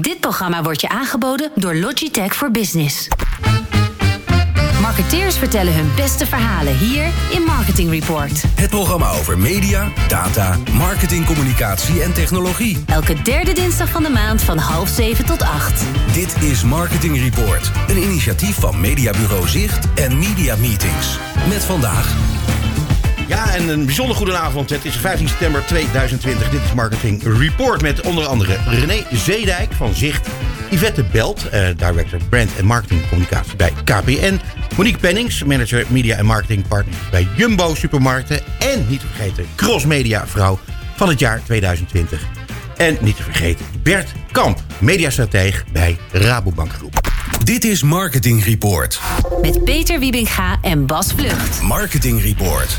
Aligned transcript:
Dit 0.00 0.20
programma 0.20 0.62
wordt 0.62 0.80
je 0.80 0.88
aangeboden 0.88 1.50
door 1.54 1.74
Logitech 1.74 2.34
voor 2.34 2.50
Business. 2.50 3.08
Marketeers 4.80 5.36
vertellen 5.36 5.74
hun 5.74 5.90
beste 5.96 6.26
verhalen 6.26 6.78
hier 6.78 7.04
in 7.30 7.42
Marketing 7.42 7.90
Report. 7.90 8.42
Het 8.54 8.70
programma 8.70 9.10
over 9.10 9.38
media, 9.38 9.92
data, 10.08 10.56
marketing, 10.72 11.26
communicatie 11.26 12.02
en 12.02 12.14
technologie. 12.14 12.84
Elke 12.86 13.22
derde 13.22 13.52
dinsdag 13.52 13.88
van 13.88 14.02
de 14.02 14.10
maand 14.10 14.42
van 14.42 14.58
half 14.58 14.88
zeven 14.88 15.24
tot 15.24 15.42
acht. 15.42 15.84
Dit 16.12 16.42
is 16.42 16.64
Marketing 16.64 17.18
Report, 17.18 17.70
een 17.88 18.02
initiatief 18.02 18.60
van 18.60 18.80
Mediabureau 18.80 19.48
Zicht 19.48 19.86
en 19.94 20.18
Media 20.18 20.56
Meetings. 20.56 21.18
Met 21.48 21.64
vandaag 21.64 22.14
Ja, 23.26 23.54
en 23.54 23.68
een 23.68 23.84
bijzonder 23.84 24.16
goede 24.16 24.36
avond. 24.36 24.70
Het 24.70 24.84
is 24.84 24.96
15 24.96 25.28
september 25.28 25.64
2020. 25.66 26.50
Dit 26.50 26.62
is 26.62 26.72
Marketing 26.72 27.22
Report 27.22 27.82
met 27.82 28.00
onder 28.00 28.26
andere 28.26 28.56
René 28.68 29.02
Zeedijk 29.12 29.72
van 29.72 29.94
Zicht. 29.94 30.28
Yvette 30.70 31.04
Belt, 31.04 31.48
eh, 31.48 31.66
Director 31.76 32.18
Brand 32.28 32.56
en 32.56 32.64
Marketing 32.64 33.08
Communicatie 33.08 33.56
bij 33.56 33.72
KPN. 33.84 34.40
Monique 34.76 34.98
Pennings, 34.98 35.44
Manager 35.44 35.84
Media 35.88 36.16
en 36.16 36.26
Marketing 36.26 36.68
Partners 36.68 36.96
bij 37.10 37.28
Jumbo 37.36 37.74
Supermarkten. 37.74 38.40
En 38.58 38.86
niet 38.88 39.00
te 39.00 39.06
vergeten, 39.06 39.46
Cross 39.54 39.84
Media 39.84 40.26
Vrouw 40.26 40.58
van 40.96 41.08
het 41.08 41.18
jaar 41.18 41.42
2020. 41.44 42.22
En 42.76 42.96
niet 43.00 43.16
te 43.16 43.22
vergeten, 43.22 43.66
Bert 43.82 44.12
Kamp, 44.32 44.60
mediastrateeg 44.78 45.64
bij 45.72 45.98
Rabobank 46.12 46.72
Groep. 46.72 47.15
Dit 47.46 47.64
is 47.64 47.82
Marketing 47.82 48.44
Report. 48.44 49.00
Met 49.42 49.64
Peter 49.64 49.98
Wiebinga 49.98 50.58
en 50.62 50.86
Bas 50.86 51.12
Vlucht. 51.12 51.62
Marketing 51.62 52.22
Report. 52.22 52.78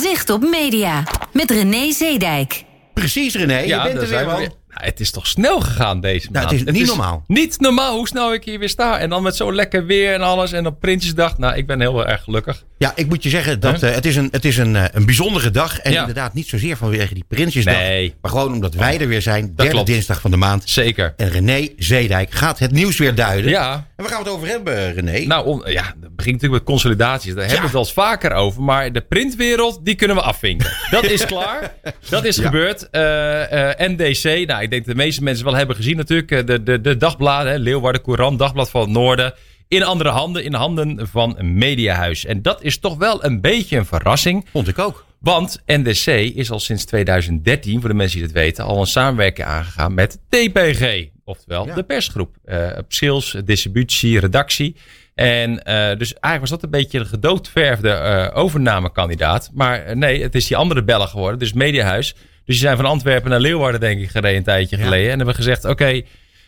Zicht 0.00 0.30
op 0.30 0.40
media. 0.42 1.02
Met 1.32 1.50
René 1.50 1.92
Zeedijk. 1.92 2.64
Precies 2.94 3.34
René, 3.34 3.58
je 3.58 3.80
bent 3.82 4.02
er 4.02 4.08
weer 4.08 4.26
man. 4.26 4.38
weer. 4.38 4.50
Nou, 4.68 4.84
het 4.84 5.00
is 5.00 5.10
toch 5.10 5.26
snel 5.26 5.60
gegaan 5.60 6.00
deze 6.00 6.28
Nou, 6.30 6.46
maand. 6.46 6.58
het 6.60 6.68
is 6.68 6.78
niet 6.78 6.86
normaal. 6.86 7.24
Niet 7.26 7.60
normaal 7.60 7.96
hoe 7.96 8.08
snel 8.08 8.32
ik 8.34 8.44
hier 8.44 8.58
weer 8.58 8.68
sta. 8.68 8.98
En 8.98 9.10
dan 9.10 9.22
met 9.22 9.36
zo 9.36 9.52
lekker 9.52 9.86
weer 9.86 10.14
en 10.14 10.20
alles. 10.20 10.52
En 10.52 10.66
op 10.66 10.80
Prinsjesdag. 10.80 11.38
Nou, 11.38 11.56
ik 11.56 11.66
ben 11.66 11.80
heel 11.80 12.06
erg 12.06 12.22
gelukkig. 12.22 12.64
Ja, 12.78 12.92
ik 12.94 13.06
moet 13.08 13.22
je 13.22 13.28
zeggen 13.28 13.60
dat 13.60 13.80
Huh? 13.80 13.88
eh, 13.88 13.94
het 13.94 14.06
is, 14.06 14.16
een, 14.16 14.28
het 14.30 14.44
is 14.44 14.56
een, 14.56 14.76
eh, 14.76 14.84
een 14.92 15.04
bijzondere 15.06 15.50
dag. 15.50 15.78
En 15.78 15.92
Ja. 15.92 16.00
inderdaad 16.00 16.34
niet 16.34 16.48
zozeer 16.48 16.76
vanwege 16.76 17.14
die 17.14 17.24
Prinsjesdag. 17.28 17.74
Nee. 17.74 18.14
Maar 18.20 18.30
gewoon 18.30 18.52
omdat 18.52 18.74
wij 18.74 19.00
er 19.00 19.08
weer 19.08 19.22
zijn. 19.22 19.52
Derde 19.54 19.72
klopt. 19.72 19.86
dinsdag 19.86 20.20
van 20.20 20.30
de 20.30 20.36
maand. 20.36 20.62
Zeker. 20.66 21.14
En 21.16 21.28
René 21.30 21.68
Zeedijk 21.76 22.30
gaat 22.32 22.58
het 22.58 22.70
nieuws 22.70 22.96
weer 22.98 23.14
duiden. 23.14 23.50
Ja. 23.50 23.72
En 23.74 24.04
waar 24.04 24.08
gaan 24.12 24.22
we 24.22 24.28
het 24.28 24.36
over 24.36 24.48
hebben, 24.48 24.94
René? 24.94 25.26
Nou, 25.26 25.46
om, 25.46 25.62
ja, 25.68 25.82
het 25.84 26.16
begint 26.16 26.34
natuurlijk 26.34 26.52
met 26.52 26.62
consolidaties. 26.62 27.30
Daar 27.34 27.40
hebben 27.40 27.56
we 27.58 27.62
het 27.64 27.72
wel 27.72 27.82
eens 27.82 27.92
vaker 27.92 28.32
over. 28.32 28.62
Maar 28.62 28.92
de 28.92 29.00
printwereld, 29.00 29.80
die 29.84 29.94
kunnen 29.94 30.16
we 30.16 30.22
afvinken. 30.22 30.70
Dat 30.90 31.04
is 31.04 31.24
klaar. 31.34 31.74
Dat 32.08 32.24
is 32.24 32.38
gebeurd. 32.38 32.90
Eh, 32.90 33.70
eh, 33.70 33.90
NDC, 33.90 34.46
nou, 34.46 34.62
ik 34.62 34.70
denk 34.70 34.86
dat 34.86 34.96
de 34.96 35.02
meeste 35.02 35.22
mensen 35.22 35.44
wel 35.44 35.54
hebben 35.54 35.76
gezien 35.76 35.96
natuurlijk. 35.96 36.30
Eh, 36.30 36.46
De, 36.46 36.62
de, 36.62 36.80
de 36.80 36.96
dagbladen, 36.96 37.52
hè, 37.52 37.58
Leeuwarden 37.58 38.02
Courant, 38.02 38.38
Dagblad 38.38 38.70
van 38.70 38.80
het 38.80 38.90
Noorden. 38.90 39.34
In 39.68 39.82
andere 39.82 40.08
handen, 40.08 40.44
in 40.44 40.50
de 40.50 40.56
handen 40.56 41.08
van 41.08 41.34
een 41.38 41.58
mediahuis. 41.58 42.24
En 42.24 42.42
dat 42.42 42.62
is 42.62 42.78
toch 42.78 42.96
wel 42.96 43.24
een 43.24 43.40
beetje 43.40 43.76
een 43.76 43.86
verrassing. 43.86 44.46
Vond 44.52 44.68
ik 44.68 44.78
ook. 44.78 45.04
Want 45.20 45.62
NDC 45.66 46.06
is 46.36 46.50
al 46.50 46.60
sinds 46.60 46.84
2013, 46.84 47.80
voor 47.80 47.88
de 47.88 47.94
mensen 47.94 48.16
die 48.18 48.26
het 48.26 48.36
weten, 48.36 48.64
al 48.64 48.80
een 48.80 48.86
samenwerking 48.86 49.46
aangegaan 49.46 49.94
met 49.94 50.18
TPG. 50.28 51.04
Oftewel 51.24 51.66
Ja. 51.66 51.74
de 51.74 51.82
persgroep. 51.82 52.36
Eh, 52.44 52.66
op 52.78 52.84
sales, 52.92 53.36
distributie, 53.44 54.20
redactie. 54.20 54.76
En 55.14 55.62
eh, 55.64 55.74
dus 55.98 56.12
eigenlijk 56.12 56.40
was 56.40 56.50
dat 56.50 56.62
een 56.62 56.70
beetje 56.70 56.98
een 56.98 57.06
gedoodverfde 57.06 57.90
eh 57.90 58.36
overnamekandidaat. 58.36 59.50
Maar 59.54 59.96
nee, 59.96 60.22
het 60.22 60.34
is 60.34 60.46
die 60.46 60.56
andere 60.56 60.84
bellen 60.84 61.08
geworden. 61.08 61.38
Dus 61.38 61.52
Mediahuis. 61.52 62.12
Dus 62.14 62.54
die 62.54 62.64
zijn 62.66 62.76
van 62.76 62.84
Antwerpen 62.86 63.30
naar 63.30 63.40
Leeuwarden, 63.40 63.80
denk 63.80 64.00
ik, 64.00 64.08
gereden 64.10 64.36
een 64.36 64.42
tijdje 64.42 64.76
Ja. 64.76 64.82
geleden. 64.84 65.10
En 65.10 65.16
hebben 65.16 65.34
gezegd, 65.34 65.64
oké, 65.64 66.02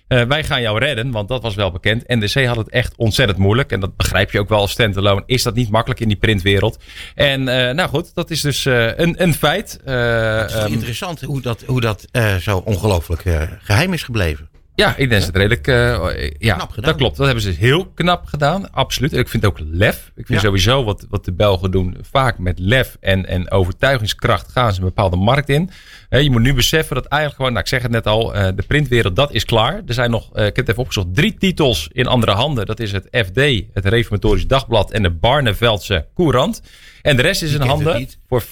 eh, 0.09 0.23
wij 0.23 0.45
gaan 0.45 0.61
jou 0.61 0.79
redden, 0.79 1.11
want 1.11 1.29
dat 1.29 1.43
was 1.43 1.55
wel 1.55 1.71
bekend. 1.71 2.09
NDC 2.09 2.45
had 2.45 2.57
het 2.57 2.69
echt 2.69 2.97
ontzettend 2.97 3.39
moeilijk. 3.39 3.73
En 3.73 3.81
dat 3.81 3.97
begrijp 3.97 4.31
je 4.31 4.39
ook 4.41 4.49
wel 4.49 4.61
als 4.61 4.71
standalone. 4.71 5.23
Is 5.27 5.43
dat 5.43 5.55
niet 5.55 5.71
makkelijk 5.71 6.01
in 6.01 6.09
die 6.09 6.17
printwereld? 6.17 6.79
En 7.15 7.49
eh, 7.49 7.75
nou 7.75 7.89
goed, 7.89 8.15
dat 8.15 8.31
is 8.31 8.41
dus 8.41 8.67
eh, 8.67 8.97
een, 8.97 9.23
een 9.23 9.35
feit. 9.35 9.81
Het 9.85 10.51
is 10.51 10.57
ehm, 10.57 10.73
interessant 10.73 11.21
hoe 11.21 11.41
dat, 11.41 11.63
hoe 11.67 11.81
dat 11.81 12.07
zo 12.41 12.59
ongelooflijk 12.59 13.25
eh, 13.25 13.43
geheim 13.63 13.93
is 13.93 14.03
gebleven. 14.03 14.49
Ja, 14.79 14.89
ik 14.97 14.97
denk 15.09 15.11
dat 15.11 15.23
het 15.27 15.37
redelijk. 15.37 15.67
eh, 15.67 16.31
ja, 16.39 16.55
Knap 16.55 16.71
gedaan. 16.71 16.91
dat 16.91 16.97
klopt. 16.97 17.17
Dat 17.17 17.27
hebben 17.27 17.45
ze 17.45 17.51
heel 17.51 17.87
knap 17.95 18.27
gedaan. 18.27 18.73
Absoluut. 18.73 19.13
Ik 19.13 19.29
vind 19.29 19.45
ook 19.47 19.59
lef. 19.61 19.97
Ik 20.17 20.27
vind 20.27 20.41
Ja. 20.41 20.45
sowieso 20.47 20.85
wat, 20.85 21.07
wat 21.11 21.25
de 21.25 21.33
Belgen 21.33 21.71
doen. 21.71 21.97
Vaak 22.11 22.39
met 22.39 22.59
lef 22.59 22.97
en, 23.01 23.27
en 23.27 23.51
overtuigingskracht 23.51 24.51
gaan 24.53 24.73
ze 24.73 24.79
een 24.81 24.85
bepaalde 24.87 25.17
markt 25.17 25.49
in. 25.49 25.71
Je 26.09 26.31
moet 26.31 26.41
nu 26.43 26.55
beseffen 26.55 26.95
dat 26.95 27.05
eigenlijk 27.05 27.35
gewoon, 27.37 27.53
nou, 27.53 27.65
ik 27.65 27.71
zeg 27.71 27.83
het 27.83 27.91
net 27.91 28.07
al, 28.07 28.35
eh, 28.35 28.49
de 28.57 28.63
printwereld, 28.67 29.17
dat 29.17 29.33
is 29.33 29.45
klaar. 29.45 29.83
Er 29.87 29.95
zijn 29.95 30.11
nog, 30.11 30.29
ik 30.29 30.35
heb 30.43 30.57
het 30.57 30.69
even 30.69 30.83
opgezocht, 30.83 31.15
drie 31.15 31.35
titels 31.39 31.89
in 31.93 32.07
andere 32.07 32.33
handen. 32.33 32.67
Dat 32.67 32.81
is 32.81 32.93
het 32.93 33.07
FD, 33.11 33.41
het 33.73 33.85
Reformatorisch 33.85 34.47
Dagblad 34.47 34.91
en 34.93 35.03
de 35.03 35.11
Barneveldse 35.11 36.07
Courant. 36.15 36.63
En 37.03 37.17
de 37.17 37.23
rest 37.23 37.43
is 37.43 37.53
in 37.55 37.61
handen 37.61 38.09
voor 38.29 38.43
50% 38.43 38.47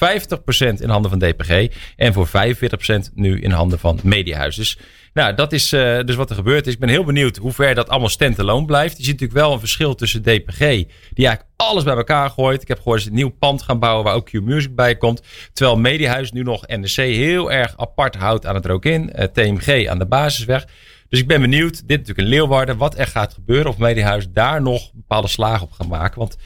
in 0.80 0.88
handen 0.88 1.10
van 1.10 1.18
DPG. 1.18 1.66
En 1.96 2.12
voor 2.12 2.26
45% 2.28 3.10
nu 3.14 3.40
in 3.40 3.50
handen 3.50 3.78
van 3.78 3.98
Mediahuis. 4.02 4.56
Dus 4.56 4.78
nou, 5.16 5.34
dat 5.34 5.52
is 5.52 5.72
eh, 5.72 6.00
dus 6.04 6.14
wat 6.14 6.30
er 6.30 6.36
gebeurd 6.36 6.66
is. 6.66 6.72
Ik 6.72 6.78
ben 6.78 6.88
heel 6.88 7.04
benieuwd 7.04 7.36
hoe 7.36 7.52
ver 7.52 7.74
dat 7.74 7.88
allemaal 7.88 8.08
standalone 8.08 8.66
blijft. 8.66 8.96
Je 8.96 9.04
ziet 9.04 9.12
natuurlijk 9.20 9.40
wel 9.40 9.52
een 9.52 9.58
verschil 9.58 9.94
tussen 9.94 10.22
DPG, 10.22 10.58
die 10.58 11.26
eigenlijk 11.26 11.44
alles 11.56 11.84
bij 11.84 11.96
elkaar 11.96 12.30
gooit. 12.30 12.62
Ik 12.62 12.68
heb 12.68 12.76
gehoord 12.78 12.96
dat 12.96 13.04
ze 13.06 13.10
een 13.10 13.16
nieuw 13.16 13.36
pand 13.38 13.62
gaan 13.62 13.78
bouwen 13.78 14.04
waar 14.04 14.14
ook 14.14 14.24
Q-Music 14.26 14.74
bij 14.74 14.96
komt. 14.96 15.22
Terwijl 15.52 15.78
Mediahuis 15.78 16.32
nu 16.32 16.42
nog 16.42 16.66
NDC 16.66 16.96
heel 16.96 17.52
erg 17.52 17.74
apart 17.76 18.14
houdt 18.16 18.46
aan 18.46 18.54
het 18.54 18.66
Rokin. 18.66 19.12
eh 19.12 19.24
TMG 19.24 19.88
aan 19.88 19.98
de 19.98 20.06
basisweg. 20.06 20.66
Dus 21.08 21.20
ik 21.20 21.26
ben 21.26 21.40
benieuwd, 21.40 21.72
dit 21.88 21.98
natuurlijk 21.98 22.18
in 22.18 22.34
Leeuwarden, 22.34 22.76
wat 22.76 22.98
er 22.98 23.06
gaat 23.06 23.34
gebeuren. 23.34 23.70
Of 23.70 23.78
Mediahuis 23.78 24.26
daar 24.32 24.62
nog 24.62 24.92
bepaalde 24.92 25.28
slagen 25.28 25.66
op 25.66 25.72
gaan 25.72 25.88
maken. 25.88 26.18
Want 26.18 26.36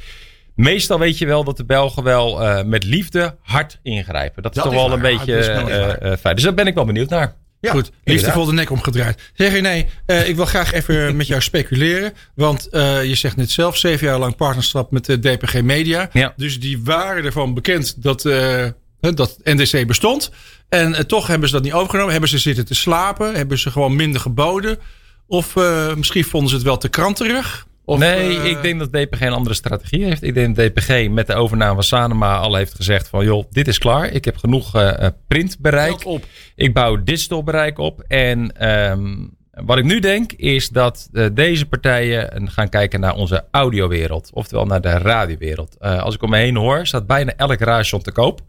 meestal 0.54 0.98
weet 0.98 1.18
je 1.18 1.26
wel 1.26 1.44
dat 1.44 1.56
de 1.56 1.64
Belgen 1.64 2.02
wel 2.02 2.42
eh, 2.42 2.64
met 2.64 2.84
liefde 2.84 3.36
hard 3.42 3.78
ingrijpen. 3.82 4.42
Dat 4.42 4.56
is 4.56 4.62
Dat 4.62 4.72
toch 4.72 4.82
is 4.82 4.86
wel 4.86 4.92
een 4.96 5.16
beetje 5.16 6.16
fijn. 6.20 6.34
Dus 6.34 6.44
daar 6.44 6.54
ben 6.54 6.66
ik 6.66 6.74
wel 6.74 6.84
benieuwd 6.84 7.08
naar. 7.08 7.38
Ja, 7.60 7.72
Goed, 7.72 7.90
liefdevol 8.04 8.44
de 8.44 8.52
nek 8.52 8.70
omgedraaid. 8.70 9.20
Zeg 9.34 9.52
René, 9.52 9.86
eh, 10.06 10.28
ik 10.28 10.36
wil 10.36 10.44
graag 10.44 10.72
even 10.72 11.16
met 11.16 11.26
jou 11.26 11.40
speculeren. 11.40 12.12
Want 12.34 12.68
eh, 12.68 13.04
je 13.04 13.14
zegt 13.14 13.36
net 13.36 13.50
zelf, 13.50 13.76
zeven 13.76 14.06
jaar 14.06 14.18
lang 14.18 14.36
partnerschap 14.36 14.90
met 14.90 15.04
de 15.04 15.18
DPG 15.18 15.62
Media. 15.62 16.08
Ja. 16.12 16.32
Dus 16.36 16.60
die 16.60 16.84
waren 16.84 17.24
ervan 17.24 17.54
bekend 17.54 18.02
dat, 18.02 18.24
eh, 18.24 18.66
dat 19.00 19.38
NDC 19.44 19.86
bestond. 19.86 20.30
En 20.68 20.94
eh, 20.94 21.04
toch 21.04 21.26
hebben 21.26 21.48
ze 21.48 21.54
dat 21.54 21.62
niet 21.62 21.72
overgenomen. 21.72 22.10
Hebben 22.10 22.30
ze 22.30 22.38
zitten 22.38 22.64
te 22.64 22.74
slapen? 22.74 23.34
Hebben 23.34 23.58
ze 23.58 23.70
gewoon 23.70 23.96
minder 23.96 24.20
geboden? 24.20 24.78
Of 25.26 25.56
eh, 25.56 25.94
misschien 25.94 26.24
vonden 26.24 26.48
ze 26.48 26.54
het 26.54 26.64
wel 26.64 26.78
te 26.78 26.88
kranterig? 26.88 27.66
Of, 27.90 27.98
nee, 27.98 28.38
eh, 28.38 28.44
ik 28.44 28.62
denk 28.62 28.78
dat 28.78 28.92
DPG 28.92 29.20
een 29.20 29.32
andere 29.32 29.54
strategie 29.54 30.04
heeft. 30.04 30.22
Ik 30.22 30.34
denk 30.34 30.56
dat 30.56 30.66
DPG 30.66 31.08
met 31.08 31.26
de 31.26 31.34
overname 31.34 31.74
van 31.74 31.82
Sanema 31.82 32.36
al 32.36 32.54
heeft 32.54 32.74
gezegd 32.74 33.08
van... 33.08 33.24
joh, 33.24 33.44
dit 33.50 33.68
is 33.68 33.78
klaar. 33.78 34.10
Ik 34.10 34.24
heb 34.24 34.36
genoeg 34.36 34.74
eh, 34.74 35.08
printbereik. 35.28 36.04
op. 36.06 36.24
Ik 36.54 36.74
bouw 36.74 37.02
digital 37.02 37.42
bereik 37.42 37.78
op. 37.78 38.04
En 38.08 38.56
ehm, 38.56 39.16
wat 39.50 39.78
ik 39.78 39.84
nu 39.84 39.98
denk 39.98 40.32
is 40.32 40.68
dat 40.68 41.08
deze 41.32 41.66
partijen 41.66 42.50
gaan 42.50 42.68
kijken 42.68 43.00
naar 43.00 43.14
onze 43.14 43.44
audiowereld. 43.50 44.30
Oftewel 44.32 44.66
naar 44.66 44.80
de 44.80 44.90
radiowereld. 44.90 45.78
Als 45.80 46.14
ik 46.14 46.22
om 46.22 46.30
me 46.30 46.36
heen 46.36 46.56
hoor, 46.56 46.86
staat 46.86 47.06
bijna 47.06 47.32
elk 47.36 47.58
radiostation 47.58 48.02
te 48.02 48.12
koop. 48.12 48.40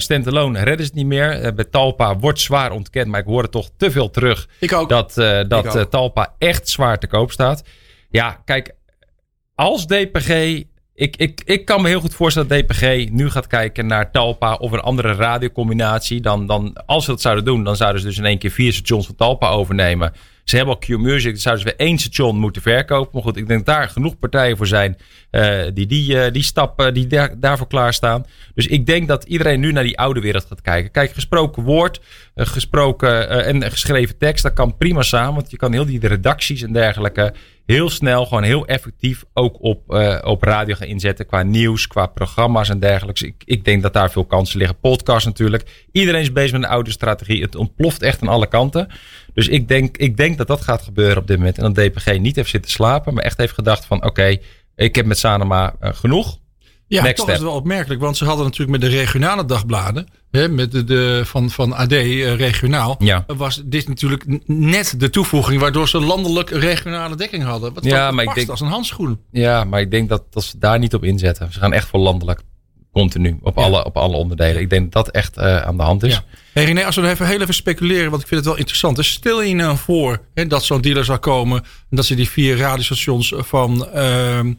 Standalone 0.00 0.58
redden 0.58 0.86
ze 0.86 0.92
het 0.92 0.94
niet 0.94 1.06
meer. 1.06 1.54
Bij 1.54 1.64
Talpa 1.64 2.18
wordt 2.18 2.40
zwaar 2.40 2.72
ontkend, 2.72 3.06
maar 3.06 3.20
ik 3.20 3.26
hoor 3.26 3.42
het 3.42 3.52
toch 3.52 3.70
te 3.76 3.90
veel 3.90 4.10
terug 4.10 4.48
Ik 4.58 4.72
ook. 4.72 4.88
dat, 4.88 5.14
dat 5.48 5.76
ook. 5.76 5.90
Talpa 5.90 6.34
echt 6.38 6.68
zwaar 6.68 6.98
te 6.98 7.06
koop 7.06 7.32
staat. 7.32 7.62
Ja, 8.12 8.42
kijk, 8.44 8.74
als 9.54 9.86
DPG. 9.86 10.62
Ik, 10.94 11.16
ik, 11.16 11.42
ik 11.44 11.64
kan 11.64 11.82
me 11.82 11.88
heel 11.88 12.00
goed 12.00 12.14
voorstellen 12.14 12.48
dat 12.48 12.58
DPG 12.58 13.10
nu 13.10 13.30
gaat 13.30 13.46
kijken 13.46 13.86
naar 13.86 14.10
Talpa 14.10 14.54
of 14.54 14.72
een 14.72 14.80
andere 14.80 15.14
radiocombinatie. 15.14 16.20
Dan, 16.20 16.46
dan, 16.46 16.72
als 16.86 17.04
ze 17.04 17.10
dat 17.10 17.20
zouden 17.20 17.44
doen, 17.44 17.64
dan 17.64 17.76
zouden 17.76 18.00
ze 18.00 18.06
dus 18.06 18.18
in 18.18 18.24
één 18.24 18.38
keer 18.38 18.50
vier 18.50 18.72
stations 18.72 19.06
van 19.06 19.14
Talpa 19.14 19.48
overnemen. 19.48 20.12
Ze 20.44 20.56
hebben 20.56 20.74
al 20.74 20.80
Q-Music, 20.80 21.32
dan 21.32 21.40
zouden 21.40 21.64
ze 21.64 21.74
weer 21.76 21.86
één 21.86 21.98
station 21.98 22.38
moeten 22.38 22.62
verkopen. 22.62 23.10
Maar 23.12 23.22
goed, 23.22 23.36
ik 23.36 23.46
denk 23.46 23.66
dat 23.66 23.74
daar 23.74 23.88
genoeg 23.88 24.18
partijen 24.18 24.56
voor 24.56 24.66
zijn 24.66 24.96
eh, 25.30 25.60
die 25.74 25.86
die, 25.86 26.20
eh, 26.20 26.32
die 26.32 26.42
stappen, 26.42 26.94
die 26.94 27.06
daar, 27.06 27.40
daarvoor 27.40 27.66
klaarstaan. 27.66 28.26
Dus 28.54 28.66
ik 28.66 28.86
denk 28.86 29.08
dat 29.08 29.24
iedereen 29.24 29.60
nu 29.60 29.72
naar 29.72 29.82
die 29.82 29.98
oude 29.98 30.20
wereld 30.20 30.44
gaat 30.44 30.60
kijken. 30.60 30.90
Kijk, 30.90 31.12
gesproken 31.12 31.62
woord, 31.62 32.00
eh, 32.34 32.46
gesproken 32.46 33.28
eh, 33.28 33.46
en 33.46 33.70
geschreven 33.70 34.18
tekst, 34.18 34.42
dat 34.42 34.52
kan 34.52 34.76
prima 34.76 35.02
samen. 35.02 35.34
Want 35.34 35.50
je 35.50 35.56
kan 35.56 35.72
heel 35.72 35.86
die 35.86 36.06
redacties 36.06 36.62
en 36.62 36.72
dergelijke 36.72 37.34
heel 37.66 37.90
snel, 37.90 38.26
gewoon 38.26 38.42
heel 38.42 38.66
effectief 38.66 39.24
ook 39.32 39.62
op, 39.62 39.94
eh, 39.94 40.18
op 40.22 40.42
radio 40.42 40.74
gaan 40.74 40.88
inzetten. 40.88 41.26
Qua 41.26 41.42
nieuws, 41.42 41.86
qua 41.86 42.06
programma's 42.06 42.68
en 42.68 42.78
dergelijks. 42.78 43.22
Ik, 43.22 43.42
ik 43.44 43.64
denk 43.64 43.82
dat 43.82 43.92
daar 43.92 44.10
veel 44.10 44.24
kansen 44.24 44.58
liggen. 44.58 44.78
Podcast 44.78 45.26
natuurlijk. 45.26 45.86
Iedereen 45.92 46.20
is 46.20 46.32
bezig 46.32 46.52
met 46.52 46.62
een 46.62 46.68
oude 46.68 46.90
strategie. 46.90 47.42
Het 47.42 47.54
ontploft 47.54 48.02
echt 48.02 48.22
aan 48.22 48.28
alle 48.28 48.48
kanten. 48.48 48.88
Dus 49.34 49.48
ik 49.48 49.68
denk, 49.68 49.96
ik 49.96 50.16
denk 50.16 50.38
dat 50.38 50.46
dat 50.46 50.60
gaat 50.60 50.82
gebeuren 50.82 51.18
op 51.18 51.26
dit 51.26 51.36
moment. 51.36 51.58
En 51.58 51.72
dat 51.72 51.84
DPG 51.84 52.18
niet 52.18 52.36
heeft 52.36 52.50
zitten 52.50 52.70
slapen, 52.70 53.14
maar 53.14 53.24
echt 53.24 53.36
heeft 53.36 53.54
gedacht 53.54 53.84
van 53.84 54.04
oké, 54.04 54.36
ik 54.76 54.94
heb 54.94 55.06
met 55.06 55.18
Sanema 55.18 55.74
eh, 55.80 55.94
genoeg. 55.94 56.38
Ja, 56.92 57.02
Next 57.02 57.16
toch 57.16 57.24
step. 57.24 57.34
is 57.36 57.42
het 57.42 57.50
wel 57.50 57.58
opmerkelijk. 57.60 58.00
Want 58.00 58.16
ze 58.16 58.24
hadden 58.24 58.44
natuurlijk 58.44 58.70
met 58.80 58.90
de 58.90 58.96
regionale 58.96 59.44
dagbladen. 59.44 60.06
Hè, 60.30 60.48
met 60.48 60.72
de, 60.72 60.84
de, 60.84 61.22
van, 61.24 61.50
van 61.50 61.72
AD 61.72 61.92
eh, 61.92 62.34
regionaal. 62.34 62.96
Ja. 62.98 63.24
Was 63.26 63.62
dit 63.64 63.88
natuurlijk 63.88 64.24
net 64.46 64.94
de 65.00 65.10
toevoeging. 65.10 65.60
Waardoor 65.60 65.88
ze 65.88 66.00
landelijk 66.00 66.50
regionale 66.50 67.16
dekking 67.16 67.42
hadden. 67.44 67.74
Wat 67.74 67.84
Ja, 67.84 68.10
maar 68.10 68.24
ik 68.24 68.34
denk- 68.34 68.48
als 68.48 68.60
een 68.60 68.66
handschoen. 68.66 69.20
Ja, 69.30 69.64
maar 69.64 69.80
ik 69.80 69.90
denk 69.90 70.08
dat, 70.08 70.22
dat 70.30 70.44
ze 70.44 70.58
daar 70.58 70.78
niet 70.78 70.94
op 70.94 71.04
inzetten. 71.04 71.52
Ze 71.52 71.58
gaan 71.58 71.72
echt 71.72 71.88
voor 71.88 72.00
landelijk. 72.00 72.40
Continu. 72.92 73.38
Op, 73.42 73.56
Ja. 73.56 73.62
alle, 73.62 73.84
op 73.84 73.96
alle 73.96 74.16
onderdelen. 74.16 74.60
Ik 74.62 74.70
denk 74.70 74.92
dat 74.92 75.04
dat 75.04 75.14
echt 75.14 75.36
eh, 75.36 75.56
aan 75.62 75.76
de 75.76 75.82
hand 75.82 76.02
is. 76.02 76.12
Ja. 76.14 76.24
Hey 76.52 76.64
René, 76.64 76.84
als 76.84 76.96
we 76.96 77.08
even 77.08 77.26
heel 77.26 77.40
even 77.40 77.54
speculeren, 77.54 78.10
want 78.10 78.22
ik 78.22 78.28
vind 78.28 78.40
het 78.40 78.48
wel 78.48 78.58
interessant. 78.58 78.96
Dus 78.96 79.10
stel 79.10 79.42
je 79.42 79.54
nou 79.54 79.76
voor 79.76 80.18
hè, 80.34 80.46
dat 80.46 80.64
zo'n 80.64 80.80
dealer 80.80 81.04
zou 81.04 81.18
komen 81.18 81.58
en 81.90 81.96
dat 81.96 82.04
ze 82.04 82.14
die 82.14 82.28
vier 82.28 82.56
radiostations 82.56 83.32
van 83.36 83.86
ehm, 83.92 84.46
eh, 84.46 84.52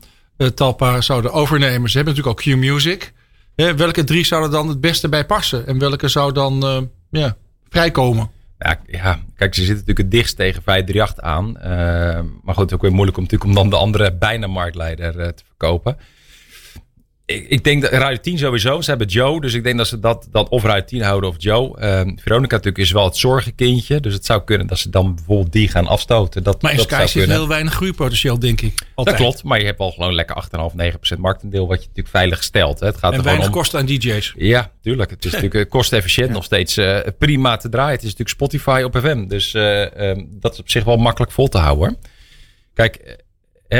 Talpa 0.53 1.01
zouden 1.01 1.31
overnemen. 1.31 1.89
Ze 1.89 1.95
hebben 1.97 2.15
natuurlijk 2.15 2.47
al 2.47 2.53
Q-Music. 2.55 3.13
Welke 3.55 4.03
drie 4.03 4.25
zouden 4.25 4.51
dan 4.51 4.67
het 4.67 4.81
beste 4.81 5.09
bij 5.09 5.25
passen? 5.25 5.67
En 5.67 5.79
welke 5.79 6.07
zou 6.07 6.31
dan 6.31 6.63
eh, 6.63 6.81
ja, 7.09 7.35
vrijkomen? 7.69 8.31
Ja, 8.59 8.79
ja, 8.85 9.19
kijk, 9.35 9.53
ze 9.53 9.59
zitten 9.59 9.85
natuurlijk 9.85 9.97
het 9.97 10.11
dichtst 10.11 10.35
tegen 10.35 10.63
538 10.63 11.23
aan. 11.23 11.57
Eh, 11.57 11.71
maar 12.41 12.55
goed, 12.55 12.63
het 12.63 12.69
is 12.69 12.75
ook 12.75 12.81
weer 12.81 12.91
moeilijk 12.91 13.17
om, 13.17 13.23
natuurlijk, 13.23 13.49
om 13.49 13.55
dan 13.55 13.69
de 13.69 13.75
andere 13.75 14.13
bijna 14.13 14.47
marktleider 14.47 15.19
eh, 15.19 15.27
te 15.27 15.43
verkopen. 15.47 15.97
Ik, 17.25 17.47
ik 17.49 17.63
denk 17.63 17.81
dat 17.81 17.91
Radio 17.91 18.17
10 18.17 18.37
sowieso. 18.37 18.81
Ze 18.81 18.89
hebben 18.89 19.07
Joe, 19.07 19.41
dus 19.41 19.53
ik 19.53 19.63
denk 19.63 19.77
dat 19.77 19.87
ze 19.87 19.99
dat, 19.99 20.27
dat 20.31 20.49
of 20.49 20.63
Radio 20.63 20.85
10 20.85 21.01
houden 21.01 21.29
of 21.29 21.35
Joe. 21.37 21.79
Ehm, 21.79 22.15
Veronica 22.15 22.55
natuurlijk 22.55 22.83
is 22.83 22.91
wel 22.91 23.05
het 23.05 23.17
zorgenkindje. 23.17 23.99
Dus 23.99 24.13
het 24.13 24.25
zou 24.25 24.43
kunnen 24.43 24.67
dat 24.67 24.79
ze 24.79 24.89
dan 24.89 25.15
bijvoorbeeld 25.15 25.51
die 25.51 25.67
gaan 25.67 25.87
afstoten. 25.87 26.43
Dat, 26.43 26.61
Maar 26.61 26.71
in 26.71 26.77
dat 26.77 26.85
Sky 26.85 27.05
zit 27.05 27.29
heel 27.29 27.47
weinig 27.47 27.73
groeipotentieel, 27.73 28.39
denk 28.39 28.61
ik. 28.61 28.73
Dat 28.95 29.13
klopt, 29.13 29.43
maar 29.43 29.59
je 29.59 29.65
hebt 29.65 29.79
al 29.79 29.91
gewoon 29.91 30.13
lekker 30.13 30.35
8,5, 30.35 30.75
9% 31.15 31.19
marktendeel 31.19 31.67
wat 31.67 31.77
je 31.77 31.87
natuurlijk 31.87 32.15
veilig 32.15 32.43
stelt. 32.43 32.79
Hè. 32.79 32.85
Het 32.85 32.97
gaat 32.97 33.11
En 33.11 33.17
er 33.17 33.23
weinig 33.23 33.45
om... 33.45 33.51
kosten 33.51 33.79
aan 33.79 33.85
DJ's. 33.85 34.33
Ja, 34.37 34.71
tuurlijk. 34.81 35.09
Het 35.09 35.25
is 35.25 35.31
natuurlijk 35.33 35.65
eh, 35.65 35.69
kostefficiënt 35.69 36.29
nog 36.29 36.43
steeds 36.43 36.77
eh, 36.77 36.99
prima 37.17 37.57
te 37.57 37.69
draaien. 37.69 37.91
Het 37.91 38.03
is 38.03 38.15
natuurlijk 38.15 38.37
Spotify 38.37 38.81
op 38.85 38.97
FM. 38.97 39.27
Dus 39.27 39.53
eh, 39.53 40.09
ehm, 40.09 40.23
dat 40.29 40.53
is 40.53 40.59
op 40.59 40.69
zich 40.69 40.83
wel 40.83 40.97
makkelijk 40.97 41.31
vol 41.31 41.47
te 41.47 41.57
houden. 41.57 41.87
hoor. 41.87 41.97
Kijk, 42.73 43.22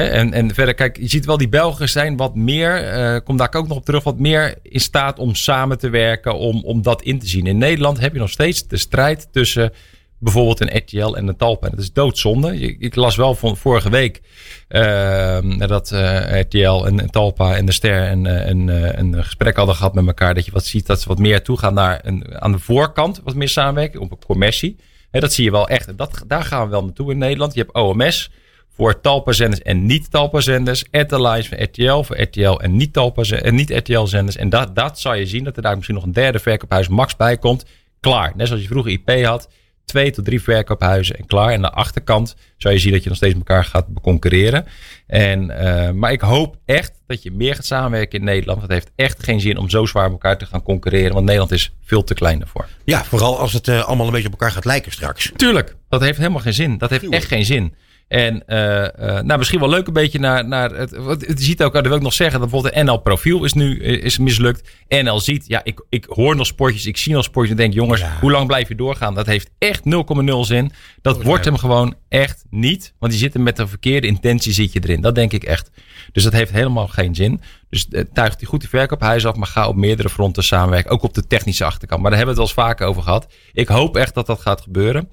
en, 0.02 0.34
en 0.34 0.54
verder, 0.54 0.74
kijk, 0.74 0.98
je 0.98 1.08
ziet 1.08 1.26
wel 1.26 1.38
die 1.38 1.50
Belgen 1.50 1.90
zijn 1.90 2.18
wat 2.18 2.36
meer, 2.36 2.76
eh 2.78 3.18
kom 3.24 3.38
daar 3.38 3.54
ook 3.54 3.68
nog 3.68 3.78
op 3.78 3.86
terug, 3.86 4.04
wat 4.04 4.20
meer 4.20 4.56
in 4.62 4.80
staat 4.80 5.20
om 5.20 5.36
samen 5.36 5.78
te 5.78 5.90
werken, 5.90 6.36
om, 6.38 6.64
om 6.64 6.82
dat 6.82 7.02
in 7.02 7.20
te 7.20 7.28
zien. 7.28 7.46
In 7.48 7.58
Nederland 7.58 8.00
heb 8.00 8.14
je 8.14 8.20
nog 8.20 8.30
steeds 8.30 8.68
de 8.68 8.78
strijd 8.78 9.28
tussen 9.32 9.72
bijvoorbeeld 10.20 10.62
een 10.62 10.78
RTL 10.78 11.14
en 11.16 11.28
een 11.28 11.36
Talpa. 11.36 11.70
Dat 11.70 11.80
is 11.80 11.94
doodzonde. 11.94 12.60
Je- 12.60 12.76
Ik 12.80 12.96
las 12.96 13.16
wel 13.16 13.36
van 13.36 13.58
vorige 13.58 13.90
week 13.90 14.22
ehm, 14.68 15.58
dat 15.58 15.92
eh, 15.92 16.40
RTL 16.40 16.86
en, 16.86 17.10
Talpa 17.12 17.56
en 17.56 17.66
de 17.66 17.72
Ster 17.72 18.12
een, 18.12 18.26
een, 18.50 18.70
eh, 18.70 18.98
een 19.00 19.24
gesprek 19.24 19.56
hadden 19.56 19.76
gehad 19.76 19.94
met 19.94 20.06
elkaar. 20.08 20.34
Dat 20.34 20.46
je 20.46 20.52
wat 20.52 20.66
ziet 20.66 20.86
dat 20.86 21.02
ze 21.02 21.08
wat 21.08 21.20
meer 21.20 21.44
toegaan 21.44 21.74
naar 21.74 22.00
een, 22.04 22.42
aan 22.42 22.52
de 22.52 22.60
voorkant 22.60 23.22
wat 23.24 23.36
meer 23.36 23.50
samenwerking 23.50 24.04
op 24.04 24.12
een 24.12 24.26
commercie. 24.26 24.76
Hè, 25.12 25.20
dat 25.20 25.34
zie 25.34 25.44
je 25.44 25.52
wel 25.52 25.68
echt. 25.68 25.98
Dat, 25.98 26.24
daar 26.28 26.44
gaan 26.44 26.64
we 26.64 26.70
wel 26.70 26.84
naartoe 26.84 27.12
in 27.12 27.18
Nederland. 27.18 27.54
Je 27.54 27.60
hebt 27.62 27.74
OMS 27.74 28.32
voor 28.76 29.02
Talpa-zenders 29.02 29.62
en 29.62 29.86
niet-Talpa-zenders. 29.86 30.84
Etherlines 30.92 31.48
voor 31.48 31.62
RTL, 31.62 32.02
voor 32.02 32.22
RTL 32.22 32.60
en 32.60 32.76
niet-Talpa- 32.76 33.24
en 33.24 33.56
niet-RTL-zenders. 33.56 34.36
En 34.36 34.50
dat, 34.50 34.76
dat 34.76 35.00
zou 35.00 35.16
je 35.16 35.26
zien, 35.26 35.44
dat 35.44 35.56
er 35.56 35.62
daar 35.62 35.76
misschien 35.76 35.96
nog 35.96 36.04
een 36.04 36.14
derde 36.14 36.40
verkoophuis 36.40 36.88
max 36.88 37.16
bij 37.16 37.38
komt. 37.38 37.66
Klaar. 38.00 38.34
Net 38.36 38.48
zoals 38.48 38.62
je 38.62 38.68
vroeger 38.68 38.92
IP 38.92 39.26
had. 39.26 39.50
Twee 39.86 40.12
tot 40.12 40.26
drie 40.26 40.42
verkoophuizen 40.42 41.16
en 41.16 41.26
klaar. 41.26 41.48
En 41.48 41.56
aan 41.56 41.62
de 41.62 41.70
achterkant 41.70 42.36
zou 42.58 42.74
je 42.74 42.80
zien 42.80 42.92
dat 42.92 43.04
je 43.04 43.10
nog 43.10 43.18
steeds 43.18 43.34
met 43.34 43.48
elkaar 43.48 43.66
gaat 43.66 43.86
concurreren. 44.02 44.66
En, 45.08 45.50
eh, 45.50 45.92
maar 45.92 46.12
ik 46.12 46.22
hoop 46.22 46.58
echt 46.66 47.02
dat 47.08 47.24
je 47.24 47.32
meer 47.32 47.56
gaat 47.56 47.66
samenwerken 47.66 48.20
in 48.20 48.26
Nederland. 48.26 48.60
Want 48.60 48.72
het 48.72 48.84
heeft 48.84 48.94
echt 48.96 49.24
geen 49.24 49.40
zin 49.40 49.58
om 49.58 49.70
zo 49.70 49.86
zwaar 49.86 50.04
met 50.04 50.12
elkaar 50.12 50.38
te 50.38 50.46
gaan 50.46 50.64
concurreren. 50.64 51.14
Want 51.14 51.26
Nederland 51.26 51.52
is 51.52 51.74
veel 51.84 52.04
te 52.04 52.14
klein 52.14 52.40
daarvoor. 52.40 52.68
Ja, 52.84 53.04
vooral 53.04 53.40
als 53.40 53.54
het 53.54 53.68
eh, 53.68 53.84
allemaal 53.84 54.06
een 54.06 54.12
beetje 54.12 54.28
op 54.28 54.34
elkaar 54.34 54.52
gaat 54.52 54.66
lijken 54.66 54.92
straks. 54.92 55.32
Tuurlijk, 55.36 55.76
dat 55.90 56.02
heeft 56.02 56.18
helemaal 56.18 56.42
geen 56.42 56.54
zin. 56.54 56.78
Dat 56.78 56.90
heeft 56.90 57.10
echt 57.10 57.28
geen 57.28 57.46
zin. 57.46 57.74
En 58.08 58.48
eh, 58.48 58.84
eh, 58.84 59.24
nou, 59.24 59.38
misschien 59.38 59.60
wel 59.60 59.70
leuk 59.70 59.88
een 59.88 59.94
beetje 59.94 60.20
naar, 60.20 60.48
naar 60.48 60.72
het. 60.72 60.96
Wat, 60.96 61.22
je 61.22 61.34
ziet 61.36 61.64
ook, 61.64 61.74
dat 61.74 61.88
wil 61.88 61.96
ik 61.96 62.02
nog 62.02 62.14
zeggen, 62.14 62.40
dat 62.40 62.50
bijvoorbeeld 62.50 62.86
de 62.86 62.92
NL 62.92 62.98
profiel 62.98 63.44
is 63.44 63.54
nu 63.54 63.80
eh, 63.80 64.04
is 64.04 64.18
mislukt. 64.18 64.70
NL 64.88 65.20
ziet, 65.20 65.48
ja, 65.48 65.62
ik, 65.64 65.86
ik 65.90 66.06
hoor 66.06 66.36
nog 66.36 66.48
sportjes, 66.48 66.86
ik 66.86 66.98
zie 66.98 67.14
nog 67.14 67.24
sportjes 67.24 67.58
en 67.58 67.62
denk, 67.62 67.74
jongens, 67.74 68.04
hoe 68.22 68.32
lang 68.32 68.48
blijf 68.48 68.68
je 68.68 68.76
doorgaan? 68.76 69.16
Dat 69.16 69.26
heeft 69.26 69.50
echt 69.58 69.82
0,0 69.86 70.40
zin. 70.40 70.72
Dat 71.02 71.24
wordt 71.24 71.46
hem 71.46 71.58
gewoon 71.58 71.96
echt 72.10 72.46
niet. 72.50 72.94
Want 73.00 73.12
die 73.12 73.22
zitten 73.22 73.44
met 73.44 73.60
een 73.60 73.68
verkeerde 73.68 74.08
intentie 74.08 74.54
zit 74.54 74.74
je 74.74 74.80
erin. 74.84 75.02
Dat 75.02 75.16
denk 75.16 75.32
ik 75.32 75.44
echt. 75.44 75.72
Dus 76.12 76.24
dat 76.24 76.34
heeft 76.34 76.52
helemaal 76.52 76.88
geen 76.88 77.16
zin. 77.16 77.42
Dus 77.70 77.88
eh, 77.88 78.04
tuigt 78.14 78.40
die 78.40 78.48
goed 78.48 78.60
die 78.60 78.70
verkoophuis 78.70 79.26
af, 79.26 79.36
maar 79.36 79.48
ga 79.48 79.68
op 79.68 79.76
meerdere 79.76 80.10
fronten 80.10 80.44
samenwerken. 80.44 80.92
Ook 80.92 81.04
op 81.04 81.14
de 81.14 81.28
technische 81.28 81.66
achterkant. 81.66 82.02
Maar 82.02 82.10
daar 82.10 82.20
hebben 82.20 82.36
we 82.36 82.42
het 82.42 82.52
wel 82.52 82.64
eens 82.64 82.70
vaker 82.70 82.88
over 82.88 83.02
gehad. 83.02 83.34
Ik 83.54 83.68
hoop 83.68 83.98
echt 83.98 84.14
dat 84.14 84.26
dat 84.26 84.42
gaat 84.42 84.62
gebeuren. 84.62 85.10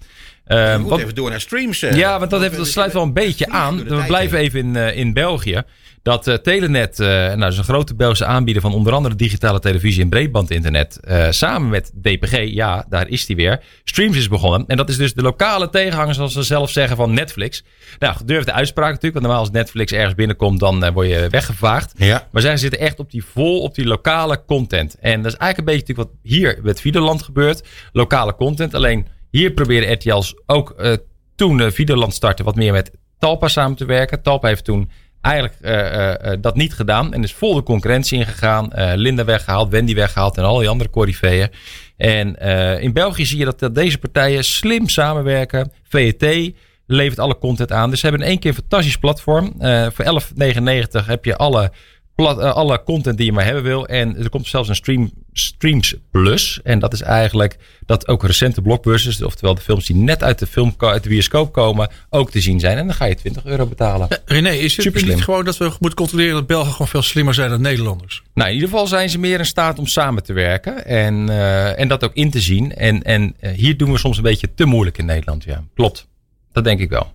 Wat- 0.83 0.99
even 0.99 1.15
door 1.15 1.31
naar 1.31 1.41
streams. 1.41 1.83
eh. 1.83 1.97
ja, 1.97 2.19
want 2.19 2.31
dat, 2.31 2.41
heeft, 2.41 2.57
dat 2.57 2.67
sluit 2.67 2.93
wel 2.93 3.03
een 3.03 3.13
beetje 3.13 3.49
aan. 3.49 3.85
We 3.85 4.05
blijven 4.07 4.39
even 4.39 4.59
in, 4.61 4.77
eh, 4.77 4.97
in 4.97 5.13
België. 5.13 5.63
Dat 6.03 6.27
eh, 6.27 6.35
Telenet, 6.35 6.99
nou, 6.99 7.39
dat 7.39 7.53
is 7.53 7.59
een 7.59 7.65
grote 7.65 7.95
Belgische 7.95 8.25
aanbieder 8.25 8.63
van 8.63 8.75
onder 8.75 8.93
andere 8.93 9.15
digitale 9.15 9.61
televisie 9.61 10.03
en 10.03 10.09
breedbandinternet. 10.09 11.01
samen 11.31 11.69
met 11.69 11.93
DPG, 12.03 12.37
ja, 12.53 12.87
daar 12.89 13.09
is 13.09 13.27
die 13.27 13.37
weer. 13.37 13.61
Streams 13.85 14.17
is 14.17 14.29
begonnen. 14.29 14.65
En 14.67 14.77
dat 14.77 14.89
is 14.89 14.97
dus 14.97 15.15
de 15.15 15.23
lokale 15.23 15.71
tegenhanger, 15.71 16.15
zoals 16.15 16.33
ze 16.33 16.43
zelf 16.43 16.71
zeggen, 16.71 16.97
van 16.97 17.15
Netflix. 17.15 17.65
Nou, 17.99 18.15
gedurfde 18.17 18.53
uitspraak 18.53 18.89
natuurlijk. 18.89 19.13
Want 19.15 19.25
normaal 19.27 19.43
als 19.43 19.51
Netflix 19.51 19.93
ergens 19.93 20.15
binnenkomt, 20.15 20.61
dan 20.61 20.93
word 20.93 21.09
je 21.09 21.27
weggevaagd. 21.31 21.93
Ja. 21.97 22.29
Maar 22.31 22.43
zij 22.43 22.57
zitten 22.57 22.81
echt 22.81 22.99
op 22.99 23.11
die 23.11 23.25
vol 23.25 23.61
op 23.61 23.75
die 23.75 23.87
lokale 23.87 24.43
content. 24.47 24.97
En 25.01 25.23
dat 25.23 25.33
is 25.33 25.39
eigenlijk 25.39 25.59
een 25.59 25.77
beetje 25.77 25.95
natuurlijk 25.95 26.09
wat 26.09 26.33
hier 26.33 26.59
met 26.63 26.81
Videoland 26.81 27.23
gebeurt. 27.23 27.63
Lokale 27.93 28.35
content. 28.35 28.75
Alleen 28.75 29.07
hier 29.31 29.53
proberen 29.53 29.93
RTL's 29.93 30.35
ook 30.47 30.71
eh, 30.71 30.93
toen 31.35 31.61
uh, 31.61 31.71
Videoland 31.71 32.15
startte 32.15 32.43
wat 32.43 32.55
meer 32.55 32.73
met 32.73 32.91
Talpa 33.19 33.49
samen 33.49 33.77
te 33.77 33.85
werken. 33.85 34.23
Talpa 34.23 34.49
heeft 34.49 34.65
toen 34.65 34.91
eigenlijk 35.21 35.55
eh, 35.61 35.81
eh, 35.81 36.33
eh, 36.33 36.39
dat 36.41 36.57
niet 36.57 36.75
gedaan. 36.75 37.13
En 37.13 37.23
is 37.23 37.33
vol 37.33 37.55
de 37.55 37.63
concurrentie 37.63 38.19
ingegaan. 38.19 38.73
Eh, 38.73 38.93
Linda 38.95 39.25
weggehaald, 39.25 39.71
Wendy 39.71 39.95
weggehaald 39.95 40.37
en 40.37 40.45
al 40.45 40.59
die 40.59 40.69
andere 40.69 40.91
corifeeën. 40.91 41.49
En 41.97 42.39
eh, 42.39 42.83
in 42.83 42.93
België 42.93 43.27
zie 43.27 43.39
je 43.39 43.45
dat, 43.45 43.59
dat 43.59 43.75
deze 43.75 43.99
partijen 43.99 44.45
slim 44.45 44.89
samenwerken. 44.89 45.73
VET 45.89 46.53
levert 46.87 47.19
alle 47.19 47.39
content 47.39 47.73
aan. 47.73 47.91
Dus 47.91 48.01
ze 48.01 48.07
hebben 48.07 48.25
in 48.25 48.31
één 48.31 48.39
keer 48.39 48.51
een 48.51 48.57
fantastisch 48.57 48.97
platform. 48.99 49.55
Eh, 49.59 49.87
voor 49.93 50.05
11,99 50.05 51.07
heb 51.07 51.25
je 51.25 51.37
alle, 51.37 51.73
plat, 52.21 52.39
eh, 52.39 52.53
alle 52.53 52.83
content 52.83 53.17
die 53.17 53.27
je 53.27 53.33
maar 53.33 53.45
hebben 53.45 53.63
wil. 53.63 53.87
En 53.87 54.17
er 54.17 54.31
komt 54.31 54.47
zelfs 54.47 54.69
een 54.69 54.75
stream, 54.75 55.11
Streams 55.33 55.95
Plus. 56.11 56.61
En 56.63 56.79
dat 56.79 56.93
is 56.93 57.01
eigenlijk 57.01 57.57
dat 57.87 58.09
ook 58.09 58.25
recente 58.25 58.63
blockbusters, 58.63 59.23
oftewel 59.23 59.55
de 59.55 59.61
films 59.61 59.87
die 59.87 59.97
net 59.97 60.23
uit 60.23 60.39
de, 60.39 60.47
film, 60.47 60.75
uit 60.79 61.03
de 61.03 61.09
bioscoop 61.09 61.53
komen, 61.53 61.91
ook 62.11 62.31
te 62.31 62.41
zien 62.41 62.61
zijn. 62.61 62.79
En 62.79 62.87
dan 62.87 62.95
ga 62.95 63.05
je 63.05 63.15
20 63.15 63.45
euro 63.45 63.67
betalen. 63.67 64.09
René, 64.25 64.51
is 64.51 64.77
het 64.77 64.85
Super 64.85 65.01
slim. 65.01 65.15
niet 65.15 65.25
gewoon 65.25 65.45
dat 65.45 65.57
we 65.57 65.65
moeten 65.65 65.99
controleren 65.99 66.35
dat 66.35 66.47
Belgen 66.47 66.73
gewoon 66.73 66.89
veel 66.89 67.03
slimmer 67.03 67.35
zijn 67.35 67.51
dan 67.51 67.61
Nederlanders? 67.61 68.23
Nou, 68.35 68.49
in 68.49 68.55
ieder 68.55 68.71
geval 68.71 68.87
zijn 68.87 69.11
ze 69.11 69.19
meer 69.19 69.39
in 69.39 69.47
staat 69.47 69.79
om 69.79 69.87
samen 69.87 70.23
te 70.23 70.33
werken. 70.33 70.87
En, 70.87 71.29
eh, 71.29 71.79
en 71.79 71.89
dat 71.89 72.05
ook 72.05 72.15
in 72.15 72.31
te 72.31 72.41
zien. 72.41 72.75
En, 72.75 73.03
en 73.03 73.35
eh, 73.41 73.53
hier 73.53 73.77
doen 73.77 73.93
we 73.93 73.99
soms 73.99 74.17
een 74.17 74.23
beetje 74.23 74.55
te 74.55 74.65
moeilijk 74.65 74.99
in 74.99 75.05
Nederland. 75.05 75.45
Ja, 75.45 75.65
klopt. 75.75 76.07
Dat 76.53 76.65
denk 76.65 76.81
ik 76.81 76.89
wel. 76.91 77.13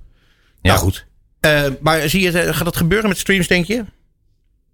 Ja. 0.61 0.71
Nou 0.71 0.79
goed. 0.79 1.05
Eh, 1.39 1.63
maar 1.79 2.09
zie 2.09 2.21
je, 2.21 2.53
gaat 2.53 2.65
dat 2.65 2.77
gebeuren 2.77 3.09
met 3.09 3.17
streams, 3.17 3.47
denk 3.47 3.65
je? 3.65 3.85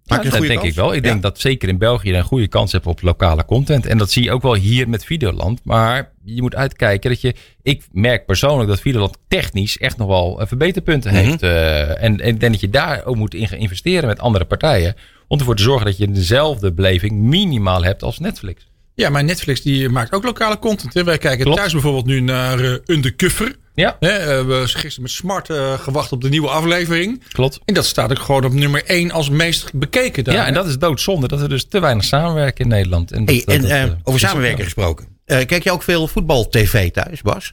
Ja, 0.04 0.16
dat 0.16 0.32
denk 0.40 0.54
kans? 0.54 0.64
ik 0.68 0.74
wel. 0.74 0.94
Ik 0.94 1.04
Ja. 1.04 1.10
denk 1.10 1.22
dat 1.22 1.40
zeker 1.40 1.68
in 1.68 1.78
België 1.78 2.08
je 2.08 2.14
een 2.16 2.22
goede 2.24 2.48
kans 2.48 2.72
hebt 2.72 2.86
op 2.86 3.02
lokale 3.02 3.44
content. 3.44 3.86
En 3.86 3.98
dat 3.98 4.10
zie 4.10 4.22
je 4.22 4.32
ook 4.32 4.42
wel 4.42 4.54
hier 4.54 4.88
met 4.88 5.04
Videoland. 5.04 5.60
Maar 5.64 6.12
je 6.24 6.42
moet 6.42 6.54
uitkijken 6.54 7.10
dat 7.10 7.20
je... 7.20 7.34
Ik 7.62 7.82
merk 7.92 8.26
persoonlijk 8.26 8.68
dat 8.68 8.80
Videoland 8.80 9.18
technisch 9.28 9.78
echt 9.78 9.96
nog 9.96 10.08
wel 10.08 10.40
eh, 10.40 10.46
verbeterpunten 10.46 11.12
Mhm. 11.12 11.22
heeft. 11.24 11.42
Eh, 11.42 11.88
en, 12.02 12.20
en 12.20 12.28
ik 12.28 12.40
denk 12.40 12.52
dat 12.52 12.60
je 12.60 12.70
daar 12.70 13.04
ook 13.04 13.16
moet 13.16 13.34
in 13.34 13.48
gaan 13.48 13.58
investeren 13.58 14.08
met 14.08 14.18
andere 14.20 14.44
partijen. 14.44 14.94
Om 15.28 15.38
ervoor 15.38 15.56
te 15.56 15.62
zorgen 15.62 15.86
dat 15.86 15.96
je 15.96 16.10
dezelfde 16.10 16.72
beleving 16.72 17.12
minimaal 17.12 17.84
hebt 17.84 18.02
als 18.02 18.18
Netflix. 18.18 18.66
Ja, 18.94 19.08
maar 19.08 19.24
Netflix 19.24 19.60
die 19.62 19.88
maakt 19.88 20.12
ook 20.12 20.24
lokale 20.24 20.58
content. 20.58 20.94
Hè? 20.94 21.04
Wij 21.04 21.18
kijken 21.18 21.42
Klopt. 21.44 21.58
thuis 21.58 21.72
bijvoorbeeld 21.72 22.06
nu 22.06 22.20
naar 22.20 22.60
eh 22.60 22.74
Undercover. 22.86 23.56
Ja, 23.74 23.96
Hè? 24.00 24.08
eh, 24.08 24.24
we 24.26 24.32
hebben 24.32 24.68
gisteren 24.68 25.02
met 25.02 25.10
Smart 25.10 25.50
eh, 25.50 25.72
gewacht 25.78 26.12
op 26.12 26.20
de 26.20 26.28
nieuwe 26.28 26.48
aflevering. 26.48 27.22
klopt. 27.32 27.58
En 27.64 27.74
dat 27.74 27.84
staat 27.84 28.10
ook 28.10 28.18
gewoon 28.18 28.44
op 28.44 28.52
nummer 28.52 28.84
1 28.86 29.10
als 29.10 29.28
meest 29.30 29.70
bekeken. 29.74 30.24
Daar, 30.24 30.34
Ja, 30.34 30.46
en 30.46 30.54
dat 30.54 30.66
is 30.66 30.78
doodzonde. 30.78 31.28
Dat 31.28 31.40
er 31.40 31.48
dus 31.48 31.64
te 31.68 31.80
weinig 31.80 32.04
samenwerken 32.04 32.64
in 32.64 32.70
Nederland. 32.70 33.12
En, 33.12 33.24
dat- 33.24 33.34
Hey, 33.34 33.58
dat- 33.58 33.70
en 33.70 33.86
dat, 33.88 33.96
over 34.04 34.38
wel. 34.40 34.56
gesproken. 34.56 35.06
Eh, 35.24 35.46
kijk 35.46 35.62
je 35.64 35.70
ook 35.70 35.82
veel 35.82 36.08
voetbal-tv 36.08 36.90
thuis, 36.90 37.22
Bas? 37.22 37.52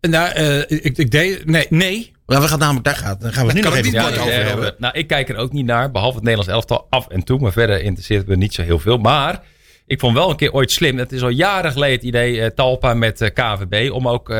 Nou, 0.00 0.28
eh, 0.32 0.58
ik, 0.58 0.98
ik 0.98 1.10
deed... 1.10 1.46
Nee, 1.46 1.66
nee. 1.70 2.12
Nou, 2.26 2.42
we 2.42 2.48
gaan 2.48 2.58
namelijk, 2.58 2.84
daar, 2.84 2.96
gaat, 2.96 3.20
daar 3.20 3.32
gaan 3.32 3.40
we 3.46 3.46
het 3.46 3.56
nu 3.56 3.62
kan 3.62 3.70
nog 3.70 3.80
ik 3.80 3.86
even 3.86 3.98
niet 3.98 4.08
kort 4.08 4.18
kort 4.22 4.32
over 4.34 4.46
hebben. 4.48 4.74
nou, 4.78 4.98
ik 4.98 5.06
kijk 5.06 5.28
er 5.28 5.36
ook 5.36 5.52
niet 5.52 5.66
naar, 5.66 5.90
behalve 5.90 6.14
het 6.14 6.24
Nederlands 6.24 6.52
elftal 6.54 6.86
af 6.90 7.08
en 7.08 7.22
toe. 7.24 7.38
Maar 7.38 7.52
verder 7.52 7.82
interesseert 7.82 8.20
het 8.20 8.28
me 8.28 8.36
niet 8.36 8.54
zo 8.54 8.62
heel 8.62 8.78
veel. 8.78 8.98
Maar 8.98 9.42
Ik 9.86 10.00
vond 10.00 10.16
wel 10.16 10.30
een 10.30 10.36
keer 10.36 10.52
ooit 10.52 10.70
slim. 10.70 10.98
Het 10.98 11.12
is 11.12 11.22
al 11.22 11.28
jaren 11.28 11.72
geleden 11.72 11.94
het 11.94 12.04
idee 12.04 12.40
eh, 12.40 12.50
Talpa 12.50 12.94
met 12.94 13.20
eh, 13.20 13.30
KVB. 13.32 13.90
Om 13.92 14.08
ook 14.08 14.30
eh, 14.30 14.36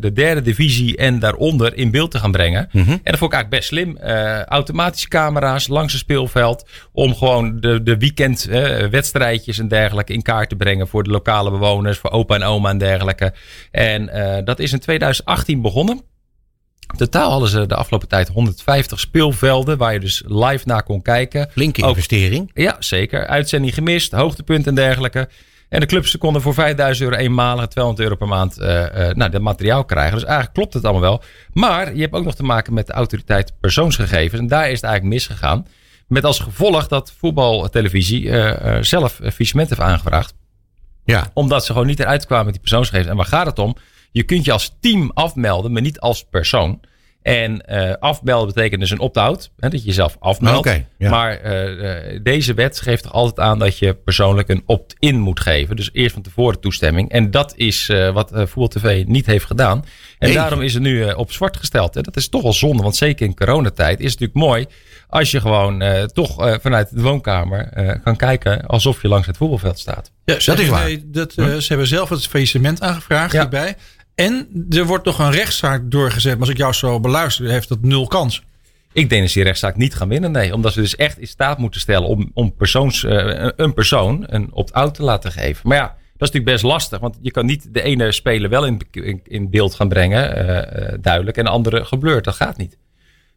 de 0.00 0.12
derde 0.12 0.42
divisie 0.42 0.96
en 0.96 1.18
daaronder 1.18 1.76
in 1.76 1.90
beeld 1.90 2.10
te 2.10 2.18
gaan 2.18 2.32
brengen. 2.32 2.68
Mhm. 2.72 2.90
En 2.90 3.00
dat 3.02 3.18
vond 3.18 3.32
ik 3.32 3.38
eigenlijk 3.38 3.50
best 3.50 3.68
slim. 3.68 3.98
Automatische 4.48 5.08
camera's 5.08 5.68
langs 5.68 5.92
het 5.92 6.02
speelveld. 6.02 6.68
Om 6.92 7.14
gewoon 7.14 7.60
de, 7.60 7.82
de 7.82 7.98
weekend 7.98 8.48
eh, 8.48 8.86
wedstrijdjes 8.86 9.58
en 9.58 9.68
dergelijke 9.68 10.12
in 10.12 10.22
kaart 10.22 10.48
te 10.48 10.56
brengen. 10.56 10.88
Voor 10.88 11.02
de 11.02 11.10
lokale 11.10 11.50
bewoners, 11.50 11.98
voor 11.98 12.10
opa 12.10 12.34
en 12.34 12.42
oma 12.42 12.70
en 12.70 12.78
dergelijke. 12.78 13.34
En 13.70 14.10
dat 14.44 14.58
is 14.58 14.72
in 14.72 14.78
2018 14.78 15.62
begonnen. 15.62 16.07
Totaal 16.96 17.30
hadden 17.30 17.48
ze 17.48 17.66
de 17.66 17.74
afgelopen 17.74 18.08
tijd 18.08 18.28
150 18.28 19.00
speelvelden. 19.00 19.78
Waar 19.78 19.92
je 19.92 20.00
dus 20.00 20.22
live 20.26 20.62
naar 20.64 20.82
kon 20.82 21.02
kijken. 21.02 21.48
Flinke 21.50 21.82
Ook- 21.82 21.88
investering. 21.88 22.50
Ja, 22.54 22.76
zeker. 22.78 23.26
Uitzending 23.26 23.74
gemist, 23.74 24.12
hoogtepunt 24.12 24.66
en 24.66 24.74
dergelijke. 24.74 25.28
En 25.68 25.80
de 25.80 25.86
clubs 25.86 26.18
konden 26.18 26.42
voor 26.42 26.54
5000 26.54 27.08
euro 27.10 27.22
eenmalig, 27.22 27.66
200 27.66 28.04
euro 28.04 28.16
per 28.18 28.28
maand 28.28 28.58
eh, 28.58 29.08
eh, 29.08 29.16
nou, 29.16 29.30
dat 29.30 29.40
materiaal 29.40 29.84
krijgen. 29.84 30.14
Dus 30.14 30.24
eigenlijk 30.24 30.54
klopt 30.54 30.74
het 30.74 30.84
allemaal 30.84 31.02
wel. 31.02 31.22
Maar 31.52 31.94
je 31.94 32.00
hebt 32.00 32.14
ook 32.14 32.24
nog 32.24 32.34
te 32.34 32.42
maken 32.42 32.74
met 32.74 32.86
de 32.86 32.92
autoriteit 32.92 33.52
persoonsgegevens. 33.60 34.40
En 34.40 34.46
daar 34.46 34.66
is 34.66 34.74
het 34.80 34.82
eigenlijk 34.82 35.14
misgegaan. 35.14 35.66
Met 36.06 36.24
als 36.24 36.38
gevolg 36.38 36.88
dat 36.88 37.12
voetbaltelevisie 37.18 38.30
eh, 38.30 38.82
zelf 38.82 39.12
faillissement 39.12 39.68
heeft 39.68 39.80
aangevraagd. 39.80 40.34
Ja. 41.04 41.30
Omdat 41.34 41.64
ze 41.64 41.72
gewoon 41.72 41.86
niet 41.86 42.00
eruit 42.00 42.26
kwamen 42.26 42.44
met 42.44 42.54
die 42.54 42.62
persoonsgegevens. 42.62 43.10
En 43.10 43.16
waar 43.16 43.26
gaat 43.26 43.46
het 43.46 43.58
om? 43.58 43.76
Je 44.10 44.22
kunt 44.22 44.44
je 44.44 44.52
als 44.52 44.76
team 44.80 45.10
afmelden, 45.14 45.72
maar 45.72 45.82
niet 45.82 46.00
als 46.00 46.24
persoon. 46.30 46.80
En 47.22 47.66
eh, 47.66 47.92
afmelden 47.98 48.54
betekent 48.54 48.80
dus 48.80 48.90
een 48.90 48.98
opt-out. 48.98 49.50
Hè, 49.58 49.68
dat 49.68 49.80
je 49.80 49.86
jezelf 49.86 50.16
afmeldt. 50.18 50.70
Ja. 50.98 51.10
Maar 51.10 51.36
eh, 51.40 52.12
eh, 52.14 52.20
deze 52.22 52.54
wet 52.54 52.80
geeft 52.80 53.02
toch 53.02 53.12
altijd 53.12 53.46
aan 53.48 53.58
dat 53.58 53.78
je 53.78 53.94
persoonlijk 53.94 54.48
een 54.48 54.62
opt-in 54.66 55.18
moet 55.18 55.40
geven. 55.40 55.76
Dus 55.76 55.90
eerst 55.92 56.12
van 56.12 56.22
tevoren 56.22 56.60
toestemming. 56.60 57.10
En 57.10 57.30
dat 57.30 57.52
is 57.56 57.88
eh, 57.88 58.10
wat 58.12 58.32
eh 58.32 58.46
Voetbal 58.46 58.68
TV 58.68 59.04
niet 59.06 59.26
heeft 59.26 59.44
gedaan. 59.44 59.84
En 60.18 60.28
Nee. 60.28 60.36
daarom 60.36 60.60
is 60.62 60.74
het 60.74 60.82
nu 60.82 61.04
eh, 61.04 61.18
op 61.18 61.32
zwart 61.32 61.56
gesteld. 61.56 61.96
En 61.96 62.02
dat 62.02 62.16
is 62.16 62.28
toch 62.28 62.42
wel 62.42 62.52
zonde. 62.52 62.82
Want 62.82 62.96
zeker 62.96 63.26
in 63.26 63.34
coronatijd 63.34 64.00
is 64.00 64.10
het 64.10 64.20
natuurlijk 64.20 64.50
mooi 64.50 64.66
als 65.08 65.30
je 65.30 65.40
gewoon 65.40 65.82
eh, 65.82 66.02
toch 66.02 66.46
eh, 66.46 66.54
vanuit 66.60 66.94
de 66.94 67.02
woonkamer 67.02 67.68
eh, 67.72 68.02
kan 68.02 68.16
kijken 68.16 68.66
alsof 68.66 69.02
je 69.02 69.08
langs 69.08 69.26
het 69.26 69.36
voetbalveld 69.36 69.78
staat. 69.78 70.10
Ja, 70.24 70.34
Dat 70.44 70.58
is 70.58 70.68
waar. 70.68 70.84
nee, 70.84 71.02
dat, 71.10 71.32
eh, 71.34 71.46
Ze 71.46 71.64
hebben 71.68 71.86
zelf 71.86 72.08
het 72.08 72.26
faillissement 72.26 72.80
aangevraagd 72.82 73.32
Ja. 73.32 73.40
hierbij. 73.40 73.76
En 74.18 74.66
er 74.70 74.84
wordt 74.84 75.04
nog 75.04 75.18
een 75.18 75.30
rechtszaak 75.30 75.90
doorgezet. 75.90 76.32
Maar 76.32 76.40
als 76.40 76.50
ik 76.50 76.56
jou 76.56 76.72
zo 76.72 77.00
beluister, 77.00 77.50
heeft 77.50 77.68
dat 77.68 77.82
nul 77.82 78.06
kans. 78.06 78.42
Ik 78.92 79.08
denk 79.08 79.20
dat 79.20 79.30
ze 79.30 79.36
die 79.36 79.46
rechtszaak 79.46 79.76
niet 79.76 79.94
gaan 79.94 80.08
winnen. 80.08 80.32
Nee, 80.32 80.54
omdat 80.54 80.72
ze 80.72 80.80
dus 80.80 80.96
echt 80.96 81.18
in 81.18 81.26
staat 81.26 81.58
moeten 81.58 81.80
stellen 81.80 82.08
om, 82.08 82.30
om 82.34 82.54
persoons, 82.54 83.04
eh, 83.04 83.48
een 83.56 83.74
persoon 83.74 84.24
een 84.26 84.52
opt-out 84.52 84.94
te 84.94 85.02
laten 85.02 85.32
geven. 85.32 85.68
Maar 85.68 85.76
ja, 85.76 85.86
dat 85.86 86.28
is 86.28 86.34
natuurlijk 86.34 86.52
best 86.52 86.62
lastig. 86.64 86.98
Want 86.98 87.18
je 87.20 87.30
kan 87.30 87.46
niet 87.46 87.74
de 87.74 87.82
ene 87.82 88.12
speler 88.12 88.50
wel 88.50 88.66
in, 88.66 88.80
in, 88.90 89.20
in 89.24 89.50
beeld 89.50 89.74
gaan 89.74 89.88
brengen, 89.88 90.36
eh, 90.36 90.92
eh, 90.92 90.98
duidelijk. 91.00 91.36
En 91.36 91.44
de 91.44 91.50
andere 91.50 91.84
geblurred. 91.84 92.24
Dat 92.24 92.34
gaat 92.34 92.56
niet. 92.56 92.78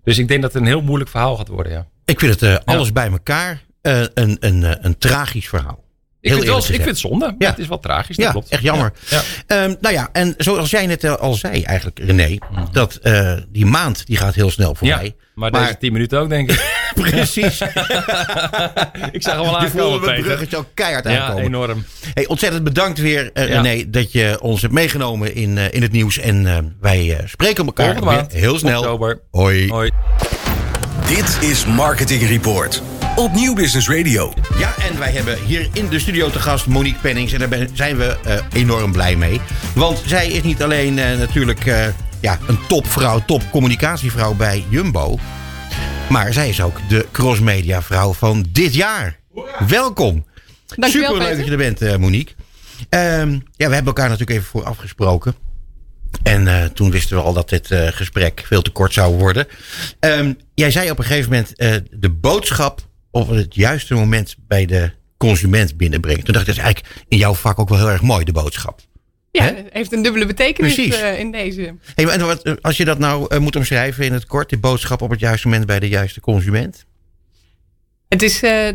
Dus 0.04 0.18
ik 0.18 0.28
denk 0.28 0.42
dat 0.42 0.54
het 0.54 0.62
een 0.62 0.68
heel 0.68 0.82
moeilijk 0.82 1.10
verhaal 1.10 1.36
gaat 1.36 1.48
worden. 1.48 1.72
Ja. 1.72 1.88
Ik 2.06 2.20
vind 2.20 2.40
het 2.40 2.44
eh, 2.44 2.58
alles 2.66 2.92
bij 2.92 3.12
elkaar 3.12 3.62
eh, 3.82 4.02
een, 4.14 4.38
een, 4.40 4.86
een 4.86 4.98
tragisch 4.98 5.50
verhaal. 5.50 5.81
Ik, 6.22 6.30
Heel 6.30 6.40
vind 6.42 6.52
het 6.56 6.66
wel, 6.66 6.76
ik 6.76 6.82
vind 6.82 6.86
het 6.90 7.00
zonde. 7.00 7.36
Ja. 7.38 7.50
Het 7.50 7.60
is 7.60 7.68
wel 7.68 7.80
tragisch. 7.80 8.16
Dat 8.16 8.26
Ja, 8.26 8.32
klopt. 8.32 8.50
echt 8.50 8.62
jammer. 8.62 8.92
Ja. 9.10 9.22
Ja. 9.48 9.64
Ehm, 9.64 9.74
nou 9.82 9.94
ja, 9.96 10.10
en 10.12 10.34
zoals 10.38 10.70
jij 10.70 10.86
net 10.86 11.04
eh, 11.04 11.14
al 11.16 11.34
zei 11.34 11.64
eigenlijk, 11.64 12.00
René, 12.00 12.38
dat 12.72 12.96
eh, 12.96 13.34
die 13.50 13.66
maand 13.66 14.06
die 14.06 14.18
gaat 14.18 14.34
heel 14.36 14.52
snel 14.52 14.76
voorbij. 14.76 15.04
Ja, 15.06 15.12
maar, 15.34 15.52
Maar- 15.52 15.62
deze 15.66 15.78
10 15.78 15.92
minuten 15.94 16.20
ook, 16.20 16.30
denk 16.30 16.52
ik. 16.52 16.80
Precies. 16.96 17.62
ik 19.12 19.22
zag 19.24 19.36
hem 19.36 19.46
al 19.46 19.60
Die 19.60 19.70
voelden 19.70 19.92
aankomen, 19.92 20.00
we 20.00 20.06
Peter. 20.06 20.24
bruggetje 20.24 20.58
ook 20.58 20.68
keihard 20.74 21.08
Ja, 21.08 21.20
aankomen. 21.20 21.44
enorm. 21.46 21.86
Hey, 22.14 22.28
ontzettend 22.28 22.64
bedankt 22.64 23.00
weer, 23.00 23.30
eh, 23.34 23.48
Ja. 23.50 23.62
René, 23.62 23.90
dat 23.90 24.12
je 24.12 24.38
ons 24.42 24.62
hebt 24.62 24.74
meegenomen 24.74 25.36
in, 25.36 25.58
in 25.58 25.82
het 25.82 25.92
nieuws. 25.92 26.18
En 26.18 26.48
eh, 26.48 26.58
wij 26.82 27.18
eh, 27.18 27.28
spreken 27.28 27.66
elkaar 27.66 27.86
Volgende 27.86 28.10
weer 28.10 28.18
maand. 28.20 28.32
heel 28.34 28.58
snel. 28.58 28.80
Oktober. 28.80 29.20
Hoi. 29.32 29.70
Hoi. 29.70 29.90
Dit 31.08 31.38
is 31.50 31.66
Marketing 31.66 32.28
Report 32.28 32.82
op 33.16 33.34
Nieuw 33.34 33.54
Business 33.54 33.90
Radio. 33.90 34.34
Ja, 34.58 34.74
en 34.78 35.00
wij 35.00 35.12
hebben 35.12 35.44
hier 35.46 35.70
in 35.74 35.88
de 35.90 36.00
studio 36.00 36.30
te 36.30 36.40
gast 36.40 36.66
Monique 36.68 37.00
Pennings. 37.00 37.34
En 37.34 37.40
daar 37.40 37.50
ben- 37.50 37.70
zijn 37.74 37.98
we 37.98 38.18
eh, 38.24 38.40
enorm 38.54 38.92
blij 38.92 39.16
mee. 39.16 39.42
Want 39.76 40.02
zij 40.06 40.28
is 40.28 40.44
niet 40.44 40.64
alleen 40.64 41.00
eh, 41.00 41.18
natuurlijk 41.18 41.66
eh, 41.66 41.88
ja, 42.20 42.40
een 42.48 42.60
topvrouw, 42.68 43.24
top 43.26 43.42
communicatievrouw 43.52 44.34
bij 44.34 44.64
Jumbo. 44.70 45.20
Maar 46.10 46.34
zij 46.34 46.50
is 46.50 46.62
ook 46.62 46.90
de 46.90 47.06
crossmedia 47.12 47.82
vrouw 47.82 48.14
van 48.14 48.46
dit 48.50 48.74
jaar. 48.74 49.20
Welkom. 49.68 50.26
Dankjewel, 50.76 51.10
Super 51.10 51.26
leuk 51.28 51.36
dat 51.38 51.46
je 51.46 51.52
er 51.52 51.58
bent, 51.58 51.82
eh, 51.82 51.96
Monique. 51.96 52.34
Ehm, 52.90 53.32
ja, 53.32 53.68
we 53.68 53.74
hebben 53.74 53.86
elkaar 53.86 54.10
natuurlijk 54.10 54.38
even 54.40 54.50
voor 54.50 54.64
afgesproken. 54.64 55.36
En 56.24 56.48
eh, 56.48 56.66
toen 56.66 56.92
wisten 56.92 57.18
we 57.18 57.24
al 57.24 57.34
dat 57.34 57.50
dit 57.50 57.72
eh, 57.72 57.88
gesprek 57.88 58.44
veel 58.48 58.62
te 58.62 58.72
kort 58.72 58.94
zou 58.94 59.16
worden. 59.16 59.48
Ehm, 60.00 60.34
jij 60.54 60.72
zei 60.72 60.92
op 60.92 60.98
een 60.98 61.04
gegeven 61.06 61.30
moment 61.32 61.56
eh, 61.56 61.76
de 61.92 62.10
boodschap 62.10 62.90
op 63.12 63.30
het 63.30 63.56
juiste 63.56 63.94
moment 63.94 64.36
bij 64.48 64.66
de 64.66 64.92
consument 65.18 65.78
binnenbrengen. 65.78 66.24
Toen 66.24 66.34
dacht 66.34 66.48
ik, 66.48 66.56
dat 66.56 66.64
is 66.66 66.72
eigenlijk 66.72 67.06
in 67.08 67.18
jouw 67.18 67.34
vak 67.34 67.60
ook 67.60 67.70
wel 67.70 67.78
heel 67.78 67.90
erg 67.90 68.02
mooi, 68.02 68.26
de 68.26 68.32
boodschap. 68.32 68.82
Ja, 69.32 69.44
het 69.44 69.66
heeft 69.72 69.94
een 69.94 70.02
dubbele 70.02 70.26
betekenis 70.26 70.78
eh, 70.78 71.20
in 71.20 71.32
deze. 71.32 71.76
Hey, 71.96 72.06
en 72.06 72.26
wat, 72.26 72.62
als 72.62 72.78
je 72.78 72.86
dat 72.86 73.00
nou 73.00 73.26
eh, 73.28 73.40
moet 73.40 73.56
omschrijven 73.56 74.06
in 74.06 74.14
het 74.14 74.26
kort, 74.26 74.50
de 74.50 74.58
boodschap 74.58 75.02
op 75.02 75.10
het 75.10 75.20
juiste 75.20 75.48
moment 75.48 75.66
bij 75.66 75.80
de 75.80 75.88
juiste 75.90 76.20
consument. 76.20 76.86
Het 78.08 78.22
is 78.22 78.42
eh, 78.44 78.68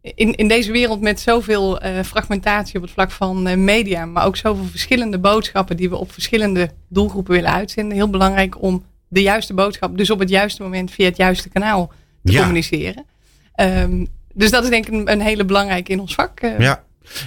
in, 0.00 0.34
in 0.34 0.48
deze 0.48 0.72
wereld 0.72 1.00
met 1.00 1.20
zoveel 1.20 1.80
fragmentatie 2.04 2.76
op 2.76 2.82
het 2.82 2.90
vlak 2.90 3.10
van 3.10 3.64
media, 3.64 4.04
maar 4.06 4.26
ook 4.26 4.36
zoveel 4.36 4.64
verschillende 4.64 5.18
boodschappen 5.18 5.76
die 5.76 5.88
we 5.88 5.96
op 5.96 6.12
verschillende 6.12 6.70
doelgroepen 6.88 7.34
willen 7.34 7.52
uitzenden, 7.52 7.96
heel 7.96 8.10
belangrijk 8.10 8.62
om 8.62 8.84
de 9.08 9.22
juiste 9.22 9.54
boodschap, 9.54 9.96
dus 9.96 10.10
op 10.10 10.18
het 10.18 10.28
juiste 10.28 10.62
moment 10.62 10.90
via 10.90 11.04
het 11.04 11.16
juiste 11.16 11.48
kanaal 11.48 11.92
te 12.24 12.32
Ja. 12.32 12.38
communiceren. 12.38 13.04
Ehm, 13.54 14.04
dus 14.34 14.50
dat 14.50 14.64
is 14.64 14.70
denk 14.70 14.86
ik 14.86 14.92
een, 14.92 15.12
een 15.12 15.20
hele 15.20 15.44
belangrijke 15.44 15.92
in 15.92 16.00
ons 16.00 16.14
vak. 16.14 16.40
eh. 16.40 16.58
Ja. 16.58 16.84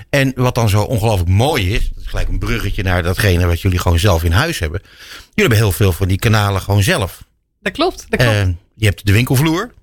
En 0.09 0.31
wat 0.35 0.55
dan 0.55 0.69
zo 0.69 0.81
ongelooflijk 0.81 1.29
mooi 1.29 1.73
is, 1.73 1.89
dat 1.93 2.03
is 2.03 2.09
gelijk 2.09 2.27
een 2.27 2.39
bruggetje 2.39 2.83
naar 2.83 3.03
datgene 3.03 3.45
wat 3.45 3.61
jullie 3.61 3.79
gewoon 3.79 3.99
zelf 3.99 4.23
in 4.23 4.31
huis 4.31 4.59
hebben. 4.59 4.81
Jullie 4.81 5.31
hebben 5.35 5.57
heel 5.57 5.71
veel 5.71 5.91
van 5.91 6.07
die 6.07 6.19
kanalen 6.19 6.61
gewoon 6.61 6.83
zelf. 6.83 7.23
Dat 7.59 7.73
klopt. 7.73 8.05
Dat 8.09 8.19
klopt. 8.19 8.35
Eh, 8.35 8.47
je 8.75 8.85
hebt 8.85 9.05
de 9.05 9.11
winkelvloer, 9.11 9.73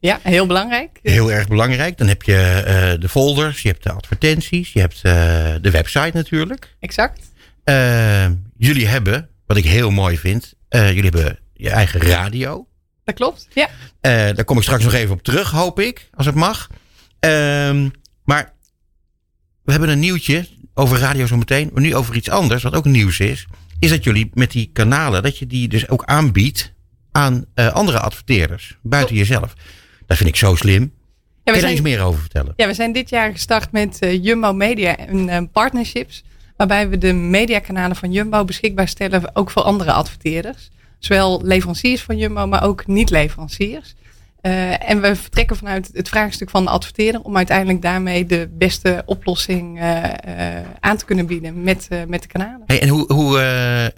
ja, 0.00 0.20
heel 0.22 0.46
belangrijk. 0.46 0.98
heel 1.02 1.32
erg 1.32 1.48
belangrijk. 1.48 1.98
Dan 1.98 2.08
heb 2.08 2.22
je 2.22 2.36
eh, 2.36 3.00
de 3.00 3.08
folders, 3.08 3.62
je 3.62 3.68
hebt 3.68 3.82
de 3.82 3.92
advertenties, 3.92 4.72
je 4.72 4.80
hebt 4.80 5.00
eh, 5.02 5.12
de 5.60 5.70
website 5.70 6.10
natuurlijk. 6.12 6.76
Exact. 6.80 7.20
Eh, 7.64 8.26
jullie 8.56 8.86
hebben, 8.86 9.28
wat 9.46 9.56
ik 9.56 9.64
heel 9.64 9.90
mooi 9.90 10.18
vind, 10.18 10.54
jullie 10.68 11.02
hebben 11.02 11.38
je 11.54 11.70
eigen 11.70 12.00
radio. 12.00 12.66
Dat 13.08 13.16
klopt. 13.16 13.48
Ja. 13.54 13.68
Eh, 14.00 14.12
daar 14.12 14.44
kom 14.44 14.56
ik 14.56 14.62
straks 14.62 14.84
nog 14.84 14.92
even 14.92 15.14
op 15.14 15.22
terug, 15.22 15.50
hoop 15.50 15.80
ik, 15.80 16.08
als 16.14 16.26
het 16.26 16.34
mag. 16.34 16.68
Ehm, 17.20 17.88
maar 18.24 18.52
we 19.64 19.70
hebben 19.70 19.88
een 19.90 19.98
nieuwtje 19.98 20.48
over 20.74 20.98
radio 20.98 21.26
zo 21.26 21.36
meteen. 21.36 21.70
Maar 21.72 21.82
nu 21.82 21.94
over 21.94 22.16
iets 22.16 22.30
anders, 22.30 22.62
wat 22.62 22.74
ook 22.74 22.84
nieuws 22.84 23.20
is. 23.20 23.46
Is 23.78 23.90
dat 23.90 24.04
jullie 24.04 24.30
met 24.34 24.50
die 24.50 24.70
kanalen, 24.72 25.22
dat 25.22 25.38
je 25.38 25.46
die 25.46 25.68
dus 25.68 25.88
ook 25.88 26.04
aanbiedt 26.04 26.72
aan 27.12 27.44
eh, 27.54 27.72
andere 27.72 28.00
adverteerders. 28.00 28.76
Buiten 28.82 29.16
jezelf. 29.16 29.54
Dat 30.06 30.16
vind 30.16 30.28
ik 30.28 30.36
zo 30.36 30.54
slim. 30.54 30.82
Ja, 30.82 30.88
Kun 30.88 30.92
we 30.92 31.42
je 31.44 31.52
daar 31.52 31.60
zijn- 31.60 31.72
iets 31.72 31.80
meer 31.80 32.00
over 32.00 32.20
vertellen? 32.20 32.52
Ja, 32.56 32.66
we 32.66 32.74
zijn 32.74 32.92
dit 32.92 33.08
jaar 33.08 33.32
gestart 33.32 33.72
met 33.72 33.98
eh, 33.98 34.24
Jumbo 34.24 34.52
Media 34.52 34.96
en 34.96 35.50
partnerships. 35.50 36.24
Waarbij 36.56 36.88
we 36.88 36.98
de 36.98 37.12
mediakanalen 37.12 37.96
van 37.96 38.12
Jumbo 38.12 38.44
beschikbaar 38.44 38.88
stellen 38.88 39.36
ook 39.36 39.50
voor 39.50 39.62
andere 39.62 39.92
adverteerders. 39.92 40.70
Zowel 40.98 41.40
leveranciers 41.44 42.02
van 42.02 42.16
Jumbo, 42.16 42.46
maar 42.46 42.62
ook 42.62 42.86
niet-leveranciers. 42.86 43.94
Eh, 44.40 44.90
en 44.90 45.00
we 45.00 45.16
vertrekken 45.16 45.56
vanuit 45.56 45.90
het 45.92 46.08
vraagstuk 46.08 46.50
van 46.50 46.64
de 46.64 46.70
adverteerder 46.70 47.20
om 47.20 47.36
uiteindelijk 47.36 47.82
daarmee 47.82 48.26
de 48.26 48.48
beste 48.52 49.02
oplossing 49.06 49.78
eh, 49.78 50.04
eh, 50.58 50.64
aan 50.80 50.96
te 50.96 51.04
kunnen 51.04 51.26
bieden 51.26 51.62
met, 51.62 51.88
met 52.06 52.22
de 52.22 52.28
kanalen. 52.28 52.62
Hey, 52.66 52.80
en 52.80 52.88
hoe, 52.88 53.12
hoe, 53.12 53.38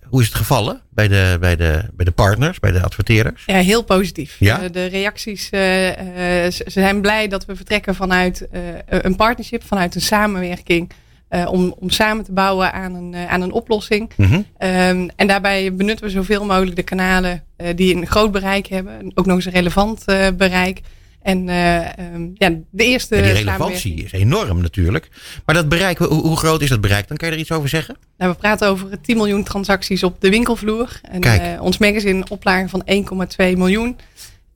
hoe 0.08 0.20
is 0.20 0.26
het 0.26 0.36
gevallen 0.36 0.80
bij 0.90 1.08
de, 1.08 1.36
bij, 1.40 1.56
de, 1.56 1.84
bij 1.92 2.04
de 2.04 2.10
partners, 2.10 2.58
bij 2.58 2.72
de 2.72 2.82
adverteerders? 2.82 3.42
Ja, 3.46 3.56
heel 3.56 3.84
positief. 3.84 4.36
Ja? 4.38 4.68
De 4.68 4.84
reacties, 4.84 5.48
ze 5.48 6.62
zijn 6.66 7.00
blij 7.00 7.28
dat 7.28 7.44
we 7.44 7.56
vertrekken 7.56 7.94
vanuit 7.94 8.48
een 8.86 9.16
partnership, 9.16 9.64
vanuit 9.64 9.94
een 9.94 10.00
samenwerking. 10.00 10.90
Eh, 11.30 11.46
om, 11.50 11.74
om 11.78 11.90
samen 11.90 12.24
te 12.24 12.32
bouwen 12.32 12.72
aan 12.72 12.94
een, 12.94 13.14
eh, 13.14 13.26
aan 13.26 13.40
een 13.40 13.52
oplossing. 13.52 14.10
Mhm. 14.16 14.40
Ehm, 14.58 15.08
en 15.16 15.26
daarbij 15.26 15.74
benutten 15.74 16.06
we 16.06 16.12
zoveel 16.12 16.44
mogelijk 16.44 16.76
de 16.76 16.82
kanalen 16.82 17.44
eh, 17.56 17.76
die 17.76 17.94
een 17.94 18.06
groot 18.06 18.32
bereik 18.32 18.66
hebben. 18.66 19.12
Ook 19.14 19.26
nog 19.26 19.36
eens 19.36 19.44
een 19.44 19.52
relevant 19.52 20.04
bereik. 20.36 20.80
En 21.22 21.48
eh, 21.48 21.98
ehm, 21.98 22.28
ja, 22.34 22.50
de 22.70 22.84
eerste 22.84 23.14
die 23.14 23.32
relevantie 23.32 24.04
is 24.04 24.12
enorm 24.12 24.60
natuurlijk. 24.60 25.08
Maar 25.44 25.54
dat 25.54 25.68
bereik, 25.68 25.98
hoe, 25.98 26.08
hoe 26.08 26.36
groot 26.36 26.62
is 26.62 26.68
dat 26.68 26.80
bereik? 26.80 27.08
Dan 27.08 27.16
kan 27.16 27.28
je 27.28 27.34
er 27.34 27.40
iets 27.40 27.52
over 27.52 27.68
zeggen? 27.68 27.96
Nou, 28.18 28.32
we 28.32 28.38
praten 28.38 28.68
over 28.68 29.00
10 29.00 29.16
miljoen 29.16 29.44
transacties 29.44 30.02
op 30.02 30.20
de 30.20 30.30
winkelvloer. 30.30 31.00
En 31.02 31.20
Kijk. 31.20 31.62
ons 31.62 31.78
magazine 31.78 32.24
oplage 32.28 32.68
van 32.68 32.82
1,2 32.84 33.56
miljoen. 33.56 33.96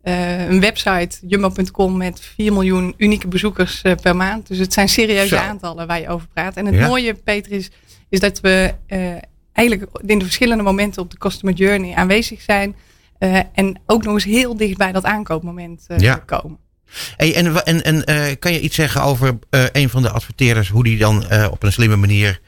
Eh, 0.04 0.49
een 0.49 0.61
website, 0.61 1.18
jumbo.com, 1.26 1.96
met 1.96 2.20
4 2.20 2.52
miljoen 2.52 2.94
unieke 2.96 3.28
bezoekers 3.28 3.82
eh, 3.82 3.92
per 4.02 4.16
maand. 4.16 4.46
Dus 4.49 4.58
het 4.58 4.73
zijn 4.73 4.88
serieuze 4.88 5.37
Zo. 5.37 5.37
aantallen 5.42 5.87
waar 5.87 6.00
je 6.00 6.08
over 6.08 6.26
praat. 6.32 6.56
En 6.56 6.66
het 6.66 6.75
Ja. 6.75 6.87
mooie, 6.87 7.14
Peter, 7.14 7.52
is, 7.52 7.70
is 8.08 8.20
dat 8.20 8.40
we 8.40 8.75
eh, 8.87 9.12
eigenlijk 9.52 9.90
in 10.06 10.18
de 10.18 10.25
verschillende 10.25 10.62
momenten 10.62 11.02
op 11.02 11.11
de 11.11 11.18
customer 11.18 11.54
journey 11.54 11.94
aanwezig 11.94 12.40
zijn. 12.40 12.75
en 13.54 13.80
ook 13.87 14.04
nog 14.04 14.14
eens 14.14 14.25
heel 14.25 14.56
dicht 14.56 14.76
bij 14.76 14.92
dat 14.92 15.04
aankoopmoment 15.04 15.84
Ja. 15.96 16.14
komen. 16.16 16.58
Hey, 17.16 17.34
en 17.34 17.64
en, 17.64 17.84
en 18.04 18.38
kan 18.38 18.52
je 18.52 18.61
iets 18.61 18.75
zeggen 18.76 19.02
over 19.02 19.38
een 19.73 19.88
van 19.88 20.02
de 20.02 20.11
adverteerders, 20.11 20.68
hoe 20.68 20.84
die 20.84 20.99
dan 20.99 21.25
op 21.50 21.62
een 21.62 21.73
slimme 21.73 21.96
manier 21.96 22.40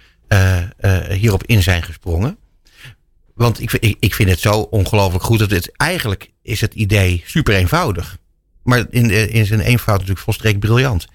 hierop 1.09 1.43
in 1.45 1.63
zijn 1.63 1.83
gesprongen? 1.83 2.39
Want 3.35 3.61
ik, 3.61 3.71
vind- 3.71 3.85
ik, 3.85 3.97
ik 4.01 4.15
vind 4.15 4.31
het 4.31 4.41
zo 4.41 4.53
ongelooflijk 4.61 5.25
goed 5.25 5.39
dat 5.39 5.51
het 5.51 5.73
eigenlijk 5.77 6.31
is 6.47 6.61
het 6.61 6.75
idee 6.75 7.23
super 7.25 7.55
eenvoudig. 7.55 8.19
Maar 8.63 8.87
in, 8.91 9.11
eh, 9.11 9.35
in 9.35 9.47
zijn 9.47 9.61
eenvoud 9.61 9.95
natuurlijk 9.99 10.25
volstrekt 10.25 10.59
briljant. 10.59 11.07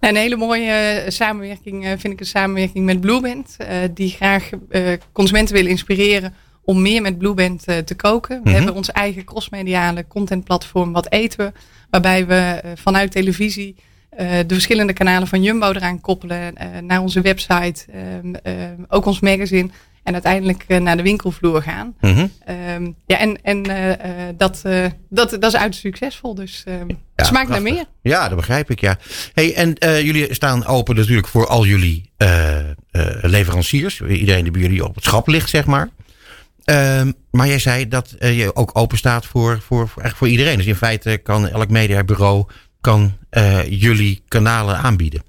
Een 0.00 0.16
hele 0.16 0.36
mooie 0.36 0.70
eh, 0.70 1.10
samenwerking 1.10 1.84
eh, 1.84 1.90
vind 1.98 2.12
ik 2.12 2.20
een 2.20 2.26
samenwerking 2.26 2.84
met 2.84 3.00
Blueband. 3.00 3.56
die 3.94 4.10
graag 4.10 4.50
consumenten 5.12 5.54
willen 5.54 5.70
inspireren 5.70 6.34
om 6.64 6.82
meer 6.82 7.02
met 7.02 7.18
Blueband 7.18 7.64
te 7.64 7.94
koken. 7.96 8.36
We 8.42 8.48
Mhm. 8.48 8.56
hebben 8.56 8.74
ons 8.74 8.90
eigen 8.92 9.24
crossmediale 9.24 10.06
contentplatform 10.06 10.92
Wat 10.92 11.10
Eten 11.10 11.38
We. 11.46 11.52
Waarbij 11.90 12.26
we 12.26 12.62
vanuit 12.74 13.10
televisie 13.10 13.76
de 14.16 14.44
verschillende 14.48 14.92
kanalen 14.92 15.28
van 15.28 15.42
Jumbo 15.42 15.70
eraan 15.72 16.00
koppelen. 16.00 16.54
naar 16.80 17.00
onze 17.00 17.20
website, 17.20 17.84
ehm, 17.92 18.34
ehm, 18.34 18.82
ook 18.88 19.06
ons 19.06 19.20
magazine. 19.20 19.70
En 20.06 20.12
uiteindelijk 20.12 20.64
eh, 20.66 20.80
naar 20.80 20.96
de 20.96 21.02
winkelvloer 21.02 21.62
gaan. 21.62 21.94
Mhm. 22.00 22.26
Ehm, 22.44 22.90
ja, 23.06 23.18
en, 23.18 23.42
en 23.42 23.62
eh, 23.62 23.92
eh, 23.92 24.34
dat, 24.36 24.62
dat, 25.08 25.30
dat 25.30 25.44
is 25.44 25.56
uit 25.56 25.74
succesvol. 25.74 26.34
Dus 26.34 26.64
Ja, 27.14 27.24
smaakt 27.24 27.48
naar 27.48 27.62
meer. 27.62 27.84
Ja, 28.02 28.28
dat 28.28 28.36
begrijp 28.36 28.70
ik, 28.70 28.80
ja. 28.80 28.98
Hey, 29.32 29.54
en 29.54 29.74
jullie 30.04 30.34
staan 30.34 30.66
open 30.66 30.96
natuurlijk 30.96 31.28
voor 31.28 31.46
al 31.46 31.66
jullie 31.66 32.10
leveranciers. 33.20 34.00
Iedereen 34.00 34.42
die 34.42 34.52
bij 34.52 34.60
jullie 34.60 34.84
op 34.84 34.94
het 34.94 35.04
schap 35.04 35.28
ligt, 35.28 35.48
zeg 35.48 35.66
maar. 35.66 35.88
Ehm, 36.64 37.12
maar 37.30 37.46
jij 37.46 37.58
zei 37.58 37.88
dat 37.88 38.14
je 38.18 38.50
ook 38.54 38.70
open 38.72 38.98
staat 38.98 39.26
voor, 39.26 39.60
voor, 39.60 39.88
voor, 39.88 40.12
voor 40.16 40.28
iedereen. 40.28 40.56
Dus 40.56 40.66
in 40.66 40.76
feite 40.76 41.20
kan 41.22 41.48
elk 41.48 41.70
mediabureau 41.70 42.46
kan, 42.80 43.16
jullie 43.68 44.22
kanalen 44.28 44.76
aanbieden. 44.76 45.22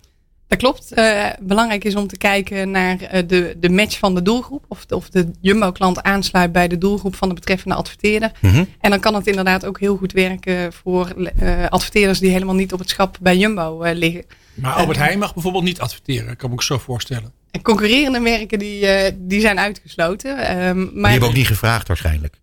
Dat 0.47 0.57
klopt. 0.57 0.91
Eh, 0.91 1.25
belangrijk 1.39 1.83
is 1.83 1.95
om 1.95 2.07
te 2.07 2.17
kijken 2.17 2.71
naar 2.71 3.01
eh, 3.01 3.23
de, 3.27 3.55
de 3.59 3.69
match 3.69 3.97
van 3.99 4.15
de 4.15 4.21
doelgroep. 4.21 4.65
Of 4.67 4.85
de, 4.85 4.95
of 4.95 5.09
de 5.09 5.31
Jumbo-klant 5.41 6.03
aansluit 6.03 6.51
bij 6.51 6.67
de 6.67 6.77
doelgroep 6.77 7.15
van 7.15 7.27
de 7.27 7.35
betreffende 7.35 7.75
adverteerder. 7.75 8.31
Mhm. 8.41 8.63
En 8.79 8.89
dan 8.89 8.99
kan 8.99 9.13
het 9.13 9.27
inderdaad 9.27 9.65
ook 9.65 9.79
heel 9.79 9.97
goed 9.97 10.11
werken 10.11 10.73
voor 10.73 11.07
eh, 11.07 11.65
adverteerders 11.69 12.19
die 12.19 12.31
helemaal 12.31 12.55
niet 12.55 12.73
op 12.73 12.79
het 12.79 12.89
schap 12.89 13.17
bij 13.21 13.37
Jumbo 13.37 13.81
eh, 13.81 13.95
liggen. 13.95 14.23
Maar 14.53 14.73
Albert 14.73 14.97
Heijn 14.97 15.19
mag 15.19 15.33
bijvoorbeeld 15.33 15.63
niet 15.63 15.79
adverteren. 15.79 16.35
Kan 16.35 16.49
me 16.49 16.55
ook 16.55 16.63
zo 16.63 16.77
voorstellen. 16.77 17.31
En 17.51 17.61
concurrerende 17.61 18.19
merken 18.19 18.59
die, 18.59 18.87
eh, 18.87 19.13
die 19.17 19.41
zijn 19.41 19.59
uitgesloten. 19.59 20.37
Ehm, 20.37 20.77
maar 20.77 20.91
Die 20.93 21.11
hebben 21.11 21.29
ook 21.29 21.35
niet 21.35 21.47
gevraagd 21.47 21.87
waarschijnlijk. 21.87 22.35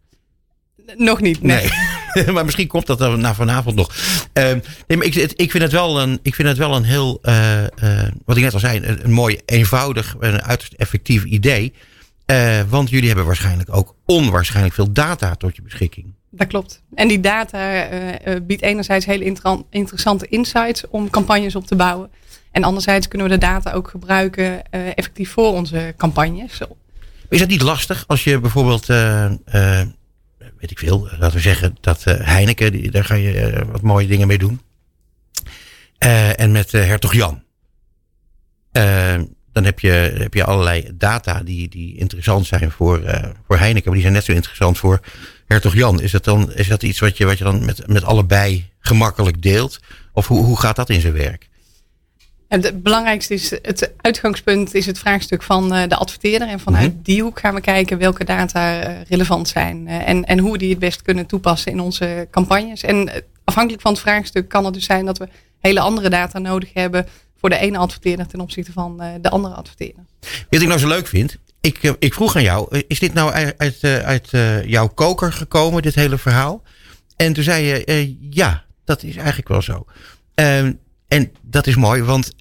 Nog 0.97 1.21
niet. 1.21 1.43
Nee. 1.43 1.71
Nee. 2.15 2.31
maar 2.35 2.45
misschien 2.45 2.67
komt 2.67 2.87
dat 2.87 2.99
dan 2.99 3.21
na 3.21 3.35
vanavond 3.35 3.77
nog. 3.77 3.95
Ehm, 4.33 4.59
nee, 4.87 4.99
maar 4.99 5.07
ik, 5.07 5.15
ik, 5.15 5.51
vind 5.51 5.63
het 5.63 5.73
wel 5.73 6.01
een, 6.01 6.19
ik 6.23 6.35
vind 6.35 6.49
het 6.49 6.57
wel 6.57 6.77
een 6.77 6.85
heel, 6.85 7.19
eh, 7.23 7.63
eh, 7.65 8.13
wat 8.25 8.37
ik 8.37 8.43
net 8.43 8.55
al 8.55 8.61
zei, 8.61 8.79
een, 8.79 9.05
een 9.05 9.13
mooi, 9.13 9.39
eenvoudig 9.45 10.17
en 10.21 10.35
een 10.35 10.43
uiterst 10.43 10.73
effectief 10.73 11.25
idee. 11.25 11.73
Eh, 12.27 12.61
want 12.69 12.91
jullie 12.91 13.07
hebben 13.07 13.27
waarschijnlijk 13.27 13.77
ook 13.77 13.95
onwaarschijnlijk 14.07 14.75
veel 14.75 14.93
data 14.93 15.35
tot 15.35 15.57
je 15.57 15.63
beschikking. 15.63 16.15
Dat 16.31 16.47
klopt. 16.47 16.83
En 16.95 17.09
die 17.09 17.21
data 17.21 17.89
biedt 18.43 18.63
enerzijds 18.63 19.07
hele 19.07 19.25
inter- 19.25 19.63
interessante 19.71 20.27
insights 20.29 20.85
om 20.91 21.11
campagnes 21.11 21.57
op 21.57 21.67
te 21.67 21.77
bouwen. 21.77 22.11
En 22.51 22.65
anderzijds 22.65 23.09
kunnen 23.09 23.29
we 23.29 23.35
de 23.35 23.41
data 23.41 23.73
ook 23.73 23.89
gebruiken 23.89 24.71
effectief 24.71 25.31
voor 25.31 25.53
onze 25.53 25.95
campagnes. 25.97 26.61
Is 27.29 27.39
dat 27.39 27.49
niet 27.49 27.63
lastig 27.63 28.05
als 28.07 28.25
je 28.25 28.41
bijvoorbeeld, 28.41 28.87
ik 30.71 30.79
veel, 30.79 31.09
laten 31.19 31.37
we 31.37 31.43
zeggen 31.43 31.77
dat 31.81 32.07
eh, 32.07 32.15
Heineken, 32.21 32.73
die, 32.73 32.91
daar 32.91 33.05
ga 33.05 33.15
je 33.15 33.41
eh, 33.41 33.67
wat 33.71 33.83
mooie 33.83 34.07
dingen 34.07 34.27
mee 34.27 34.39
doen. 34.39 34.61
Eh, 35.99 36.41
en 36.41 36.53
met 36.53 36.73
Hertog 36.73 37.15
Jan. 37.15 37.43
Dan 39.53 39.65
heb 39.65 39.81
je, 39.81 40.15
heb 40.19 40.35
je 40.35 40.45
allerlei 40.45 40.91
data 40.95 41.43
die, 41.43 41.69
die 41.69 41.97
interessant 41.97 42.47
zijn 42.47 42.71
voor, 42.71 43.03
voor 43.47 43.59
Heineken, 43.59 43.85
maar 43.85 43.95
die 43.95 44.03
zijn 44.03 44.13
net 44.13 44.25
zo 44.25 44.33
interessant 44.33 44.79
voor 44.79 45.01
Hertog 45.47 45.75
Jan. 45.75 46.01
Is 46.01 46.11
dat, 46.11 46.25
dan, 46.25 46.53
is 46.53 46.69
dat 46.69 46.83
iets 46.83 46.99
wat 46.99 47.17
je, 47.17 47.25
wat 47.25 47.39
je 47.39 47.45
dan 47.45 47.65
met, 47.65 47.87
met 47.87 48.05
allebei 48.05 48.71
gemakkelijk 48.79 49.43
deelt? 49.43 49.81
Of 50.13 50.27
hoe, 50.27 50.45
hoe 50.45 50.61
gaat 50.61 50.77
dat 50.77 50.91
in 50.91 51.01
zijn 51.01 51.13
werk? 51.13 51.49
En 52.55 52.63
het 52.63 52.83
belangrijkste 52.83 53.35
is, 53.35 53.51
het 53.51 53.93
uitgangspunt 54.01 54.75
is 54.75 54.87
het 54.87 54.99
vraagstuk 54.99 55.43
van 55.43 55.75
eh, 55.75 55.89
de 55.89 55.97
adverteerder. 55.97 56.49
En 56.49 56.61
vanuit 56.61 56.93
Mhm. 56.93 57.03
die 57.03 57.23
hoek 57.23 57.41
gaan 57.41 57.55
we 57.55 57.61
kijken 57.61 57.99
welke 57.99 58.25
data 58.25 58.81
eh, 58.81 59.01
relevant 59.09 59.49
zijn. 59.49 59.87
eh, 59.89 60.09
en, 60.09 60.25
en 60.25 60.39
hoe 60.39 60.53
we 60.53 60.59
die 60.59 60.71
het 60.71 60.79
best 60.79 61.03
kunnen 61.03 61.27
toepassen 61.27 61.73
in 61.73 61.81
onze 61.81 62.29
campagnes. 62.31 62.83
En 62.83 63.11
afhankelijk 63.45 63.83
van 63.83 63.93
het 63.93 64.01
vraagstuk 64.01 64.49
kan 64.49 64.65
het 64.65 64.75
dus 64.75 64.85
zijn 64.85 65.05
dat 65.05 65.19
we 65.19 65.29
hele 65.61 65.81
andere 65.81 66.09
data 66.09 66.39
nodig 66.39 66.73
hebben 66.75 67.07
voor 67.41 67.49
de 67.49 67.57
ene 67.57 67.79
adverteerder 67.79 68.27
ten 68.27 68.41
opzichte 68.41 68.73
van 68.73 69.03
de 69.21 69.31
andere 69.31 69.55
adverteerder. 69.55 70.05
Wat 70.51 70.61
ik 70.61 70.69
nou 70.69 70.81
zo 70.81 70.89
leuk 70.89 71.07
vind. 71.07 71.37
Ik, 71.61 71.95
ik 71.99 72.15
vroeg 72.15 72.37
aan 72.37 72.43
jou, 72.43 72.83
is 72.89 72.99
dit 72.99 73.15
nou 73.15 73.33
uit, 73.33 73.55
uit, 73.59 73.85
uit 74.05 74.31
jouw 74.67 74.89
koker 74.89 75.33
gekomen, 75.33 75.83
dit 75.83 75.95
hele 75.95 76.19
verhaal? 76.19 76.63
En 77.17 77.33
toen 77.33 77.45
zei 77.45 77.65
je, 77.65 78.17
ja, 78.31 78.65
dat 78.85 79.03
is 79.03 79.17
eigenlijk 79.17 79.49
wel 79.49 79.63
zo. 79.63 79.85
Ehm, 80.35 80.73
en 81.09 81.33
dat 81.43 81.67
is 81.67 81.77
mooi, 81.77 82.03
want 82.03 82.33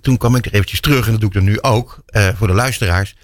toen 0.00 0.16
kwam 0.16 0.36
ik 0.36 0.46
er 0.46 0.52
eventjes 0.52 0.80
terug, 0.80 1.04
en 1.06 1.10
dat 1.10 1.20
doe 1.20 1.28
ik 1.28 1.34
dan 1.34 1.44
nu 1.44 1.62
ook, 1.62 2.02
eh, 2.06 2.28
voor 2.34 2.46
de 2.46 2.52
luisteraars. 2.52 3.14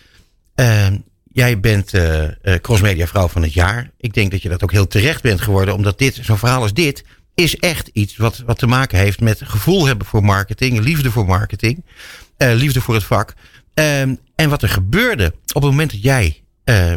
Ehm, 0.54 0.96
jij 1.32 1.60
bent 1.60 1.94
eh 1.94 2.24
eh, 2.24 2.60
Crossmedia 2.60 3.06
Vrouw 3.06 3.28
van 3.28 3.42
het 3.42 3.52
Jaar. 3.52 3.90
Ik 3.96 4.14
denk 4.14 4.30
dat 4.30 4.42
je 4.42 4.48
dat 4.48 4.62
ook 4.62 4.72
heel 4.72 4.86
terecht 4.86 5.22
bent 5.22 5.40
geworden, 5.40 5.74
omdat 5.74 5.98
dit, 5.98 6.18
zo'n 6.22 6.38
verhaal 6.38 6.62
als 6.62 6.74
dit, 6.74 7.04
is 7.34 7.56
echt 7.56 7.90
iets 7.92 8.16
wat, 8.16 8.42
wat 8.46 8.58
te 8.58 8.66
maken 8.66 8.98
heeft 8.98 9.20
met 9.20 9.40
gevoel 9.44 9.86
hebben 9.86 10.06
voor 10.06 10.24
marketing, 10.24 10.78
liefde 10.78 11.10
voor 11.10 11.26
marketing, 11.26 11.84
liefde 12.36 12.80
voor 12.80 12.94
het 12.94 13.04
vak. 13.04 13.34
Ehm, 13.74 14.14
en 14.34 14.48
wat 14.48 14.62
er 14.62 14.68
gebeurde 14.68 15.26
op 15.26 15.62
het 15.62 15.70
moment 15.70 15.90
dat 15.90 16.02
jij 16.02 16.42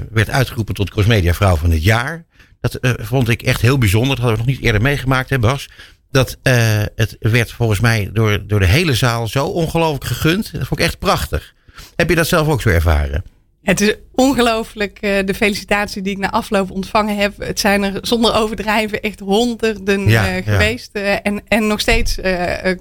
werd 0.09 0.29
uitgeroepen 0.29 0.73
tot 0.73 0.89
Crossmedia 0.89 1.33
Vrouw 1.33 1.55
van 1.55 1.71
het 1.71 1.83
Jaar. 1.83 2.25
Dat 2.61 2.77
vond 2.81 3.29
ik 3.29 3.41
echt 3.41 3.61
heel 3.61 3.77
bijzonder. 3.77 4.15
Dat 4.15 4.25
hadden 4.25 4.37
we 4.37 4.45
nog 4.45 4.55
niet 4.55 4.65
eerder 4.65 4.81
meegemaakt, 4.81 5.29
hè 5.29 5.39
Bas? 5.39 5.69
Dat 6.15 6.37
eh, 6.41 6.81
het 6.95 7.15
werd 7.19 7.51
volgens 7.51 7.79
mij 7.79 8.09
door, 8.13 8.47
door 8.47 8.59
de 8.59 8.65
hele 8.65 8.93
zaal 8.93 9.27
zo 9.27 9.45
ongelooflijk 9.45 10.05
gegund. 10.05 10.51
Dat 10.53 10.67
vond 10.67 10.79
ik 10.79 10.85
echt 10.85 10.99
prachtig. 10.99 11.53
Heb 11.95 12.09
je 12.09 12.15
dat 12.15 12.27
zelf 12.27 12.47
ook 12.47 12.61
zo 12.61 12.69
ervaren? 12.69 13.23
Het 13.63 13.81
is 13.81 13.95
ongelooflijk 14.11 14.97
eh, 15.01 15.25
de 15.25 15.33
felicitatie 15.33 16.01
die 16.01 16.13
ik 16.13 16.19
na 16.19 16.31
afloop 16.31 16.71
ontvangen 16.71 17.17
heb. 17.17 17.33
Het 17.37 17.59
zijn 17.59 17.83
er 17.83 17.97
zonder 18.01 18.35
overdrijven 18.35 19.01
echt 19.01 19.19
honderden 19.19 20.07
Ja, 20.09 20.35
eh, 20.35 20.43
geweest. 20.43 20.89
En, 20.93 21.41
en 21.47 21.67
nog 21.67 21.79
steeds 21.79 22.15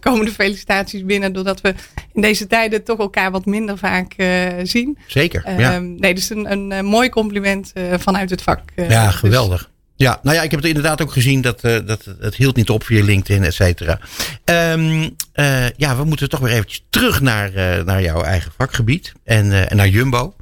komen 0.00 0.24
de 0.24 0.32
felicitaties 0.32 1.04
binnen. 1.04 1.32
Doordat 1.32 1.60
we 1.60 1.74
in 2.12 2.22
deze 2.22 2.46
tijden 2.46 2.84
toch 2.84 2.98
elkaar 2.98 3.30
wat 3.30 3.46
minder 3.46 3.78
vaak 3.78 4.14
zien. 4.62 4.98
Zeker. 5.06 5.44
Ehm, 5.44 5.60
ja. 5.60 5.78
Nee, 5.78 6.14
dus 6.14 6.30
een, 6.30 6.52
een, 6.52 6.84
mooi 6.84 7.08
compliment 7.08 7.72
vanuit 7.98 8.30
het 8.30 8.42
vak. 8.42 8.60
Ja, 8.76 9.06
dus- 9.06 9.14
geweldig. 9.14 9.72
Ja, 9.96 10.20
nou 10.22 10.36
ja, 10.36 10.42
ik 10.42 10.50
heb 10.50 10.60
het 10.60 10.68
inderdaad 10.68 11.02
ook 11.02 11.12
gezien 11.12 11.40
dat, 11.40 11.64
eh, 11.64 11.78
dat 11.86 12.04
het 12.20 12.34
hield 12.34 12.56
niet 12.56 12.70
op 12.70 12.84
via 12.84 13.04
LinkedIn, 13.04 13.44
et 13.44 13.54
cetera. 13.54 13.98
Ehm, 14.44 15.08
eh, 15.32 15.70
ja, 15.70 15.96
we 15.96 16.04
moeten 16.04 16.28
toch 16.28 16.40
weer 16.40 16.52
eventjes 16.52 16.84
terug 16.90 17.20
naar, 17.20 17.54
eh, 17.54 17.84
naar 17.84 18.02
jouw 18.02 18.22
eigen 18.22 18.52
vakgebied 18.58 19.12
en, 19.24 19.68
en 19.68 19.76
naar 19.76 19.88
Jumbo. 19.88 20.34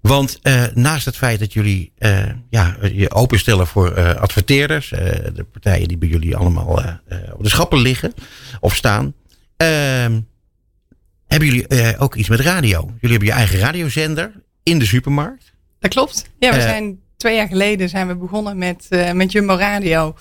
Want 0.00 0.40
naast 0.74 1.04
het 1.04 1.16
feit 1.16 1.38
dat 1.38 1.52
jullie 1.52 1.92
ja, 2.50 2.76
je 2.92 3.10
openstellen 3.10 3.66
voor 3.66 4.16
adverteerders, 4.18 4.88
de 4.88 5.46
partijen 5.52 5.88
die 5.88 5.96
bij 5.96 6.08
jullie 6.08 6.36
allemaal 6.36 6.82
op 7.32 7.42
de 7.42 7.48
schappen 7.48 7.78
liggen 7.78 8.14
of 8.60 8.74
staan, 8.76 9.14
ehm, 9.56 10.20
hebben 11.26 11.48
jullie 11.48 11.98
ook 11.98 12.14
iets 12.14 12.28
met 12.28 12.40
radio. 12.40 12.80
Jullie 13.00 13.16
hebben 13.16 13.28
je 13.28 13.34
eigen 13.34 13.58
radiozender 13.58 14.32
in 14.62 14.78
de 14.78 14.86
supermarkt. 14.86 15.52
Dat 15.78 15.90
klopt. 15.90 16.30
Ja, 16.38 16.54
we 16.54 16.60
zijn 16.60 16.98
twee 17.22 17.36
jaar 17.36 17.48
geleden 17.48 17.88
zijn 17.88 18.08
we 18.08 18.14
begonnen 18.14 18.58
met, 18.58 18.86
eh, 18.88 19.12
met 19.12 19.32
Jumbo 19.32 19.54
Radio. 19.54 20.14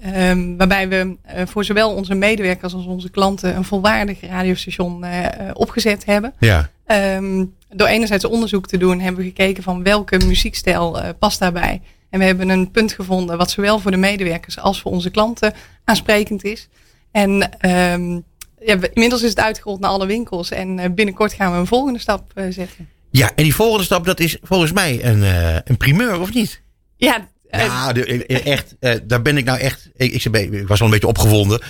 Ehm, 0.00 0.56
waarbij 0.56 0.88
we 0.88 1.16
eh, 1.22 1.46
voor 1.46 1.64
zowel 1.64 1.94
onze 1.94 2.14
medewerkers 2.14 2.74
als 2.74 2.86
onze 2.86 3.10
klanten 3.10 3.56
een 3.56 3.64
volwaardig 3.64 4.20
radiostation 4.20 5.04
eh, 5.04 5.50
opgezet 5.52 6.04
hebben. 6.04 6.34
Ja. 6.38 6.70
Ehm, 6.86 7.44
door 7.68 7.86
enerzijds 7.86 8.24
onderzoek 8.24 8.66
te 8.66 8.76
doen 8.76 9.00
hebben 9.00 9.20
we 9.20 9.26
gekeken 9.26 9.62
van 9.62 9.82
welke 9.82 10.18
muziekstijl 10.26 11.00
past 11.18 11.38
daarbij. 11.38 11.80
En 12.10 12.18
we 12.18 12.24
hebben 12.24 12.48
een 12.48 12.70
punt 12.70 12.92
gevonden 12.92 13.38
wat 13.38 13.50
zowel 13.50 13.78
voor 13.78 13.90
de 13.90 13.96
medewerkers 13.96 14.58
als 14.58 14.80
voor 14.80 14.92
onze 14.92 15.10
klanten 15.10 15.52
aansprekend 15.84 16.44
is. 16.44 16.68
En 17.10 17.58
ehm, 17.58 18.12
ja, 18.60 18.76
inmiddels 18.92 19.22
is 19.22 19.30
het 19.30 19.40
uitgerold 19.40 19.80
naar 19.80 19.90
alle 19.90 20.06
winkels. 20.06 20.50
En 20.50 20.94
binnenkort 20.94 21.32
gaan 21.32 21.52
we 21.52 21.58
een 21.58 21.66
volgende 21.66 21.98
stap 21.98 22.32
zetten. 22.48 22.95
Ja, 23.16 23.32
en 23.34 23.42
die 23.42 23.54
volgende 23.54 23.84
stap, 23.84 24.04
dat 24.04 24.20
is 24.20 24.36
volgens 24.42 24.72
mij 24.72 25.04
een, 25.04 25.22
eh, 25.22 25.54
een 25.64 25.76
primeur, 25.76 26.20
of 26.20 26.32
niet? 26.34 26.60
Ja, 26.96 27.28
Ja, 27.50 27.94
eh, 27.94 28.46
echt. 28.46 28.74
eh, 28.80 28.94
daar 29.04 29.22
ben 29.22 29.36
ik 29.36 29.44
nou 29.44 29.58
echt. 29.58 29.90
Ik, 29.96 30.12
ik, 30.24 30.30
ben- 30.30 30.54
ik 30.54 30.68
was 30.68 30.78
wel 30.78 30.88
een 30.88 30.94
beetje 30.94 31.08
opgewonden. 31.08 31.60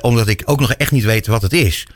omdat 0.00 0.28
ik 0.28 0.42
ook 0.44 0.60
nog 0.60 0.72
echt 0.72 0.92
niet 0.92 1.04
weet 1.04 1.26
wat 1.26 1.42
het 1.42 1.52
is. 1.52 1.86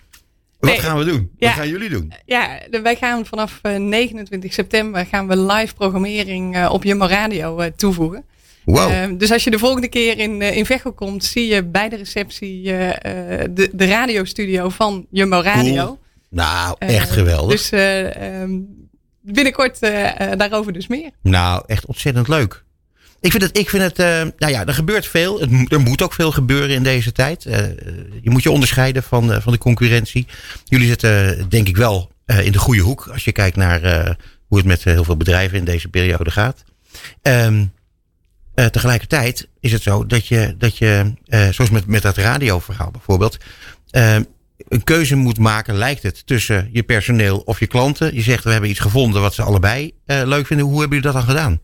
Wat 0.58 0.70
Nee. 0.70 0.78
gaan 0.80 0.98
we 0.98 1.04
doen? 1.04 1.30
Ja. 1.38 1.46
Wat 1.48 1.56
gaan 1.56 1.68
jullie 1.68 1.88
doen? 1.88 2.12
Ja, 2.26 2.58
wij 2.82 2.96
gaan 2.96 3.26
vanaf 3.26 3.58
eh, 3.62 3.76
29 3.76 4.52
september 4.52 5.06
gaan 5.06 5.28
we 5.28 5.36
live 5.36 5.74
programmering 5.74 6.68
op 6.68 6.84
Jumbo 6.84 7.06
Radio 7.06 7.70
toevoegen. 7.76 8.24
Wow. 8.64 9.18
Dus 9.18 9.30
als 9.32 9.44
je 9.44 9.50
de 9.50 9.58
volgende 9.58 9.88
keer 9.88 10.18
in, 10.18 10.42
in 10.42 10.66
Veghel 10.66 10.92
komt, 10.92 11.24
zie 11.24 11.46
je 11.46 11.64
bij 11.64 11.88
de 11.88 11.96
receptie 11.96 12.62
de, 12.62 13.70
de 13.72 13.86
radiostudio 13.86 14.68
van 14.68 15.06
Jumbo 15.10 15.40
Radio. 15.40 15.84
Cool. 15.84 15.98
nou, 16.30 16.76
echt 16.78 17.10
geweldig. 17.10 17.50
Dus 17.50 17.70
eh, 17.70 18.40
ehm, 18.42 18.58
binnenkort 19.24 19.78
eh, 19.78 20.32
eh, 20.32 20.38
daarover 20.38 20.72
dus 20.72 20.86
meer. 20.86 21.10
Nou, 21.22 21.62
echt 21.66 21.86
ontzettend 21.86 22.28
leuk. 22.28 22.64
Ik 23.20 23.30
vind 23.30 23.42
het, 23.42 23.58
ik 23.58 23.70
vind 23.70 23.82
het 23.82 23.98
eh, 23.98 24.06
nou 24.38 24.52
ja, 24.52 24.66
er 24.66 24.74
gebeurt 24.74 25.06
veel. 25.06 25.40
Er 25.68 25.80
moet 25.80 26.02
ook 26.02 26.12
veel 26.12 26.32
gebeuren 26.32 26.76
in 26.76 26.82
deze 26.82 27.12
tijd. 27.12 27.42
Je 28.22 28.30
moet 28.30 28.42
je 28.42 28.50
onderscheiden 28.50 29.02
van, 29.02 29.42
van 29.42 29.52
de 29.52 29.58
concurrentie. 29.58 30.26
Jullie 30.64 30.86
zitten, 30.86 31.48
denk 31.48 31.68
ik 31.68 31.76
wel, 31.76 32.10
in 32.26 32.52
de 32.52 32.58
goede 32.58 32.80
hoek. 32.80 33.08
Als 33.12 33.24
je 33.24 33.32
kijkt 33.32 33.56
naar 33.56 33.80
hoe 34.46 34.58
het 34.58 34.66
met 34.66 34.84
heel 34.84 35.04
veel 35.04 35.16
bedrijven 35.16 35.58
in 35.58 35.64
deze 35.64 35.88
periode 35.88 36.30
gaat. 36.30 36.64
Ehm, 37.22 37.64
eh, 38.54 38.66
tegelijkertijd 38.66 39.48
is 39.60 39.72
het 39.72 39.82
zo 39.82 40.06
dat 40.06 40.26
je, 40.26 40.54
dat 40.58 40.78
je 40.78 41.12
zoals 41.50 41.70
met, 41.70 41.86
met 41.86 42.02
dat 42.02 42.16
radioverhaal 42.16 42.90
bijvoorbeeld, 42.90 43.36
eh, 43.90 44.16
een 44.68 44.84
keuze 44.84 45.16
moet 45.16 45.38
maken, 45.38 45.74
lijkt 45.74 46.02
het, 46.02 46.26
tussen 46.26 46.68
je 46.72 46.82
personeel 46.82 47.38
of 47.38 47.58
je 47.60 47.66
klanten. 47.66 48.14
Je 48.14 48.20
zegt, 48.22 48.44
we 48.44 48.50
hebben 48.50 48.70
iets 48.70 48.78
gevonden 48.78 49.20
wat 49.20 49.34
ze 49.34 49.42
allebei 49.42 49.92
eh, 50.06 50.22
leuk 50.24 50.46
vinden. 50.46 50.66
Hoe 50.66 50.80
hebben 50.80 50.96
jullie 50.98 51.12
dat 51.12 51.26
dan 51.26 51.36
gedaan? 51.36 51.60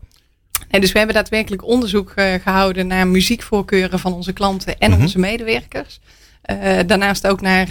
En 0.69 0.81
dus 0.81 0.91
we 0.91 0.97
hebben 0.97 1.15
daadwerkelijk 1.15 1.63
onderzoek 1.65 2.11
eh, 2.11 2.33
gehouden 2.43 2.87
naar 2.87 3.07
muziekvoorkeuren 3.07 3.99
van 3.99 4.13
onze 4.13 4.33
klanten 4.33 4.77
en 4.77 4.91
Mhm. 4.91 5.01
onze 5.01 5.19
medewerkers. 5.19 5.99
Eh, 6.41 6.79
daarnaast 6.85 7.27
ook 7.27 7.41
naar 7.41 7.67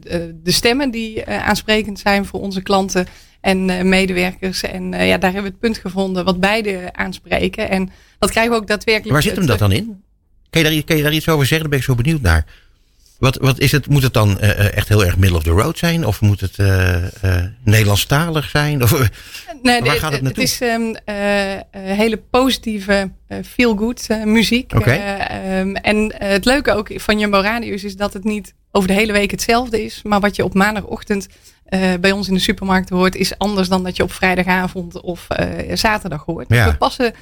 de, 0.00 0.34
stemmen 0.44 0.90
die 0.90 1.26
aansprekend 1.26 1.98
zijn 1.98 2.24
voor 2.24 2.40
onze 2.40 2.62
klanten 2.62 3.06
en 3.40 3.88
medewerkers. 3.88 4.62
En 4.62 4.84
ja, 4.92 5.18
daar 5.18 5.32
hebben 5.32 5.42
we 5.42 5.48
het 5.48 5.58
punt 5.58 5.78
gevonden 5.78 6.24
wat 6.24 6.40
beide 6.40 6.88
aanspreken. 6.92 7.70
En 7.70 7.90
dat 8.18 8.30
krijgen 8.30 8.52
we 8.52 8.58
ook 8.58 8.66
daadwerkelijk. 8.66 9.12
Waar 9.12 9.22
zit 9.22 9.36
hem 9.36 9.46
dat 9.46 9.58
dan 9.58 9.72
in? 9.72 10.02
Kan 10.50 10.62
je 10.62 10.70
daar, 10.70 10.82
kan 10.84 10.96
je 10.96 11.02
daar 11.02 11.12
iets 11.12 11.28
over 11.28 11.46
zeggen? 11.46 11.60
Daar 11.60 11.68
ben 11.68 11.78
ik 11.78 11.84
zo 11.84 11.94
benieuwd 11.94 12.20
naar. 12.20 12.46
Wat, 13.22 13.36
wat 13.36 13.58
is 13.58 13.72
het? 13.72 13.88
Moet 13.88 14.02
het 14.02 14.12
dan 14.12 14.38
eh, 14.38 14.50
eh, 14.50 14.76
echt 14.76 14.88
heel 14.88 15.04
erg 15.04 15.16
middle 15.16 15.36
of 15.36 15.42
the 15.42 15.50
road 15.50 15.78
zijn? 15.78 16.06
Of 16.06 16.20
moet 16.20 16.40
het 16.40 16.58
eh, 16.58 16.94
eh, 17.04 17.44
Nederlandstalig 17.64 18.48
zijn? 18.48 18.82
Of, 18.82 19.10
Nee, 19.62 19.80
Waar 19.82 19.90
gaat 19.90 20.02
het 20.02 20.12
het 20.12 20.22
naartoe? 20.22 20.42
is 20.42 20.60
ehm, 20.60 20.94
eh, 21.04 21.54
eh, 21.54 21.62
hele 21.72 22.16
positieve, 22.16 23.10
feel-good 23.44 24.08
muziek. 24.24 24.72
Eh, 24.72 25.58
ehm, 25.60 25.74
en 25.74 26.14
het 26.16 26.44
leuke 26.44 26.72
ook 26.72 26.90
van 26.94 27.18
Jumbo 27.18 27.40
Radio 27.40 27.72
is, 27.72 27.84
is 27.84 27.96
dat 27.96 28.12
het 28.12 28.24
niet 28.24 28.54
over 28.70 28.88
de 28.88 28.94
hele 28.94 29.12
week 29.12 29.30
hetzelfde 29.30 29.84
is. 29.84 30.00
Maar 30.02 30.20
wat 30.20 30.36
je 30.36 30.44
op 30.44 30.54
maandagochtend 30.54 31.26
bij 32.00 32.12
ons 32.12 32.28
in 32.28 32.34
de 32.34 32.40
supermarkt 32.40 32.88
hoort, 32.88 33.14
is 33.14 33.38
anders 33.38 33.68
dan 33.68 33.84
dat 33.84 33.96
je 33.96 34.02
op 34.02 34.12
vrijdagavond 34.12 35.00
of 35.00 35.26
zaterdag 35.74 36.24
hoort. 36.24 36.46
Ja. 36.48 36.70
We 36.70 36.76
passen 36.76 37.12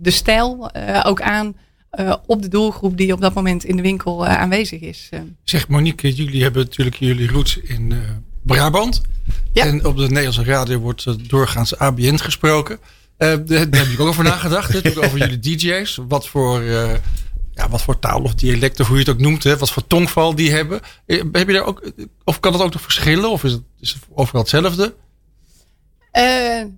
de 0.00 0.10
stijl 0.10 0.70
ook 1.04 1.20
aan 1.22 1.54
eh, 1.90 2.14
op 2.26 2.42
de 2.42 2.48
doelgroep 2.48 2.96
die 2.96 3.12
op 3.12 3.20
dat 3.20 3.34
moment 3.34 3.64
in 3.64 3.76
de 3.76 3.82
winkel 3.82 4.26
eh, 4.26 4.38
aanwezig 4.38 4.80
is. 4.80 5.08
Eh, 5.10 5.20
Zeg 5.44 5.68
Monique, 5.68 6.12
jullie 6.14 6.42
hebben 6.42 6.62
natuurlijk 6.62 6.96
jullie 6.96 7.30
roots 7.30 7.56
in 7.56 7.94
Brabant. 8.42 9.00
Ja. 9.52 9.64
En 9.64 9.84
op 9.84 9.96
de 9.96 10.02
Nederlandse 10.02 10.44
radio 10.44 10.78
wordt 10.78 11.28
doorgaans 11.28 11.78
ABN 11.78 12.16
gesproken. 12.16 12.78
Daar 13.16 13.38
heb 13.46 13.74
ik 13.74 14.00
ook 14.00 14.08
over 14.08 14.24
nagedacht. 14.24 14.72
natuurlijk 14.74 15.06
over 15.06 15.18
jullie 15.18 15.38
DJ's. 15.38 15.98
Wat 16.08 16.28
voor, 16.28 16.62
ja, 16.62 17.68
wat 17.70 17.82
voor 17.82 17.98
taal 17.98 18.22
of 18.22 18.34
dialect 18.34 18.80
of 18.80 18.86
hoe 18.86 18.96
je 18.96 19.02
het 19.02 19.12
ook 19.12 19.20
noemt. 19.20 19.44
Hè, 19.44 19.56
wat 19.56 19.70
voor 19.70 19.86
tongval 19.86 20.34
die 20.34 20.50
hebben. 20.50 20.80
Heb 21.06 21.46
je 21.46 21.52
daar 21.52 21.64
ook, 21.64 21.92
of 22.24 22.40
kan 22.40 22.52
het 22.52 22.62
ook 22.62 22.72
nog 22.72 22.82
verschillen? 22.82 23.30
Of 23.30 23.44
is 23.44 23.52
het, 23.52 23.62
is 23.80 23.92
het 23.92 24.02
overal 24.14 24.40
hetzelfde? 24.40 24.94
Eh, 26.10 26.22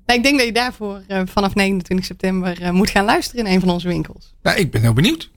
nou, 0.07 0.19
ik 0.19 0.23
denk 0.23 0.37
dat 0.37 0.47
je 0.47 0.53
daarvoor 0.53 1.03
eh, 1.09 1.21
vanaf 1.25 1.55
29 1.55 2.07
september 2.07 2.63
eh, 2.63 2.71
moet 2.71 2.91
gaan 2.91 3.05
luisteren 3.05 3.47
in 3.47 3.53
een 3.53 3.61
van 3.61 3.71
onze 3.71 3.89
winkels. 3.89 4.35
Nou, 4.43 4.59
ik 4.59 4.71
ben 4.71 4.81
heel 4.81 4.93
benieuwd. 4.93 5.31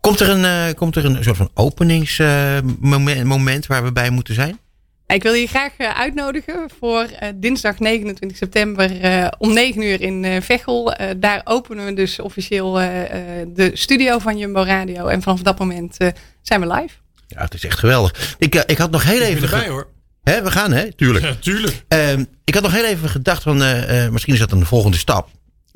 komt, 0.00 0.20
er 0.20 0.28
een, 0.28 0.44
eh, 0.44 0.74
komt 0.74 0.96
er 0.96 1.04
een 1.04 1.24
soort 1.24 1.36
van 1.36 1.50
openingsmoment 1.54 3.24
moment 3.24 3.66
waar 3.66 3.84
we 3.84 3.92
bij 3.92 4.10
moeten 4.10 4.34
zijn? 4.34 4.58
Ik 5.06 5.22
wil 5.22 5.32
je 5.32 5.46
graag 5.46 5.78
uitnodigen 5.78 6.70
voor 6.78 7.02
eh, 7.02 7.28
dinsdag 7.34 7.78
29 7.78 8.38
september 8.38 9.00
eh, 9.00 9.26
om 9.38 9.52
9 9.52 9.82
uur 9.82 10.00
in 10.00 10.24
eh, 10.24 10.40
Veghel. 10.42 10.92
Eh, 10.92 11.10
daar 11.16 11.40
openen 11.44 11.84
we 11.84 11.92
dus 11.94 12.18
officieel 12.20 12.80
eh, 12.80 13.40
eh, 13.40 13.48
de 13.54 13.70
studio 13.74 14.18
van 14.18 14.38
Jumbo 14.38 14.62
Radio. 14.62 15.06
En 15.06 15.22
vanaf 15.22 15.42
dat 15.42 15.58
moment 15.58 15.96
zijn 16.42 16.60
we 16.60 16.66
live. 16.66 16.94
Ja, 17.26 17.40
het 17.42 17.54
is 17.54 17.64
echt 17.64 17.78
geweldig. 17.78 18.36
Ik, 18.38 18.54
ik 18.54 18.78
had 18.78 18.90
nog 18.90 19.02
heel 19.04 19.20
Ik 19.20 19.26
even... 19.26 19.42
erbij 19.42 19.68
hoor. 19.68 19.86
Hè, 20.28 20.42
we 20.42 20.50
gaan, 20.50 20.72
hè? 20.72 20.92
Tuurlijk. 20.92 21.24
Ja, 21.24 21.34
tuurlijk. 21.40 21.84
Ehm, 21.88 22.24
ik 22.44 22.54
had 22.54 22.62
nog 22.62 22.72
heel 22.72 22.84
even 22.84 23.08
gedacht 23.08 23.42
van, 23.42 23.62
eh, 23.62 24.04
eh, 24.04 24.12
misschien 24.12 24.34
is 24.34 24.40
dat 24.40 24.52
een 24.52 24.66
volgende 24.66 24.96
stap. 24.96 25.30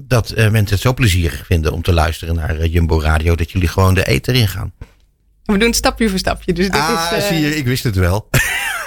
Dat 0.05 0.31
eh, 0.31 0.51
mensen 0.51 0.75
het 0.75 0.81
zo 0.81 0.95
plezierig 0.95 1.47
vinden 1.47 1.73
om 1.73 1.83
te 1.83 1.93
luisteren 1.93 2.35
naar 2.35 2.67
Jumbo 2.67 3.01
Radio. 3.01 3.35
Dat 3.35 3.51
jullie 3.51 3.69
gewoon 3.69 3.95
de 3.95 4.05
eter 4.05 4.35
ingaan. 4.35 4.73
We 5.45 5.59
doen 5.59 5.69
het 5.69 5.77
stapje 5.77 6.09
voor 6.09 6.19
stapje. 6.19 6.53
Dus 6.53 6.65
dit 6.65 6.81
ah, 6.81 7.13
is, 7.13 7.19
eh, 7.19 7.27
zie 7.29 7.41
je, 7.41 7.57
ik 7.57 7.65
wist 7.65 7.85
het 7.85 7.97
wel. 7.97 8.29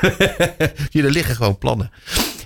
er 0.92 1.12
liggen 1.12 1.36
gewoon 1.36 1.58
plannen. 1.58 1.92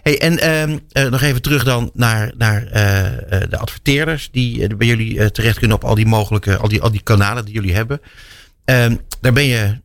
Hey, 0.03 0.21
en 0.21 0.39
ehm, 0.39 0.77
eh, 0.91 1.12
nog 1.12 1.21
even 1.21 1.41
terug 1.41 1.63
dan 1.63 1.91
naar, 1.93 2.32
naar 2.38 2.67
eh, 2.67 3.41
eh, 3.41 3.49
de 3.49 3.58
adverteerders 3.58 4.29
die 4.32 4.75
bij 4.75 4.88
jullie 4.88 5.32
terecht 5.32 5.58
kunnen 5.60 5.77
op 5.77 5.84
al 5.84 5.95
die 5.95 6.05
mogelijke, 6.05 6.58
al 6.58 6.67
die, 6.67 6.82
al 6.82 6.91
die 6.91 7.03
kanalen 7.03 7.45
die 7.45 7.53
jullie 7.53 7.73
hebben. 7.73 8.01
Ehm, 8.65 8.95
daar 9.21 9.34
ben 9.34 9.45
je 9.45 9.82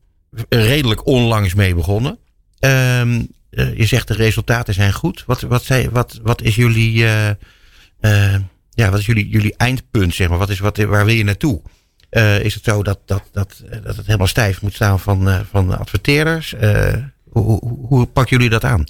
redelijk 0.49 1.07
onlangs 1.07 1.55
mee 1.55 1.75
begonnen. 1.75 2.19
Ehm, 2.65 3.23
eh, 3.51 3.77
je 3.77 3.87
zegt 3.87 4.09
de 4.09 4.15
resultaten 4.15 4.75
zijn 4.75 4.93
goed. 4.93 5.25
Wat, 5.27 5.41
wat, 5.41 5.65
zei, 5.65 5.89
wat, 5.91 6.21
wat 6.23 6.43
is 6.43 6.55
jullie, 6.55 7.05
eh, 8.01 8.35
ja, 8.71 8.91
wat 8.91 8.99
is 8.99 9.07
jullie, 9.07 9.29
jullie 9.29 9.55
eindpunt, 9.57 10.15
zeg 10.15 10.29
maar? 10.29 10.39
Wat 10.39 10.51
is, 10.51 10.59
wat, 10.59 10.77
waar 10.77 11.05
wil 11.05 11.15
je 11.15 11.25
naartoe? 11.25 11.61
Is 12.43 12.55
het 12.55 12.65
zo 12.65 12.83
dat, 12.83 12.99
dat, 13.07 13.23
dat, 13.33 13.63
dat 13.83 13.97
het 13.97 14.07
helemaal 14.07 14.27
stijf 14.27 14.63
moet 14.63 14.75
staan 14.75 15.01
van, 15.01 15.45
van 15.51 15.79
adverteerders? 15.79 16.55
Hoe, 17.29 17.43
hoe, 17.43 17.87
hoe 17.87 18.07
pakken 18.07 18.37
jullie 18.37 18.51
dat 18.51 18.65
aan? 18.65 18.85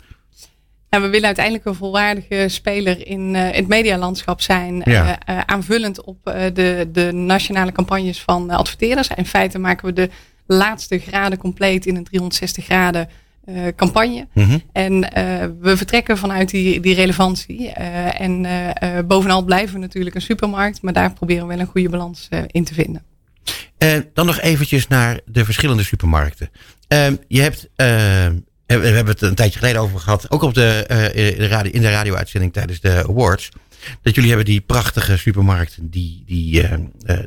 Nou, 0.91 1.03
we 1.03 1.09
willen 1.09 1.27
uiteindelijk 1.27 1.65
een 1.65 1.75
volwaardige 1.75 2.45
speler 2.49 3.07
in 3.07 3.35
het 3.35 3.69
medialandschap 3.69 4.41
zijn. 4.41 4.83
Ja. 4.85 5.19
aanvullend 5.47 6.05
op 6.05 6.19
de, 6.55 6.89
de 6.93 7.13
nationale 7.13 7.73
campagnes 7.73 8.21
van 8.21 8.51
adverteerders. 8.51 9.09
In 9.09 9.27
feite 9.27 9.59
maken 9.59 9.87
we 9.87 9.93
de 9.93 10.11
laatste 10.47 10.99
graden 10.99 11.39
compleet 11.39 11.87
in 11.87 11.97
een 11.97 12.05
360 12.05 12.65
graden 12.65 13.09
eh, 13.44 13.66
campagne. 13.76 14.28
Mhm. 14.33 14.59
En 14.72 15.12
eh, 15.12 15.48
we 15.61 15.76
vertrekken 15.76 16.18
vanuit 16.18 16.50
die, 16.50 16.80
die 16.80 16.94
relevantie. 16.94 17.70
Eh, 17.70 18.20
en 18.20 18.46
bovenal 19.07 19.42
blijven 19.42 19.74
we 19.74 19.80
natuurlijk 19.80 20.14
een 20.14 20.20
supermarkt. 20.20 20.83
Maar 20.83 20.92
daar 20.92 21.12
proberen 21.12 21.42
we 21.42 21.48
wel 21.48 21.61
een 21.61 21.70
goede 21.70 21.88
balans 21.88 22.28
in 22.46 22.64
te 22.64 22.74
vinden. 22.74 23.02
En 23.78 24.11
dan 24.14 24.26
nog 24.26 24.40
eventjes 24.40 24.88
naar 24.88 25.20
de 25.24 25.44
verschillende 25.44 25.83
supermarkten. 25.83 26.50
Ehm, 26.88 27.16
je 27.28 27.40
hebt, 27.40 27.68
ehm, 27.76 28.35
we 28.66 28.74
hebben 28.74 29.12
het 29.12 29.22
een 29.22 29.35
tijdje 29.35 29.59
geleden 29.59 29.80
over 29.80 30.00
gehad, 30.00 30.30
ook 30.30 30.42
op 30.42 30.54
de, 30.54 30.85
de 31.14 31.46
radio, 31.46 31.72
in 31.72 31.80
de 31.80 31.90
radio-uitzending 31.90 32.52
tijdens 32.52 32.80
de 32.80 33.04
awards. 33.09 33.48
Dat 34.02 34.14
jullie 34.14 34.30
hebben 34.30 34.48
die 34.48 34.61
prachtige 34.61 35.16
supermarkten, 35.16 35.90
die, 35.90 36.22
die, 36.26 36.62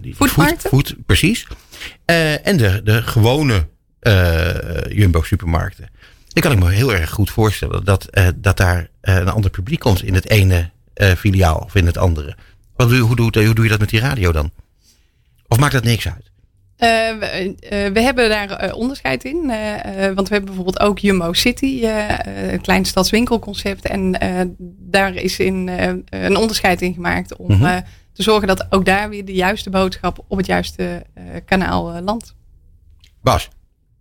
die 0.02 0.16
food, 0.16 0.58
food, 0.60 0.96
precies. 1.06 1.48
En 2.06 2.58
de, 2.58 2.82
de 2.84 3.02
gewone 3.02 3.68
eh, 4.08 4.82
Jumbo-supermarkten. 4.90 5.90
Dan 6.38 6.50
kan 6.50 6.58
ik 6.58 6.66
me 6.66 6.72
heel 6.74 6.94
erg 6.94 7.10
goed 7.10 7.30
voorstellen 7.30 7.86
dat, 7.86 8.06
eh, 8.06 8.28
dat 8.36 8.58
daar 8.58 8.90
eh, 9.02 9.16
een 9.16 9.30
ander 9.30 9.52
publiek 9.52 9.80
komt 9.80 10.04
in 10.04 10.14
het 10.14 10.30
ene 10.30 10.70
eh, 10.94 11.12
filiaal 11.12 11.58
of 11.58 11.76
in 11.76 11.86
het 11.86 11.98
andere. 11.98 12.36
Wat, 12.76 12.92
hoe, 12.92 13.16
doe, 13.16 13.46
hoe 13.46 13.54
doe 13.54 13.64
je 13.64 13.70
dat 13.70 13.80
met 13.80 13.90
die 13.90 14.00
radio 14.00 14.32
dan? 14.32 14.52
Of 15.48 15.60
maakt 15.60 15.74
dat 15.74 15.84
niks 15.84 16.08
uit? 16.08 16.32
We, 16.78 17.90
we 17.94 18.02
hebben 18.02 18.30
daar 18.30 18.74
onderscheid 18.74 19.24
in. 19.24 19.38
want 20.16 20.28
we 20.28 20.34
hebben 20.34 20.46
bijvoorbeeld 20.46 20.80
ook 20.80 21.00
Jumbo 21.00 21.34
City, 21.34 21.86
een 21.86 22.62
klein 22.62 22.86
stadswinkelconcept. 22.86 23.86
En 23.86 24.18
daar 24.80 25.16
is 25.16 25.40
in, 25.40 25.68
een 26.10 26.38
onderscheid 26.38 26.82
in 26.82 26.94
gemaakt 26.94 27.36
om 27.36 27.52
Mhm. 27.52 27.82
te 28.14 28.24
zorgen 28.24 28.48
dat 28.48 28.68
ook 28.70 28.86
daar 28.86 29.10
weer 29.10 29.26
de 29.26 29.34
juiste 29.34 29.70
boodschap 29.70 30.26
op 30.28 30.38
het 30.38 30.46
juiste 30.46 31.06
kanaal 31.46 32.02
landt. 32.02 32.36
Bas. 33.22 33.50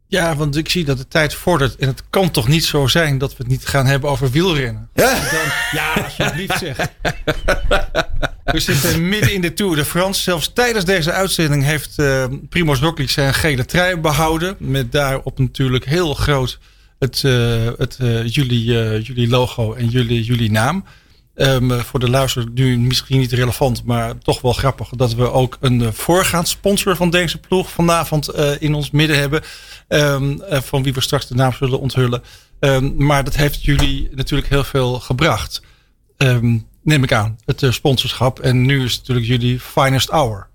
Ja, 0.08 0.36
want 0.36 0.56
ik 0.56 0.68
zie 0.68 0.84
dat 0.84 0.98
de 0.98 1.08
tijd 1.08 1.34
vordert. 1.34 1.76
En 1.76 1.88
het 1.88 2.02
kan 2.10 2.30
toch 2.30 2.48
niet 2.48 2.64
zo 2.64 2.86
zijn 2.86 3.18
dat 3.18 3.30
we 3.30 3.36
het 3.38 3.46
niet 3.46 3.66
gaan 3.66 3.86
hebben 3.86 4.10
over 4.10 4.30
wielrennen. 4.30 4.88
Ja. 4.94 5.14
Dan, 5.14 5.52
ja, 5.72 5.92
alsjeblieft 5.92 6.58
zeg. 6.58 6.76
We 8.44 8.60
zitten 8.60 9.08
midden 9.08 9.32
in 9.32 9.40
de 9.40 9.54
Tour 9.54 9.76
de 9.76 9.84
France. 9.84 10.22
Zelfs 10.22 10.52
tijdens 10.52 10.84
deze 10.84 11.12
uitzending 11.12 11.64
heeft 11.64 11.98
eh 11.98 12.24
Primoz 12.48 12.80
Roglic 12.80 13.10
zijn 13.10 13.34
gele 13.34 13.64
trui 13.64 13.96
behouden. 13.96 14.56
Met 14.58 14.92
daarop 14.92 15.38
natuurlijk 15.38 15.84
heel 15.84 16.14
groot 16.14 16.58
het, 16.98 17.22
eh, 17.24 17.68
het 17.76 17.96
eh, 18.00 18.26
jullie, 18.26 18.64
jullie 19.02 19.28
logo 19.28 19.72
en 19.72 19.88
jullie, 19.88 20.22
jullie 20.22 20.50
naam. 20.50 20.84
Um, 21.36 21.70
voor 21.70 22.00
de 22.00 22.10
luisteraar 22.10 22.48
nu 22.54 22.78
misschien 22.78 23.18
niet 23.18 23.32
relevant, 23.32 23.84
maar 23.84 24.18
toch 24.18 24.40
wel 24.40 24.52
grappig 24.52 24.88
dat 24.88 25.14
we 25.14 25.30
ook 25.30 25.56
een 25.60 25.80
uh, 25.80 25.88
voorgaand 25.92 26.48
sponsor 26.48 26.96
van 26.96 27.10
deze 27.10 27.38
ploeg 27.38 27.70
vanavond 27.70 28.34
uh, 28.34 28.50
in 28.58 28.74
ons 28.74 28.90
midden 28.90 29.18
hebben. 29.18 29.42
Uh, 29.88 30.20
van 30.48 30.82
wie 30.82 30.92
we 30.92 31.00
straks 31.00 31.26
de 31.26 31.34
naam 31.34 31.52
zullen 31.52 31.80
onthullen. 31.80 32.22
Um, 32.60 32.94
maar 32.96 33.24
dat 33.24 33.36
heeft 33.36 33.64
jullie 33.64 34.08
natuurlijk 34.12 34.48
heel 34.48 34.64
veel 34.64 35.00
gebracht. 35.00 35.62
neem 36.82 37.02
ik 37.02 37.12
aan, 37.12 37.38
het 37.44 37.66
sponsorschap. 37.70 38.40
En 38.40 38.64
nu 38.64 38.84
is 38.84 38.92
het 38.92 39.00
natuurlijk 39.00 39.26
jullie 39.26 39.60
finest 39.60 40.08
hour. 40.08 40.48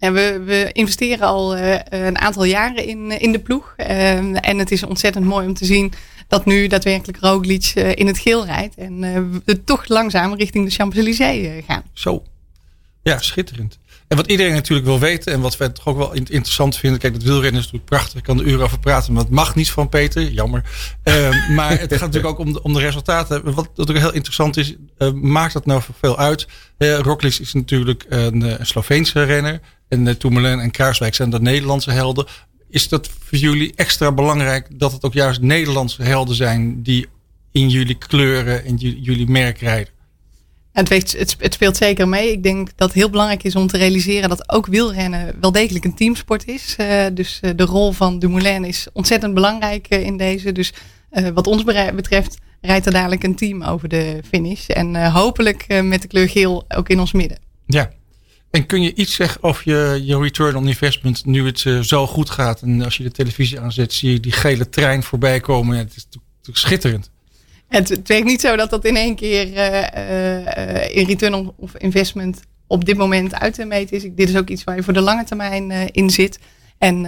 Ja, 0.00 0.12
we, 0.12 0.42
we 0.44 0.68
investeren 0.72 1.26
al 1.26 1.56
een 1.56 2.18
aantal 2.18 2.44
jaren 2.44 2.86
in, 2.86 3.10
in 3.20 3.32
de 3.32 3.38
ploeg. 3.38 3.74
en 3.76 4.58
het 4.58 4.70
is 4.70 4.82
ontzettend 4.82 5.24
mooi 5.24 5.46
om 5.46 5.54
te 5.54 5.64
zien 5.64 5.92
dat 6.30 6.44
nu 6.44 6.66
daadwerkelijk 6.66 7.18
Roglic 7.20 7.72
uh, 7.74 7.96
in 7.96 8.06
het 8.06 8.18
geel 8.18 8.44
rijdt. 8.44 8.74
En 8.74 9.02
uh, 9.02 9.20
we 9.44 9.64
toch 9.64 9.88
langzaam 9.88 10.34
richting 10.34 10.64
de 10.64 10.74
Champs-Élysées 10.74 11.46
uh, 11.46 11.52
gaan. 11.66 11.82
Zo. 11.92 12.22
Ja, 13.02 13.18
schitterend. 13.18 13.78
En 14.08 14.16
wat 14.16 14.26
iedereen 14.26 14.52
natuurlijk 14.52 14.86
wil 14.86 14.98
weten 14.98 15.32
en 15.32 15.40
wat 15.40 15.56
wij 15.56 15.68
toch 15.68 15.86
ook 15.86 15.96
wel 15.96 16.12
interessant 16.12 16.76
vinden. 16.76 17.00
Kijk, 17.00 17.14
het 17.14 17.22
wielrennen 17.22 17.60
is 17.60 17.64
natuurlijk 17.64 17.84
prachtig. 17.84 18.18
Ik 18.18 18.22
kan 18.22 18.38
er 18.38 18.46
uren 18.46 18.64
over 18.64 18.78
praten, 18.78 19.12
maar 19.12 19.22
het 19.22 19.32
mag 19.32 19.54
niet 19.54 19.70
van 19.70 19.88
Peter. 19.88 20.22
Jammer. 20.22 20.62
Ehm, 21.02 21.34
maar 21.54 21.70
het 21.70 21.92
gaat 21.92 22.00
natuurlijk 22.00 22.26
ook 22.26 22.38
om 22.38 22.52
de, 22.52 22.62
om 22.62 22.72
de 22.72 22.80
resultaten. 22.80 23.54
Wat 23.54 23.68
ook 23.74 23.96
heel 23.96 24.12
interessant 24.12 24.56
is, 24.56 24.74
maakt 25.14 25.52
dat 25.52 25.66
nou 25.66 25.82
veel 26.00 26.18
uit? 26.18 26.46
Roglic 26.78 27.38
is 27.38 27.52
natuurlijk 27.52 28.04
een, 28.08 28.40
een 28.60 28.66
Sloveense 28.66 29.22
renner. 29.22 29.60
En 29.90 30.06
uh, 30.06 30.12
Tourmaline 30.12 30.62
en 30.62 30.70
Kruiswijk 30.70 31.14
zijn 31.14 31.30
de 31.30 31.40
Nederlandse 31.40 31.90
helden 31.90 32.26
is 32.68 32.88
dat 32.88 33.08
voor 33.08 33.38
jullie 33.38 33.72
extra 33.74 34.12
belangrijk 34.12 34.66
dat 34.78 34.92
het 34.92 35.02
ook 35.02 35.12
juist 35.12 35.40
Nederlandse 35.40 36.02
helden 36.02 36.34
zijn 36.34 36.82
die 36.82 37.06
in 37.52 37.68
jullie 37.68 37.98
kleuren 37.98 38.64
en 38.64 38.76
jullie 38.76 39.28
merk 39.28 39.58
rijden? 39.58 39.92
Het, 40.72 40.88
het, 40.88 41.36
het, 41.38 41.54
speelt 41.54 41.76
zeker 41.76 42.08
mee. 42.08 42.32
Ik 42.32 42.42
denk 42.42 42.68
dat 42.76 42.88
het 42.88 42.96
heel 42.96 43.10
belangrijk 43.10 43.42
is 43.42 43.56
om 43.56 43.66
te 43.66 43.76
realiseren 43.76 44.28
dat 44.28 44.50
ook 44.50 44.66
wielrennen 44.66 45.34
wel 45.40 45.52
degelijk 45.52 45.84
een 45.84 45.94
teamsport 45.94 46.46
is. 46.46 46.76
Uh, 46.80 47.04
dus 47.12 47.40
uh, 47.42 47.50
de 47.56 47.64
rol 47.64 47.92
van 47.92 48.18
Dumoulin 48.18 48.64
is 48.64 48.86
ontzettend 48.92 49.34
belangrijk 49.34 49.88
in 49.88 50.16
deze. 50.16 50.52
Dus 50.52 50.72
wat 51.34 51.46
ons 51.46 51.64
betreft 51.94 52.38
rijdt 52.60 52.86
er 52.86 52.92
dadelijk 52.92 53.22
een 53.22 53.36
team 53.36 53.62
over 53.62 53.88
de 53.88 54.20
finish. 54.28 54.68
En 54.68 55.10
hopelijk 55.10 55.82
met 55.82 56.02
de 56.02 56.08
kleur 56.08 56.28
geel 56.28 56.64
ook 56.68 56.88
in 56.88 57.00
ons 57.00 57.12
midden. 57.12 57.38
Ja, 57.66 57.90
en 58.50 58.66
kun 58.66 58.82
je 58.82 58.94
iets 58.94 59.14
zeggen 59.14 59.42
over 59.42 59.62
je, 59.64 60.00
je 60.04 60.18
return 60.18 60.56
on 60.56 60.68
investment 60.68 61.24
nu 61.24 61.46
het 61.46 61.64
uh, 61.64 61.80
zo 61.80 62.06
goed 62.06 62.30
gaat? 62.30 62.62
En 62.62 62.82
als 62.82 62.96
je 62.96 63.02
de 63.02 63.10
televisie 63.10 63.60
aanzet, 63.60 63.92
zie 63.92 64.12
je 64.12 64.20
die 64.20 64.32
gele 64.32 64.68
trein 64.68 65.02
voorbij 65.02 65.40
komen. 65.40 65.76
het 65.76 65.96
is 65.96 66.06
natuurlijk 66.10 66.56
schitterend. 66.56 67.10
Het, 67.68 67.88
het, 67.88 68.08
werkt 68.08 68.26
niet 68.26 68.40
zo 68.40 68.56
dat 68.56 68.70
dat 68.70 68.84
in 68.84 68.96
één 68.96 69.14
keer 69.14 69.46
uh, 69.46 69.66
uh, 69.66 70.96
in 70.96 71.06
return 71.06 71.52
of 71.56 71.76
investment 71.76 72.40
op 72.66 72.84
dit 72.84 72.96
moment 72.96 73.34
uit 73.34 73.54
te 73.54 73.64
meten 73.64 73.96
is. 73.96 74.02
Dit 74.02 74.28
is 74.28 74.36
ook 74.36 74.48
iets 74.48 74.64
waar 74.64 74.76
je 74.76 74.82
voor 74.82 74.92
de 74.92 75.00
lange 75.00 75.24
termijn 75.24 75.92
in 75.92 76.10
zit. 76.10 76.38
En 76.78 77.00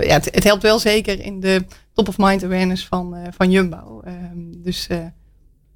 ja, 0.00 0.20
het, 0.30 0.44
helpt 0.44 0.62
wel 0.62 0.78
zeker 0.78 1.20
in 1.20 1.40
de 1.40 1.64
top 1.94 2.08
of 2.08 2.18
mind 2.18 2.44
awareness 2.44 2.86
van, 2.86 3.16
van 3.36 3.50
Jumbo. 3.50 4.00
Ehm, 4.04 4.62
dus 4.62 4.88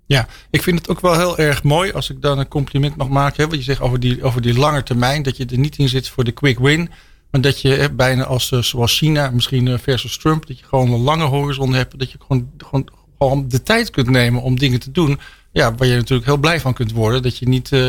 ja, 0.07 0.29
ik 0.51 0.63
vind 0.63 0.79
het 0.79 0.89
ook 0.89 1.01
wel 1.01 1.15
heel 1.15 1.39
erg 1.39 1.63
mooi 1.63 1.93
als 1.93 2.11
ik 2.11 2.23
dan 2.23 2.39
een 2.39 2.49
compliment 2.49 2.97
mag 2.97 3.09
maken. 3.09 3.43
Hè, 3.43 3.49
wat 3.49 3.59
je 3.59 3.65
zegt 3.65 3.81
over 3.81 4.01
die, 4.01 4.23
over 4.23 4.43
die 4.43 4.59
lange 4.59 4.83
termijn. 4.83 5.23
Dat 5.23 5.37
je 5.37 5.47
er 5.47 5.59
niet 5.59 5.79
in 5.79 5.89
zit 5.89 6.09
voor 6.09 6.25
de 6.25 6.33
quick 6.33 6.59
win. 6.59 6.91
Maar 7.31 7.41
dat 7.41 7.61
je 7.61 7.91
bijna 7.93 8.25
als, 8.25 8.53
eh, 8.53 8.63
zoals 8.63 8.97
China, 8.97 9.31
misschien 9.31 9.69
eh, 9.69 9.79
versus 9.79 10.17
Trump. 10.19 10.47
Dat 10.47 10.59
je 10.59 10.65
gewoon 10.65 10.93
een 10.93 11.01
lange 11.01 11.25
horizon 11.25 11.75
hebt. 11.75 11.99
Dat 11.99 12.13
je 12.13 12.19
gewoon, 12.27 12.51
gewoon, 12.59 12.89
gewoon 13.19 13.49
de 13.49 13.63
tijd 13.63 13.91
kunt 13.91 14.11
nemen 14.11 14.43
om 14.43 14.59
dingen 14.59 14.81
te 14.81 14.91
doen. 14.91 15.21
Ja, 15.53 15.75
waar 15.75 15.89
je 15.89 15.97
natuurlijk 15.97 16.27
heel 16.27 16.37
blij 16.37 16.61
van 16.61 16.75
kunt 16.75 16.93
worden. 16.93 17.23
Dat 17.23 17.39
je 17.39 17.49
niet 17.49 17.71
uh, 17.71 17.89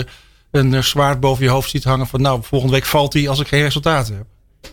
een 0.51 0.83
zwaard 0.83 1.19
boven 1.19 1.43
je 1.43 1.49
hoofd 1.49 1.69
ziet 1.69 1.83
hangen 1.83 2.07
van 2.07 2.21
nou, 2.21 2.43
volgende 2.43 2.73
week 2.73 2.85
valt 2.85 3.13
hij 3.13 3.29
als 3.29 3.39
ik 3.39 3.47
geen 3.47 3.61
resultaten 3.61 4.15
heb. 4.15 4.25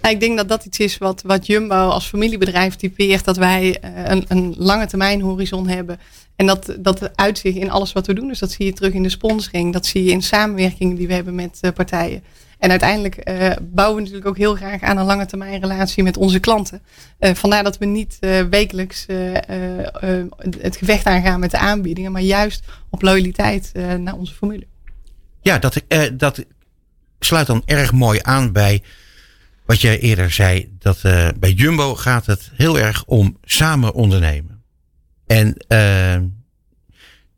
Ik 0.02 0.20
denk 0.20 0.36
dat 0.36 0.48
dat 0.48 0.64
iets 0.64 0.78
is 0.78 0.98
wat, 0.98 1.22
wat 1.22 1.46
Jumbo 1.46 1.88
als 1.88 2.06
familiebedrijf 2.06 2.76
typeert. 2.76 3.24
Dat 3.24 3.36
wij 3.36 3.78
een, 4.04 4.24
een 4.28 4.54
lange 4.58 4.86
termijn 4.86 5.20
horizon 5.20 5.68
hebben. 5.68 5.98
En 6.36 6.46
dat, 6.46 6.76
dat 6.78 7.16
uitzicht 7.16 7.56
in 7.56 7.70
alles 7.70 7.92
wat 7.92 8.06
we 8.06 8.14
doen. 8.14 8.28
Dus 8.28 8.38
dat 8.38 8.52
zie 8.52 8.66
je 8.66 8.72
terug 8.72 8.92
in 8.92 9.02
de 9.02 9.08
sponsoring. 9.08 9.72
Dat 9.72 9.86
zie 9.86 10.04
je 10.04 10.10
in 10.10 10.22
samenwerkingen 10.22 10.96
die 10.96 11.06
we 11.06 11.12
hebben 11.12 11.34
met 11.34 11.58
uh, 11.62 11.70
partijen. 11.70 12.24
En 12.58 12.70
uiteindelijk 12.70 13.28
uh, 13.28 13.50
bouwen 13.62 13.96
we 13.96 14.00
natuurlijk 14.00 14.28
ook 14.28 14.36
heel 14.36 14.54
graag 14.54 14.82
aan 14.82 14.96
een 14.96 15.04
lange 15.04 15.26
termijn 15.26 15.60
relatie 15.60 16.02
met 16.02 16.16
onze 16.16 16.38
klanten. 16.38 16.82
Vandaar 17.18 17.64
dat 17.64 17.78
we 17.78 17.84
niet 17.84 18.18
wekelijks 18.50 19.06
het 20.60 20.76
gevecht 20.76 21.06
aangaan 21.06 21.40
met 21.40 21.50
de 21.50 21.58
aanbiedingen. 21.58 22.12
Maar 22.12 22.22
juist 22.22 22.64
op 22.90 23.02
loyaliteit 23.02 23.72
naar 23.98 24.14
onze 24.14 24.34
formule. 24.34 24.66
Ja, 25.42 25.58
dat, 25.58 25.82
dat 26.12 26.44
sluit 27.18 27.46
dan 27.46 27.62
erg 27.64 27.92
mooi 27.92 28.18
aan 28.22 28.52
bij 28.52 28.82
wat 29.64 29.80
jij 29.80 29.98
eerder 29.98 30.30
zei. 30.30 30.74
Dat 30.78 31.00
bij 31.38 31.52
Jumbo 31.52 31.94
gaat 31.94 32.26
het 32.26 32.50
heel 32.54 32.78
erg 32.78 33.04
om 33.04 33.38
samen 33.42 33.94
ondernemen. 33.94 34.54
En 35.26 35.64
uh, 35.68 36.28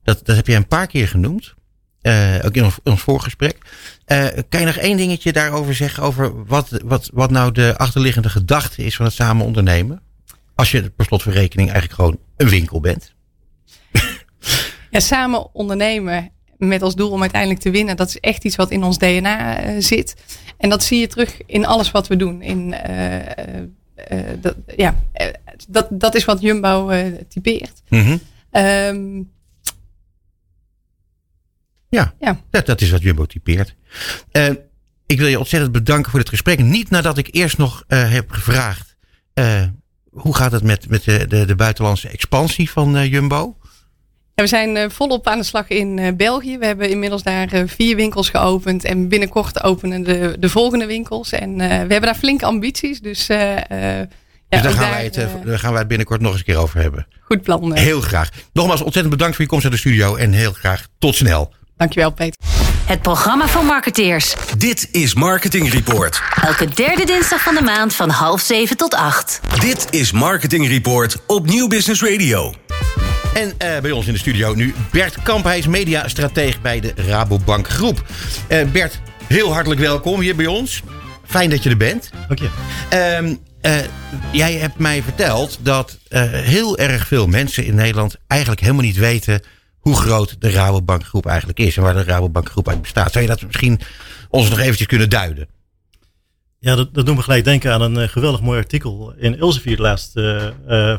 dat, 0.03 0.21
dat 0.27 0.37
heb 0.37 0.47
je 0.47 0.55
een 0.55 0.69
paar 0.69 0.87
keer 0.87 1.09
genoemd. 1.09 1.55
Uh, 2.03 2.35
ook 2.45 2.55
in 2.55 2.65
ons, 2.65 2.79
in 2.85 2.91
ons 2.91 3.01
voorgesprek. 3.01 3.59
Kan 4.49 4.61
je 4.61 4.67
nog 4.67 4.77
één 4.77 4.97
dingetje 4.97 5.33
daarover 5.33 5.75
zeggen? 5.75 6.03
Over 6.03 6.45
wat, 6.45 6.81
wat, 6.85 7.11
wat 7.13 7.31
nou 7.31 7.53
de 7.53 7.75
achterliggende 7.77 8.29
gedachte 8.29 8.85
is 8.85 8.97
van 8.97 9.05
het 9.05 9.15
samen 9.15 9.47
ondernemen? 9.47 10.03
Als 10.55 10.71
je 10.71 10.91
per 10.91 11.05
slot 11.05 11.23
van 11.23 11.33
rekening 11.33 11.71
eigenlijk 11.71 12.01
gewoon 12.01 12.19
een 12.37 12.49
winkel 12.49 12.81
bent. 12.81 13.15
Ja, 14.91 15.01
samen 15.03 15.55
ondernemen 15.55 16.31
met 16.59 16.83
als 16.83 16.95
doel 16.95 17.11
om 17.11 17.21
uiteindelijk 17.21 17.61
te 17.61 17.71
winnen. 17.71 17.97
Dat 17.97 18.09
is 18.09 18.19
echt 18.19 18.45
iets 18.45 18.57
wat 18.57 18.71
in 18.71 18.83
ons 18.83 18.99
DNA 18.99 19.81
zit. 19.81 20.15
En 20.57 20.69
dat 20.69 20.83
zie 20.83 21.01
je 21.01 21.07
terug 21.07 21.41
in 21.47 21.67
alles 21.67 21.91
wat 21.91 22.07
we 22.07 22.17
doen. 22.17 22.43
In 22.43 22.75
uh, 22.89 23.21
dat, 24.41 24.57
ja, 24.77 25.03
dat, 25.69 25.89
dat 25.91 26.15
is 26.15 26.25
wat 26.25 26.41
Jumbo 26.41 26.91
typeert. 27.29 27.83
Mm 27.89 28.01
-hmm. 28.01 28.21
um, 28.63 29.31
ja, 31.89 32.15
ja. 32.21 32.41
Dat, 32.51 32.67
dat, 32.67 32.81
is 32.81 32.91
wat 32.91 33.03
Jumbo 33.03 33.27
typeert. 33.27 33.75
ik 35.07 35.19
wil 35.19 35.27
je 35.27 35.39
ontzettend 35.39 35.73
bedanken 35.73 36.11
voor 36.11 36.21
het 36.21 36.29
gesprek. 36.29 36.59
Niet 36.59 36.91
nadat 36.91 37.19
ik 37.19 37.29
eerst 37.31 37.59
nog 37.59 37.85
heb 37.87 38.31
gevraagd. 38.31 38.97
hoe 40.11 40.35
gaat 40.37 40.53
het 40.53 40.63
met, 40.63 40.89
met 40.89 41.05
de, 41.05 41.27
de, 41.27 41.45
de 41.45 41.55
buitenlandse 41.55 42.09
expansie 42.09 42.71
van 42.71 43.09
Jumbo? 43.09 43.57
We 44.43 44.47
zijn 44.47 44.77
uh, 44.77 44.85
volop 44.89 45.27
aan 45.27 45.39
de 45.39 45.45
slag 45.45 45.69
in 45.69 45.99
uh, 45.99 46.09
België. 46.17 46.59
We 46.59 46.67
hebben 46.67 46.91
inmiddels 46.91 47.23
daar 47.23 47.55
uh, 47.55 47.63
vier 47.67 47.97
winkels 47.97 48.29
geopend. 48.29 48.85
En 48.85 49.09
binnenkort 49.09 49.63
openen 49.63 50.03
de, 50.03 50.37
de 50.39 50.49
volgende 50.49 50.87
winkels. 50.87 51.33
En 51.33 51.57
we 51.57 51.65
hebben 51.65 52.01
daar 52.01 52.15
flinke 52.15 52.45
ambities. 52.45 53.01
Dus, 53.01 53.27
ja, 53.27 53.67
dus 54.49 54.63
daar, 54.63 54.73
gaan 54.73 54.91
wij 54.91 55.05
het, 55.05 55.15
daar 55.45 55.59
gaan 55.59 55.71
wij 55.71 55.79
het 55.79 55.89
binnenkort 55.89 56.21
nog 56.21 56.31
eens 56.31 56.39
een 56.39 56.47
keer 56.47 56.57
over 56.57 56.81
hebben. 56.81 57.07
Goed 57.21 57.43
plan. 57.43 57.77
Heel 57.77 58.01
graag. 58.01 58.29
Nogmaals 58.53 58.81
ontzettend 58.81 59.15
bedankt 59.15 59.35
voor 59.35 59.45
je 59.45 59.51
komst 59.51 59.65
naar 59.65 59.75
de 59.75 59.81
studio. 59.81 60.17
En 60.17 60.33
heel 60.33 60.53
graag 60.53 60.87
tot 60.99 61.15
snel. 61.15 61.53
Dankjewel 61.77 62.11
Peter. 62.11 62.41
Het 62.87 63.03
programma 63.03 63.49
van 63.49 63.67
marketeers. 63.67 64.35
Dit 64.59 64.89
is 64.93 65.15
Marketing 65.15 65.73
Report. 65.73 66.23
Elke 66.43 66.69
derde 66.75 67.05
dinsdag 67.05 67.43
van 67.43 67.55
de 67.55 67.63
maand 67.63 67.95
van 67.95 68.11
half 68.11 68.41
zeven 68.41 68.77
tot 68.77 68.95
acht. 68.95 69.41
Dit 69.61 69.87
is 69.91 70.13
Marketing 70.13 70.69
Report 70.69 71.17
op 71.27 71.47
Nieuw 71.47 71.69
Business 71.69 72.03
Radio. 72.03 72.55
En 73.37 73.49
uh, 73.49 73.81
bij 73.81 73.91
ons 73.91 74.07
in 74.07 74.13
de 74.13 74.19
studio 74.19 74.55
nu 74.55 74.75
Bert 74.93 75.23
Kamp. 75.23 75.45
Hij 75.45 75.59
is 75.59 75.67
mediastratege 75.67 76.61
bij 76.61 76.81
de 76.81 76.93
Rabobank 76.97 77.69
Groep. 77.69 78.05
Uh, 78.49 78.71
Bert, 78.71 79.01
heel 79.27 79.53
hartelijk 79.53 79.81
welkom 79.81 80.21
hier 80.21 80.37
bij 80.37 80.47
ons. 80.47 80.83
Fijn 81.25 81.51
dat 81.51 81.63
je 81.63 81.71
er 81.71 81.77
bent. 81.77 82.11
Dank 82.29 82.39
je. 82.39 82.49
Uh, 83.63 83.79
jij 84.33 84.53
hebt 84.53 84.79
mij 84.79 85.03
verteld 85.03 85.59
dat 85.63 85.99
heel 86.31 86.79
erg 86.79 87.07
veel 87.07 87.27
mensen 87.27 87.65
in 87.65 87.75
Nederland 87.75 88.17
eigenlijk 88.27 88.61
helemaal 88.61 88.83
niet 88.83 88.97
weten 88.97 89.41
hoe 89.79 89.97
groot 89.97 90.37
de 90.39 90.51
Rabobank 90.51 91.05
Groep 91.05 91.27
eigenlijk 91.27 91.59
is 91.59 91.77
en 91.77 91.83
waar 91.83 91.95
de 91.95 92.05
Rabobank 92.05 92.49
Groep 92.51 92.69
uit 92.69 92.83
bestaat. 92.83 93.13
Zou 93.13 93.25
je 93.25 93.31
dat 93.31 93.43
misschien 93.43 93.81
ons 94.29 94.49
nog 94.49 94.59
eventjes 94.59 94.87
kunnen 94.87 95.11
duiden? 95.11 95.49
Ja, 96.59 96.75
dat, 96.75 96.95
dat 96.95 97.07
doen 97.07 97.17
we 97.17 97.23
gelijk 97.23 97.45
denken 97.45 97.73
aan 97.73 97.81
een 97.81 98.09
geweldig 98.09 98.41
mooi 98.41 98.59
artikel 98.59 99.15
in 99.17 99.39
Elsevier 99.39 99.79
laatst 99.79 100.13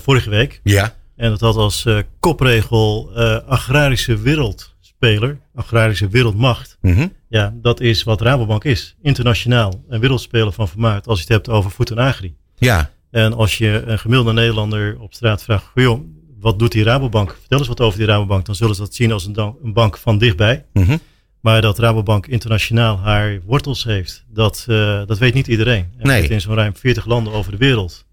vorige 0.03 0.29
week. 0.29 0.59
Ja. 0.63 0.95
En 1.17 1.29
dat 1.29 1.39
had 1.39 1.55
als 1.55 1.85
uh, 1.85 1.97
kopregel 2.19 3.11
uh, 3.15 3.37
agrarische 3.47 4.17
wereldspeler, 4.17 5.39
agrarische 5.55 6.07
wereldmacht. 6.07 6.77
Mm 6.81 6.93
-hmm. 6.93 7.13
Ja, 7.29 7.53
dat 7.61 7.79
is 7.79 8.03
wat 8.03 8.21
Rabobank 8.21 8.63
is. 8.63 8.95
Internationaal 9.01 9.83
een 9.89 9.99
wereldspeler 9.99 10.51
van 10.51 10.67
formaat 10.67 11.07
als 11.07 11.17
je 11.17 11.23
het 11.23 11.33
hebt 11.33 11.49
over 11.49 11.71
voet 11.71 11.91
en 11.91 11.97
agri. 11.97 12.35
Ja. 12.55 12.91
En 13.11 13.33
als 13.33 13.57
je 13.57 13.83
een 13.85 13.99
gemiddelde 13.99 14.33
Nederlander 14.33 14.99
op 14.99 15.13
straat 15.13 15.43
vraagt, 15.43 15.65
joh, 15.75 16.01
wat 16.39 16.59
doet 16.59 16.71
die 16.71 16.83
Rabobank? 16.83 17.35
Vertel 17.39 17.57
eens 17.57 17.67
wat 17.67 17.81
over 17.81 17.97
die 17.97 18.07
Rabobank. 18.07 18.45
Dan 18.45 18.55
zullen 18.55 18.75
ze 18.75 18.81
dat 18.81 18.93
zien 18.93 19.11
als 19.11 19.25
een, 19.25 19.55
een 19.63 19.73
bank 19.73 19.97
van 19.97 20.17
dichtbij. 20.17 20.65
Mm 20.73 20.83
-hmm. 20.83 20.99
Maar 21.41 21.61
dat 21.61 21.79
Rabobank 21.79 22.27
internationaal 22.27 22.99
haar 22.99 23.39
wortels 23.45 23.83
heeft, 23.83 24.25
dat, 24.29 24.65
uh, 24.69 25.01
dat 25.05 25.17
weet 25.17 25.33
niet 25.33 25.47
iedereen. 25.47 25.85
En 25.97 26.07
nee. 26.07 26.27
in 26.27 26.41
zo'n 26.41 26.55
ruim 26.55 26.75
40 26.75 27.05
landen 27.05 27.33
over 27.33 27.51
de 27.51 27.57
wereld. 27.57 28.05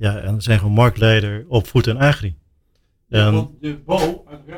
Ja, 0.00 0.16
en 0.16 0.34
we 0.36 0.42
zijn 0.42 0.58
gewoon 0.58 0.74
marktleider 0.74 1.44
op 1.48 1.66
voet 1.66 1.86
en 1.86 1.98
agri. 1.98 2.34
En, 3.08 3.50
de 3.60 3.78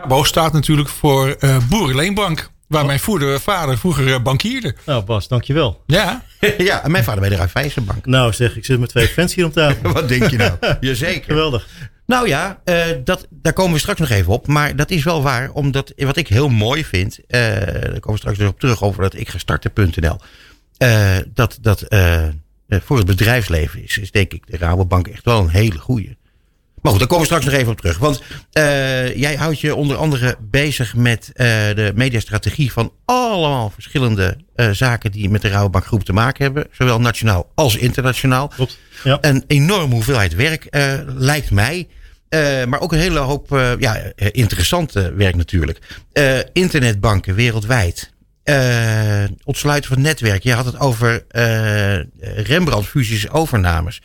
BO, 0.09 0.25
staat 0.25 0.53
natuurlijk 0.53 0.89
voor 0.89 1.29
eh 1.31 1.57
Boerenleenbank. 1.69 2.51
Waar 2.69 2.87
mijn 2.87 3.01
voeder, 3.01 3.41
vader 3.41 3.79
vroeger 3.79 4.13
eh, 4.15 4.23
bankierde. 4.23 4.75
nou 4.87 5.05
Bas, 5.05 5.29
dankjewel. 5.29 5.83
Ja, 5.87 6.23
ja, 6.59 6.85
en 6.85 6.91
mijn 6.91 7.05
vader 7.05 7.21
bij 7.21 7.29
de 7.29 7.37
Raiffeisenbank. 7.37 8.07
Nou 8.07 8.33
zeg, 8.33 8.57
ik 8.57 8.65
zit 8.65 8.79
met 8.81 8.89
twee 8.89 9.09
fans 9.09 9.35
hier 9.35 9.45
om 9.45 9.53
tafel. 9.53 9.93
Wat 9.99 10.09
denk 10.09 10.31
je 10.31 10.37
nou? 10.37 10.53
Jazeker. 10.81 11.25
Geweldig. 11.25 11.69
Nou 12.07 12.29
ja, 12.29 12.61
eh, 12.65 12.87
dat, 13.05 13.27
daar 13.31 13.53
komen 13.53 13.73
we 13.73 13.79
straks 13.79 14.01
nog 14.01 14.09
even 14.09 14.33
op. 14.33 14.47
Maar 14.47 14.77
dat 14.77 14.91
is 14.91 15.05
wel 15.05 15.23
waar, 15.23 15.51
omdat 15.51 15.93
wat 15.97 16.17
ik 16.17 16.29
heel 16.29 16.49
mooi 16.49 16.85
vind. 16.85 17.19
eh, 17.27 17.41
daar 17.51 17.83
komen 18.01 18.11
we 18.13 18.17
straks 18.17 18.39
dus 18.39 18.49
op 18.49 18.61
terug 18.61 18.83
over 18.83 19.03
dat 19.03 19.15
ik 19.15 19.29
ga 19.29 19.39
starten.nl. 19.39 20.17
eh, 20.79 21.17
dat 21.35 21.59
dat 21.61 21.81
eh, 21.83 22.27
eh, 22.27 22.33
voor 22.85 22.97
het 22.97 23.07
bedrijfsleven 23.07 23.83
is, 23.85 23.99
is 23.99 24.11
denk 24.11 24.33
ik 24.33 24.43
de 24.47 24.57
Rabobank 24.57 25.09
echt 25.09 25.25
wel 25.25 25.41
een 25.41 25.49
hele 25.49 25.79
goeie. 25.79 26.17
Maar 26.83 26.91
goed, 26.91 27.01
daar 27.01 27.09
komen 27.11 27.29
we 27.29 27.33
straks 27.35 27.53
nog 27.53 27.61
even 27.61 27.73
op 27.73 27.81
terug. 27.81 27.99
Want 27.99 28.23
eh, 28.53 29.17
jij 29.17 29.35
houdt 29.35 29.61
je 29.61 29.75
onder 29.75 29.97
andere 29.97 30.37
bezig 30.41 30.95
met 30.95 31.31
eh, 31.35 31.47
de 31.47 31.93
mediastrategie 31.95 32.73
van 32.73 32.93
allemaal 33.05 33.71
verschillende 33.71 34.37
eh, 34.55 34.71
zaken 34.71 35.13
die 35.13 35.31
met 35.31 35.43
de 35.43 35.49
Rabobank 35.49 35.85
groep 35.87 36.05
te 36.05 36.13
maken 36.13 36.45
hebben. 36.45 36.67
Zowel 36.73 37.01
nationaal 37.01 37.51
als 37.55 37.77
internationaal. 37.77 38.49
Klopt. 38.49 38.79
Ja. 39.05 39.19
Een 39.21 39.45
enorme 39.47 39.95
hoeveelheid 39.95 40.35
werk, 40.35 40.65
eh, 40.65 40.95
lijkt 41.07 41.51
mij. 41.51 41.89
Eh, 42.29 42.65
maar 42.65 42.81
ook 42.81 42.93
een 42.93 42.99
hele 42.99 43.19
hoop 43.19 43.53
eh, 43.53 43.73
ja, 43.79 43.97
eh, 43.97 44.29
interessant 44.31 44.97
eh, 44.97 45.07
werk 45.07 45.37
natuurlijk. 45.37 45.79
Eh, 46.13 46.39
internetbanken 46.53 47.35
wereldwijd. 47.35 48.12
Eh, 48.43 49.25
ontsluiten 49.45 49.91
van 49.91 50.03
netwerk. 50.03 50.43
Je 50.43 50.53
had 50.53 50.65
het 50.65 50.79
over 50.79 51.25
eh 51.29 52.01
Rembrandt 52.21 52.89
fusies 52.89 53.31
overnames. 53.31 54.01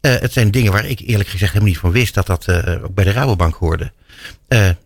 Eh, 0.00 0.18
het 0.18 0.32
zijn 0.32 0.50
dingen 0.50 0.72
waar 0.72 0.86
ik 0.86 1.00
eerlijk 1.00 1.28
gezegd 1.28 1.52
helemaal 1.52 1.72
niet 1.72 1.80
van 1.80 1.90
wist 1.90 2.14
dat 2.14 2.26
dat 2.26 2.48
ook 2.82 2.94
bij 2.94 3.04
de 3.04 3.12
Rabobank 3.12 3.54
hoorde. 3.54 3.92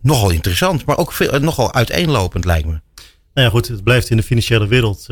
Nogal 0.01 0.29
interessant, 0.29 0.85
maar 0.85 0.97
ook 0.97 1.11
veel, 1.11 1.39
nogal 1.39 1.73
uiteenlopend 1.73 2.45
lijkt 2.45 2.67
me. 2.67 2.81
Nou 3.33 3.47
ja, 3.47 3.49
goed, 3.49 3.67
het 3.67 3.83
blijft 3.83 4.09
in 4.09 4.17
de 4.17 4.23
financiële 4.23 4.67
wereld. 4.67 5.05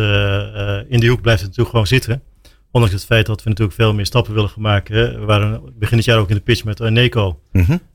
in 0.90 1.00
die 1.00 1.10
hoek 1.10 1.22
blijft 1.22 1.42
het 1.42 1.50
natuurlijk 1.50 1.70
gewoon 1.70 1.88
zitten. 1.88 2.22
Ondanks 2.74 2.96
het 2.96 3.06
feit 3.06 3.26
dat 3.26 3.44
we 3.44 3.50
natuurlijk 3.50 3.78
veel 3.78 3.94
meer 3.94 4.06
stappen 4.06 4.34
willen 4.34 4.50
gaan 4.50 4.62
maken. 4.62 4.96
hè. 4.96 5.20
We 5.20 5.26
waren 5.26 5.62
begin 5.80 5.98
dit 5.98 6.06
jaar 6.06 6.18
ook 6.18 6.30
in 6.30 6.36
de 6.36 6.42
pitch 6.42 6.64
met 6.64 6.80
Eneco. 6.80 7.40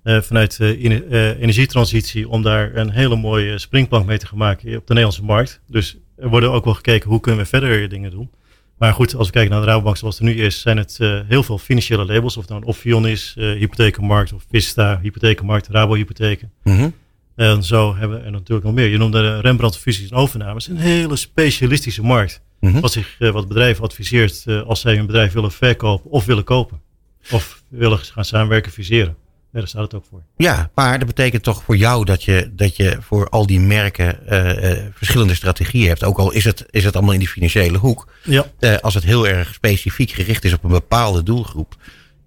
Eh, 0.03 0.21
vanuit 0.21 0.61
eh, 0.61 1.41
energietransitie. 1.41 2.29
Om 2.29 2.43
daar 2.43 2.77
een 2.77 2.91
hele 2.91 3.17
mooie 3.17 3.59
springplank 3.59 4.07
mee 4.07 4.19
te 4.19 4.27
gaan 4.27 4.38
maken 4.38 4.69
op 4.69 4.87
de 4.87 4.95
Nederlandse 4.95 5.25
markt. 5.25 5.61
Dus 5.67 5.97
er 6.17 6.29
worden 6.29 6.53
ook 6.53 6.64
wel 6.64 6.75
gekeken 6.75 7.11
hoe 7.11 7.21
kunnen 7.21 7.41
we 7.41 7.49
verder 7.49 7.88
dingen 7.88 8.11
doen. 8.11 8.31
Maar 8.79 8.93
goed, 8.93 9.14
als 9.14 9.27
we 9.27 9.33
kijken 9.33 9.53
naar 9.53 9.61
de 9.61 9.67
Rabobank 9.67 9.97
zoals 9.97 10.19
het 10.19 10.29
er 10.29 10.35
nu 10.35 10.41
is, 10.41 10.61
zijn 10.61 10.77
het 10.77 10.99
heel 11.29 11.43
veel 11.43 11.59
financiële 11.59 12.05
labels. 12.05 12.37
Of 12.37 12.49
het 12.49 12.64
nou 12.64 12.75
een 12.93 13.05
is, 13.05 13.35
hypothekenmarkt 13.37 14.33
of 14.33 14.45
Vista, 14.51 14.99
hypothekenmarkt, 15.03 15.69
Rabo 15.69 15.95
hypotheken. 15.95 16.53
Mhm. 16.62 16.88
En 17.37 17.62
zo 17.62 17.97
hebben 17.97 18.19
we 18.19 18.25
er 18.25 18.31
natuurlijk 18.31 18.67
nog 18.67 18.75
meer. 18.75 18.87
Je 18.88 18.99
noemde 18.99 19.21
de 19.21 19.41
Rembrandt 19.41 19.79
fusies 19.79 20.11
en 20.11 20.17
overnames. 20.17 20.69
Een 20.69 20.77
hele 20.77 21.17
specialistische 21.17 22.03
markt. 22.03 22.43
Mhm. 22.61 22.81
Wat, 22.81 22.92
zich, 22.92 23.16
eh, 23.18 23.31
wat 23.31 23.49
bedrijven 23.49 23.85
adviseert 23.85 24.42
eh, 24.47 24.62
als 24.62 24.81
zij 24.81 24.97
hun 24.97 25.07
bedrijf 25.07 25.33
willen 25.33 25.53
verkopen 25.53 26.11
of 26.11 26.25
willen 26.25 26.44
kopen. 26.44 26.81
Of 27.31 27.62
willen 27.68 27.99
gaan 27.99 28.25
samenwerken, 28.25 28.73
fuseren. 28.73 29.16
Ja, 29.53 29.59
daar 29.59 29.68
staat 29.68 29.83
het 29.83 29.94
ook 29.94 30.05
voor. 30.11 30.23
Ja, 30.37 30.71
maar 30.75 30.99
dat 30.99 31.07
betekent 31.07 31.42
toch 31.42 31.62
voor 31.62 31.77
jou 31.77 32.05
dat 32.05 32.25
je, 32.25 32.51
dat 32.53 32.77
je 32.77 32.97
voor 33.01 33.29
al 33.29 33.47
die 33.47 33.61
merken 33.61 34.27
eh, 34.27 34.85
verschillende 34.94 35.35
strategieën 35.35 35.88
hebt. 35.88 36.05
Ook 36.05 36.18
al 36.18 36.33
is 36.33 36.44
het, 36.44 36.66
is 36.71 36.85
het 36.85 36.94
allemaal 36.94 37.12
in 37.12 37.18
die 37.18 37.29
financiële 37.29 37.79
hoek. 37.79 38.09
Ja, 38.25 38.47
als 38.81 38.94
het 38.94 39.05
heel 39.05 39.29
erg 39.29 39.55
specifiek 39.55 40.11
gericht 40.11 40.44
is 40.44 40.53
op 40.53 40.64
een 40.64 40.71
bepaalde 40.71 41.23
doelgroep. 41.23 41.77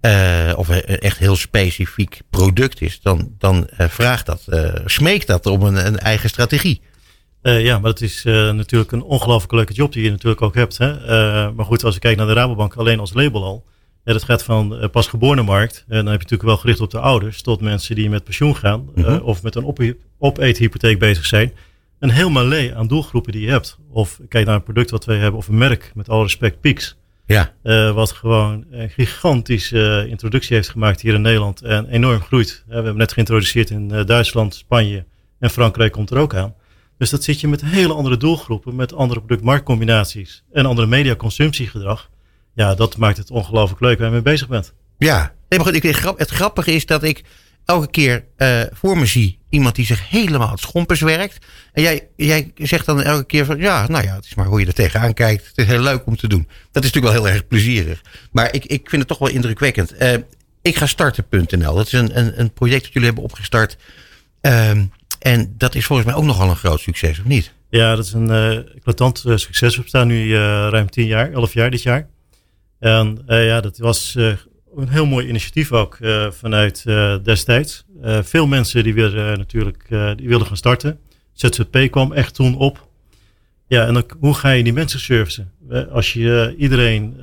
eh, 0.00 0.52
of 0.56 0.68
een 0.68 0.82
echt 0.82 1.18
heel 1.18 1.36
specifiek 1.36 2.20
product 2.30 2.80
is. 2.80 3.00
Dan, 3.00 3.34
dan 3.38 3.68
vraagt 3.76 4.26
dat, 4.26 4.44
smeekt 4.84 5.26
dat 5.26 5.46
om 5.46 5.62
een, 5.62 5.86
een 5.86 5.98
eigen 5.98 6.28
strategie. 6.28 6.80
Eh, 7.42 7.64
ja, 7.64 7.78
maar 7.78 7.90
het 7.90 8.00
is 8.00 8.24
eh, 8.24 8.50
natuurlijk 8.52 8.92
een 8.92 9.02
ongelooflijk 9.02 9.52
leuke 9.52 9.72
job 9.72 9.92
die 9.92 10.04
je 10.04 10.10
natuurlijk 10.10 10.42
ook 10.42 10.54
hebt. 10.54 10.78
Hè? 10.78 11.06
Eh, 11.06 11.50
maar 11.52 11.64
goed, 11.64 11.84
als 11.84 11.94
we 11.94 12.00
kijken 12.00 12.26
naar 12.26 12.34
de 12.34 12.40
Rabobank 12.40 12.74
alleen 12.74 13.00
als 13.00 13.12
label 13.12 13.44
al. 13.44 13.64
Ja, 14.04 14.12
dat 14.12 14.22
gaat 14.22 14.42
van 14.42 14.88
pasgeboren 14.92 15.44
markt. 15.44 15.84
En 15.88 15.96
dan 15.96 16.06
heb 16.06 16.14
je 16.14 16.22
natuurlijk 16.22 16.42
wel 16.42 16.56
gericht 16.56 16.80
op 16.80 16.90
de 16.90 16.98
ouders. 16.98 17.42
Tot 17.42 17.60
mensen 17.60 17.94
die 17.94 18.10
met 18.10 18.24
pensioen 18.24 18.56
gaan. 18.56 18.88
Mhm. 18.94 19.18
of 19.18 19.42
met 19.42 19.54
een 19.54 19.64
op 19.64 19.82
opeethypotheek 20.18 20.98
bezig 20.98 21.26
zijn. 21.26 21.52
Een 21.98 22.10
heel 22.10 22.30
malee 22.30 22.74
aan 22.74 22.86
doelgroepen 22.86 23.32
die 23.32 23.42
je 23.42 23.50
hebt. 23.50 23.78
Of 23.90 24.20
kijk 24.28 24.46
naar 24.46 24.54
een 24.54 24.62
product 24.62 24.90
wat 24.90 25.04
wij 25.04 25.16
hebben. 25.16 25.40
Of 25.40 25.48
een 25.48 25.58
merk, 25.58 25.92
met 25.94 26.08
alle 26.08 26.22
respect, 26.22 26.60
Pix. 26.60 26.96
Ja, 27.26 27.52
wat 27.92 28.12
gewoon 28.12 28.64
een 28.70 28.90
gigantische 28.90 30.06
introductie 30.08 30.56
heeft 30.56 30.68
gemaakt 30.68 31.00
hier 31.00 31.14
in 31.14 31.22
Nederland. 31.22 31.62
En 31.62 31.86
enorm 31.88 32.20
groeit. 32.20 32.64
We 32.66 32.74
hebben 32.74 32.96
net 32.96 33.12
geïntroduceerd 33.12 33.70
in 33.70 33.88
Duitsland, 33.88 34.54
Spanje 34.54 35.04
en 35.38 35.50
Frankrijk 35.50 35.92
komt 35.92 36.10
er 36.10 36.18
ook 36.18 36.34
aan. 36.34 36.54
Dus 37.02 37.10
dat 37.10 37.24
zit 37.24 37.40
je 37.40 37.48
met 37.48 37.64
hele 37.64 37.92
andere 37.92 38.16
doelgroepen, 38.16 38.76
met 38.76 38.94
andere 38.94 39.20
product-marktcombinaties 39.20 40.42
en 40.52 40.66
andere 40.66 40.86
mediaconsumptiegedrag. 40.86 42.10
Ja, 42.54 42.74
dat 42.74 42.96
maakt 42.96 43.16
het 43.16 43.30
ongelooflijk 43.30 43.80
leuk 43.80 43.98
waar 43.98 44.06
je 44.06 44.12
mee 44.12 44.22
bezig 44.22 44.48
bent. 44.48 44.72
ja. 44.98 45.34
Nee, 45.48 45.58
maar 45.58 45.68
goed, 45.68 45.84
ik, 45.84 45.96
het 46.16 46.30
grappige 46.30 46.72
is 46.72 46.86
dat 46.86 47.02
ik 47.02 47.22
elke 47.64 47.90
keer 47.90 48.24
eh, 48.36 48.60
voor 48.72 48.98
me 48.98 49.06
zie 49.06 49.38
iemand 49.48 49.74
die 49.74 49.86
zich 49.86 50.08
helemaal 50.08 50.50
het 50.50 50.60
schompers 50.60 51.00
werkt. 51.00 51.46
En 51.72 51.82
jij, 51.82 52.08
jij 52.16 52.52
zegt 52.56 52.86
dan 52.86 53.02
elke 53.02 53.24
keer 53.24 53.44
van 53.44 53.58
ja, 53.58 53.86
nou 53.88 54.04
ja, 54.04 54.14
het 54.14 54.24
is 54.24 54.34
maar 54.34 54.46
hoe 54.46 54.60
je 54.60 54.66
er 54.66 54.74
tegenaan 54.74 55.14
kijkt. 55.14 55.46
Het 55.46 55.58
is 55.58 55.66
heel 55.66 55.80
leuk 55.80 56.06
om 56.06 56.16
te 56.16 56.28
doen. 56.28 56.48
Dat 56.70 56.84
is 56.84 56.92
natuurlijk 56.92 57.14
wel 57.14 57.24
heel 57.24 57.34
erg 57.34 57.46
plezierig. 57.46 58.02
Maar 58.32 58.54
ik, 58.54 58.64
ik 58.64 58.88
vind 58.88 59.02
het 59.02 59.08
toch 59.08 59.18
wel 59.18 59.28
indrukwekkend. 59.28 59.92
Eh, 59.92 60.14
ik 60.62 60.76
ga 60.76 60.86
starten.nl. 60.86 61.74
Dat 61.74 61.86
is 61.86 61.92
een, 61.92 62.18
een, 62.18 62.40
een 62.40 62.52
project 62.52 62.82
dat 62.82 62.92
jullie 62.92 63.08
hebben 63.08 63.24
opgestart. 63.24 63.76
Ehm, 64.40 64.84
en 65.22 65.54
dat 65.56 65.74
is 65.74 65.86
volgens 65.86 66.08
mij 66.08 66.16
ook 66.16 66.24
nogal 66.24 66.48
een 66.48 66.56
groot 66.56 66.80
succes, 66.80 67.18
of 67.18 67.24
niet? 67.24 67.52
Ja, 67.68 67.96
dat 67.96 68.04
is 68.04 68.12
een 68.12 68.30
eh, 68.30 69.36
succes. 69.36 69.76
We 69.76 69.82
bestaan 69.82 70.06
nu 70.06 70.34
eh, 70.34 70.38
ruim 70.70 70.90
10 70.90 71.06
jaar, 71.06 71.32
11 71.32 71.52
jaar 71.52 71.70
dit 71.70 71.82
jaar. 71.82 72.08
En 72.78 73.22
ja, 73.26 73.60
dat 73.60 73.78
was 73.78 74.14
een 74.76 74.88
heel 74.88 75.06
mooi 75.06 75.28
initiatief 75.28 75.72
ook 75.72 75.98
vanuit 76.30 76.84
destijds. 77.22 77.84
Veel 78.22 78.46
mensen 78.46 78.84
die 78.84 79.04
eh, 79.04 79.36
natuurlijk 79.36 79.86
die 80.16 80.28
wilden 80.28 80.46
gaan 80.46 80.56
starten. 80.56 80.98
ZZP 81.32 81.90
kwam 81.90 82.12
echt 82.12 82.34
toen 82.34 82.56
op. 82.56 82.88
Ja, 83.66 83.86
en 83.86 83.94
dan, 83.94 84.04
hoe 84.20 84.34
ga 84.34 84.50
je 84.50 84.62
die 84.62 84.72
mensen 84.72 85.00
servicen? 85.00 85.52
Als 85.90 86.12
je 86.12 86.54
iedereen 86.58 87.16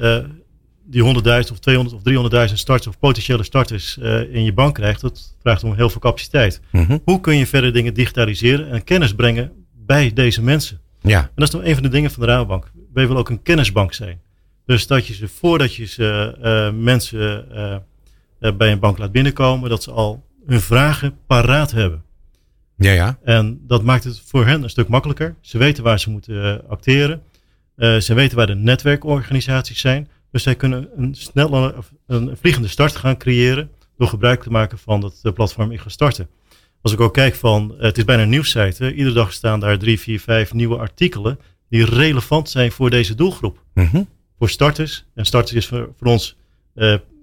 die 0.89 1.03
100.000 1.03 1.51
of 1.51 1.59
200 1.59 1.95
of 1.95 2.47
300.000 2.49 2.53
starters 2.53 2.87
of 2.87 2.99
potentiële 2.99 3.43
starters 3.43 3.97
eh, 3.97 4.33
in 4.33 4.43
je 4.43 4.53
bank 4.53 4.75
krijgt, 4.75 5.01
dat 5.01 5.35
vraagt 5.41 5.63
om 5.63 5.73
heel 5.73 5.89
veel 5.89 6.01
capaciteit. 6.01 6.61
Mhm. 6.71 6.97
Hoe 7.03 7.19
kun 7.21 7.37
je 7.37 7.47
verder 7.47 7.73
dingen 7.73 7.93
digitaliseren 7.93 8.69
en 8.71 8.83
kennis 8.83 9.15
brengen 9.15 9.51
bij 9.85 10.13
deze 10.13 10.41
mensen? 10.41 10.79
Ja, 11.01 11.19
En 11.19 11.31
dat 11.35 11.47
is 11.47 11.53
nog 11.53 11.63
een 11.63 11.73
van 11.73 11.83
de 11.83 11.89
dingen 11.89 12.11
van 12.11 12.23
de 12.23 12.29
Rabobank. 12.29 12.71
Wij 12.93 13.03
willen 13.07 13.21
ook 13.21 13.29
een 13.29 13.41
kennisbank 13.41 13.93
zijn. 13.93 14.21
Dus 14.65 14.87
dat 14.87 15.07
je 15.07 15.13
ze 15.13 15.27
voordat 15.27 15.75
je 15.75 15.85
ze 15.85 16.37
eh, 16.41 16.71
mensen 16.81 17.51
eh, 18.39 18.55
bij 18.57 18.71
een 18.71 18.79
bank 18.79 18.97
laat 18.97 19.11
binnenkomen, 19.11 19.69
dat 19.69 19.83
ze 19.83 19.91
al 19.91 20.23
hun 20.45 20.61
vragen 20.61 21.17
paraat 21.27 21.71
hebben. 21.71 22.03
ja, 22.77 22.91
ja. 22.91 23.19
En 23.23 23.59
dat 23.67 23.83
maakt 23.83 24.03
het 24.03 24.21
voor 24.25 24.45
hen 24.45 24.63
een 24.63 24.69
stuk 24.69 24.87
makkelijker. 24.87 25.35
Ze 25.41 25.57
weten 25.57 25.83
waar 25.83 25.99
ze 25.99 26.09
moeten 26.09 26.67
acteren. 26.67 27.21
Ze 27.77 28.13
weten 28.13 28.37
waar 28.37 28.47
de 28.47 28.55
netwerkorganisaties 28.55 29.79
zijn. 29.79 30.07
Dus 30.31 30.43
zij 30.43 30.55
kunnen 30.55 30.89
een 30.95 31.15
snelle, 31.15 31.75
een 32.07 32.37
vliegende 32.37 32.67
start 32.67 32.95
gaan 32.95 33.17
creëren 33.17 33.71
door 33.97 34.07
gebruik 34.07 34.43
te 34.43 34.49
maken 34.49 34.77
van 34.77 35.01
dat 35.01 35.19
eh, 35.23 35.33
platform 35.33 35.71
Ik 35.71 35.79
ga 35.79 35.89
starten. 35.89 36.29
Als 36.81 36.93
ik 36.93 36.99
ook 36.99 37.13
kijk 37.13 37.35
van, 37.35 37.75
eh, 37.77 37.81
het 37.81 37.97
is 37.97 38.05
bijna 38.05 38.23
een 38.23 38.29
nieuwssite. 38.29 38.93
Iedere 38.93 39.15
dag 39.15 39.33
staan 39.33 39.59
daar 39.59 39.77
drie, 39.77 39.99
vier, 39.99 40.19
vijf 40.19 40.53
nieuwe 40.53 40.77
artikelen 40.77 41.39
die 41.69 41.85
relevant 41.85 42.49
zijn 42.49 42.71
voor 42.71 42.89
deze 42.89 43.15
doelgroep. 43.15 43.63
Mhm. 43.73 44.03
Voor 44.37 44.49
starters. 44.49 45.05
En 45.15 45.25
starters 45.25 45.53
is 45.53 45.67
voor, 45.67 45.93
voor 45.97 46.07
ons 46.07 46.37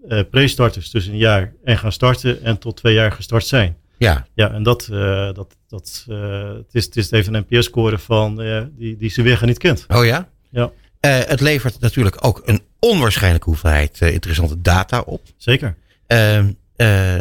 eh, 0.08 0.20
pre-starters 0.30 0.90
tussen 0.90 1.12
een 1.12 1.18
jaar 1.18 1.52
en 1.64 1.78
gaan 1.78 1.92
starten 1.92 2.42
en 2.42 2.58
tot 2.58 2.76
twee 2.76 2.94
jaar 2.94 3.12
gestart 3.12 3.46
zijn. 3.46 3.76
Ja, 3.98 4.26
Ja, 4.34 4.52
en 4.52 4.62
dat, 4.62 4.88
eh, 4.92 5.32
dat, 5.32 5.56
dat 5.68 6.04
het, 6.08 6.74
is, 6.74 6.84
het 6.84 6.96
is 6.96 7.10
even 7.10 7.34
een 7.34 7.46
NPS-score 7.48 7.98
van 7.98 8.36
die, 8.76 8.96
die 8.96 9.10
ze 9.10 9.22
weer 9.22 9.36
gaan 9.36 9.48
niet 9.48 9.58
kent. 9.58 9.84
oh 9.88 10.04
ja? 10.04 10.28
Ja, 10.50 10.70
het 11.00 11.40
levert 11.40 11.80
natuurlijk 11.80 12.16
ook 12.26 12.42
een 12.44 12.60
onwaarschijnlijke 12.78 13.48
hoeveelheid 13.48 14.00
eh, 14.00 14.12
interessante 14.12 14.60
data 14.60 15.00
op. 15.00 15.20
zeker. 15.36 15.76
Ehm, 16.06 16.52
eh, 16.76 17.14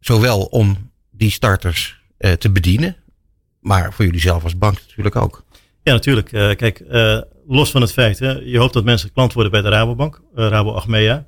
zowel 0.00 0.40
om 0.44 0.90
die 1.10 1.30
starters 1.30 2.00
eh, 2.18 2.32
te 2.32 2.50
bedienen, 2.50 2.96
maar 3.60 3.92
voor 3.92 4.04
jullie 4.04 4.20
zelf 4.20 4.42
als 4.42 4.58
bank 4.58 4.78
natuurlijk 4.88 5.16
ook. 5.16 5.44
Ja, 5.82 5.92
natuurlijk. 5.92 6.32
Eh, 6.32 6.56
kijk, 6.56 6.80
eh, 6.80 7.20
los 7.48 7.70
van 7.70 7.80
het 7.80 7.92
feit, 7.92 8.18
hè, 8.18 8.30
je 8.32 8.58
hoopt 8.58 8.72
dat 8.74 8.84
mensen 8.84 9.12
klant 9.12 9.32
worden 9.32 9.52
bij 9.52 9.62
de 9.62 9.68
Rabobank, 9.68 10.22
eh, 10.36 10.48
Rabo 10.48 10.72
Achmea. 10.72 11.24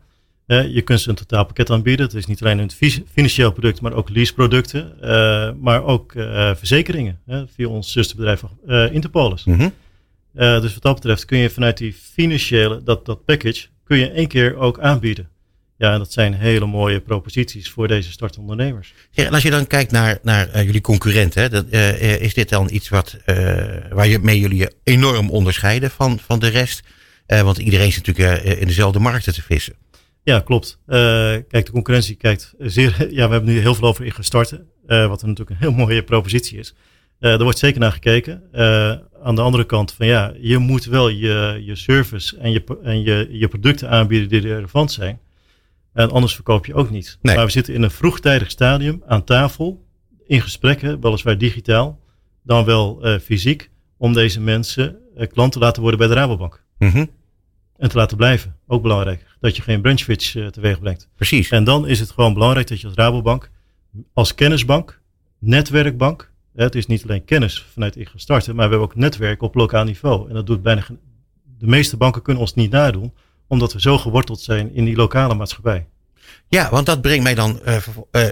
Eh, 0.47 0.75
je 0.75 0.83
kunt 0.83 1.01
ze 1.01 1.09
een 1.09 1.15
totaalpakket 1.15 1.71
aanbieden. 1.71 2.07
Het 2.07 2.15
is 2.15 2.27
niet 2.27 2.43
alleen 2.43 2.59
een 2.59 2.71
fi- 2.71 3.05
financieel 3.13 3.53
product, 3.53 3.81
maar 3.81 3.93
ook 3.93 4.09
leaseproducten. 4.11 5.01
eh, 5.03 5.51
maar 5.61 5.83
ook 5.85 6.15
eh, 6.15 6.55
verzekeringen 6.55 7.21
via 7.55 7.69
ons 7.69 7.93
zusterbedrijf 7.93 8.43
eh, 8.67 8.93
Interpolis. 8.93 9.45
Mhm. 9.45 9.69
Eh, 10.35 10.61
dus 10.61 10.73
wat 10.73 10.83
dat 10.83 10.95
betreft 10.95 11.25
kun 11.25 11.39
je 11.39 11.51
vanuit 11.51 11.77
die 11.79 11.93
financiële, 12.13 12.83
dat, 12.83 13.07
dat 13.07 13.25
package, 13.25 13.67
kun 13.85 13.99
je 13.99 14.11
één 14.11 14.29
keer 14.29 14.57
ook 14.57 14.81
aanbieden. 14.81 15.29
Ja, 15.79 15.93
en 15.93 15.99
dat 15.99 16.13
zijn 16.13 16.35
hele 16.35 16.67
mooie 16.67 17.01
proposities 17.01 17.71
voor 17.71 17.89
deze 17.89 18.11
startende 18.11 18.51
ondernemers. 18.51 18.95
Ja, 19.11 19.25
en 19.25 19.33
als 19.33 19.43
je 19.43 19.51
dan 19.51 19.67
kijkt 19.67 19.91
naar, 19.91 20.19
naar 20.23 20.49
eh, 20.49 20.65
jullie 20.65 20.81
concurrenten, 20.81 21.43
hè, 21.43 21.49
dat, 21.49 21.67
eh, 21.69 22.21
is 22.21 22.35
dit 22.35 22.49
dan 22.49 22.69
iets 22.73 22.89
wat, 22.89 23.17
waar 23.91 24.07
je 24.07 24.19
mee 24.19 24.39
jullie 24.41 24.69
enorm 24.83 25.31
onderscheiden 25.31 25.91
van, 25.91 26.19
van 26.19 26.39
de 26.39 26.49
rest? 26.49 26.83
Want 27.27 27.59
iedereen 27.59 27.87
is 27.87 27.97
natuurlijk 28.03 28.43
in 28.43 28.67
dezelfde 28.67 28.99
markten 28.99 29.33
te 29.33 29.43
vissen. 29.43 29.75
Ja, 30.23 30.41
klopt. 30.41 30.79
Kijk, 30.87 31.67
de 31.67 31.71
concurrentie 31.73 32.15
kijkt 32.15 32.55
zeer. 32.59 32.97
Ja, 33.11 33.27
we 33.27 33.33
hebben 33.33 33.45
nu 33.45 33.59
heel 33.59 33.75
veel 33.75 33.89
over 33.89 34.05
ingestart. 34.05 34.53
eh 34.87 35.07
wat 35.07 35.23
natuurlijk 35.23 35.51
een 35.51 35.57
heel 35.57 35.73
mooie 35.73 36.03
propositie 36.03 36.59
is. 36.59 36.75
Er 37.19 37.43
wordt 37.43 37.59
zeker 37.59 37.81
naar 37.81 37.93
gekeken. 37.93 38.43
Eh, 39.25 39.29
aan 39.29 39.35
de 39.35 39.41
andere 39.41 39.65
kant 39.65 39.93
van 39.93 40.07
ja, 40.07 40.33
je 40.41 40.59
moet 40.59 40.85
wel 40.85 41.09
je, 41.09 41.63
je 41.65 41.77
service 41.77 42.37
en, 42.37 42.53
je, 42.53 42.79
en 42.83 43.03
je, 43.03 43.29
je 43.31 43.49
producten 43.49 43.91
aanbieden 43.91 44.29
die 44.29 44.41
relevant 44.41 44.93
zijn. 44.93 45.19
En 45.93 46.11
anders 46.11 46.35
verkoop 46.35 46.67
je 46.67 46.75
ook 46.75 46.91
niet. 46.91 47.19
Nee. 47.23 47.37
Maar 47.37 47.45
we 47.45 47.51
zitten 47.51 47.75
in 47.75 47.83
een 47.83 47.91
vroegtijdig 47.91 48.51
stadium 48.51 49.03
aan 49.07 49.25
tafel, 49.25 49.85
in 50.27 50.41
gesprekken, 50.41 51.01
weliswaar 51.01 51.39
digitaal, 51.39 52.01
dan 52.43 52.65
wel 52.65 53.03
eh, 53.03 53.19
fysiek, 53.19 53.71
om 53.97 54.13
deze 54.13 54.41
mensen 54.41 54.97
eh, 55.17 55.29
klant 55.29 55.53
te 55.53 55.59
laten 55.59 55.83
worden 55.83 55.99
bij 55.99 56.09
de 56.09 56.15
Rabobank. 56.15 56.63
Mhm, 56.79 57.07
En 57.77 57.89
te 57.89 57.97
laten 57.97 58.17
blijven. 58.17 58.57
Ook 58.67 58.83
belangrijk. 58.83 59.27
Dat 59.41 59.57
je 59.57 59.63
geen 59.63 59.81
branchwitch 59.81 60.35
uh, 60.35 60.47
teweeg 60.47 60.81
brengt. 60.81 61.09
Precies. 61.17 61.51
En 61.51 61.65
dan 61.65 61.87
is 61.89 62.01
het 62.01 62.11
gewoon 62.11 62.35
belangrijk 62.35 62.69
dat 62.69 62.81
je 62.81 62.87
als 62.87 62.97
Rabobank, 62.97 63.51
als 64.13 64.35
kennisbank, 64.35 65.01
netwerkbank, 65.39 66.33
het 66.55 66.75
is 66.75 66.87
niet 66.87 67.03
alleen 67.03 67.25
kennis 67.25 67.67
vanuit 67.73 67.97
ik 67.97 68.11
starten, 68.15 68.55
maar 68.55 68.65
we 68.65 68.71
hebben 68.71 68.89
ook 68.89 68.97
netwerk 68.97 69.43
op 69.43 69.55
lokaal 69.55 69.85
niveau. 69.85 70.29
En 70.29 70.35
dat 70.35 70.47
doet 70.47 70.63
bijna 70.63 70.87
de 71.59 71.67
meeste 71.67 71.97
banken 71.97 72.23
kunnen 72.23 72.43
ons 72.43 72.55
niet 72.55 72.71
nadoen, 72.71 73.13
omdat 73.47 73.73
we 73.73 73.81
zo 73.81 73.99
geworteld 73.99 74.41
zijn 74.41 74.75
in 74.75 74.85
die 74.85 74.97
lokale 74.97 75.35
maatschappij. 75.35 75.87
Ja, 76.49 76.71
want 76.71 76.87
dat 76.87 77.01
brengt 77.01 77.23
mij 77.23 77.35
dan 77.35 77.63
eh, 77.63 77.77
eh, 77.77 77.83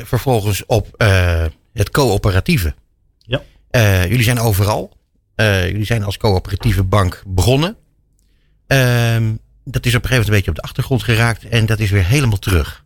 vervolgens 0.04 0.66
op 0.66 0.88
eh, 0.96 1.44
het 1.72 1.90
coöperatieve. 1.90 2.74
Ja. 3.18 3.42
Jullie 4.04 4.22
zijn 4.22 4.38
overal. 4.38 4.96
Jullie 5.36 5.84
zijn 5.84 6.04
als 6.04 6.16
coöperatieve 6.16 6.82
bank 6.82 7.22
begonnen. 7.26 7.76
Ehm, 8.66 9.34
dat 9.64 9.86
is 9.86 9.94
op 9.94 10.02
een 10.02 10.08
gegeven 10.08 10.10
moment 10.10 10.26
een 10.26 10.34
beetje 10.34 10.50
op 10.50 10.56
de 10.56 10.62
achtergrond 10.62 11.02
geraakt 11.02 11.48
en 11.48 11.66
dat 11.66 11.78
is 11.78 11.90
weer 11.90 12.06
helemaal 12.06 12.38
terug. 12.38 12.84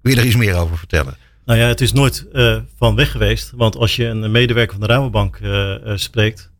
Wil 0.00 0.12
je 0.12 0.20
er 0.20 0.26
iets 0.26 0.36
meer 0.36 0.56
over 0.56 0.78
vertellen? 0.78 1.16
Nou 1.48 1.60
ja, 1.60 1.66
het 1.66 1.80
is 1.80 1.92
nooit 1.92 2.26
eh, 2.32 2.56
van 2.76 2.94
weg 2.94 3.10
geweest. 3.10 3.52
Want 3.56 3.76
als 3.76 3.96
je 3.96 4.04
een 4.04 4.30
medewerker 4.30 4.78
van 4.78 4.86
de 4.86 4.92
Rabobank 4.92 5.36
eh, 5.36 5.74
eh, 5.74 5.96
spreekt, 5.96 6.50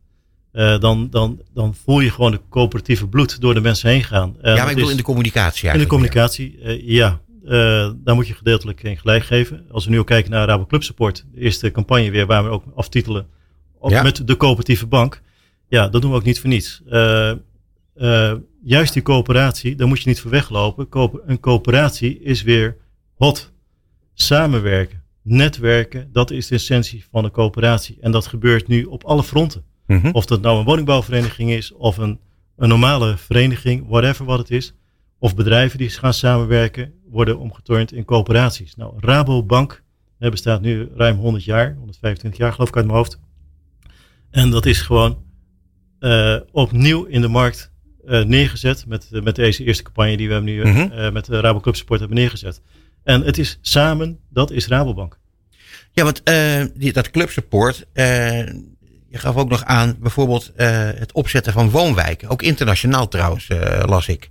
dan, 0.51 1.09
dan, 1.09 1.41
dan 1.53 1.75
voel 1.75 1.99
je 1.99 2.11
gewoon 2.11 2.31
de 2.31 2.39
coöperatieve 2.49 3.07
bloed 3.07 3.41
door 3.41 3.53
de 3.53 3.61
mensen 3.61 3.89
heen 3.89 4.03
gaan. 4.03 4.35
Ja, 4.41 4.55
maar 4.55 4.69
ik 4.69 4.75
bedoel 4.75 4.89
in 4.89 4.97
de 4.97 5.03
communicatie 5.03 5.67
In 5.67 5.73
de 5.73 5.79
eigenlijk. 5.79 5.89
communicatie, 5.89 6.85
ja. 6.85 7.19
Daar 8.03 8.15
moet 8.15 8.27
je 8.27 8.33
gedeeltelijk 8.33 8.83
in 8.83 8.97
gelijk 8.97 9.23
geven. 9.23 9.65
Als 9.71 9.85
we 9.85 9.91
nu 9.91 9.99
ook 9.99 10.05
kijken 10.05 10.31
naar 10.31 10.47
Rabo 10.47 10.65
Club 10.65 10.83
Support, 10.83 11.25
de 11.33 11.41
eerste 11.41 11.71
campagne 11.71 12.11
weer 12.11 12.25
waar 12.25 12.43
we 12.43 12.49
ook 12.49 12.63
aftitelen 12.75 13.27
ook 13.79 13.91
Ja. 13.91 14.03
met 14.03 14.27
de 14.27 14.37
coöperatieve 14.37 14.87
bank. 14.87 15.21
Ja, 15.67 15.87
dat 15.87 16.01
doen 16.01 16.11
we 16.11 16.17
ook 16.17 16.23
niet 16.23 16.39
voor 16.39 16.49
niets. 16.49 16.81
Juist 18.63 18.93
die 18.93 19.01
coöperatie, 19.01 19.75
daar 19.75 19.87
moet 19.87 20.01
je 20.01 20.07
niet 20.09 20.21
voor 20.21 20.31
weglopen. 20.31 20.87
Een 21.25 21.39
coöperatie 21.39 22.19
is 22.21 22.41
weer 22.41 22.77
hot. 23.15 23.51
Samenwerken, 24.21 25.03
netwerken, 25.21 26.09
dat 26.11 26.31
is 26.31 26.47
de 26.47 26.55
essentie 26.55 27.05
van 27.11 27.23
een 27.23 27.31
coöperatie. 27.31 27.97
En 28.01 28.11
dat 28.11 28.27
gebeurt 28.27 28.67
nu 28.67 28.83
op 28.83 29.03
alle 29.03 29.23
fronten. 29.23 29.63
Mhm. 29.87 30.09
Of 30.11 30.25
dat 30.25 30.41
nou 30.41 30.59
een 30.59 30.65
woningbouwvereniging 30.65 31.51
is 31.51 31.73
of 31.73 31.97
een, 31.97 32.19
een 32.57 32.69
normale 32.69 33.17
vereniging, 33.17 33.87
whatever 33.87 34.25
wat 34.25 34.39
het 34.39 34.51
is. 34.51 34.73
Of 35.19 35.35
bedrijven 35.35 35.77
die 35.77 35.89
gaan 35.89 36.13
samenwerken, 36.13 36.93
worden 37.09 37.39
omgeturnd 37.39 37.91
in 37.93 38.05
coöperaties. 38.05 38.75
Nou, 38.75 38.93
Rabobank 38.97 39.83
hè, 40.19 40.29
bestaat 40.29 40.61
nu 40.61 40.89
ruim 40.95 41.17
100 41.17 41.43
jaar, 41.43 41.73
125 41.77 42.39
jaar 42.39 42.53
geloof 42.53 42.67
ik 42.69 42.75
uit 42.75 42.85
mijn 42.85 42.97
hoofd. 42.97 43.19
En 44.31 44.49
dat 44.49 44.65
is 44.65 44.81
gewoon 44.81 45.17
eh, 45.99 46.35
opnieuw 46.51 47.03
in 47.05 47.21
de 47.21 47.27
markt 47.27 47.71
eh, 48.05 48.23
neergezet 48.23 48.85
met, 48.87 49.09
met 49.23 49.35
deze 49.35 49.63
eerste 49.63 49.83
campagne 49.83 50.17
die 50.17 50.27
we 50.27 50.33
hebben 50.33 50.53
nu 50.53 50.63
Mhm. 50.63 50.91
eh, 50.91 51.11
met 51.11 51.25
de 51.25 51.39
Rabo 51.39 51.59
Club 51.59 51.75
Support 51.75 51.99
hebben 51.99 52.17
neergezet. 52.17 52.61
En 53.03 53.21
het 53.21 53.37
is 53.37 53.57
samen, 53.61 54.19
dat 54.29 54.51
is 54.51 54.67
Rabobank. 54.67 55.19
Ja, 55.91 56.03
want 56.03 56.23
eh, 56.23 56.63
die, 56.73 56.93
dat 56.93 57.11
clubsupport, 57.11 57.85
eh, 57.93 58.37
je 59.09 59.17
gaf 59.17 59.35
ook 59.35 59.49
nog 59.49 59.63
aan 59.63 59.95
bijvoorbeeld 59.99 60.51
eh, 60.55 60.89
het 60.95 61.11
opzetten 61.11 61.53
van 61.53 61.69
woonwijken. 61.69 62.29
Ook 62.29 62.41
internationaal 62.41 63.07
trouwens, 63.07 63.47
las 63.85 64.07
ik. 64.07 64.29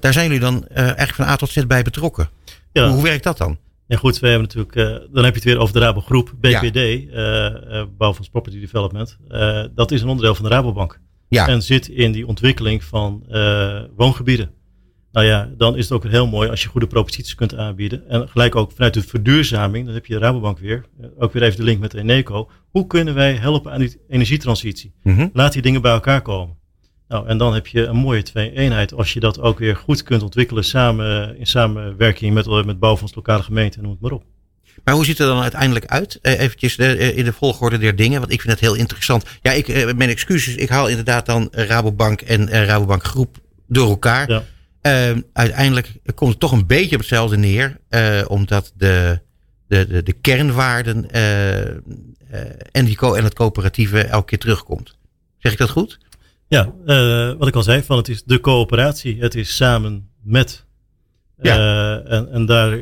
Daar 0.00 0.12
zijn 0.12 0.24
jullie 0.26 0.40
dan 0.40 0.66
eigenlijk 0.68 1.14
van 1.14 1.26
A 1.26 1.36
tot 1.36 1.50
Z 1.50 1.66
bij 1.66 1.82
betrokken. 1.82 2.28
Ja. 2.72 2.88
Hoe 2.88 3.02
werkt 3.02 3.24
dat 3.24 3.38
dan? 3.38 3.58
Ja 3.86 3.96
goed, 3.96 4.18
we 4.18 4.28
hebben 4.28 4.48
natuurlijk, 4.54 4.74
dan 5.12 5.24
heb 5.24 5.34
je 5.34 5.40
het 5.40 5.44
weer 5.44 5.58
over 5.58 5.74
de 5.74 5.80
Rabo 5.80 6.00
Groep, 6.00 6.32
BPD, 6.40 6.76
eh, 6.76 7.82
Bouwfonds 7.96 8.28
Property 8.28 8.60
Development. 8.60 9.18
Dat 9.74 9.90
is 9.90 10.02
een 10.02 10.08
onderdeel 10.08 10.34
van 10.34 10.44
de 10.44 10.50
Rabobank. 10.50 11.00
Ja, 11.28 11.48
En 11.48 11.62
zit 11.62 11.88
in 11.88 12.12
die 12.12 12.26
ontwikkeling 12.26 12.84
van 12.84 13.24
woongebieden. 13.96 14.50
Nou 15.14 15.26
ja, 15.26 15.50
dan 15.56 15.76
is 15.76 15.82
het 15.88 15.92
ook 15.92 16.04
heel 16.04 16.26
mooi 16.26 16.48
als 16.48 16.62
je 16.62 16.68
goede 16.68 16.86
proposities 16.86 17.34
kunt 17.34 17.56
aanbieden. 17.56 18.08
En 18.08 18.28
gelijk 18.28 18.54
ook 18.54 18.72
vanuit 18.72 18.94
de 18.94 19.02
verduurzaming, 19.02 19.84
dan 19.84 19.94
heb 19.94 20.06
je 20.06 20.18
Rabobank 20.18 20.58
weer. 20.58 20.84
Eh, 21.00 21.08
ook 21.18 21.32
weer 21.32 21.42
even 21.42 21.56
de 21.56 21.62
link 21.64 21.80
met 21.80 21.94
Eneco. 21.94 22.50
Hoe 22.70 22.86
kunnen 22.86 23.14
wij 23.14 23.34
helpen 23.34 23.72
aan 23.72 23.78
die 23.78 24.00
energietransitie? 24.08 24.92
Mhm. 25.02 25.28
Laat 25.32 25.52
die 25.52 25.62
dingen 25.62 25.82
bij 25.82 25.92
elkaar 25.92 26.22
komen. 26.22 26.56
Nou, 27.08 27.26
en 27.26 27.38
dan 27.38 27.54
heb 27.54 27.66
je 27.66 27.84
een 27.84 27.96
mooie 27.96 28.22
twee-eenheid 28.22 28.94
als 28.94 29.12
je 29.12 29.20
dat 29.20 29.40
ook 29.40 29.58
weer 29.58 29.76
goed 29.76 30.02
kunt 30.02 30.22
ontwikkelen 30.22 30.64
samen, 30.64 31.38
in 31.38 31.46
samenwerking 31.46 32.34
met, 32.34 32.64
met 32.64 32.78
bouwfonds, 32.78 33.14
lokale 33.14 33.42
gemeenten, 33.42 33.82
noem 33.82 33.90
het 33.90 34.00
maar 34.00 34.12
op. 34.12 34.24
maar 34.84 34.94
hoe 34.94 35.04
ziet 35.04 35.18
het 35.18 35.26
er 35.26 35.32
dan 35.32 35.42
uiteindelijk 35.42 35.86
uit? 35.86 36.18
Eh, 36.22 36.40
eventjes 36.40 36.76
eh, 36.76 37.16
in 37.16 37.24
de 37.24 37.32
volgorde 37.32 37.78
der 37.78 37.96
dingen, 37.96 38.20
want 38.20 38.32
ik 38.32 38.40
vind 38.40 38.52
het 38.52 38.62
heel 38.62 38.74
interessant. 38.74 39.24
Ja, 39.42 39.52
ik, 39.52 39.68
eh, 39.68 39.92
mijn 39.96 40.10
excuses, 40.10 40.54
ik 40.54 40.68
haal 40.68 40.88
inderdaad 40.88 41.26
dan 41.26 41.52
eh, 41.52 41.66
Rabobank 41.66 42.20
en 42.20 42.48
eh, 42.48 42.64
Rabobank 42.64 43.04
Groep 43.04 43.36
door 43.66 43.88
elkaar. 43.88 44.30
Ja. 44.30 44.42
Eh, 44.84 45.16
uiteindelijk 45.32 45.92
komt 46.14 46.30
het 46.30 46.40
toch 46.40 46.52
een 46.52 46.66
beetje 46.66 46.94
op 46.94 47.00
hetzelfde 47.00 47.36
neer, 47.36 47.80
eh, 47.88 48.22
omdat 48.26 48.72
de, 48.76 49.20
de, 49.68 49.86
de, 49.86 50.02
de 50.02 50.12
kernwaarden 50.12 51.10
eh, 51.10 52.44
en, 52.72 52.84
die 52.84 52.96
co 52.96 53.14
en 53.14 53.24
het 53.24 53.34
coöperatieve 53.34 54.00
elke 54.00 54.26
keer 54.26 54.38
terugkomt. 54.38 54.96
Zeg 55.38 55.52
ik 55.52 55.58
dat 55.58 55.70
goed? 55.70 55.98
Ja, 56.48 56.72
eh, 56.86 57.32
wat 57.38 57.48
ik 57.48 57.54
al 57.54 57.62
zei, 57.62 57.82
van 57.82 57.96
het 57.96 58.08
is 58.08 58.22
de 58.24 58.40
coöperatie. 58.40 59.20
Het 59.20 59.34
is 59.34 59.56
samen 59.56 60.08
met. 60.22 60.64
Ja. 61.42 61.56
Eh, 61.56 62.12
en, 62.12 62.32
en 62.32 62.46
daar, 62.46 62.78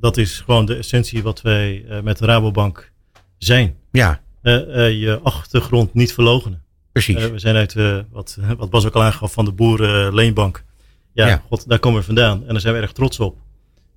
dat 0.00 0.16
is 0.16 0.40
gewoon 0.40 0.66
de 0.66 0.76
essentie 0.76 1.22
wat 1.22 1.42
wij 1.42 1.84
met 2.02 2.18
de 2.18 2.26
Rabobank 2.26 2.92
zijn. 3.38 3.76
Ja, 3.92 4.20
je 4.42 5.20
achtergrond 5.22 5.94
niet 5.94 6.12
verlogenen. 6.12 6.63
Precies. 6.94 7.24
Eh, 7.24 7.30
we 7.30 7.38
zijn 7.38 7.56
uit, 7.56 7.74
eh, 7.76 7.98
wat, 8.10 8.38
wat 8.58 8.70
Bas 8.70 8.86
ook 8.86 8.94
al 8.94 9.02
aangaf, 9.02 9.32
van 9.32 9.44
de 9.44 9.52
Boerenleenbank. 9.52 10.64
Ja, 11.12 11.26
Ja. 11.26 11.42
God, 11.48 11.68
daar 11.68 11.78
komen 11.78 12.00
we 12.00 12.06
vandaan. 12.06 12.40
En 12.40 12.48
daar 12.48 12.60
zijn 12.60 12.74
we 12.74 12.80
erg 12.80 12.92
trots 12.92 13.20
op. 13.20 13.36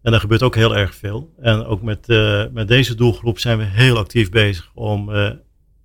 En 0.02 0.12
daar 0.12 0.20
gebeurt 0.20 0.44
ook 0.44 0.56
heel 0.56 0.76
erg 0.76 0.96
veel. 0.96 1.34
En 1.42 1.66
ook 1.66 1.82
met, 1.82 2.10
eh, 2.10 2.44
met 2.52 2.68
deze 2.68 2.96
doelgroep 2.96 3.40
zijn 3.40 3.58
we 3.58 3.64
heel 3.64 3.98
actief 3.98 4.30
bezig 4.30 4.72
om 4.74 5.06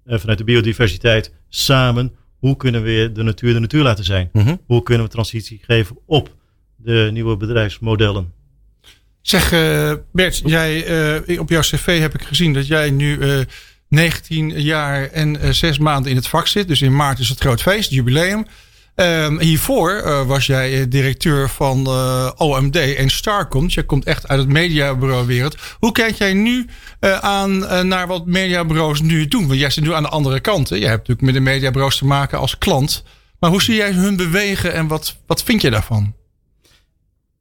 vanuit 0.06 0.38
de 0.38 0.44
biodiversiteit 0.44 1.32
samen, 1.48 2.12
hoe 2.38 2.56
kunnen 2.56 2.82
we 2.82 3.10
de 3.12 3.22
natuur 3.22 3.52
de 3.52 3.60
natuur 3.60 3.82
laten 3.82 4.04
zijn? 4.04 4.28
Mhm. 4.32 4.56
Hoe 4.66 4.82
kunnen 4.82 5.04
we 5.06 5.12
transitie 5.12 5.60
geven 5.62 5.98
op 6.06 6.34
de 6.76 7.08
nieuwe 7.12 7.36
bedrijfsmodellen? 7.36 8.32
Zeg 9.22 9.52
eh, 9.52 9.92
Bert, 10.12 10.42
jij, 10.44 10.84
eh, 11.26 11.40
op 11.40 11.48
jouw 11.48 11.60
cv 11.60 12.00
heb 12.00 12.14
ik 12.14 12.22
gezien 12.22 12.52
dat 12.52 12.66
jij 12.66 12.90
nu 12.90 13.18
eh 13.20 13.40
19 13.92 14.60
jaar 14.62 15.10
en 15.10 15.40
eh 15.40 15.50
6 15.50 15.78
maanden 15.78 16.10
in 16.10 16.16
het 16.16 16.28
vak 16.28 16.46
zit. 16.46 16.68
Dus 16.68 16.82
in 16.82 16.96
maart 16.96 17.18
is 17.18 17.28
het 17.28 17.40
groot 17.40 17.62
feest, 17.62 17.90
jubileum. 17.90 18.46
Ehm, 18.94 19.38
hiervoor 19.38 19.90
eh, 19.90 20.26
was 20.26 20.46
jij 20.46 20.80
eh, 20.80 20.86
directeur 20.88 21.48
van 21.48 21.86
eh, 21.86 22.30
OMD 22.36 22.76
en 22.76 23.10
Starcom. 23.10 23.64
Dus 23.64 23.74
jij 23.74 23.84
komt 23.84 24.04
echt 24.04 24.28
uit 24.28 24.38
het 24.38 24.48
mediabureau 24.48 25.26
wereld. 25.26 25.56
Hoe 25.78 25.92
kijk 25.92 26.14
jij 26.14 26.32
nu 26.32 26.66
eh, 27.00 27.18
aan 27.18 27.66
eh, 27.66 27.82
naar 27.82 28.06
wat 28.06 28.26
mediabureaus 28.26 29.00
nu 29.00 29.28
doen? 29.28 29.46
Want 29.46 29.58
jij 29.60 29.70
zit 29.70 29.84
nu 29.84 29.94
aan 29.94 30.02
de 30.02 30.08
andere 30.08 30.40
kant. 30.40 30.68
Hè? 30.68 30.76
Hebt 30.76 30.90
natuurlijk 30.90 31.20
met 31.20 31.34
de 31.34 31.40
mediabureaus 31.40 31.98
te 31.98 32.04
maken 32.04 32.38
als 32.38 32.58
klant. 32.58 33.04
Maar 33.38 33.50
hoe 33.50 33.62
zie 33.62 33.76
jij 33.76 33.92
hun 33.92 34.16
bewegen 34.16 34.72
en 34.72 34.86
wat, 34.86 35.16
wat 35.26 35.42
vind 35.42 35.62
je 35.62 35.70
daarvan? 35.70 36.14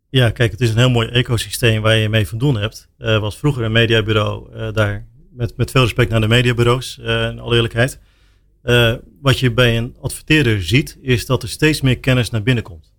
Ja, 0.10 0.30
kijk, 0.30 0.52
het 0.52 0.62
is 0.62 0.70
een 0.70 0.78
heel 0.78 0.90
mooi 0.90 1.08
ecosysteem 1.08 1.82
waar 1.82 1.96
je 1.96 2.10
mee 2.10 2.28
van 2.28 2.38
doen 2.38 2.58
hebt. 2.58 2.88
Was 2.98 3.38
vroeger 3.38 3.64
een 3.64 3.72
mediabureau, 3.72 4.54
eh, 4.56 4.74
daar 4.74 5.06
met, 5.32 5.58
met 5.58 5.72
veel 5.72 5.82
respect 5.82 6.10
naar 6.10 6.22
de 6.22 6.28
mediabureaus, 6.28 7.00
eh 7.00 7.30
in 7.30 7.40
alle 7.40 7.56
eerlijkheid. 7.56 8.00
Eh, 8.62 8.94
wat 9.22 9.40
je 9.40 9.52
bij 9.52 9.78
een 9.78 9.96
adverteerder 10.02 10.64
ziet, 10.64 10.98
is 11.02 11.26
dat 11.26 11.44
er 11.44 11.50
steeds 11.50 11.82
meer 11.82 12.00
kennis 12.00 12.30
naar 12.30 12.44
binnen 12.44 12.64
komt. 12.64 12.94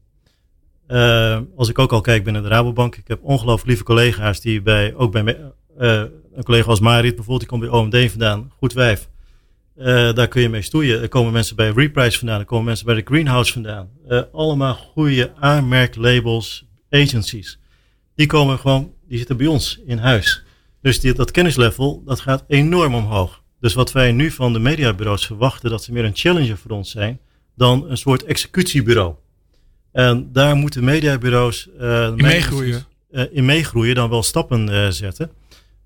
Eh, 0.87 1.41
als 1.57 1.69
ik 1.69 1.79
ook 1.79 1.93
al 1.93 2.01
kijk 2.01 2.25
binnen 2.25 2.43
de 2.43 2.49
Rabobank, 2.49 2.97
ik 2.97 3.09
heb 3.09 3.23
ongelooflijk 3.23 3.69
lieve 3.69 3.85
collega's 3.85 4.41
die 4.41 4.63
bij, 4.63 4.95
ook 4.95 5.13
bij 5.13 5.39
een 5.77 6.45
collega 6.45 6.69
als 6.69 6.81
Marit 6.81 7.15
bijvoorbeeld, 7.15 7.41
die 7.41 7.49
komt 7.49 7.61
bij 7.61 7.71
OMD 7.71 8.11
vandaan, 8.11 8.53
goed 8.57 8.73
wijf. 8.73 9.09
Daar 10.15 10.29
kun 10.29 10.43
je 10.43 10.49
mee 10.49 10.63
stoeien. 10.63 11.03
Er 11.03 11.09
komen 11.09 11.33
mensen 11.33 11.57
bij 11.57 11.71
Reprise 11.71 12.19
vandaan, 12.19 12.41
er 12.41 12.45
komen 12.45 12.65
mensen 12.65 12.87
bij 12.87 12.95
de 12.95 13.03
Greenhouse 13.05 13.53
vandaan. 13.53 13.91
Allemaal 14.33 14.75
goede 14.75 15.33
aanmerklabels, 15.35 16.67
agencies. 16.91 17.59
die 18.15 18.27
komen 18.27 18.59
gewoon, 18.59 18.93
die 19.09 19.19
zitten 19.19 19.37
bij 19.37 19.47
ons 19.47 19.81
in 19.87 19.99
huis. 19.99 20.45
Dus 20.83 21.01
die, 21.01 21.13
dat 21.13 21.31
kennislevel, 21.31 22.03
dat 22.05 22.21
gaat 22.21 22.45
enorm 22.49 22.95
omhoog. 22.95 23.43
Dus 23.61 23.75
wat 23.75 23.93
wij 23.93 24.13
nu 24.13 24.31
van 24.31 24.53
de 24.53 24.59
mediabureaus 24.59 25.27
verwachten, 25.27 25.71
dat 25.71 25.83
ze 25.83 25.93
meer 25.93 26.05
een 26.05 26.17
challenger 26.17 26.57
voor 26.57 26.71
ons 26.71 26.91
zijn 26.91 27.21
dan 27.57 27.91
een 27.91 27.97
soort 27.97 28.25
executiebureau. 28.25 29.15
En 29.93 30.33
daar 30.33 30.57
moeten 30.57 30.85
mediabureaus 30.85 31.69
uh, 31.81 32.07
in 32.07 32.15
meegroeien. 32.15 32.85
Uh, 33.11 33.25
in 33.31 33.45
meegroeien, 33.45 33.95
dan 33.95 34.11
wel 34.11 34.23
stappen 34.23 34.69
uh, 34.69 34.89
zetten. 34.89 35.31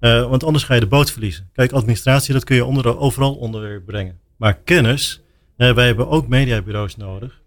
want 0.00 0.44
anders 0.44 0.64
ga 0.64 0.74
je 0.74 0.80
de 0.80 0.86
boot 0.86 1.10
verliezen. 1.10 1.50
Kijk, 1.52 1.72
administratie, 1.72 2.32
dat 2.32 2.44
kun 2.44 2.56
je 2.56 2.64
onder, 2.64 2.98
overal 2.98 3.34
onder 3.34 3.82
brengen. 3.82 4.18
Maar 4.36 4.54
kennis, 4.54 5.20
wij 5.56 5.86
hebben 5.86 6.08
ook 6.08 6.28
mediabureaus 6.28 6.96
nodig. 6.96 7.40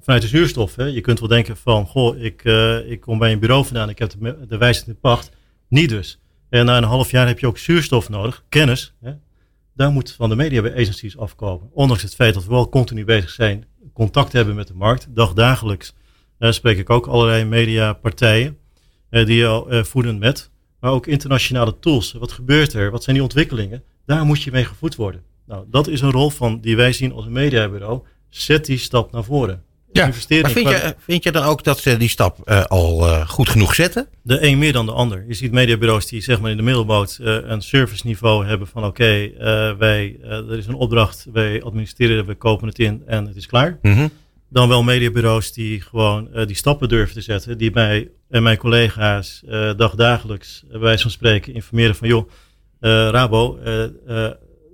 vanuit 0.00 0.22
de 0.22 0.28
zuurstof. 0.28 0.76
Hè. 0.76 0.84
Je 0.84 1.00
kunt 1.00 1.20
wel 1.20 1.28
denken 1.28 1.56
van, 1.56 1.86
goh, 1.86 2.22
ik, 2.22 2.42
ik 2.86 3.00
kom 3.00 3.18
bij 3.18 3.32
een 3.32 3.38
bureau 3.38 3.64
vandaan, 3.64 3.88
ik 3.88 3.98
heb 3.98 4.10
de, 4.18 4.46
de 4.48 4.58
wijsheid 4.58 4.88
in 4.88 5.00
pacht. 5.00 5.30
Niet 5.68 5.88
dus. 5.88 6.21
En 6.52 6.64
na 6.64 6.76
een 6.76 6.84
half 6.84 7.10
jaar 7.10 7.26
heb 7.26 7.38
je 7.38 7.46
ook 7.46 7.58
zuurstof 7.58 8.08
nodig, 8.08 8.44
kennis. 8.48 8.94
Hè. 9.00 9.12
Daar 9.74 9.90
moet 9.90 10.12
van 10.12 10.28
de 10.28 10.36
media 10.36 10.62
agencies 10.62 11.18
afkomen. 11.18 11.70
Ondanks 11.72 12.02
het 12.02 12.14
feit 12.14 12.34
dat 12.34 12.44
we 12.44 12.50
wel 12.50 12.68
continu 12.68 13.04
bezig 13.04 13.30
zijn, 13.30 13.64
contact 13.92 14.32
hebben 14.32 14.54
met 14.54 14.66
de 14.66 14.74
markt. 14.74 15.06
Dagdagelijks 15.10 15.94
spreek 16.38 16.78
ik 16.78 16.90
ook 16.90 17.06
allerlei 17.06 17.44
mediapartijen 17.44 18.58
die 19.10 19.46
al 19.46 19.72
uh, 19.72 19.82
voeden 19.82 20.18
met. 20.18 20.50
Maar 20.80 20.90
ook 20.90 21.06
internationale 21.06 21.78
tools. 21.78 22.12
Wat 22.12 22.32
gebeurt 22.32 22.72
er? 22.72 22.90
Wat 22.90 23.02
zijn 23.02 23.16
die 23.16 23.24
ontwikkelingen? 23.24 23.82
Daar 24.06 24.24
moet 24.24 24.42
je 24.42 24.50
mee 24.50 24.64
gevoed 24.64 24.94
worden. 24.94 25.22
Nou, 25.46 25.64
dat 25.70 25.88
is 25.88 26.00
een 26.00 26.10
rol 26.10 26.30
van 26.30 26.60
die 26.60 26.76
wij 26.76 26.92
zien 26.92 27.12
als 27.12 27.26
een 27.26 27.32
mediabureau. 27.32 28.02
Zet 28.28 28.64
die 28.64 28.78
stap 28.78 29.12
naar 29.12 29.24
voren. 29.24 29.64
Ja, 29.92 30.06
maar 30.06 30.50
vind 30.50 30.68
je, 30.68 30.94
vind 30.98 31.22
je 31.22 31.32
dan 31.32 31.44
ook 31.44 31.64
dat 31.64 31.78
ze 31.78 31.96
die 31.96 32.08
stap 32.08 32.38
uh, 32.44 32.64
al 32.64 33.08
uh, 33.08 33.28
goed 33.28 33.48
genoeg 33.48 33.74
zetten? 33.74 34.08
De 34.22 34.46
een 34.46 34.58
meer 34.58 34.72
dan 34.72 34.86
de 34.86 34.92
ander. 34.92 35.24
Je 35.28 35.34
ziet 35.34 35.52
mediabureaus 35.52 36.06
die 36.06 36.20
zeg 36.20 36.40
maar 36.40 36.50
in 36.50 36.56
de 36.56 36.62
middelboot 36.62 37.18
uh, 37.20 37.36
een 37.42 37.62
serviceniveau 37.62 38.46
hebben 38.46 38.66
van 38.66 38.84
oké, 38.84 39.30
okay, 39.38 39.76
wij 39.76 40.16
er 40.22 40.58
is 40.58 40.66
een 40.66 40.74
opdracht, 40.74 41.26
wij 41.32 41.62
administreren, 41.62 42.26
we 42.26 42.34
kopen 42.34 42.68
het 42.68 42.78
in 42.78 43.02
en 43.06 43.26
het 43.26 43.36
is 43.36 43.46
klaar. 43.46 43.78
Mm 43.82 43.92
-hmm. 43.94 44.10
Dan 44.48 44.68
wel 44.68 44.82
mediabureaus 44.82 45.52
die 45.52 45.80
gewoon 45.80 46.28
die 46.46 46.56
stappen 46.56 46.88
durven 46.88 47.14
te 47.14 47.20
zetten, 47.20 47.58
die 47.58 47.70
mij 47.70 48.08
en 48.30 48.42
mijn 48.42 48.56
collega's 48.56 49.42
dagdagelijks 49.76 50.64
bij 50.70 50.78
wijze 50.78 51.02
van 51.02 51.10
spreken 51.10 51.54
informeren 51.54 51.94
van 51.94 52.08
joh, 52.08 52.30
Rabo, 52.80 53.58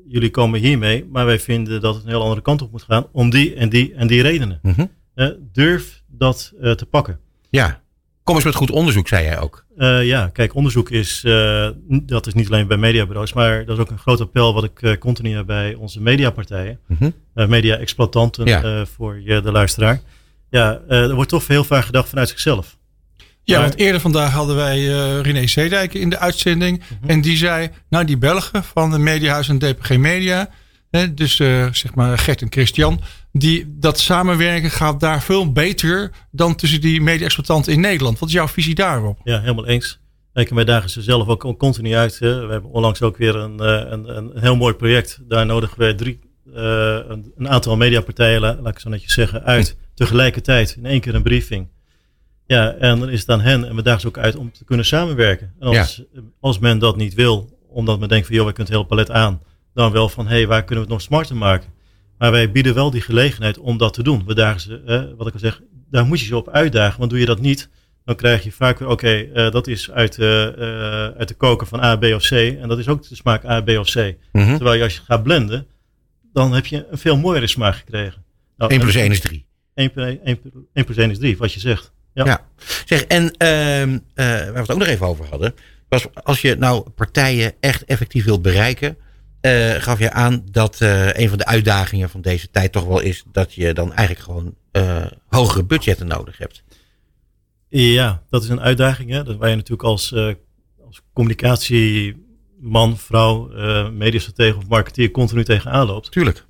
jullie 0.08 0.30
komen 0.30 0.60
hiermee, 0.60 1.06
maar 1.10 1.26
wij 1.26 1.38
vinden 1.38 1.80
dat 1.80 1.94
het 1.94 2.04
een 2.04 2.10
heel 2.10 2.22
andere 2.22 2.40
kant 2.40 2.62
op 2.62 2.70
moet 2.70 2.82
gaan 2.82 3.06
om 3.12 3.30
die 3.30 3.54
en 3.54 3.68
die 3.68 3.94
en 3.94 4.06
die 4.06 4.22
redenen. 4.22 4.58
Mm 4.62 4.72
-hmm. 4.72 4.90
Uh, 5.18 5.28
durf 5.52 6.02
dat 6.06 6.52
uh, 6.60 6.72
te 6.72 6.86
pakken. 6.86 7.18
Ja, 7.50 7.80
kom 8.22 8.34
eens 8.34 8.44
met 8.44 8.54
goed 8.54 8.70
onderzoek, 8.70 9.08
zei 9.08 9.24
jij 9.24 9.40
ook. 9.40 9.64
Uh, 9.76 10.06
ja, 10.06 10.30
kijk, 10.32 10.54
onderzoek 10.54 10.90
is, 10.90 11.20
dat 11.88 12.26
is 12.26 12.34
niet 12.34 12.46
alleen 12.46 12.66
bij 12.66 12.76
mediabureaus, 12.76 13.32
maar 13.32 13.64
dat 13.64 13.76
is 13.76 13.82
ook 13.82 13.90
een 13.90 13.98
groot 13.98 14.20
appel 14.20 14.54
wat 14.54 14.64
ik 14.64 14.96
continu 14.98 15.34
heb 15.34 15.46
bij 15.46 15.74
onze 15.74 16.00
mediapartijen. 16.00 16.78
Mm 16.86 16.96
-hmm. 16.98 17.48
media-exploitanten 17.48 18.46
ja. 18.46 18.86
voor 18.86 19.20
je, 19.20 19.40
de 19.40 19.52
luisteraar. 19.52 20.00
Ja, 20.50 20.80
er 20.88 21.14
wordt 21.14 21.30
toch 21.30 21.46
heel 21.46 21.64
vaak 21.64 21.84
gedacht 21.84 22.08
vanuit 22.08 22.28
zichzelf. 22.28 22.76
Ja, 23.42 23.58
maar, 23.58 23.68
want 23.68 23.80
eerder 23.80 24.00
vandaag 24.00 24.32
hadden 24.32 24.56
wij 24.56 24.84
René 25.20 25.46
Zeedijk 25.46 25.94
in 25.94 26.10
de 26.10 26.18
uitzending. 26.18 26.78
Mm 26.78 26.98
-hmm. 27.00 27.10
En 27.10 27.20
die 27.20 27.36
zei, 27.36 27.70
nou 27.88 28.04
die 28.04 28.18
Belgen 28.18 28.64
van 28.64 28.90
de 28.90 28.98
Mediahuis 28.98 29.48
en 29.48 29.58
DPG 29.58 29.96
Media, 29.96 30.50
dus 31.14 31.36
zeg 31.72 31.94
maar 31.94 32.18
Gert 32.18 32.42
en 32.42 32.52
Christian, 32.52 33.00
die, 33.32 33.74
dat 33.78 33.98
samenwerken 33.98 34.70
gaat 34.70 35.00
daar 35.00 35.22
veel 35.22 35.52
beter 35.52 36.10
dan 36.30 36.54
tussen 36.54 36.80
die 36.80 37.00
media-exploitanten 37.00 37.72
in 37.72 37.80
Nederland. 37.80 38.18
Wat 38.18 38.28
is 38.28 38.34
jouw 38.34 38.48
visie 38.48 38.74
daarop? 38.74 39.20
Ja, 39.24 39.40
helemaal 39.40 39.66
eens. 39.66 39.98
Kijk, 40.32 40.50
wij 40.50 40.64
dagen 40.64 40.90
ze 40.90 41.02
zelf 41.02 41.28
ook 41.28 41.58
continu 41.58 41.94
uit. 41.94 42.18
Hè. 42.18 42.46
We 42.46 42.52
hebben 42.52 42.70
onlangs 42.70 43.02
ook 43.02 43.16
weer 43.16 43.36
een, 43.36 43.60
een, 43.92 44.16
een 44.16 44.30
heel 44.34 44.56
mooi 44.56 44.74
project. 44.74 45.20
Daar 45.28 45.46
nodigen 45.46 45.78
we 45.78 45.94
drie, 45.94 46.20
uh, 46.46 46.54
een, 47.08 47.32
een, 47.36 47.48
aantal 47.48 47.76
mediapartijen, 47.76 48.40
laat 48.40 48.66
ik 48.66 48.78
zo 48.78 48.88
netjes 48.88 49.12
zeggen, 49.12 49.44
uit. 49.44 49.76
Tegelijkertijd 49.94 50.74
in 50.76 50.86
één 50.86 51.00
keer 51.00 51.14
een 51.14 51.22
briefing. 51.22 51.68
Ja, 52.46 52.72
en 52.72 52.98
dan 52.98 53.08
is 53.08 53.20
het 53.20 53.28
aan 53.28 53.40
hen 53.40 53.68
en 53.68 53.76
we 53.76 53.82
dagen 53.82 54.00
ze 54.00 54.06
ook 54.06 54.18
uit 54.18 54.36
om 54.36 54.52
te 54.52 54.64
kunnen 54.64 54.86
samenwerken. 54.86 55.54
En 55.60 55.66
als, 55.66 55.96
ja. 56.12 56.20
als 56.40 56.58
men 56.58 56.78
dat 56.78 56.96
niet 56.96 57.14
wil, 57.14 57.58
omdat 57.68 57.98
men 57.98 58.08
denkt 58.08 58.26
van 58.26 58.36
joh, 58.36 58.46
we 58.46 58.52
kunnen 58.52 58.72
het 58.72 58.82
hele 58.82 59.04
palet 59.04 59.10
aan. 59.10 59.42
Dan 59.78 59.92
wel 59.92 60.08
van 60.08 60.26
hé, 60.26 60.34
hey, 60.34 60.46
waar 60.46 60.64
kunnen 60.64 60.84
we 60.84 60.90
het 60.90 61.00
nog 61.00 61.00
smarter 61.00 61.36
maken? 61.36 61.70
Maar 62.18 62.30
wij 62.30 62.50
bieden 62.50 62.74
wel 62.74 62.90
die 62.90 63.00
gelegenheid 63.00 63.58
om 63.58 63.78
dat 63.78 63.94
te 63.94 64.02
doen. 64.02 64.24
We 64.26 64.34
dagen 64.34 64.60
ze, 64.60 64.82
eh, 64.86 65.02
wat 65.16 65.26
ik 65.26 65.32
al 65.32 65.38
zeg, 65.38 65.60
daar 65.90 66.06
moet 66.06 66.20
je 66.20 66.26
ze 66.26 66.36
op 66.36 66.48
uitdagen. 66.48 66.98
Want 66.98 67.10
doe 67.10 67.20
je 67.20 67.26
dat 67.26 67.40
niet, 67.40 67.68
dan 68.04 68.16
krijg 68.16 68.44
je 68.44 68.52
vaak 68.52 68.78
weer, 68.78 68.88
oké, 68.88 69.06
okay, 69.06 69.46
uh, 69.46 69.50
dat 69.52 69.66
is 69.66 69.90
uit, 69.90 70.18
uh, 70.18 70.26
uit 71.06 71.28
de 71.28 71.34
koker 71.34 71.66
van 71.66 71.82
A, 71.82 71.96
B 71.96 72.04
of 72.04 72.28
C. 72.28 72.30
En 72.30 72.68
dat 72.68 72.78
is 72.78 72.88
ook 72.88 73.08
de 73.08 73.14
smaak 73.14 73.44
A, 73.44 73.60
B 73.60 73.68
of 73.68 73.90
C. 73.90 73.94
Mhm. 73.94 74.12
Mm 74.32 74.44
-hmm. 74.44 74.56
Terwijl 74.56 74.76
je 74.76 74.82
als 74.82 74.94
je 74.94 75.00
gaat 75.04 75.22
blenden, 75.22 75.66
dan 76.32 76.54
heb 76.54 76.66
je 76.66 76.86
een 76.90 76.98
veel 76.98 77.16
mooiere 77.16 77.46
smaak 77.46 77.74
gekregen. 77.76 78.24
Nou, 78.56 78.70
1 78.70 78.80
plus 78.80 78.94
1 78.94 79.10
is 79.10 79.20
3. 79.20 79.46
1, 79.74 79.90
1, 79.94 80.20
1 80.72 80.84
plus 80.84 80.96
1 80.96 81.10
is 81.10 81.18
3, 81.18 81.36
wat 81.36 81.52
je 81.52 81.60
zegt. 81.60 81.92
Ja. 82.14 82.24
ja. 82.24 82.46
Zeg, 82.84 83.04
en 83.04 83.22
uh, 83.24 83.28
waar 84.14 84.52
we 84.52 84.58
het 84.58 84.70
ook 84.70 84.78
nog 84.78 84.88
even 84.88 85.06
over 85.06 85.26
hadden, 85.30 85.54
was 85.88 86.06
als 86.14 86.40
je 86.40 86.56
nou 86.56 86.90
partijen 86.90 87.52
echt 87.60 87.84
effectief 87.84 88.24
wilt 88.24 88.42
bereiken, 88.42 88.96
uh, 89.42 89.70
gaf 89.70 89.98
je 89.98 90.12
aan 90.12 90.42
dat 90.50 90.80
uh, 90.80 91.12
een 91.12 91.28
van 91.28 91.38
de 91.38 91.46
uitdagingen 91.46 92.10
van 92.10 92.20
deze 92.20 92.50
tijd 92.50 92.72
toch 92.72 92.84
wel 92.84 93.00
is 93.00 93.24
dat 93.32 93.54
je 93.54 93.74
dan 93.74 93.92
eigenlijk 93.92 94.26
gewoon 94.26 94.54
uh, 94.72 95.06
hogere 95.26 95.64
budgetten 95.64 96.06
nodig 96.06 96.38
hebt. 96.38 96.62
Ja, 97.68 98.22
dat 98.30 98.42
is 98.42 98.48
een 98.48 98.60
uitdaging. 98.60 99.10
Hè? 99.10 99.24
Dat 99.24 99.36
waar 99.36 99.48
je 99.48 99.56
natuurlijk 99.56 99.88
als, 99.88 100.14
als 100.84 101.00
communicatieman, 101.12 102.96
vrouw, 102.96 103.48
mediastratege 103.90 104.56
of 104.56 104.68
marketeer 104.68 105.10
continu 105.10 105.44
tegenaan 105.44 105.86
loopt. 105.86 106.10
Tuurlijk. 106.10 106.46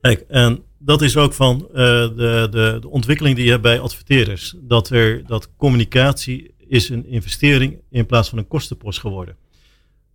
Kijk, 0.00 0.24
en 0.28 0.62
dat 0.78 1.02
is 1.02 1.16
ook 1.16 1.32
van 1.32 1.58
de, 1.58 2.48
de, 2.50 2.78
de 2.80 2.88
ontwikkeling 2.88 3.36
die 3.36 3.44
je 3.44 3.50
hebt 3.50 3.62
bij 3.62 3.80
adverteerders. 3.80 4.54
Dat, 4.58 4.90
er, 4.90 5.26
dat 5.26 5.50
communicatie 5.56 6.54
is 6.68 6.88
een 6.88 7.06
investering 7.06 7.78
in 7.90 8.06
plaats 8.06 8.28
van 8.28 8.38
een 8.38 8.48
kostenpost 8.48 9.00
geworden. 9.00 9.36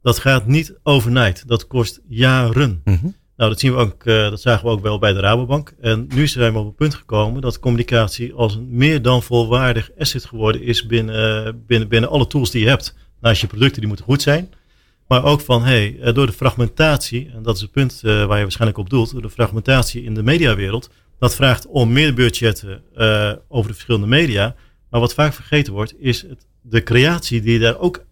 Dat 0.01 0.19
gaat 0.19 0.47
niet 0.47 0.73
overnight. 0.83 1.47
Dat 1.47 1.67
kost 1.67 2.01
jaren. 2.07 2.81
Mm 2.83 2.97
-hmm. 3.01 3.15
Nou, 3.41 3.53
dat 3.53 3.59
zien 3.59 3.73
we 3.73 3.77
ook, 3.77 4.05
uh, 4.05 4.29
dat 4.29 4.41
zagen 4.41 4.65
we 4.65 4.71
ook 4.71 4.81
wel 4.81 4.99
bij 4.99 5.13
de 5.13 5.19
Rabobank. 5.19 5.73
En 5.79 6.07
nu 6.13 6.27
zijn 6.27 6.53
we 6.53 6.59
op 6.59 6.65
het 6.65 6.75
punt 6.75 6.95
gekomen 6.95 7.41
dat 7.41 7.59
communicatie 7.59 8.33
als 8.33 8.55
een 8.55 8.67
meer 8.69 9.01
dan 9.01 9.23
volwaardig 9.23 9.91
asset 9.97 10.25
geworden 10.25 10.61
is 10.61 10.85
binnen, 10.85 11.63
binnen, 11.67 11.87
binnen 11.87 12.09
alle 12.09 12.27
tools 12.27 12.51
die 12.51 12.61
je 12.61 12.69
hebt. 12.69 12.95
Naast 13.21 13.41
je 13.41 13.47
producten, 13.47 13.79
die 13.79 13.87
moeten 13.87 14.05
goed 14.05 14.21
zijn. 14.21 14.49
Maar 15.07 15.23
ook 15.23 15.41
van, 15.41 15.63
hey, 15.63 16.11
door 16.13 16.25
de 16.25 16.31
fragmentatie, 16.31 17.29
en 17.33 17.43
dat 17.43 17.55
is 17.55 17.61
het 17.61 17.71
punt 17.71 18.01
uh, 18.03 18.25
waar 18.25 18.37
je 18.37 18.43
waarschijnlijk 18.43 18.79
op 18.79 18.89
doelt, 18.89 19.11
door 19.11 19.21
de 19.21 19.29
fragmentatie 19.29 20.03
in 20.03 20.13
de 20.13 20.23
mediawereld, 20.23 20.89
dat 21.19 21.35
vraagt 21.35 21.67
om 21.67 21.91
meer 21.91 22.13
budgetten 22.13 22.81
uh, 22.95 23.33
over 23.47 23.67
de 23.67 23.73
verschillende 23.73 24.07
media. 24.07 24.55
Maar 24.89 24.99
wat 24.99 25.13
vaak 25.13 25.33
vergeten 25.33 25.73
wordt, 25.73 25.93
is 25.99 26.21
het, 26.21 26.45
de 26.61 26.83
creatie 26.83 27.41
die 27.41 27.53
je 27.53 27.59
daar 27.59 27.79
ook 27.79 28.05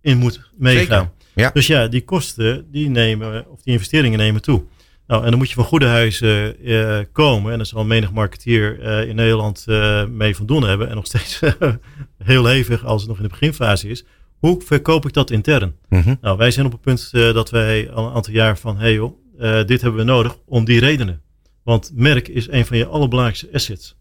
in 0.00 0.18
moet 0.18 0.50
meegaan. 0.56 1.12
Ja. 1.34 1.50
Dus 1.52 1.66
ja, 1.66 1.88
die 1.88 2.04
kosten, 2.04 2.70
die 2.70 2.88
nemen, 2.88 3.50
of 3.50 3.62
die 3.62 3.72
investeringen 3.72 4.18
nemen 4.18 4.42
toe. 4.42 4.62
Nou, 5.08 5.24
en 5.24 5.28
dan 5.30 5.38
moet 5.38 5.48
je 5.48 5.54
van 5.54 5.64
goede 5.64 5.86
huizen 5.86 6.68
uh, 6.68 6.98
komen. 7.12 7.50
En 7.52 7.56
daar 7.56 7.66
zal 7.66 7.84
menig 7.84 8.12
marketeer 8.12 8.80
uh, 8.80 9.08
in 9.08 9.14
Nederland 9.14 9.64
uh, 9.68 10.04
mee 10.06 10.36
van 10.36 10.46
doen 10.46 10.62
hebben. 10.62 10.88
En 10.88 10.94
nog 10.94 11.06
steeds 11.06 11.40
heel 12.24 12.46
hevig 12.46 12.84
als 12.84 13.00
het 13.00 13.10
nog 13.10 13.16
in 13.16 13.22
de 13.22 13.28
beginfase 13.28 13.88
is. 13.88 14.04
Hoe 14.38 14.62
verkoop 14.64 15.06
ik 15.06 15.12
dat 15.12 15.30
intern? 15.30 15.76
Mm 15.88 16.00
-hmm. 16.00 16.18
Nou, 16.20 16.36
wij 16.36 16.50
zijn 16.50 16.66
op 16.66 16.72
het 16.72 16.80
punt 16.80 17.10
dat 17.12 17.50
wij 17.50 17.90
al 17.90 18.06
een 18.06 18.14
aantal 18.14 18.32
jaar 18.32 18.58
van, 18.58 18.78
hey 18.78 18.92
joh, 18.92 19.18
dit 19.66 19.80
hebben 19.80 20.00
we 20.00 20.06
nodig 20.06 20.36
om 20.46 20.64
die 20.64 20.80
redenen. 20.80 21.22
Want 21.62 21.90
merk 21.94 22.28
is 22.28 22.48
een 22.48 22.66
van 22.66 22.76
je 22.76 22.86
allerbelangrijkste 22.86 23.48
assets. 23.52 23.96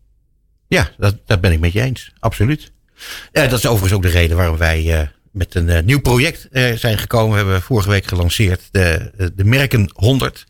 Ja, 0.68 0.90
dat, 0.98 1.18
dat 1.26 1.42
ben 1.42 1.52
ik 1.52 1.60
met 1.60 1.74
je 1.74 1.82
eens. 1.82 2.12
Absoluut. 2.20 2.72
dat 3.32 3.52
is 3.52 3.66
overigens 3.66 3.94
ook 3.94 4.02
de 4.02 4.18
reden 4.18 4.38
waarom 4.38 4.58
wij 4.58 5.10
met 5.38 5.56
een 5.56 5.68
uh, 5.68 5.80
nieuw 5.80 6.02
project 6.02 6.48
uh, 6.52 6.72
zijn 6.74 6.98
gekomen. 6.98 7.32
We 7.32 7.38
hebben 7.38 7.62
vorige 7.62 7.90
week 7.90 8.06
gelanceerd 8.06 8.62
de, 8.72 9.12
de 9.36 9.46
Merken 9.46 9.92
100. 9.94 10.46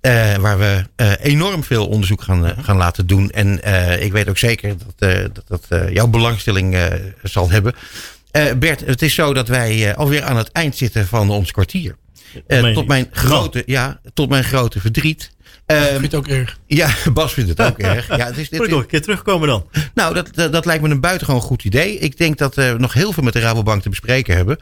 Uh, 0.00 0.34
waar 0.36 0.58
we 0.58 0.84
enorm 1.20 1.64
veel 1.64 1.88
onderzoek 1.88 2.22
gaan, 2.22 2.64
gaan 2.64 2.76
laten 2.76 3.06
doen. 3.06 3.30
En 3.30 3.52
ik 4.02 4.12
weet 4.12 4.28
ook 4.28 4.38
zeker 4.38 4.74
dat 4.98 5.32
dat, 5.48 5.66
dat 5.68 5.90
jouw 5.92 6.06
belangstelling 6.06 6.76
zal 7.22 7.50
hebben. 7.50 7.74
Bert, 8.58 8.80
het 8.80 9.02
is 9.02 9.14
zo 9.14 9.34
dat 9.34 9.48
wij 9.48 9.96
alweer 9.96 10.22
aan 10.22 10.36
het 10.36 10.52
eind 10.52 10.76
zitten 10.76 11.06
van 11.06 11.30
ons 11.30 11.50
kwartier. 11.50 11.96
tot, 12.74 12.86
mijn 12.86 13.08
grote, 13.10 13.62
ja, 13.66 14.00
tot 14.14 14.28
mijn 14.28 14.44
grote 14.44 14.80
verdriet. 14.80 15.30
Um, 15.66 15.76
ik 15.76 15.88
vind 15.88 16.02
het 16.02 16.14
ook 16.14 16.28
erg. 16.28 16.58
Ja, 16.66 16.90
Bas 17.14 17.32
vindt 17.32 17.50
het 17.50 17.60
ook 17.60 17.78
erg. 17.78 18.08
Ja, 18.08 18.26
het 18.26 18.36
is, 18.36 18.50
Moet 18.50 18.64
ik 18.64 18.70
nog 18.70 18.80
een 18.80 18.86
keer 18.86 19.02
terugkomen 19.02 19.48
dan? 19.48 19.66
Nou, 19.94 20.14
dat, 20.14 20.34
dat, 20.34 20.52
dat, 20.52 20.64
lijkt 20.64 20.82
me 20.82 20.88
een 20.88 21.00
buitengewoon 21.00 21.40
goed 21.40 21.64
idee. 21.64 21.98
Ik 21.98 22.18
denk 22.18 22.38
dat 22.38 22.54
we 22.54 22.74
nog 22.78 22.92
heel 22.92 23.12
veel 23.12 23.22
met 23.22 23.32
de 23.32 23.40
Rabobank 23.40 23.82
te 23.82 23.88
bespreken 23.88 24.36
hebben. 24.36 24.58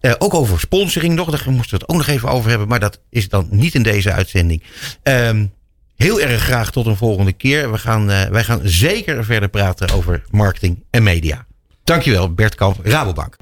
Uh, 0.00 0.12
ook 0.18 0.34
over 0.34 0.60
sponsoring 0.60 1.14
nog. 1.14 1.30
Daar 1.30 1.52
moesten 1.52 1.78
we 1.78 1.84
het 1.84 1.88
ook 1.88 1.96
nog 1.96 2.06
even 2.06 2.28
over 2.28 2.50
hebben. 2.50 2.68
Maar 2.68 2.80
dat 2.80 3.00
is 3.10 3.28
dan 3.28 3.48
niet 3.50 3.74
in 3.74 3.82
deze 3.82 4.12
uitzending. 4.12 4.62
Um, 5.02 5.52
heel 5.96 6.20
erg 6.20 6.42
graag 6.42 6.70
tot 6.70 6.86
een 6.86 6.96
volgende 6.96 7.32
keer. 7.32 7.72
We 7.72 7.78
gaan, 7.78 8.10
uh, 8.10 8.22
wij 8.22 8.44
gaan 8.44 8.60
zeker 8.62 9.24
verder 9.24 9.48
praten 9.48 9.90
over 9.90 10.22
marketing 10.30 10.84
en 10.90 11.02
media. 11.02 11.46
Dankjewel, 11.84 12.34
Bert 12.34 12.54
Kamp, 12.54 12.76
Rabobank. 12.82 13.36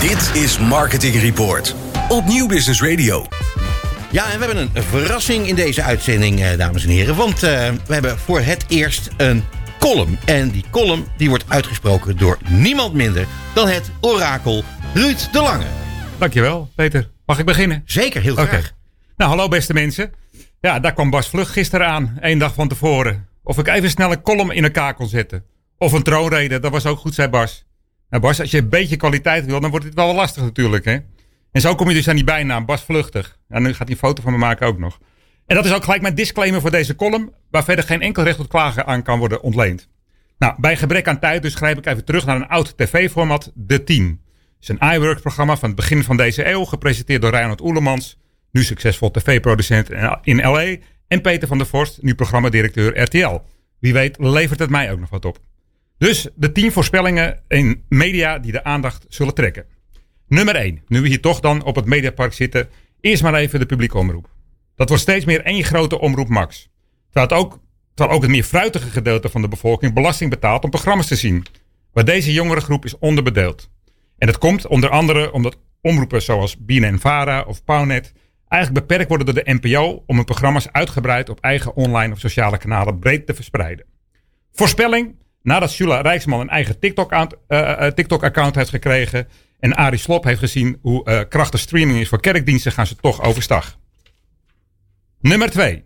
Dit 0.00 0.30
is 0.42 0.58
Marketing 0.58 1.20
Report 1.20 1.74
op 2.08 2.26
Nieuw 2.26 2.46
Business 2.46 2.82
Radio. 2.82 3.26
Ja, 4.12 4.32
en 4.32 4.38
we 4.38 4.44
hebben 4.44 4.70
een 4.74 4.82
verrassing 4.82 5.46
in 5.46 5.54
deze 5.54 5.82
uitzending, 5.82 6.40
eh, 6.40 6.58
dames 6.58 6.84
en 6.84 6.90
heren. 6.90 7.16
Want 7.16 7.42
eh, 7.42 7.70
we 7.86 7.92
hebben 7.92 8.18
voor 8.18 8.40
het 8.40 8.64
eerst 8.68 9.08
een 9.16 9.44
column. 9.78 10.18
En 10.24 10.50
die 10.50 10.64
column 10.70 11.06
die 11.16 11.28
wordt 11.28 11.44
uitgesproken 11.48 12.16
door 12.16 12.38
niemand 12.48 12.94
minder 12.94 13.26
dan 13.54 13.68
het 13.68 13.90
orakel 14.00 14.64
Ruud 14.94 15.28
de 15.32 15.40
Lange. 15.40 15.66
Dankjewel, 16.18 16.70
Peter. 16.74 17.10
Mag 17.26 17.38
ik 17.38 17.44
beginnen? 17.44 17.82
Zeker, 17.84 18.22
heel 18.22 18.32
Oké. 18.32 18.46
graag. 18.46 18.72
Nou, 19.16 19.30
hallo 19.30 19.48
beste 19.48 19.72
mensen. 19.72 20.12
Ja, 20.60 20.80
daar 20.80 20.92
kwam 20.92 21.10
Bas 21.10 21.28
Vlug 21.28 21.52
gisteren 21.52 21.86
aan, 21.86 22.18
één 22.20 22.38
dag 22.38 22.54
van 22.54 22.68
tevoren. 22.68 23.28
Of 23.42 23.58
ik 23.58 23.68
even 23.68 23.90
snel 23.90 24.12
een 24.12 24.22
column 24.22 24.50
in 24.50 24.64
elkaar 24.64 24.94
kon 24.94 25.08
zetten. 25.08 25.44
Of 25.78 25.92
een 25.92 26.02
troonrede, 26.02 26.58
dat 26.58 26.70
was 26.70 26.86
ook 26.86 26.98
goed, 26.98 27.14
zei 27.14 27.28
Bas. 27.28 27.64
Nou 28.10 28.22
Bas, 28.22 28.40
als 28.40 28.50
je 28.50 28.58
een 28.58 28.68
beetje 28.68 28.96
kwaliteit 28.96 29.44
wil, 29.44 29.60
dan 29.60 29.70
wordt 29.70 29.84
het 29.84 29.94
wel 29.94 30.14
lastig 30.14 30.42
natuurlijk, 30.42 30.84
hè. 30.84 30.98
En 31.52 31.60
zo 31.60 31.74
kom 31.74 31.88
je 31.88 31.94
dus 31.94 32.08
aan 32.08 32.14
die 32.14 32.24
bijnaam, 32.24 32.66
Bas 32.66 32.84
Vluchtig. 32.84 33.38
En 33.48 33.62
nu 33.62 33.68
gaat 33.68 33.78
hij 33.78 33.90
een 33.90 33.96
foto 33.96 34.22
van 34.22 34.32
me 34.32 34.38
maken 34.38 34.66
ook 34.66 34.78
nog. 34.78 34.98
En 35.46 35.56
dat 35.56 35.64
is 35.64 35.72
ook 35.72 35.84
gelijk 35.84 36.02
mijn 36.02 36.14
disclaimer 36.14 36.60
voor 36.60 36.70
deze 36.70 36.94
column, 36.94 37.32
waar 37.50 37.64
verder 37.64 37.84
geen 37.84 38.00
enkel 38.00 38.22
recht 38.22 38.36
tot 38.36 38.48
klagen 38.48 38.86
aan 38.86 39.02
kan 39.02 39.18
worden 39.18 39.42
ontleend. 39.42 39.88
Nou, 40.38 40.54
bij 40.58 40.76
gebrek 40.76 41.08
aan 41.08 41.18
tijd 41.18 41.42
dus 41.42 41.54
grijp 41.54 41.78
ik 41.78 41.86
even 41.86 42.04
terug 42.04 42.26
naar 42.26 42.36
een 42.36 42.48
oud 42.48 42.76
tv-format, 42.76 43.52
De 43.54 43.84
Team. 43.84 44.06
Het 44.06 44.16
is 44.60 44.68
een 44.68 44.94
iWork-programma 44.94 45.56
van 45.56 45.68
het 45.68 45.76
begin 45.78 46.04
van 46.04 46.16
deze 46.16 46.48
eeuw, 46.48 46.64
gepresenteerd 46.64 47.22
door 47.22 47.30
Reinhard 47.30 47.60
Oelemans, 47.60 48.18
nu 48.50 48.62
succesvol 48.62 49.10
tv-producent 49.10 49.90
in 50.22 50.36
LA, 50.36 50.76
en 51.08 51.20
Peter 51.20 51.48
van 51.48 51.58
der 51.58 51.66
Vorst, 51.66 52.02
nu 52.02 52.14
programmadirecteur 52.14 53.00
RTL. 53.00 53.40
Wie 53.78 53.92
weet 53.92 54.18
levert 54.18 54.58
het 54.58 54.70
mij 54.70 54.92
ook 54.92 55.00
nog 55.00 55.10
wat 55.10 55.24
op. 55.24 55.38
Dus 55.98 56.28
de 56.34 56.52
10 56.52 56.72
voorspellingen 56.72 57.42
in 57.48 57.84
media 57.88 58.38
die 58.38 58.52
de 58.52 58.64
aandacht 58.64 59.04
zullen 59.08 59.34
trekken. 59.34 59.64
Nummer 60.32 60.54
1, 60.54 60.82
nu 60.88 61.00
we 61.00 61.08
hier 61.08 61.20
toch 61.20 61.40
dan 61.40 61.64
op 61.64 61.76
het 61.76 61.84
Mediapark 61.84 62.32
zitten, 62.32 62.68
eerst 63.00 63.22
maar 63.22 63.34
even 63.34 63.58
de 63.58 63.66
publieke 63.66 63.98
omroep. 63.98 64.28
Dat 64.76 64.88
wordt 64.88 65.02
steeds 65.02 65.24
meer 65.24 65.42
één 65.42 65.64
grote 65.64 66.00
omroep 66.00 66.28
max. 66.28 66.68
Terwijl, 67.10 67.42
ook, 67.42 67.58
terwijl 67.94 68.16
ook 68.16 68.22
het 68.22 68.30
meer 68.30 68.42
fruitige 68.42 68.88
gedeelte 68.88 69.28
van 69.28 69.42
de 69.42 69.48
bevolking 69.48 69.94
belasting 69.94 70.30
betaalt 70.30 70.64
om 70.64 70.70
programma's 70.70 71.06
te 71.06 71.16
zien. 71.16 71.46
Maar 71.92 72.04
deze 72.04 72.32
jongere 72.32 72.60
groep 72.60 72.84
is 72.84 72.98
onderbedeeld. 72.98 73.70
En 74.18 74.26
dat 74.26 74.38
komt 74.38 74.66
onder 74.66 74.90
andere 74.90 75.32
omdat 75.32 75.58
omroepen 75.80 76.22
zoals 76.22 76.56
BNN-Vara 76.58 77.42
of 77.42 77.64
Pownet 77.64 78.12
eigenlijk 78.48 78.86
beperkt 78.86 79.08
worden 79.08 79.34
door 79.34 79.44
de 79.44 79.58
NPO 79.60 80.02
om 80.06 80.16
hun 80.16 80.24
programma's 80.24 80.68
uitgebreid 80.70 81.28
op 81.28 81.40
eigen 81.40 81.76
online 81.76 82.12
of 82.12 82.18
sociale 82.18 82.58
kanalen 82.58 82.98
breed 82.98 83.26
te 83.26 83.34
verspreiden. 83.34 83.86
Voorspelling, 84.52 85.14
nadat 85.42 85.70
Shula 85.70 86.00
Rijksman 86.00 86.40
een 86.40 86.48
eigen 86.48 86.78
TikTok-account 86.78 87.34
eh, 87.46 87.86
eh, 87.86 87.92
TikTok 87.92 88.54
heeft 88.54 88.70
gekregen 88.70 89.28
en 89.62 89.74
Arie 89.74 89.98
Slop 89.98 90.24
heeft 90.24 90.38
gezien 90.38 90.78
hoe 90.80 91.04
eh, 91.04 91.20
krachtig 91.28 91.60
streaming 91.60 91.98
is 91.98 92.08
voor 92.08 92.20
kerkdiensten, 92.20 92.72
gaan 92.72 92.86
ze 92.86 92.96
toch 92.96 93.22
overstag. 93.22 93.78
Nummer 95.20 95.50
2. 95.50 95.82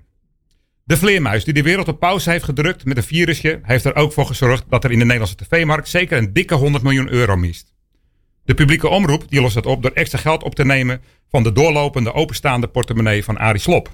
De 0.85 0.97
vleermuis 0.97 1.45
die 1.45 1.55
de 1.55 1.63
wereld 1.63 1.89
op 1.89 2.01
pauze 2.01 2.31
heeft 2.31 2.45
gedrukt 2.45 2.85
met 2.85 2.97
een 2.97 3.03
virusje, 3.03 3.61
heeft 3.63 3.85
er 3.85 3.95
ook 3.95 4.13
voor 4.13 4.27
gezorgd 4.27 4.65
dat 4.69 4.85
er 4.85 4.91
in 4.91 4.99
de 4.99 5.05
Nederlandse 5.05 5.37
tv-markt 5.37 5.89
zeker 5.89 6.19
een 6.19 6.33
dikke 6.33 6.55
100 6.55 6.85
miljoen 6.85 7.09
euro 7.09 7.37
mist. 7.37 7.75
De 8.45 8.55
publieke 8.55 8.89
omroep 8.89 9.29
die 9.29 9.41
lost 9.41 9.55
dat 9.55 9.67
op 9.67 9.83
door 9.83 9.93
extra 9.93 10.19
geld 10.19 10.43
op 10.43 10.55
te 10.55 10.65
nemen 10.65 11.01
van 11.29 11.43
de 11.43 11.53
doorlopende 11.53 12.13
openstaande 12.13 12.69
portemonnee 12.69 13.25
van 13.25 13.39
Arie 13.39 13.61
Slop. 13.61 13.91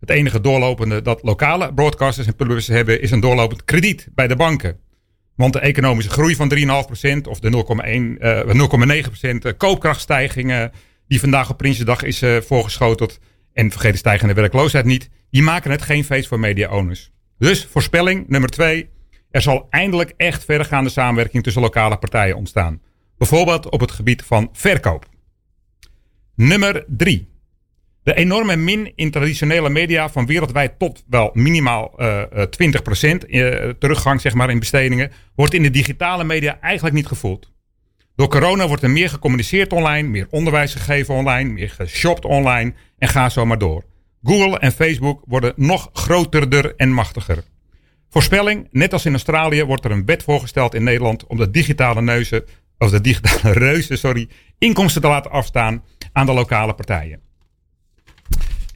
Het 0.00 0.10
enige 0.10 0.40
doorlopende 0.40 1.02
dat 1.02 1.22
lokale 1.22 1.74
broadcasters 1.74 2.26
en 2.26 2.36
publishers 2.36 2.66
hebben 2.66 3.02
is 3.02 3.10
een 3.10 3.20
doorlopend 3.20 3.64
krediet 3.64 4.08
bij 4.14 4.26
de 4.26 4.36
banken. 4.36 4.80
Want 5.40 5.52
de 5.52 5.60
economische 5.60 6.10
groei 6.10 6.36
van 6.36 6.48
3,5% 6.48 7.28
of 7.28 7.40
de 7.40 7.50
0,1, 7.50 8.18
eh, 8.18 8.54
0,9% 8.54 9.56
koopkrachtstijging 9.56 10.50
eh, 10.50 10.64
die 11.06 11.20
vandaag 11.20 11.50
op 11.50 11.56
Prinsjesdag 11.56 12.02
is 12.02 12.22
eh, 12.22 12.36
voorgeschoteld 12.36 13.18
en 13.52 13.70
vergeet 13.70 13.92
de 13.92 13.98
stijgende 13.98 14.34
werkloosheid 14.34 14.84
niet, 14.84 15.10
die 15.30 15.42
maken 15.42 15.70
het 15.70 15.82
geen 15.82 16.04
feest 16.04 16.28
voor 16.28 16.40
media-owners. 16.40 17.10
Dus 17.38 17.68
voorspelling 17.70 18.28
nummer 18.28 18.50
2, 18.50 18.90
er 19.30 19.42
zal 19.42 19.66
eindelijk 19.70 20.12
echt 20.16 20.44
verdergaande 20.44 20.90
samenwerking 20.90 21.42
tussen 21.42 21.62
lokale 21.62 21.96
partijen 21.96 22.36
ontstaan. 22.36 22.80
Bijvoorbeeld 23.18 23.68
op 23.68 23.80
het 23.80 23.90
gebied 23.90 24.22
van 24.22 24.48
verkoop. 24.52 25.06
Nummer 26.34 26.84
3. 26.86 27.29
De 28.10 28.16
enorme 28.16 28.56
min 28.56 28.92
in 28.94 29.10
traditionele 29.10 29.68
media 29.68 30.08
van 30.08 30.26
wereldwijd 30.26 30.78
tot 30.78 31.04
wel 31.08 31.30
minimaal 31.32 31.92
eh 31.96 32.22
eh, 32.22 32.46
20% 33.22 33.26
eh, 33.26 33.68
teruggang 33.78 34.20
zeg 34.20 34.34
maar, 34.34 34.50
in 34.50 34.58
bestedingen 34.58 35.12
wordt 35.34 35.54
in 35.54 35.62
de 35.62 35.70
digitale 35.70 36.24
media 36.24 36.60
eigenlijk 36.60 36.94
niet 36.94 37.06
gevoeld. 37.06 37.52
Door 38.16 38.28
corona 38.28 38.68
wordt 38.68 38.82
er 38.82 38.90
meer 38.90 39.08
gecommuniceerd 39.08 39.72
online, 39.72 40.08
meer 40.08 40.26
onderwijs 40.30 40.74
gegeven 40.74 41.14
online, 41.14 41.52
meer 41.52 41.70
geshopt 41.70 42.24
online 42.24 42.74
en 42.98 43.08
ga 43.08 43.28
zo 43.28 43.46
maar 43.46 43.58
door. 43.58 43.84
Google 44.22 44.58
en 44.58 44.72
Facebook 44.72 45.22
worden 45.26 45.52
nog 45.56 45.90
groterder 45.92 46.74
en 46.76 46.92
machtiger. 46.92 47.44
Voorspelling, 48.08 48.68
net 48.70 48.92
als 48.92 49.06
in 49.06 49.12
Australië 49.12 49.64
wordt 49.64 49.84
er 49.84 49.90
een 49.90 50.04
wet 50.04 50.22
voorgesteld 50.22 50.74
in 50.74 50.84
Nederland 50.84 51.26
om 51.26 51.36
de 51.36 51.50
digitale 51.50 52.02
neuzen, 52.02 52.44
of 52.78 52.90
de 52.90 53.00
digitale 53.00 53.52
reuzen, 53.66 53.98
sorry, 53.98 54.28
inkomsten 54.58 55.02
te 55.02 55.08
laten 55.08 55.30
afstaan 55.30 55.84
aan 56.12 56.26
de 56.26 56.32
lokale 56.32 56.74
partijen. 56.74 57.28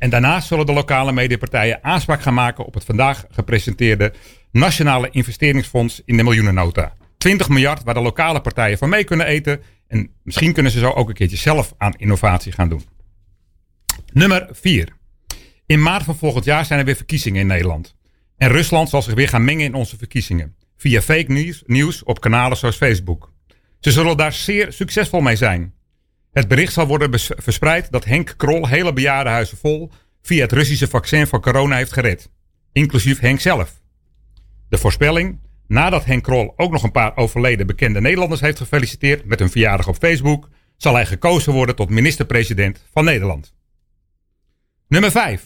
En 0.04 0.10
daarnaast 0.10 0.48
zullen 0.48 0.66
de 0.66 0.72
lokale 0.72 1.12
mediapartijen 1.12 1.84
aanspraak 1.84 2.22
gaan 2.22 2.34
maken 2.34 2.64
op 2.64 2.74
het 2.74 2.84
vandaag 2.84 3.24
gepresenteerde 3.30 4.12
Nationale 4.52 5.10
Investeringsfonds 5.10 6.02
in 6.04 6.16
de 6.16 6.22
miljoenennota. 6.22 6.92
20 7.18 7.48
miljard 7.48 7.82
waar 7.82 7.94
de 7.94 8.00
lokale 8.00 8.40
partijen 8.40 8.78
van 8.78 8.88
mee 8.88 9.04
kunnen 9.04 9.26
eten. 9.26 9.62
En 9.88 10.10
misschien 10.22 10.52
kunnen 10.52 10.72
ze 10.72 10.78
zo 10.78 10.90
ook 10.90 11.08
een 11.08 11.14
keertje 11.14 11.36
zelf 11.36 11.74
aan 11.78 11.94
innovatie 11.96 12.52
gaan 12.52 12.68
doen. 12.68 12.82
Nummer 14.12 14.48
4. 14.52 14.88
In 15.66 15.82
maart 15.82 16.04
van 16.04 16.16
volgend 16.16 16.44
jaar 16.44 16.64
zijn 16.64 16.78
er 16.78 16.84
weer 16.84 16.96
verkiezingen 16.96 17.40
in 17.40 17.46
Nederland. 17.46 17.94
En 18.36 18.48
Rusland 18.48 18.88
zal 18.88 19.02
zich 19.02 19.14
weer 19.14 19.28
gaan 19.28 19.44
mengen 19.44 19.64
in 19.64 19.74
onze 19.74 19.96
verkiezingen. 19.96 20.56
Via 20.76 21.00
fake 21.00 21.32
nieuws, 21.32 21.62
nieuws 21.66 22.02
op 22.02 22.20
kanalen 22.20 22.56
zoals 22.56 22.76
Facebook. 22.76 23.32
Ze 23.80 23.92
zullen 23.92 24.16
daar 24.16 24.32
zeer 24.32 24.72
succesvol 24.72 25.20
mee 25.20 25.36
zijn. 25.36 25.74
Het 26.34 26.48
bericht 26.48 26.72
zal 26.72 26.86
worden 26.86 27.20
verspreid 27.20 27.90
dat 27.90 28.04
Henk 28.04 28.34
Krol 28.36 28.68
hele 28.68 28.92
bejaardenhuizen 28.92 29.56
vol 29.56 29.90
via 30.22 30.42
het 30.42 30.52
Russische 30.52 30.88
vaccin 30.88 31.26
voor 31.26 31.40
corona 31.40 31.76
heeft 31.76 31.92
gered. 31.92 32.30
Inclusief 32.72 33.20
Henk 33.20 33.40
zelf. 33.40 33.82
De 34.68 34.78
voorspelling, 34.78 35.40
nadat 35.66 36.04
Henk 36.04 36.22
Krol 36.22 36.52
ook 36.56 36.72
nog 36.72 36.82
een 36.82 36.90
paar 36.90 37.16
overleden 37.16 37.66
bekende 37.66 38.00
Nederlanders 38.00 38.40
heeft 38.40 38.58
gefeliciteerd 38.58 39.24
met 39.24 39.38
hun 39.38 39.50
verjaardag 39.50 39.88
op 39.88 39.96
Facebook, 39.96 40.48
zal 40.76 40.94
hij 40.94 41.06
gekozen 41.06 41.52
worden 41.52 41.76
tot 41.76 41.90
minister-president 41.90 42.84
van 42.92 43.04
Nederland. 43.04 43.54
Nummer 44.88 45.10
5. 45.10 45.44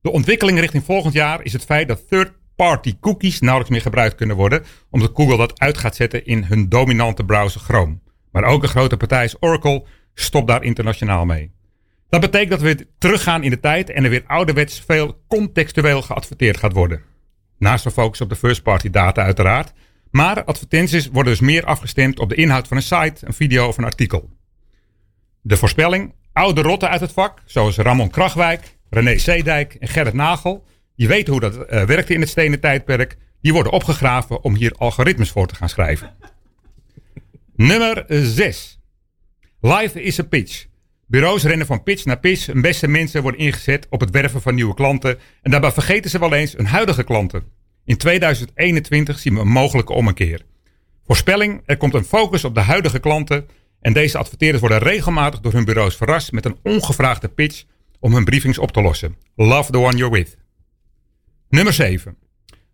De 0.00 0.10
ontwikkeling 0.10 0.58
richting 0.58 0.84
volgend 0.84 1.14
jaar 1.14 1.42
is 1.42 1.52
het 1.52 1.64
feit 1.64 1.88
dat 1.88 2.08
third-party 2.08 2.96
cookies 3.00 3.40
nauwelijks 3.40 3.72
meer 3.72 3.82
gebruikt 3.82 4.14
kunnen 4.14 4.36
worden, 4.36 4.64
omdat 4.90 5.10
Google 5.14 5.36
dat 5.36 5.60
uit 5.60 5.78
gaat 5.78 5.96
zetten 5.96 6.26
in 6.26 6.44
hun 6.44 6.68
dominante 6.68 7.24
browser 7.24 7.60
Chrome. 7.60 7.98
Maar 8.32 8.44
ook 8.44 8.62
een 8.62 8.68
grote 8.68 8.96
partij 8.96 9.22
als 9.22 9.36
Oracle 9.40 9.84
stopt 10.14 10.48
daar 10.48 10.62
internationaal 10.62 11.24
mee. 11.24 11.52
Dat 12.08 12.20
betekent 12.20 12.50
dat 12.50 12.60
we 12.60 12.64
weer 12.64 12.86
teruggaan 12.98 13.42
in 13.42 13.50
de 13.50 13.60
tijd 13.60 13.90
en 13.90 14.04
er 14.04 14.10
weer 14.10 14.24
ouderwets 14.26 14.82
veel 14.86 15.22
contextueel 15.28 16.02
geadverteerd 16.02 16.56
gaat 16.56 16.72
worden. 16.72 17.02
Naast 17.58 17.84
de 17.84 17.90
focus 17.90 18.20
op 18.20 18.28
de 18.28 18.36
first-party 18.36 18.90
data 18.90 19.22
uiteraard. 19.22 19.72
Maar 20.10 20.44
advertenties 20.44 21.08
worden 21.08 21.32
dus 21.32 21.40
meer 21.40 21.64
afgestemd 21.64 22.18
op 22.18 22.28
de 22.28 22.34
inhoud 22.34 22.68
van 22.68 22.76
een 22.76 22.82
site, 22.82 23.26
een 23.26 23.32
video 23.32 23.66
of 23.66 23.78
een 23.78 23.84
artikel. 23.84 24.30
De 25.40 25.56
voorspelling, 25.56 26.14
oude 26.32 26.62
rotten 26.62 26.88
uit 26.88 27.00
het 27.00 27.12
vak, 27.12 27.42
zoals 27.44 27.76
Ramon 27.76 28.10
Krachwijk, 28.10 28.76
René 28.90 29.18
Zeedijk 29.18 29.74
en 29.74 29.88
Gerrit 29.88 30.14
Nagel, 30.14 30.64
die 30.96 31.08
weten 31.08 31.32
hoe 31.32 31.40
dat 31.40 31.56
eh, 31.56 31.84
werkte 31.84 32.14
in 32.14 32.20
het 32.20 32.28
stenen 32.28 32.60
tijdperk, 32.60 33.16
die 33.40 33.52
worden 33.52 33.72
opgegraven 33.72 34.42
om 34.42 34.54
hier 34.54 34.72
algoritmes 34.72 35.30
voor 35.30 35.46
te 35.46 35.54
gaan 35.54 35.68
schrijven. 35.68 36.16
Nummer 37.54 38.04
6. 38.08 38.80
Life 39.60 40.02
is 40.02 40.18
a 40.18 40.22
pitch. 40.22 40.66
Bureaus 41.06 41.42
rennen 41.42 41.66
van 41.66 41.82
pitch 41.82 42.04
naar 42.04 42.18
pitch. 42.18 42.46
Hun 42.46 42.60
beste 42.60 42.88
mensen 42.88 43.22
worden 43.22 43.40
ingezet 43.40 43.86
op 43.90 44.00
het 44.00 44.10
werven 44.10 44.42
van 44.42 44.54
nieuwe 44.54 44.74
klanten. 44.74 45.18
En 45.42 45.50
daarbij 45.50 45.72
vergeten 45.72 46.10
ze 46.10 46.18
wel 46.18 46.34
eens 46.34 46.52
hun 46.52 46.66
huidige 46.66 47.04
klanten. 47.04 47.42
In 47.84 47.96
2021 47.96 49.18
zien 49.18 49.34
we 49.34 49.40
een 49.40 49.48
mogelijke 49.48 49.92
ommekeer. 49.92 50.40
Voorspelling, 51.06 51.62
er 51.66 51.76
komt 51.76 51.94
een 51.94 52.04
focus 52.04 52.44
op 52.44 52.54
de 52.54 52.60
huidige 52.60 52.98
klanten. 52.98 53.48
En 53.80 53.92
deze 53.92 54.18
adverteerders 54.18 54.60
worden 54.60 54.78
regelmatig 54.78 55.40
door 55.40 55.52
hun 55.52 55.64
bureaus 55.64 55.96
verrast 55.96 56.32
met 56.32 56.44
een 56.44 56.58
ongevraagde 56.62 57.28
pitch 57.28 57.64
om 58.00 58.14
hun 58.14 58.24
briefings 58.24 58.58
op 58.58 58.72
te 58.72 58.82
lossen. 58.82 59.16
Love 59.36 59.70
the 59.70 59.78
one 59.78 59.96
you're 59.96 60.14
with. 60.14 60.36
Nummer 61.48 61.72
7. 61.72 62.16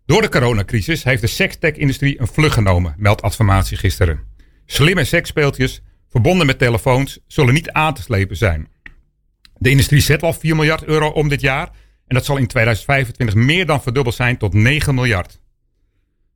Door 0.05 0.21
de 0.21 0.29
coronacrisis 0.29 1.03
heeft 1.03 1.21
de 1.21 1.27
sekstech-industrie 1.27 2.21
een 2.21 2.27
vlucht 2.27 2.53
genomen, 2.53 2.95
meldt 2.97 3.21
Adformatie 3.21 3.77
gisteren. 3.77 4.28
Slimme 4.71 5.03
seksspeeltjes, 5.03 5.81
verbonden 6.09 6.45
met 6.45 6.59
telefoons, 6.59 7.19
zullen 7.27 7.53
niet 7.53 7.71
aan 7.71 7.93
te 7.93 8.01
slepen 8.01 8.37
zijn. 8.37 8.67
De 9.57 9.69
industrie 9.69 10.01
zet 10.01 10.23
al 10.23 10.33
4 10.33 10.55
miljard 10.55 10.83
euro 10.83 11.09
om 11.09 11.29
dit 11.29 11.41
jaar 11.41 11.69
en 12.07 12.15
dat 12.15 12.25
zal 12.25 12.37
in 12.37 12.47
2025 12.47 13.35
meer 13.35 13.65
dan 13.65 13.81
verdubbeld 13.81 14.15
zijn 14.15 14.37
tot 14.37 14.53
9 14.53 14.95
miljard. 14.95 15.39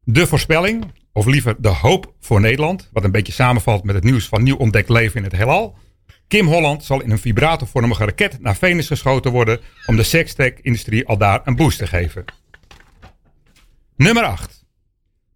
De 0.04 0.28
voorspelling, 0.28 0.92
of 1.12 1.26
liever 1.26 1.56
de 1.62 1.68
hoop 1.68 2.14
voor 2.20 2.42
Nederland, 2.42 2.90
wat 2.94 3.04
een 3.04 3.12
beetje 3.12 3.34
samenvalt 3.34 3.84
met 3.84 3.96
het 3.96 4.04
nieuws 4.04 4.28
van 4.28 4.44
nieuw 4.44 4.58
ontdekt 4.58 4.90
leven 4.90 5.18
in 5.18 5.24
het 5.24 5.36
heelal. 5.36 5.78
Kim 6.28 6.48
Holland 6.48 6.84
zal 6.84 7.02
in 7.02 7.12
een 7.12 7.20
vibratorvormige 7.20 8.06
raket 8.06 8.42
naar 8.42 8.56
Venus 8.56 8.88
geschoten 8.88 9.32
worden 9.32 9.60
om 9.86 9.96
de 9.96 10.04
sextech-industrie 10.04 11.08
al 11.08 11.18
daar 11.18 11.42
een 11.44 11.56
boost 11.56 11.78
te 11.78 11.88
geven. 11.88 12.26
Nummer 13.96 14.24
8. 14.24 14.63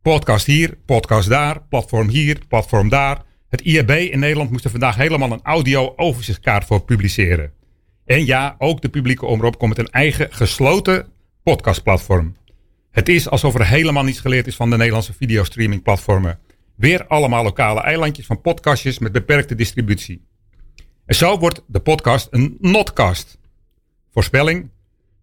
Podcast 0.08 0.45
hier, 0.45 0.78
podcast 0.86 1.30
daar, 1.30 1.62
platform 1.70 2.10
hier, 2.10 2.39
platform 2.47 2.89
daar. 2.89 3.24
Het 3.49 3.62
IAB 3.62 3.89
in 3.89 4.20
Nederland 4.20 4.51
moest 4.51 4.64
er 4.64 4.72
vandaag 4.72 4.95
helemaal 4.95 5.32
een 5.32 5.43
audio-overzichtkaart 5.43 6.66
voor 6.66 6.84
publiceren. 6.84 7.51
En 8.05 8.26
ja, 8.26 8.55
ook 8.58 8.82
de 8.82 8.89
publieke 8.89 9.26
omroep 9.26 9.58
komt 9.58 9.78
met 9.78 9.88
een 9.88 9.93
eigen 9.93 10.28
gesloten 10.34 11.08
podcastplatform. 11.43 12.36
Het 12.91 13.10
is 13.10 13.30
alsof 13.30 13.55
er 13.55 13.68
helemaal 13.68 14.03
niets 14.03 14.20
geleerd 14.20 14.47
is 14.47 14.55
van 14.55 14.70
de 14.70 14.78
Nederlandse 14.78 15.14
videostreamingplatformen. 15.14 16.39
Weer 16.76 17.08
allemaal 17.08 17.43
lokale 17.43 17.82
eilandjes 17.82 18.26
van 18.26 18.41
podcastjes 18.41 18.99
met 18.99 19.12
beperkte 19.12 19.55
distributie. 19.55 20.26
En 21.05 21.16
zo 21.16 21.39
wordt 21.39 21.62
de 21.68 21.80
podcast 21.80 22.28
een 22.32 22.58
notcast. 22.60 23.38
Voorspelling. 24.12 24.70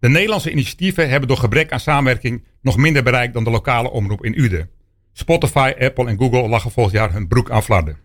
De 0.05 0.11
Nederlandse 0.11 0.51
initiatieven 0.51 1.09
hebben 1.09 1.29
door 1.29 1.37
gebrek 1.37 1.73
aan 1.73 1.81
samenwerking 1.81 2.45
nog 2.63 2.77
minder 2.77 3.03
bereik 3.03 3.33
dan 3.33 3.45
de 3.45 3.51
lokale 3.51 3.91
omroep 3.91 4.25
in 4.25 4.39
Uden. 4.41 4.71
Spotify, 5.13 5.73
Apple 5.79 6.09
en 6.09 6.19
Google 6.19 6.49
lachen 6.49 6.71
volgend 6.71 6.97
jaar 6.97 7.13
hun 7.13 7.29
broek 7.29 7.51
aan 7.51 7.63
flarden. 7.63 7.99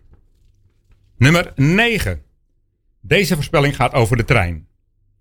Nummer 1.16 1.52
9. 1.54 2.22
Deze 3.00 3.34
voorspelling 3.34 3.76
gaat 3.76 3.92
over 3.92 4.16
de 4.16 4.24
trein. 4.24 4.66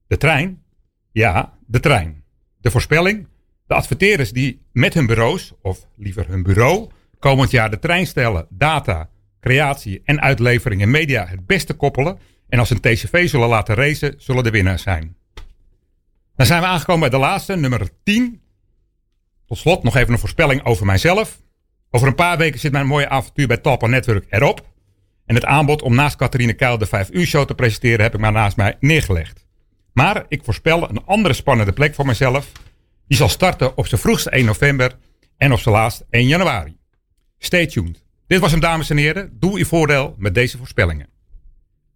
De 0.07 0.17
trein? 0.17 0.63
Ja, 1.11 1.57
de 1.67 1.79
trein. 1.79 2.23
De 2.61 2.71
voorspelling? 2.71 3.27
De 3.67 3.73
adverteerders 3.73 4.31
die 4.31 4.61
met 4.71 4.93
hun 4.93 5.05
bureaus, 5.05 5.53
of 5.61 5.87
liever 5.95 6.27
hun 6.27 6.43
bureau, 6.43 6.89
komend 7.19 7.51
jaar 7.51 7.69
de 7.69 7.79
trein 7.79 8.07
stellen, 8.07 8.47
data, 8.49 9.09
creatie 9.39 10.01
en 10.03 10.21
uitlevering 10.21 10.81
in 10.81 10.91
media 10.91 11.25
het 11.25 11.45
beste 11.45 11.73
koppelen 11.73 12.19
en 12.49 12.59
als 12.59 12.69
een 12.69 12.79
TCV 12.79 13.29
zullen 13.29 13.47
laten 13.47 13.75
racen, 13.75 14.13
zullen 14.17 14.43
de 14.43 14.51
winnaars 14.51 14.81
zijn. 14.81 15.17
Dan 16.39 16.47
zijn 16.47 16.61
we 16.61 16.67
aangekomen 16.67 17.09
bij 17.09 17.19
de 17.19 17.25
laatste, 17.25 17.55
nummer 17.55 17.89
10. 18.03 18.41
Tot 19.45 19.57
slot 19.57 19.83
nog 19.83 19.95
even 19.95 20.13
een 20.13 20.19
voorspelling 20.19 20.65
over 20.65 20.85
mijzelf. 20.85 21.41
Over 21.91 22.07
een 22.07 22.15
paar 22.15 22.37
weken 22.37 22.59
zit 22.59 22.71
mijn 22.71 22.87
mooie 22.87 23.09
avontuur 23.09 23.47
bij 23.47 23.57
Talpa 23.57 23.87
Network 23.87 24.25
erop. 24.29 24.65
En 25.25 25.35
het 25.35 25.45
aanbod 25.45 25.81
om 25.81 25.95
naast 25.95 26.15
Catharine 26.15 26.53
Keil 26.53 26.77
de 26.77 26.85
5 26.85 27.09
uur 27.11 27.25
show 27.25 27.47
te 27.47 27.55
presenteren 27.55 28.01
heb 28.01 28.13
ik 28.13 28.19
maar 28.19 28.31
naast 28.31 28.57
mij 28.57 28.77
neergelegd. 28.79 29.45
Maar 29.93 30.25
ik 30.27 30.43
voorspel 30.43 30.89
een 30.89 31.05
andere 31.05 31.33
spannende 31.33 31.73
plek 31.73 31.95
voor 31.95 32.05
mezelf. 32.05 32.51
Die 33.07 33.17
zal 33.17 33.29
starten 33.29 33.77
op 33.77 33.87
zijn 33.87 34.01
vroegste 34.01 34.29
1 34.29 34.45
november 34.45 34.97
en 35.37 35.51
op 35.51 35.59
zijn 35.59 35.75
laatst 35.75 36.05
1 36.09 36.27
januari. 36.27 36.77
Stay 37.37 37.67
tuned. 37.67 38.03
Dit 38.27 38.39
was 38.39 38.51
hem 38.51 38.59
dames 38.59 38.89
en 38.89 38.97
heren. 38.97 39.37
Doe 39.39 39.57
uw 39.57 39.65
voordeel 39.65 40.15
met 40.17 40.33
deze 40.33 40.57
voorspellingen. 40.57 41.09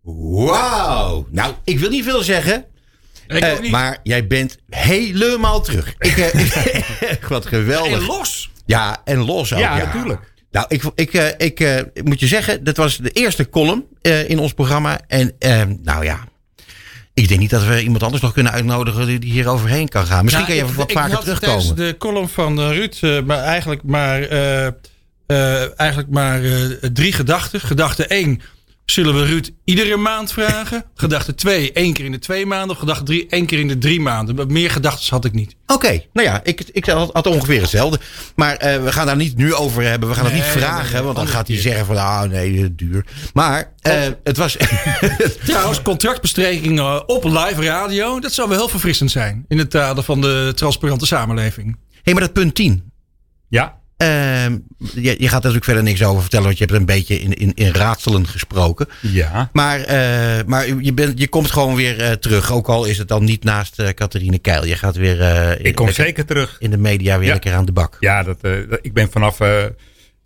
Wauw. 0.01 1.27
Nou, 1.29 1.53
ik 1.63 1.79
wil 1.79 1.89
niet 1.89 2.03
veel 2.03 2.21
zeggen. 2.21 2.65
Ik 3.36 3.43
eh, 3.43 3.59
niet. 3.59 3.71
maar 3.71 3.97
jij 4.03 4.27
bent 4.27 4.57
helemaal 4.69 5.61
terug. 5.61 5.93
Ik, 5.99 6.17
eh, 6.17 7.13
wat 7.29 7.45
geweldig. 7.45 7.99
En 7.99 8.05
los. 8.05 8.51
Ja, 8.65 9.01
en 9.03 9.25
los 9.25 9.53
ook. 9.53 9.59
Ja, 9.59 9.77
natuurlijk. 9.77 10.34
Nou, 10.53 10.65
ik, 10.69 10.84
ik, 10.95 11.13
eh, 11.13 11.27
ik, 11.38 11.59
ik 11.93 12.03
moet 12.03 12.19
je 12.19 12.27
zeggen, 12.27 12.63
dat 12.63 12.77
was 12.77 12.97
de 12.97 13.09
eerste 13.09 13.49
column 13.49 13.86
in 14.01 14.39
ons 14.39 14.53
programma. 14.53 14.99
En 15.07 15.31
eh, 15.39 15.61
nou 15.81 16.03
ja, 16.03 16.19
ik 17.13 17.27
denk 17.27 17.39
niet 17.39 17.49
dat 17.49 17.65
we 17.65 17.84
iemand 17.84 18.03
anders 18.03 18.21
nog 18.21 18.34
kunnen 18.34 18.51
uitnodigen 18.51 19.05
die, 19.05 19.31
hier 19.31 19.47
overheen 19.47 19.88
kan 19.89 20.05
gaan. 20.05 20.23
Misschien 20.23 20.45
kan 20.45 20.55
je 20.55 20.73
wat 20.73 20.89
ik, 20.89 20.97
vaker 20.97 21.19
tijdens 21.19 21.39
terugkomen. 21.39 21.75
de 21.75 21.95
column 21.97 22.29
van 22.29 22.59
Ruud, 22.59 23.23
maar 23.25 23.39
eigenlijk 23.39 23.84
maar, 23.84 24.27
eigenlijk 25.75 26.09
maar 26.09 26.41
drie 26.93 27.11
gedachten. 27.11 27.59
Gedachte 27.59 28.07
1, 28.07 28.41
zullen 28.86 29.15
we 29.15 29.25
Ruud 29.25 29.49
iedere 29.63 29.97
maand 29.97 30.31
vragen? 30.31 30.86
gedachte 30.95 31.36
2, 31.36 31.71
één 31.71 31.93
keer 31.93 32.05
in 32.05 32.11
de 32.11 32.19
twee 32.19 32.45
maanden. 32.45 32.69
Of 32.69 32.77
gedachte 32.77 33.03
3, 33.03 33.27
één 33.27 33.45
keer 33.45 33.59
in 33.59 33.67
de 33.67 33.77
drie 33.77 33.99
maanden. 33.99 34.36
Maar 34.36 34.47
Meer 34.47 34.71
gedachten 34.71 35.09
had 35.09 35.25
ik 35.25 35.34
niet. 35.34 35.55
Oké, 35.67 36.03
nou 36.13 36.27
ja, 36.27 36.39
ik, 36.43 36.63
ik 36.71 36.86
had, 36.86 37.09
had 37.13 37.27
ongeveer 37.27 37.61
hetzelfde. 37.61 37.99
Maar 38.36 38.55
eh, 38.55 38.84
we 38.84 38.91
gaan 38.91 39.05
daar 39.05 39.15
niet 39.15 39.38
nu 39.38 39.53
over 39.53 39.84
hebben. 39.84 40.09
We 40.09 40.15
gaan 40.15 40.23
het 40.23 40.34
Nee, 40.34 40.41
niet 40.41 40.51
vragen, 40.51 40.84
nee, 40.84 40.93
nee, 40.93 41.01
want 41.01 41.15
dan 41.15 41.27
gaat 41.27 41.47
hij 41.47 41.57
zeggen 41.57 41.86
van, 41.86 41.97
ah 41.97 42.23
nee, 42.23 42.75
duur. 42.75 43.05
Maar 43.34 43.71
eh, 43.81 44.01
het 44.23 44.38
was... 44.38 44.57
Trouwens, 45.45 45.81
contractbesprekingen 45.81 47.09
op 47.09 47.23
live 47.23 47.61
radio. 47.63 48.19
Dat 48.19 48.34
zou 48.34 48.49
wel 48.49 48.57
heel 48.57 48.67
verfrissend 48.67 49.11
zijn. 49.11 49.45
In 49.47 49.57
het 49.57 49.67
kader 49.67 50.03
van 50.03 50.21
de 50.21 50.51
transparante 50.55 51.05
samenleving. 51.05 51.77
hey, 52.03 52.13
maar 52.13 52.21
dat 52.21 52.34
punt 52.34 52.55
10. 52.55 52.91
Ja, 53.47 53.81
je, 53.97 54.75
je 55.01 55.15
gaat 55.17 55.23
er 55.23 55.29
natuurlijk 55.33 55.63
verder 55.63 55.83
niks 55.83 56.03
over 56.03 56.21
vertellen, 56.21 56.45
want 56.45 56.57
je 56.57 56.65
hebt 56.65 56.77
een 56.77 56.85
beetje 56.85 57.19
in, 57.19 57.33
in, 57.33 57.51
in 57.53 57.71
raadselen 57.73 58.27
gesproken. 58.27 58.87
ja. 59.01 59.49
Maar, 59.53 59.79
eh, 59.79 60.45
maar 60.45 60.67
je, 60.81 60.93
bent, 60.93 61.19
je 61.19 61.27
komt 61.27 61.51
gewoon 61.51 61.75
weer 61.75 61.99
eh, 62.01 62.11
terug, 62.11 62.51
ook 62.51 62.67
al 62.67 62.85
is 62.85 62.97
het 62.97 63.07
dan 63.07 63.23
niet 63.23 63.43
naast 63.43 63.79
eh 63.79 63.89
Catharine 63.89 64.39
Keil. 64.39 64.65
Je 64.65 64.75
gaat 64.75 64.95
weer 64.95 65.19
in, 65.59 65.65
Ik 65.65 65.75
kom 65.75 65.85
lekker 65.85 66.05
zeker 66.05 66.25
terug. 66.25 66.55
in 66.59 66.71
de 66.71 66.77
media 66.77 67.17
weer 67.17 67.27
Ja. 67.27 67.33
lekker 67.33 67.53
aan 67.53 67.65
de 67.65 67.71
bak. 67.71 67.97
Ja, 67.99 68.23
dat, 68.23 68.41
dat- 68.41 68.79
ik 68.81 68.93
ben 68.93 69.11
vanaf 69.11 69.37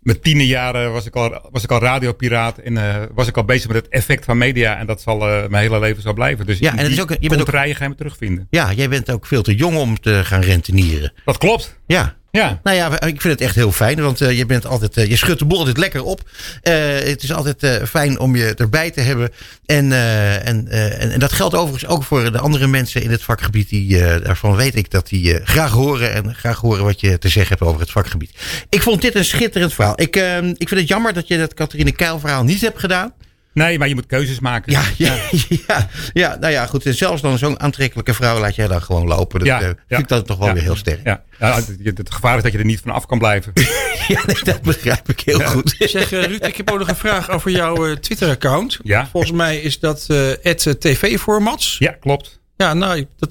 mijn 0.02 0.20
tiende 0.20 0.46
jaren 0.46 0.92
was 0.92 1.06
ik 1.06 1.16
al, 1.16 1.48
was 1.50 1.62
ik 1.64 1.70
al 1.70 1.80
radiopiraat. 1.80 2.58
En 2.58 3.08
was 3.14 3.26
ik 3.26 3.36
al 3.36 3.44
bezig 3.44 3.66
met 3.68 3.76
het 3.76 3.88
effect 3.88 4.24
van 4.24 4.38
media. 4.38 4.78
En 4.78 4.86
dat 4.86 5.00
zal 5.00 5.16
mijn 5.18 5.54
hele 5.54 5.78
leven 5.80 6.02
zo 6.02 6.12
blijven. 6.12 6.46
Dus 6.46 6.58
Ja, 6.58 6.70
en 6.72 6.78
het 6.78 6.92
is 6.92 7.00
ook- 7.00 7.16
je 7.20 7.28
bent 7.28 7.40
ook- 7.40 7.48
ga 7.48 7.62
je 7.62 7.74
me 7.88 7.94
terugvinden. 7.94 8.46
Ja, 8.50 8.72
jij 8.72 8.88
bent 8.88 9.10
ook 9.10 9.26
veel 9.26 9.42
te 9.42 9.54
jong 9.54 9.76
om 9.76 10.00
te 10.00 10.20
gaan 10.24 10.40
rentenieren. 10.40 11.12
Dat 11.24 11.38
klopt. 11.38 11.78
Ja. 11.86 12.16
Ja. 12.30 12.60
Nou 12.62 12.76
ja, 12.76 13.00
ik 13.00 13.20
vind 13.20 13.22
het 13.34 13.40
echt 13.40 13.54
heel 13.54 13.72
fijn, 13.72 14.00
want 14.00 14.20
eh, 14.20 14.38
je 14.38 14.46
bent 14.46 14.66
altijd, 14.66 14.96
eh, 14.96 15.08
je 15.08 15.16
schudt 15.16 15.38
de 15.38 15.44
boel 15.44 15.58
altijd 15.58 15.76
lekker 15.76 16.02
op. 16.02 16.20
Eh, 16.62 16.74
het 16.88 17.22
is 17.22 17.32
altijd 17.32 17.80
fijn 17.88 18.18
om 18.18 18.36
je 18.36 18.54
erbij 18.54 18.90
te 18.90 19.00
hebben. 19.00 19.30
En, 19.66 19.92
en, 19.92 20.68
en, 20.68 21.12
en 21.12 21.18
dat 21.18 21.32
geldt 21.32 21.54
overigens 21.54 21.90
ook 21.90 22.04
voor 22.04 22.32
de 22.32 22.38
andere 22.38 22.66
mensen 22.66 23.02
in 23.02 23.10
het 23.10 23.22
vakgebied. 23.22 23.68
Die, 23.68 23.98
daarvan 23.98 24.56
weet 24.56 24.76
ik 24.76 24.90
dat 24.90 25.08
die 25.08 25.40
graag 25.44 25.70
horen 25.70 26.12
en 26.12 26.34
graag 26.34 26.60
horen 26.60 26.84
wat 26.84 27.00
je 27.00 27.18
te 27.18 27.28
zeggen 27.28 27.56
hebt 27.58 27.70
over 27.70 27.80
het 27.80 27.90
vakgebied. 27.90 28.30
Ik 28.68 28.82
vond 28.82 29.02
dit 29.02 29.14
een 29.14 29.24
schitterend 29.24 29.74
verhaal. 29.74 30.00
Ik, 30.00 30.16
ik 30.56 30.68
vind 30.68 30.80
het 30.80 30.88
jammer 30.88 31.12
dat 31.12 31.28
je 31.28 31.38
dat 31.38 31.54
Catharine 31.54 31.92
Keil 31.92 32.18
verhaal 32.18 32.44
niet 32.44 32.60
hebt 32.60 32.78
gedaan. 32.78 33.12
Nee, 33.58 33.78
maar 33.78 33.88
je 33.88 33.94
moet 33.94 34.06
keuzes 34.06 34.40
maken. 34.40 34.72
Ja, 34.72 34.82
ja, 34.96 35.16
ja, 35.66 35.88
ja, 36.12 36.36
nou 36.40 36.52
ja, 36.52 36.66
goed. 36.66 36.86
En 36.86 36.94
zelfs 36.94 37.22
dan 37.22 37.38
zo'n 37.38 37.60
aantrekkelijke 37.60 38.14
vrouw 38.14 38.38
laat 38.40 38.54
jij 38.54 38.66
dan 38.68 38.82
gewoon 38.82 39.06
lopen. 39.06 39.38
Dat 39.38 39.48
Ja, 39.48 39.60
eh, 39.60 39.66
ja. 39.66 39.74
vind 39.88 40.00
ik 40.00 40.08
dat 40.08 40.26
toch 40.26 40.38
wel 40.38 40.46
Ja. 40.48 40.54
weer 40.54 40.62
heel 40.62 40.76
sterk. 40.76 41.00
Ja. 41.04 41.22
Ja, 41.38 41.54
het, 41.54 41.98
het 41.98 42.10
gevaar 42.14 42.36
is 42.36 42.42
dat 42.42 42.52
je 42.52 42.58
er 42.58 42.64
niet 42.64 42.80
van 42.80 42.90
af 42.92 43.06
kan 43.06 43.18
blijven. 43.18 43.52
Ja, 44.08 44.22
nee, 44.26 44.36
dat 44.42 44.62
begrijp 44.62 45.08
ik 45.08 45.20
heel 45.20 45.40
goed. 45.40 45.74
Zeg 45.78 46.12
eh, 46.12 46.22
Ruud, 46.24 46.44
ik 46.46 46.56
heb 46.56 46.70
ook 46.70 46.78
nog 46.78 46.88
een 46.88 46.96
vraag 46.96 47.30
over 47.30 47.50
jouw 47.50 47.86
eh, 47.86 47.96
Twitter-account. 47.96 48.78
Ja. 48.82 49.06
Volgens 49.06 49.32
mij 49.32 49.56
is 49.58 49.78
dat 49.78 50.06
eh 50.08 50.50
TV-formats. 50.78 51.76
Ja, 51.78 51.92
klopt. 52.00 52.40
Ja, 52.56 52.74
nou, 52.74 53.06
dat 53.16 53.30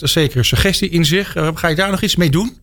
er 0.00 0.08
zeker 0.08 0.38
een 0.38 0.44
suggestie 0.44 0.88
in 0.90 1.04
zich. 1.04 1.34
Ga 1.54 1.68
je 1.68 1.74
daar 1.74 1.90
nog 1.90 2.02
iets 2.02 2.16
mee 2.16 2.30
doen? 2.30 2.58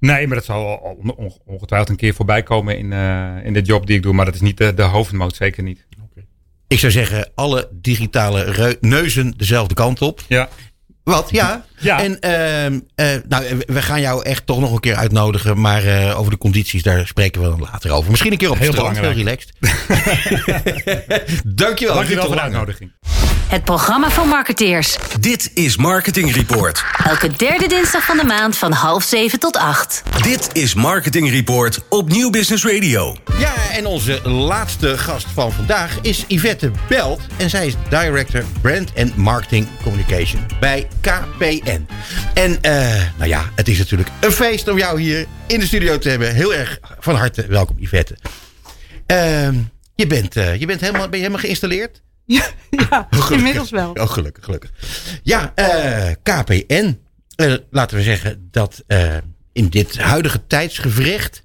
Nee, 0.00 0.26
maar 0.26 0.36
dat 0.36 0.44
zal 0.44 0.66
al 0.66 0.98
on- 1.16 1.32
ongetwijfeld 1.46 1.90
een 1.90 1.96
keer 1.96 2.14
voorbij 2.14 2.42
komen 2.42 2.78
in, 2.78 2.92
eh, 2.92 3.44
in 3.44 3.52
de 3.52 3.62
job 3.62 3.86
die 3.86 3.96
ik 3.96 4.02
doe. 4.02 4.12
Maar 4.12 4.24
dat 4.24 4.34
is 4.34 4.40
niet 4.40 4.56
de, 4.56 4.74
de 4.74 4.82
hoofdmoot, 4.82 5.36
zeker 5.36 5.62
niet. 5.62 5.86
Ik 6.68 6.78
zou 6.78 6.92
zeggen, 6.92 7.30
alle 7.34 7.68
digitale 7.72 8.76
neuzen 8.80 9.34
dezelfde 9.36 9.74
kant 9.74 10.02
op. 10.02 10.22
Ja. 10.28 10.48
Wat? 11.04 11.30
Ja. 11.30 11.64
Ja. 11.78 12.02
En 12.02 12.20
ehm, 12.20 12.80
eh, 12.94 13.06
nou, 13.28 13.44
we 13.66 13.82
gaan 13.82 14.00
jou 14.00 14.24
echt 14.24 14.46
toch 14.46 14.60
nog 14.60 14.72
een 14.72 14.80
keer 14.80 14.94
uitnodigen. 14.94 15.60
Maar 15.60 15.84
eh, 15.84 16.18
over 16.18 16.30
de 16.30 16.38
condities, 16.38 16.82
daar 16.82 17.06
spreken 17.06 17.42
we 17.42 17.48
dan 17.48 17.60
later 17.72 17.90
over. 17.90 18.10
Misschien 18.10 18.32
een 18.32 18.38
keer 18.38 18.50
op 18.50 18.58
het 18.58 18.62
Heel 18.62 18.72
strand, 18.72 18.98
heel 18.98 19.12
relaxed. 19.12 19.52
Dankjewel. 21.44 21.94
Dankjewel 21.94 22.26
voor 22.26 22.34
de 22.34 22.40
uitnodiging. 22.40 22.92
Het 23.48 23.64
programma 23.64 24.10
van 24.10 24.28
marketeers. 24.28 24.96
Dit 25.20 25.50
is 25.54 25.76
Marketing 25.76 26.34
Report. 26.34 26.84
Elke 27.04 27.30
derde 27.36 27.66
dinsdag 27.66 28.04
van 28.04 28.16
de 28.16 28.24
maand 28.24 28.56
van 28.56 28.72
half 28.72 29.02
zeven 29.02 29.38
tot 29.38 29.56
acht. 29.56 30.02
Dit 30.22 30.48
is 30.52 30.74
Marketing 30.74 31.30
Report 31.30 31.78
op 31.88 32.08
Nieuw 32.08 32.30
Business 32.30 32.64
Radio. 32.64 33.16
Ja, 33.38 33.52
en 33.72 33.86
onze 33.86 34.28
laatste 34.28 34.98
gast 34.98 35.26
van 35.34 35.52
vandaag 35.52 35.98
is 36.02 36.24
Yvette 36.26 36.70
Belt. 36.88 37.20
En 37.36 37.50
zij 37.50 37.66
is 37.66 37.74
Director 37.88 38.44
Brand 38.60 38.92
and 38.96 39.16
Marketing 39.16 39.66
Communication 39.82 40.46
bij 40.60 40.88
KPN. 41.00 41.67
En 42.34 42.58
eh, 42.60 43.02
nou 43.16 43.28
ja, 43.28 43.50
het 43.54 43.68
is 43.68 43.78
natuurlijk 43.78 44.08
een 44.20 44.32
feest 44.32 44.68
om 44.68 44.78
jou 44.78 45.00
hier 45.00 45.26
in 45.46 45.60
de 45.60 45.66
studio 45.66 45.98
te 45.98 46.08
hebben. 46.08 46.34
Heel 46.34 46.54
erg 46.54 46.80
van 46.98 47.14
harte 47.14 47.46
welkom, 47.46 47.76
Yvette. 47.78 48.16
Ehm, 49.06 49.54
je, 49.94 50.06
bent, 50.06 50.36
eh, 50.36 50.60
je 50.60 50.66
bent 50.66 50.80
helemaal, 50.80 51.02
ben 51.08 51.18
je 51.18 51.24
helemaal 51.24 51.44
geïnstalleerd? 51.44 52.02
Ja, 52.70 53.08
inmiddels 53.30 53.70
wel. 53.70 53.92
Oh, 53.92 54.08
gelukkig, 54.10 54.44
gelukkig. 54.44 54.70
Ja, 55.22 55.52
eh, 55.54 56.14
KPN. 56.22 56.98
Laten 57.70 57.96
we 57.96 58.02
zeggen 58.02 58.48
dat 58.50 58.84
in 59.52 59.68
dit 59.68 59.98
huidige 59.98 60.46
tijdsgevricht... 60.46 61.42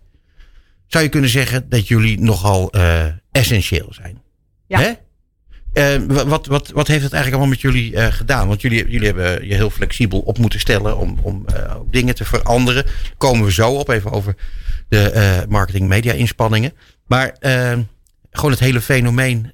zou 0.87 1.03
je 1.03 1.09
kunnen 1.09 1.29
zeggen 1.29 1.69
dat 1.69 1.87
jullie 1.87 2.19
nogal 2.19 2.71
essentieel 3.31 3.93
zijn. 3.93 4.21
Ja. 4.67 4.79
Hè? 4.79 4.93
Eh, 5.73 5.95
wa- 6.07 6.25
wat, 6.25 6.45
wat, 6.45 6.69
wat 6.69 6.87
heeft 6.87 7.03
het 7.03 7.13
eigenlijk 7.13 7.33
allemaal 7.43 7.47
met 7.47 7.61
jullie 7.61 7.95
eh, 7.95 8.13
gedaan? 8.13 8.47
Want 8.47 8.61
jullie, 8.61 8.89
jullie 8.89 9.05
hebben 9.07 9.47
je 9.47 9.53
heel 9.53 9.69
flexibel 9.69 10.19
op 10.19 10.37
moeten 10.37 10.59
stellen 10.59 10.97
om, 10.97 11.17
om 11.21 11.45
eh, 11.47 11.75
dingen 11.89 12.15
te 12.15 12.25
veranderen. 12.25 12.85
Komen 13.17 13.45
we 13.45 13.51
zo 13.51 13.71
op, 13.71 13.89
even 13.89 14.11
over 14.11 14.35
de 14.87 15.09
eh, 15.11 15.47
marketing 15.49 15.87
media 15.87 16.13
inspanningen. 16.13 16.73
Maar 17.07 17.29
eh, 17.39 17.77
gewoon 18.31 18.51
het 18.51 18.59
hele 18.59 18.81
fenomeen 18.81 19.51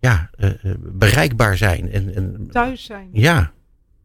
ja, 0.00 0.30
bereikbaar 0.78 1.56
zijn. 1.56 1.92
En, 1.92 2.14
en, 2.14 2.48
Thuis 2.50 2.84
zijn. 2.84 3.08
ja, 3.12 3.52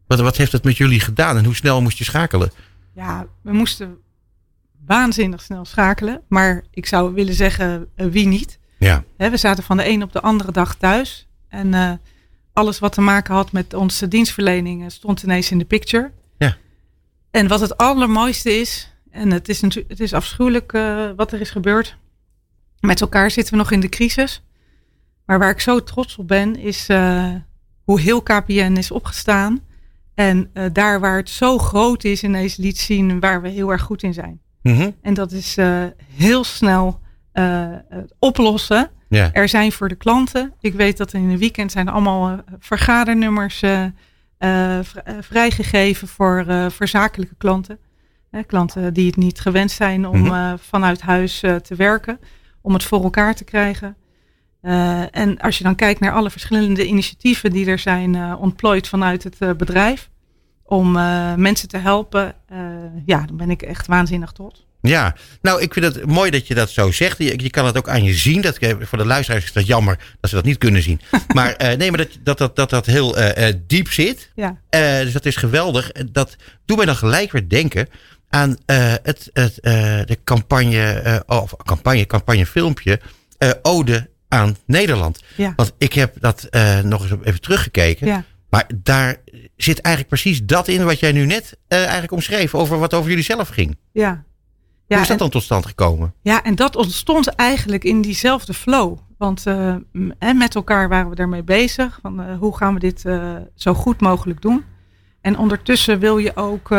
wat, 0.08 0.20
wat 0.20 0.38
heeft 0.38 0.52
het 0.52 0.64
met 0.64 0.78
jullie 0.78 1.00
gedaan 1.00 1.38
en 1.38 1.46
hoe 1.46 1.56
snel 1.56 1.82
moest 1.82 1.98
je 1.98 2.04
schakelen? 2.04 2.52
Ja, 2.94 3.26
we 3.42 3.54
moesten 3.54 3.96
waanzinnig 4.86 5.42
snel 5.42 5.66
schakelen. 5.66 6.22
Maar 6.28 6.64
ik 6.72 6.86
zou 6.86 7.14
willen 7.14 7.34
zeggen, 7.34 7.88
wie 7.96 8.28
niet? 8.28 8.60
Ja. 8.78 9.04
We 9.18 9.38
zaten 9.38 9.64
van 9.64 9.78
de 9.78 9.88
een 9.88 10.04
op 10.04 10.12
de 10.12 10.22
andere 10.22 10.52
dag 10.52 10.76
thuis. 10.76 11.28
En 11.56 11.74
eh, 11.74 11.92
alles 12.54 12.80
wat 12.80 12.94
te 12.94 13.02
maken 13.02 13.34
had 13.34 13.52
met 13.52 13.74
onze 13.74 14.08
dienstverlening 14.08 14.84
eh, 14.84 14.90
stond 14.90 15.24
ineens 15.24 15.52
in 15.52 15.58
de 15.58 15.66
picture. 15.66 16.12
Ja. 16.38 16.58
En 17.32 17.48
wat 17.48 17.60
het 17.60 17.78
allermooiste 17.78 18.52
is, 18.60 18.94
en 19.12 19.32
het 19.32 19.50
is, 19.50 19.62
natuurlijk, 19.62 19.90
het 19.90 20.00
is 20.00 20.14
afschuwelijk 20.14 20.74
eh, 20.74 21.10
wat 21.16 21.32
er 21.32 21.42
is 21.42 21.50
gebeurd. 21.50 21.98
Met 22.80 23.02
elkaar 23.02 23.32
zitten 23.32 23.54
we 23.54 23.60
nog 23.60 23.72
in 23.72 23.80
de 23.80 23.90
crisis. 23.90 24.44
Maar 25.26 25.40
waar 25.40 25.50
ik 25.50 25.60
zo 25.60 25.84
trots 25.84 26.18
op 26.18 26.28
ben, 26.28 26.56
is 26.56 26.88
hoe 27.84 28.00
heel 28.00 28.22
KPN 28.22 28.76
is 28.78 28.92
opgestaan. 28.92 29.60
En 30.14 30.52
daar 30.72 31.00
waar 31.00 31.18
het 31.18 31.30
zo 31.30 31.58
groot 31.58 32.04
is, 32.04 32.24
ineens 32.24 32.56
liet 32.56 32.78
zien 32.78 33.20
waar 33.20 33.42
we 33.42 33.50
heel 33.50 33.72
erg 33.72 33.82
goed 33.82 34.04
in 34.04 34.14
zijn. 34.14 34.42
Mhm. 34.62 34.92
En 35.02 35.14
dat 35.14 35.32
is 35.32 35.58
heel 36.16 36.44
snel 36.44 37.00
oplossen. 38.20 38.90
Ja. 39.10 39.30
Er 39.34 39.50
zijn 39.50 39.72
voor 39.72 39.88
de 39.88 39.96
klanten. 39.96 40.54
Ik 40.60 40.74
weet 40.74 40.98
dat 40.98 41.14
in 41.14 41.30
een 41.30 41.38
weekend 41.38 41.72
zijn 41.72 41.88
allemaal 41.90 42.30
eh, 42.30 42.38
vergadernummers 42.60 43.62
eh, 43.62 43.84
eh, 44.38 44.80
vri- 44.84 45.02
eh, 45.04 45.14
vrijgegeven 45.22 46.08
voor, 46.08 46.46
eh, 46.48 46.70
voor 46.70 46.88
zakelijke 46.88 47.36
klanten. 47.38 47.78
Klanten 48.48 48.94
die 48.94 49.06
het 49.06 49.16
niet 49.16 49.40
gewend 49.40 49.72
zijn 49.72 50.08
om 50.08 50.20
Mhm. 50.22 50.34
eh, 50.34 50.54
vanuit 50.60 51.02
huis 51.02 51.42
eh, 51.44 51.56
te 51.56 51.76
werken. 51.76 52.20
Om 52.62 52.74
het 52.74 52.84
voor 52.84 53.04
elkaar 53.04 53.36
te 53.36 53.44
krijgen. 53.44 53.96
Eh, 54.62 55.16
en 55.16 55.38
als 55.40 55.58
je 55.58 55.64
dan 55.64 55.76
kijkt 55.76 56.00
naar 56.00 56.12
alle 56.12 56.30
verschillende 56.30 56.86
initiatieven 56.88 57.52
die 57.52 57.66
er 57.68 57.80
zijn 57.80 58.16
eh, 58.16 58.36
ontplooid 58.40 58.88
vanuit 58.88 59.24
het 59.24 59.36
eh, 59.40 59.52
bedrijf. 59.54 60.10
Om 60.64 60.96
eh, 60.96 61.34
mensen 61.36 61.68
te 61.68 61.78
helpen. 61.78 62.34
eh, 62.48 62.58
ja, 63.06 63.26
dan 63.26 63.38
ben 63.38 63.50
ik 63.50 63.62
echt 63.62 63.88
waanzinnig 63.88 64.32
trots. 64.32 64.65
Ja, 64.88 65.16
nou, 65.42 65.62
ik 65.62 65.74
vind 65.74 65.86
het 65.86 66.06
mooi 66.06 66.32
dat 66.32 66.48
je 66.48 66.54
dat 66.54 66.70
zo 66.70 66.92
zegt. 66.92 67.18
Je, 67.18 67.34
je 67.44 67.50
kan 67.50 67.66
het 67.66 67.78
ook 67.78 67.90
aan 67.90 68.04
je 68.04 68.14
zien. 68.14 68.42
Dat, 68.42 68.58
voor 68.80 68.98
de 68.98 69.06
luisteraars 69.06 69.44
is 69.44 69.54
dat 69.54 69.68
jammer 69.68 69.98
dat 70.20 70.30
ze 70.30 70.36
dat 70.36 70.46
niet 70.46 70.58
kunnen 70.58 70.82
zien. 70.82 71.02
Maar 71.34 71.54
eh, 71.54 71.78
nee, 71.78 71.92
maar 71.92 71.98
dat 71.98 72.18
dat, 72.24 72.38
dat, 72.38 72.56
dat, 72.56 72.70
dat 72.70 72.86
heel 72.86 73.18
eh, 73.18 73.54
diep 73.68 73.92
zit. 73.92 74.32
Ja. 74.36 74.58
Dus 75.04 75.14
dat 75.14 75.26
is 75.26 75.36
geweldig. 75.36 75.92
Dat 76.12 76.36
doet 76.66 76.78
mij 76.78 76.86
dan 76.86 76.96
gelijk 76.96 77.32
weer 77.32 77.50
denken 77.50 77.88
aan 78.30 78.58
het, 78.66 79.30
het, 79.34 79.60
de 80.08 80.18
campagne, 80.24 81.24
of 81.28 81.56
campagne, 81.64 82.06
campagnefilmpje, 82.06 83.00
Ode 83.62 84.10
aan 84.28 84.58
Nederland. 84.66 85.24
Ja. 85.36 85.54
Want 85.56 85.74
ik 85.78 85.94
heb 85.94 86.16
dat 86.20 86.48
nog 86.84 87.02
eens 87.02 87.12
even 87.24 87.42
teruggekeken. 87.42 88.08
Ja. 88.08 88.24
Maar 88.50 88.70
daar 88.76 89.16
zit 89.58 89.80
eigenlijk 89.80 90.22
precies 90.22 90.44
dat 90.44 90.68
in 90.68 90.86
wat 90.86 91.00
jij 91.00 91.12
nu 91.12 91.26
net 91.26 91.58
eigenlijk 91.68 92.12
omschreef 92.12 92.56
over 92.56 92.80
wat 92.80 92.94
over 92.94 93.10
jullie 93.10 93.24
zelf 93.24 93.50
ging. 93.50 93.78
Ja. 93.92 94.24
Hoe 94.88 94.98
is 94.98 95.02
dat 95.02 95.10
en, 95.10 95.18
dan 95.18 95.30
tot 95.30 95.44
stand 95.44 95.66
gekomen? 95.66 96.14
ja, 96.22 96.44
en 96.44 96.56
dat 96.56 96.76
ontstond 96.76 97.28
eigenlijk 97.28 97.84
in 97.84 98.02
diezelfde 98.02 98.54
flow. 98.54 98.98
Want 99.18 99.46
eh, 99.46 99.76
en 100.20 100.38
met 100.38 100.56
elkaar 100.56 100.90
waren 100.90 101.10
we 101.10 101.16
daarmee 101.16 101.44
bezig. 101.44 102.00
Van, 102.02 102.22
eh, 102.22 102.38
hoe 102.38 102.58
gaan 102.58 102.74
we 102.74 102.80
dit 102.80 103.06
eh, 103.06 103.36
zo 103.56 103.74
goed 103.74 104.02
mogelijk 104.02 104.42
doen? 104.42 104.64
En 105.22 105.38
ondertussen 105.38 106.00
wil 106.00 106.18
je 106.18 106.36
ook 106.36 106.70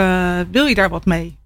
wil 0.51 0.67
je 0.67 0.75
daar 0.75 0.89
wat 0.89 1.05
mee. 1.05 1.39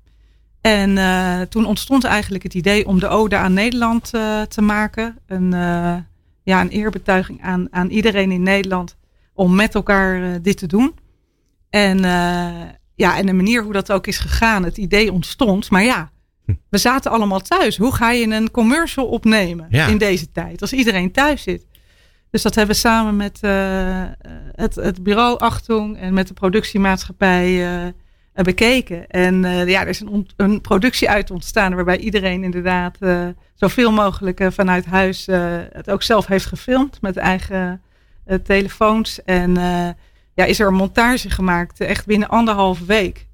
En 0.60 1.48
toen 1.48 1.64
ontstond 1.64 2.04
eigenlijk 2.04 2.42
het 2.42 2.54
idee 2.54 2.86
om 2.86 2.98
de 2.98 3.08
Ode 3.08 3.36
aan 3.36 3.52
Nederland 3.52 4.10
te 4.48 4.60
maken. 4.60 5.18
Een, 5.26 5.50
ja, 6.42 6.60
een 6.60 6.68
eerbetuiging 6.68 7.42
aan, 7.42 7.66
aan 7.70 7.88
iedereen 7.88 8.30
in 8.30 8.42
Nederland 8.42 8.96
om 9.34 9.54
met 9.54 9.74
elkaar 9.74 10.42
dit 10.42 10.56
te 10.56 10.66
doen. 10.66 10.94
En, 11.70 11.98
ja, 12.94 13.16
en 13.16 13.26
de 13.26 13.32
manier 13.32 13.62
hoe 13.62 13.72
dat 13.72 13.92
ook 13.92 14.06
is 14.06 14.18
gegaan, 14.18 14.64
het 14.64 14.76
idee 14.76 15.12
ontstond. 15.12 15.70
Maar 15.70 15.84
ja, 15.84 16.10
we 16.68 16.78
zaten 16.78 17.10
allemaal 17.10 17.40
thuis. 17.40 17.76
Hoe 17.76 17.94
ga 17.94 18.10
je 18.10 18.26
een 18.26 18.50
commercial 18.50 19.06
opnemen 19.06 19.66
Ja. 19.70 19.86
in 19.86 19.98
deze 19.98 20.30
tijd, 20.32 20.60
als 20.60 20.72
iedereen 20.72 21.12
thuis 21.12 21.42
zit? 21.42 21.66
Dus 22.30 22.42
dat 22.42 22.54
hebben 22.54 22.74
we 22.74 22.80
samen 22.80 23.16
met 23.16 23.38
eh, 23.40 24.02
het, 24.52 24.74
het 24.74 25.02
bureau 25.02 25.38
Achtung 25.38 25.98
en 25.98 26.14
met 26.14 26.28
de 26.28 26.34
productiemaatschappij 26.34 27.72
eh, 28.32 28.44
bekeken. 28.44 29.06
En 29.06 29.44
eh, 29.44 29.68
ja, 29.68 29.80
er 29.80 29.88
is 29.88 30.00
een, 30.00 30.28
een 30.36 30.60
productie 30.60 31.10
uit 31.10 31.30
ontstaan 31.30 31.74
waarbij 31.74 31.98
iedereen 31.98 32.44
inderdaad 32.44 32.98
zoveel 33.54 33.92
mogelijk 33.92 34.42
vanuit 34.48 34.86
huis 34.86 35.26
het 35.72 35.90
ook 35.90 36.02
zelf 36.02 36.26
heeft 36.26 36.46
gefilmd 36.46 37.00
met 37.00 37.16
eigen 37.16 37.82
telefoons. 38.42 39.24
En 39.24 39.54
ja, 40.34 40.44
is 40.44 40.60
er 40.60 40.66
een 40.66 40.74
montage 40.74 41.30
gemaakt, 41.30 41.80
echt 41.80 42.06
binnen 42.06 42.28
anderhalve 42.28 42.84
week. 42.84 43.26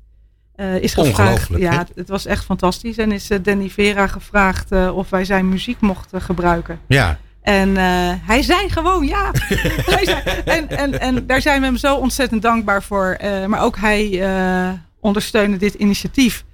Eh, 0.57 0.83
is 0.83 0.95
gevraagd, 0.95 1.49
ja, 1.57 1.87
het, 1.95 2.09
was 2.09 2.27
echt 2.27 2.45
fantastisch. 2.45 2.97
En 2.97 3.13
is 3.13 3.31
eh, 3.31 3.39
Danny 3.43 3.69
Vera 3.69 4.07
gevraagd 4.07 4.73
eh, 4.73 4.97
of 4.97 5.11
wij 5.11 5.25
zijn 5.25 5.49
muziek 5.49 5.81
mochten 5.81 6.21
gebruiken. 6.21 6.81
Ja, 6.87 7.19
En 7.43 7.77
hij 8.27 8.43
zei 8.43 8.69
gewoon 8.69 9.07
ja. 9.07 9.31
hij 9.97 10.05
zei, 10.05 10.23
en, 10.45 10.69
en, 10.69 11.01
en 11.01 11.27
daar 11.27 11.41
zijn 11.41 11.61
we 11.61 11.67
hem 11.67 11.77
zo 11.77 11.97
ontzettend 11.97 12.43
dankbaar 12.43 12.83
voor. 12.83 13.17
Maar 13.47 13.61
ook 13.61 13.77
hij 13.77 14.23
ondersteunde 15.01 15.57
dit 15.57 15.75
initiatief. 15.75 16.45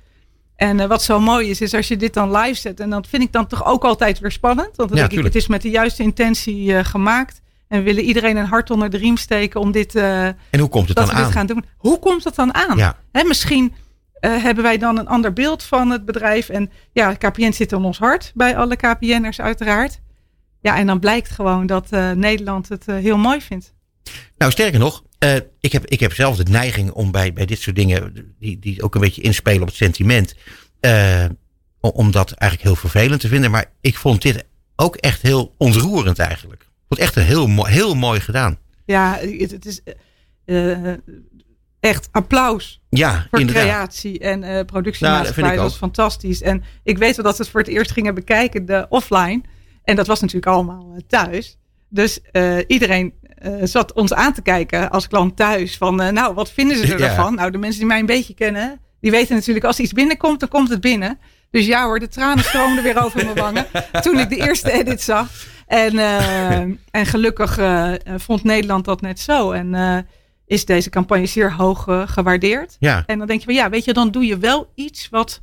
En 0.57 0.89
wat 0.89 1.03
zo 1.03 1.21
mooi 1.21 1.51
is, 1.51 1.61
is 1.61 1.75
als 1.75 1.89
je 1.89 1.97
dit 1.97 2.15
dan 2.15 2.37
live 2.37 2.61
zet. 2.61 2.81
En 2.81 2.91
dat 2.91 3.07
vind 3.07 3.23
ik 3.23 3.33
dan 3.33 3.47
toch 3.47 3.65
ook 3.67 3.85
altijd 3.85 4.19
weer 4.19 4.33
spannend. 4.33 4.77
Want 4.77 4.89
dan 4.89 4.99
Ja, 4.99 5.07
denk 5.07 5.19
ik, 5.21 5.25
het 5.27 5.35
is 5.35 5.47
met 5.47 5.63
de 5.63 5.71
juiste 5.71 6.03
intentie 6.03 6.85
gemaakt. 6.85 7.43
En 7.73 7.79
we 7.79 7.85
willen 7.85 8.05
iedereen 8.05 8.37
een 8.37 8.47
hart 8.47 8.71
onder 8.71 8.91
de 8.91 8.97
riem 8.97 9.17
steken 9.17 9.61
om 9.61 9.73
dit, 9.73 9.95
eh, 9.95 10.27
en 10.27 10.59
hoe 10.59 10.69
komt 10.69 10.89
het 10.89 10.97
dan 10.97 11.13
aan? 11.13 11.33
gaan 11.33 11.47
doen. 11.47 11.65
Hoe 11.77 11.99
komt 11.99 12.23
dat 12.23 12.35
dan 12.35 12.55
aan? 12.55 12.77
Ja. 12.77 12.97
Hè, 13.13 13.25
misschien 13.25 13.75
eh, 14.23 14.43
hebben 14.43 14.65
wij 14.65 14.79
dan 14.79 14.99
een 14.99 15.09
ander 15.09 15.33
beeld 15.33 15.63
van 15.63 15.91
het 15.91 16.05
bedrijf. 16.05 16.49
En 16.49 16.71
ja, 16.93 17.15
KPN 17.15 17.53
zit 17.53 17.73
in 17.73 17.79
ons 17.85 17.99
hart, 17.99 18.33
bij 18.35 18.57
alle 18.57 18.77
KPN'ers 18.77 19.41
uiteraard. 19.41 20.01
Ja, 20.61 20.77
en 20.77 20.87
dan 20.87 21.01
blijkt 21.01 21.31
gewoon 21.31 21.67
dat 21.67 21.87
eh, 21.91 22.11
Nederland 22.11 22.69
het 22.69 22.89
eh, 22.89 22.97
heel 22.97 23.19
mooi 23.19 23.41
vindt. 23.41 23.75
Nou, 24.39 24.53
sterker 24.53 24.79
nog, 24.79 25.03
ik, 25.61 25.73
heb, 25.73 25.87
ik 25.87 26.01
heb 26.01 26.13
zelf 26.15 26.37
de 26.37 26.51
neiging 26.51 26.91
om 26.91 27.11
bij, 27.11 27.33
bij 27.33 27.47
dit 27.47 27.61
soort 27.61 27.77
dingen, 27.77 28.35
die, 28.39 28.59
die 28.59 28.83
ook 28.83 28.95
een 28.95 29.01
beetje 29.01 29.23
inspelen 29.23 29.61
op 29.63 29.67
het 29.69 29.77
sentiment, 29.77 30.35
om- 31.81 32.11
dat 32.11 32.33
eigenlijk 32.33 32.63
heel 32.71 32.89
vervelend 32.91 33.21
te 33.21 33.29
vinden. 33.29 33.51
Maar 33.51 33.65
ik 33.81 33.97
vond 33.97 34.23
dit 34.23 34.45
ook 34.77 34.97
echt 34.97 35.23
heel 35.23 35.55
ontroerend 35.59 36.19
eigenlijk. 36.19 36.61
Ik 36.63 36.69
vond 36.89 36.89
het 36.89 36.99
echt 36.99 37.17
een 37.17 37.23
heel, 37.23 37.47
mooi- 37.47 37.73
heel 37.73 37.95
mooi 37.95 38.21
gedaan. 38.21 38.59
Ja, 38.85 39.19
het, 39.21 39.51
het 39.51 39.67
is 39.67 39.81
echt 41.83 42.09
applaus 42.13 42.81
Ja, 42.89 43.27
voor 43.31 43.41
inderdaad. 43.41 43.65
creatie 43.65 44.19
en 44.19 44.31
eh 44.33 44.39
Nou, 44.41 44.55
dat 44.55 44.65
vind 44.65 44.67
productiemaatschappij. 44.67 45.51
ik 45.51 45.55
dat 45.57 45.65
was 45.65 45.77
fantastisch. 45.77 46.43
En 46.43 46.63
ik 46.83 46.99
weet 46.99 47.17
wel 47.17 47.25
dat 47.25 47.37
we 47.37 47.43
het 47.43 47.53
voor 47.53 47.61
het 47.61 47.69
eerst 47.69 47.91
gingen 47.91 48.15
bekijken, 48.15 48.67
de 48.67 48.87
offline. 48.89 49.41
En 49.85 49.97
dat 49.97 50.07
was 50.07 50.21
natuurlijk 50.21 50.47
allemaal 50.47 50.93
eh, 50.97 51.01
thuis. 51.09 51.59
Dus 51.89 52.21
eh, 52.33 52.57
iedereen 52.67 53.13
eh, 53.35 53.53
zat 53.63 53.93
ons 53.93 54.13
aan 54.15 54.33
te 54.33 54.43
kijken 54.43 54.91
als 54.91 55.09
klant 55.09 55.37
thuis. 55.37 55.77
Van 55.77 56.01
eh, 56.03 56.13
nou, 56.13 56.35
wat 56.35 56.51
vinden 56.51 56.77
ze 56.77 56.87
Ja. 56.99 56.99
ervan? 56.99 57.35
Nou, 57.35 57.51
de 57.51 57.59
mensen 57.59 57.79
die 57.79 57.89
mij 57.89 57.99
een 57.99 58.07
beetje 58.07 58.35
kennen, 58.35 58.81
die 59.01 59.11
weten 59.11 59.35
natuurlijk 59.35 59.65
als 59.65 59.81
iets 59.81 59.93
binnenkomt, 59.93 60.41
dan 60.41 60.49
komt 60.49 60.69
het 60.69 60.81
binnen. 60.81 61.19
Dus 61.51 61.67
ja 61.67 61.85
hoor, 61.85 61.99
de 61.99 62.09
tranen 62.09 62.45
stroomden 62.45 62.85
weer 62.85 63.05
over 63.05 63.25
mijn 63.25 63.37
wangen. 63.37 63.67
Toen 64.03 64.19
ik 64.19 64.29
de 64.29 64.37
eerste 64.37 64.73
edit 64.73 65.03
zag. 65.03 65.29
En, 65.67 65.99
eh, 65.99 66.59
en 66.91 67.07
gelukkig 67.07 67.59
eh, 67.59 67.93
vond 68.17 68.45
Nederland 68.45 68.85
dat 68.85 69.01
net 69.01 69.21
zo. 69.21 69.51
En 69.53 69.75
eh, 69.75 69.97
is 70.53 70.65
deze 70.65 70.91
campagne 70.91 71.27
zeer 71.27 71.53
hoog 71.53 71.89
eh, 71.89 72.03
gewaardeerd. 72.07 72.77
Ja, 72.79 73.03
En 73.07 73.19
dan 73.19 73.27
denk 73.27 73.39
je 73.41 73.45
van 73.47 73.55
ja, 73.55 73.71
weet 73.71 73.85
je, 73.85 73.93
dan 73.93 74.11
doe 74.11 74.27
je 74.27 74.39
wel 74.39 74.73
iets 74.75 75.09
wat 75.09 75.41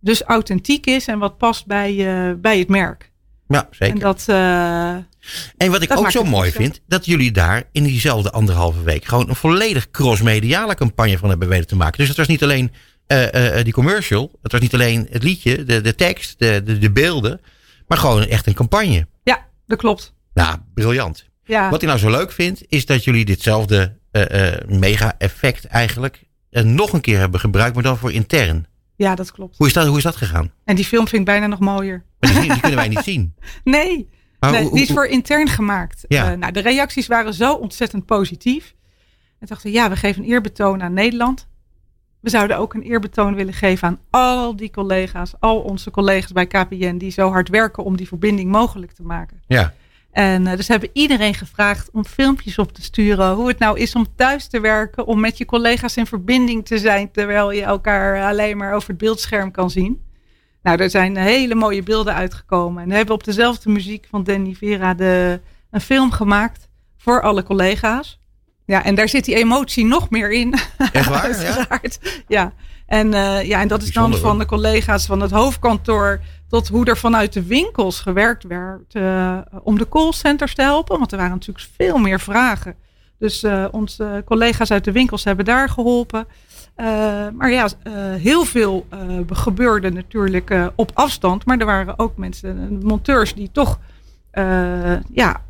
dus 0.00 0.22
authentiek 0.22 0.86
is 0.86 1.06
en 1.06 1.18
wat 1.18 1.38
past 1.38 1.66
bij, 1.66 1.90
eh, 1.90 2.34
bij 2.36 2.58
het 2.58 2.68
merk. 2.68 3.10
ja 3.48 3.68
zeker. 3.70 3.94
En 3.94 4.00
dat, 4.00 4.24
eh, 4.26 4.90
En 5.56 5.70
wat 5.70 5.82
ik 5.82 5.88
Dat 5.88 5.98
ook 5.98 6.10
zo 6.10 6.24
mooi 6.24 6.50
vind, 6.50 6.80
dat 6.86 7.04
jullie 7.04 7.32
daar 7.32 7.62
in 7.72 7.84
diezelfde 7.84 8.30
anderhalve 8.30 8.82
week 8.82 9.04
gewoon 9.04 9.28
een 9.28 9.34
volledig 9.34 9.90
crossmediale 9.90 10.74
campagne 10.74 11.18
van 11.18 11.28
hebben 11.28 11.48
weten 11.48 11.66
te 11.66 11.76
maken. 11.76 11.98
Dus 11.98 12.08
het 12.08 12.16
was 12.16 12.26
niet 12.26 12.42
alleen 12.42 12.72
die 13.62 13.72
commercial, 13.72 14.30
het 14.42 14.52
was 14.52 14.60
niet 14.60 14.74
alleen 14.74 15.06
het 15.10 15.22
liedje, 15.22 15.64
de, 15.64 15.80
de 15.80 15.94
tekst, 15.94 16.38
de, 16.38 16.62
de, 16.64 16.78
de 16.78 16.90
beelden, 16.90 17.40
maar 17.86 17.98
gewoon 17.98 18.26
echt 18.26 18.46
een 18.46 18.54
campagne. 18.54 19.06
ja, 19.22 19.46
dat 19.66 19.78
klopt. 19.78 20.14
Nou, 20.34 20.58
briljant. 20.74 21.24
Ja, 21.44 21.70
Wat 21.70 21.82
ik 21.82 21.88
nou 21.88 22.00
zo 22.00 22.10
leuk 22.10 22.32
vind, 22.32 22.62
is 22.68 22.86
dat 22.86 23.04
jullie 23.04 23.24
ditzelfde 23.24 24.00
mega-effect 24.66 25.64
eigenlijk 25.66 26.22
eh, 26.50 26.62
nog 26.62 26.92
een 26.92 27.00
keer 27.00 27.18
hebben 27.18 27.40
gebruikt, 27.40 27.74
maar 27.74 27.82
dan 27.82 27.96
voor 27.98 28.12
intern. 28.12 28.66
ja, 28.96 29.14
dat 29.14 29.32
klopt. 29.32 29.58
Hoe 29.58 29.66
is 29.66 29.72
dat, 29.72 29.86
hoe 29.86 29.96
is 29.96 30.02
dat 30.02 30.16
gegaan? 30.16 30.50
En 30.64 30.76
die 30.76 30.84
film 30.84 31.08
vind 31.08 31.20
ik 31.20 31.26
bijna 31.26 31.46
nog 31.46 31.58
mooier. 31.58 32.04
Maar 32.20 32.30
die, 32.32 32.40
die 32.40 32.60
kunnen 32.60 32.78
wij 32.78 32.88
niet 32.88 33.04
zien. 33.12 33.34
Nee, 33.64 34.08
Maar 34.40 34.50
nee, 34.50 34.62
hoe- 34.62 34.72
die 34.72 34.80
is 34.82 34.86
hoe- 34.88 34.96
voor 34.96 35.06
intern 35.06 35.48
gemaakt. 35.48 36.04
Ja. 36.08 36.30
Eh, 36.32 36.38
nou, 36.38 36.52
de 36.52 36.60
reacties 36.60 37.06
waren 37.06 37.34
zo 37.34 37.54
ontzettend 37.54 38.06
positief. 38.06 38.74
En 39.38 39.46
dachten 39.46 39.70
ja, 39.72 39.88
we 39.88 39.96
geven 39.96 40.22
een 40.22 40.28
eerbetoon 40.28 40.82
aan 40.82 40.92
Nederland. 40.92 41.48
We 42.20 42.30
zouden 42.30 42.56
ook 42.58 42.74
een 42.74 42.82
eerbetoon 42.82 43.34
willen 43.34 43.54
geven 43.54 43.88
aan 43.88 43.98
al 44.10 44.56
die 44.56 44.70
collega's, 44.70 45.32
al 45.40 45.60
onze 45.60 45.90
collega's 45.90 46.32
bij 46.32 46.46
KPN, 46.46 46.96
die 46.96 47.10
zo 47.10 47.30
hard 47.30 47.48
werken 47.48 47.84
om 47.84 47.96
die 47.96 48.06
verbinding 48.08 48.50
mogelijk 48.50 48.92
te 48.92 49.02
maken. 49.02 49.42
Ja. 49.46 49.74
En 50.12 50.46
eh, 50.46 50.56
dus 50.56 50.68
hebben 50.68 50.90
iedereen 50.92 51.34
gevraagd 51.34 51.90
om 51.92 52.04
filmpjes 52.04 52.58
op 52.58 52.72
te 52.72 52.82
sturen. 52.82 53.34
Hoe 53.34 53.48
het 53.48 53.58
nou 53.58 53.78
is 53.78 53.94
om 53.94 54.06
thuis 54.16 54.46
te 54.46 54.60
werken. 54.60 55.06
Om 55.06 55.20
met 55.20 55.38
je 55.38 55.44
collega's 55.44 55.96
in 55.96 56.06
verbinding 56.06 56.66
te 56.66 56.78
zijn. 56.78 57.10
Terwijl 57.10 57.52
je 57.52 57.62
elkaar 57.62 58.24
alleen 58.24 58.56
maar 58.56 58.74
over 58.74 58.88
het 58.88 58.98
beeldscherm 58.98 59.50
kan 59.50 59.70
zien. 59.70 60.02
Nou, 60.62 60.78
er 60.78 60.90
zijn 60.90 61.16
hele 61.16 61.54
mooie 61.54 61.82
beelden 61.82 62.14
uitgekomen. 62.14 62.82
En 62.82 62.88
we 62.88 62.94
hebben 62.94 63.14
op 63.14 63.24
dezelfde 63.24 63.70
muziek 63.70 64.06
van 64.10 64.24
Danny 64.24 64.54
Vera 64.54 64.94
de, 64.94 65.40
een 65.70 65.80
film 65.80 66.10
gemaakt. 66.10 66.68
Voor 66.96 67.22
alle 67.22 67.42
collega's. 67.42 68.18
Ja, 68.66 68.84
en 68.84 68.94
daar 68.94 69.08
zit 69.08 69.24
die 69.24 69.34
emotie 69.34 69.84
nog 69.84 70.10
meer 70.10 70.32
in. 70.32 70.54
Echt 70.92 71.08
waar? 71.08 71.40
Ja? 71.42 71.80
Ja. 72.28 72.52
En, 72.86 73.14
eh, 73.14 73.42
ja, 73.42 73.60
en 73.60 73.68
dat 73.68 73.82
is 73.82 73.92
dan 73.92 74.14
van 74.14 74.38
de 74.38 74.46
collega's 74.46 75.06
van 75.06 75.20
het 75.20 75.30
hoofdkantoor 75.30 76.20
tot 76.52 76.68
hoe 76.68 76.84
er 76.84 76.96
vanuit 76.96 77.32
de 77.32 77.42
winkels 77.42 78.00
gewerkt 78.00 78.42
werd 78.44 78.94
eh, 78.94 79.38
om 79.62 79.78
de 79.78 79.88
callcenters 79.88 80.54
te 80.54 80.62
helpen. 80.62 80.98
Want 80.98 81.12
er 81.12 81.18
waren 81.18 81.32
natuurlijk 81.32 81.66
veel 81.76 81.98
meer 81.98 82.20
vragen. 82.20 82.74
Dus 83.18 83.42
eh, 83.42 83.64
onze 83.70 84.22
collega's 84.24 84.70
uit 84.70 84.84
de 84.84 84.92
winkels 84.92 85.24
hebben 85.24 85.44
daar 85.44 85.68
geholpen. 85.68 86.26
Eh, 86.74 86.86
maar 87.34 87.50
ja, 87.50 87.68
heel 88.18 88.44
veel 88.44 88.86
gebeurde 89.30 89.90
natuurlijk 89.90 90.54
op 90.74 90.90
afstand. 90.94 91.46
Maar 91.46 91.58
er 91.58 91.66
waren 91.66 91.98
ook 91.98 92.16
mensen, 92.16 92.78
monteurs, 92.82 93.34
die 93.34 93.50
toch 93.52 93.78
ja, 95.12 95.42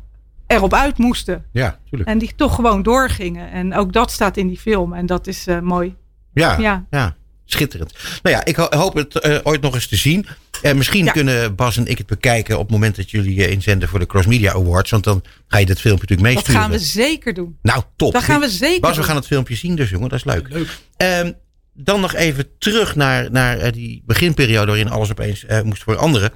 erop 0.47 0.73
uit 0.73 0.97
moesten. 0.97 1.45
Ja, 1.51 1.79
tuurlijk. 1.89 2.09
En 2.09 2.17
die 2.17 2.33
toch 2.35 2.55
gewoon 2.55 2.83
doorgingen. 2.83 3.51
En 3.51 3.75
ook 3.75 3.93
dat 3.93 4.11
staat 4.11 4.37
in 4.37 4.47
die 4.47 4.59
film. 4.59 4.93
En 4.93 5.05
dat 5.05 5.27
is 5.27 5.47
mooi. 5.61 5.95
Ja, 6.33 6.57
ja. 6.59 6.85
Ja. 6.89 7.15
schitterend. 7.45 7.93
Nou 8.23 8.35
ja, 8.35 8.45
ik 8.45 8.55
ho- 8.55 8.77
hoop 8.77 8.93
het 8.93 9.45
ooit 9.45 9.61
nog 9.61 9.73
eens 9.73 9.87
te 9.87 9.95
zien. 9.95 10.25
En 10.63 10.77
misschien 10.77 11.05
Ja. 11.05 11.11
kunnen 11.11 11.55
Bas 11.55 11.77
en 11.77 11.85
ik 11.87 11.97
het 11.97 12.07
bekijken 12.07 12.55
op 12.55 12.61
het 12.61 12.71
moment 12.71 12.95
dat 12.95 13.11
jullie 13.11 13.45
eh, 13.45 13.51
inzenden 13.51 13.89
voor 13.89 13.99
de 13.99 14.05
Cross 14.05 14.27
Media 14.27 14.51
Awards. 14.53 14.91
Want 14.91 15.03
dan 15.03 15.23
ga 15.47 15.57
je 15.57 15.65
dit 15.65 15.79
filmpje 15.81 16.05
natuurlijk 16.09 16.27
Dat 16.35 16.45
meesturen. 16.45 16.61
gaan 16.61 16.71
we 16.71 16.85
zeker 16.85 17.33
doen. 17.33 17.57
Nou, 17.61 17.83
top. 17.95 18.13
Dat 18.13 18.23
gaan 18.23 18.39
we 18.39 18.49
zeker 18.49 18.79
Bas, 18.79 18.97
we 18.97 19.03
gaan 19.03 19.15
het 19.15 19.27
filmpje 19.27 19.55
zien 19.55 19.75
dus, 19.75 19.89
jongen. 19.89 20.09
Dat 20.09 20.17
is 20.17 20.25
leuk. 20.25 20.67
Ehm, 20.97 21.31
dan 21.73 22.01
nog 22.01 22.13
even 22.15 22.45
terug 22.59 22.95
naar, 22.95 23.31
naar 23.31 23.57
eh, 23.57 23.71
die 23.71 24.03
beginperiode 24.05 24.65
waarin 24.67 24.89
alles 24.89 25.11
opeens 25.11 25.45
eh, 25.45 25.61
moest 25.61 25.83
veranderen. 25.83 26.31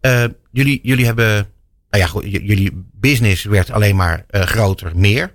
Eh, 0.00 0.24
jullie, 0.52 0.80
jullie 0.82 1.04
hebben, 1.06 1.34
nou 1.90 2.02
ja, 2.02 2.06
goed, 2.06 2.24
jullie 2.24 2.84
business 2.92 3.44
werd 3.44 3.70
alleen 3.70 3.96
maar 3.96 4.24
eh, 4.28 4.40
groter, 4.42 4.92
meer. 4.96 5.32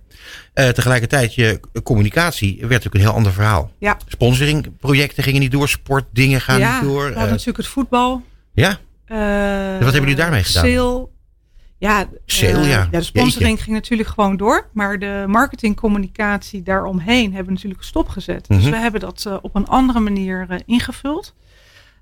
Eh, 0.54 0.68
tegelijkertijd, 0.70 1.36
je 1.36 1.60
communicatie 1.84 2.56
werd 2.60 2.70
natuurlijk 2.70 2.96
een 2.96 3.02
heel 3.02 3.12
ander 3.14 3.32
verhaal. 3.34 3.72
Ja. 3.80 3.98
Sponsoringprojecten 4.08 5.24
gingen 5.24 5.42
niet 5.42 5.52
door, 5.52 5.70
sportdingen 5.70 6.42
gaan 6.42 6.60
ja, 6.60 6.74
niet 6.82 6.90
door. 6.90 7.00
we 7.00 7.04
hadden 7.06 7.24
eh, 7.24 7.30
natuurlijk 7.30 7.58
het 7.58 7.68
voetbal. 7.68 8.24
Ja, 8.60 8.80
Eh, 9.06 9.74
wat 9.74 9.94
hebben 9.94 10.02
jullie 10.02 10.16
daarmee 10.16 10.44
gedaan? 10.44 10.64
Sale. 10.66 11.10
Ja, 11.78 12.08
Sale, 12.26 12.52
eh, 12.64 12.70
ja. 12.70 12.86
De 12.92 13.02
sponsoring 13.02 13.64
ging 13.64 13.76
natuurlijk 13.76 14.10
gewoon 14.10 14.38
door. 14.38 14.70
Maar 14.74 15.00
de 15.00 15.24
marketingcommunicatie 15.28 16.64
daaromheen 16.64 17.26
hebben 17.28 17.46
we 17.46 17.52
natuurlijk 17.54 17.84
stopgezet. 17.84 18.48
Dus 18.48 18.62
Mhm. 18.62 18.70
we 18.72 18.78
hebben 18.78 19.00
dat 19.00 19.26
eh, 19.28 19.38
op 19.42 19.56
een 19.56 19.68
andere 19.68 20.00
manier 20.00 20.62
ingevuld. 20.66 21.36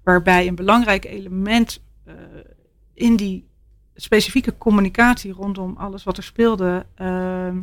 Waarbij 0.04 0.48
een 0.48 0.56
belangrijk 0.56 1.06
element 1.06 1.82
in 2.94 3.16
die 3.16 3.48
specifieke 3.96 4.58
communicatie 4.58 5.32
rondom 5.34 5.76
alles 5.78 6.04
wat 6.04 6.18
er 6.18 6.24
speelde. 6.24 6.86
ehm, 6.96 7.58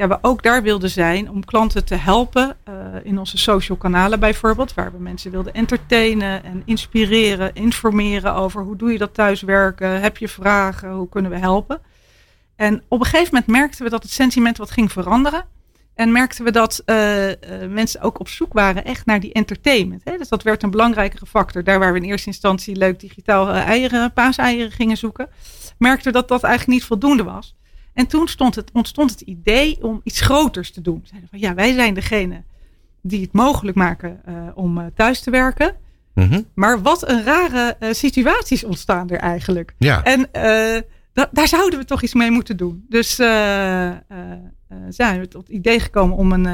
ja, 0.00 0.08
we 0.08 0.18
ook 0.20 0.42
daar 0.42 0.62
wilden 0.62 0.90
zijn 0.90 1.30
om 1.30 1.44
klanten 1.44 1.84
te 1.84 1.94
helpen 1.94 2.56
eh, 2.64 2.74
in 3.02 3.18
onze 3.18 3.38
social 3.38 3.78
kanalen 3.78 4.20
bijvoorbeeld, 4.20 4.74
waar 4.74 4.92
we 4.92 4.98
mensen 4.98 5.30
wilden 5.30 5.54
entertainen 5.54 6.44
en 6.44 6.62
inspireren, 6.64 7.54
informeren 7.54 8.34
over 8.34 8.62
hoe 8.62 8.76
doe 8.76 8.92
je 8.92 8.98
dat 8.98 9.14
thuiswerken, 9.14 10.00
heb 10.00 10.16
je 10.16 10.28
vragen, 10.28 10.90
hoe 10.90 11.08
kunnen 11.08 11.30
we 11.30 11.38
helpen. 11.38 11.80
En 12.56 12.82
op 12.88 13.00
een 13.00 13.06
gegeven 13.06 13.28
moment 13.34 13.50
merkten 13.50 13.84
we 13.84 13.90
dat 13.90 14.02
het 14.02 14.12
sentiment 14.12 14.56
wat 14.56 14.70
ging 14.70 14.92
veranderen. 14.92 15.44
En 15.94 16.12
merkten 16.12 16.44
we 16.44 16.50
dat 16.50 16.82
eh, 16.84 17.30
eh, 17.30 17.70
mensen 17.70 18.00
ook 18.00 18.20
op 18.20 18.28
zoek 18.28 18.52
waren 18.52 18.84
echt 18.84 19.06
naar 19.06 19.20
die 19.20 19.32
entertainment. 19.32 20.04
Hè? 20.04 20.16
Dus 20.16 20.28
dat 20.28 20.42
werd 20.42 20.62
een 20.62 20.70
belangrijkere 20.70 21.26
factor. 21.26 21.64
Daar 21.64 21.78
waar 21.78 21.92
we 21.92 21.98
in 21.98 22.04
eerste 22.04 22.28
instantie 22.28 22.76
leuk 22.76 23.00
digitaal 23.00 23.48
eieren, 23.48 24.12
paaseieren 24.12 24.72
gingen 24.72 24.96
zoeken, 24.96 25.28
merkten 25.78 26.12
we 26.12 26.18
dat 26.18 26.28
dat 26.28 26.42
eigenlijk 26.42 26.78
niet 26.78 26.88
voldoende 26.88 27.22
was. 27.22 27.54
En 28.00 28.06
toen 28.06 28.28
stond 28.28 28.54
het, 28.54 28.70
ontstond 28.72 29.10
het 29.10 29.20
idee 29.20 29.78
om 29.82 30.00
iets 30.04 30.20
groters 30.20 30.70
te 30.72 30.80
doen. 30.80 31.00
Zeiden 31.04 31.28
van 31.30 31.38
ja, 31.38 31.54
wij 31.54 31.72
zijn 31.74 31.94
degene 31.94 32.42
die 33.02 33.20
het 33.20 33.32
mogelijk 33.32 33.76
maken 33.76 34.20
eh, 34.24 34.34
om 34.54 34.78
eh, 34.78 34.86
thuis 34.94 35.20
te 35.20 35.30
werken. 35.30 35.76
Mhm. 36.14 36.42
Maar 36.54 36.82
wat 36.82 37.08
een 37.08 37.24
rare 37.24 37.76
eh, 37.78 37.92
situaties 37.92 38.64
ontstaan 38.64 39.08
er 39.10 39.18
eigenlijk. 39.18 39.74
ja. 39.78 40.04
En 40.04 40.28
da- 41.12 41.28
daar 41.32 41.48
zouden 41.48 41.78
we 41.78 41.84
toch 41.84 42.02
iets 42.02 42.14
mee 42.14 42.30
moeten 42.30 42.56
doen. 42.56 42.84
Dus 42.88 43.14
zijn 44.88 45.20
we 45.20 45.28
tot 45.28 45.46
het 45.46 45.56
idee 45.56 45.80
gekomen 45.80 46.16
om 46.16 46.32
een, 46.32 46.44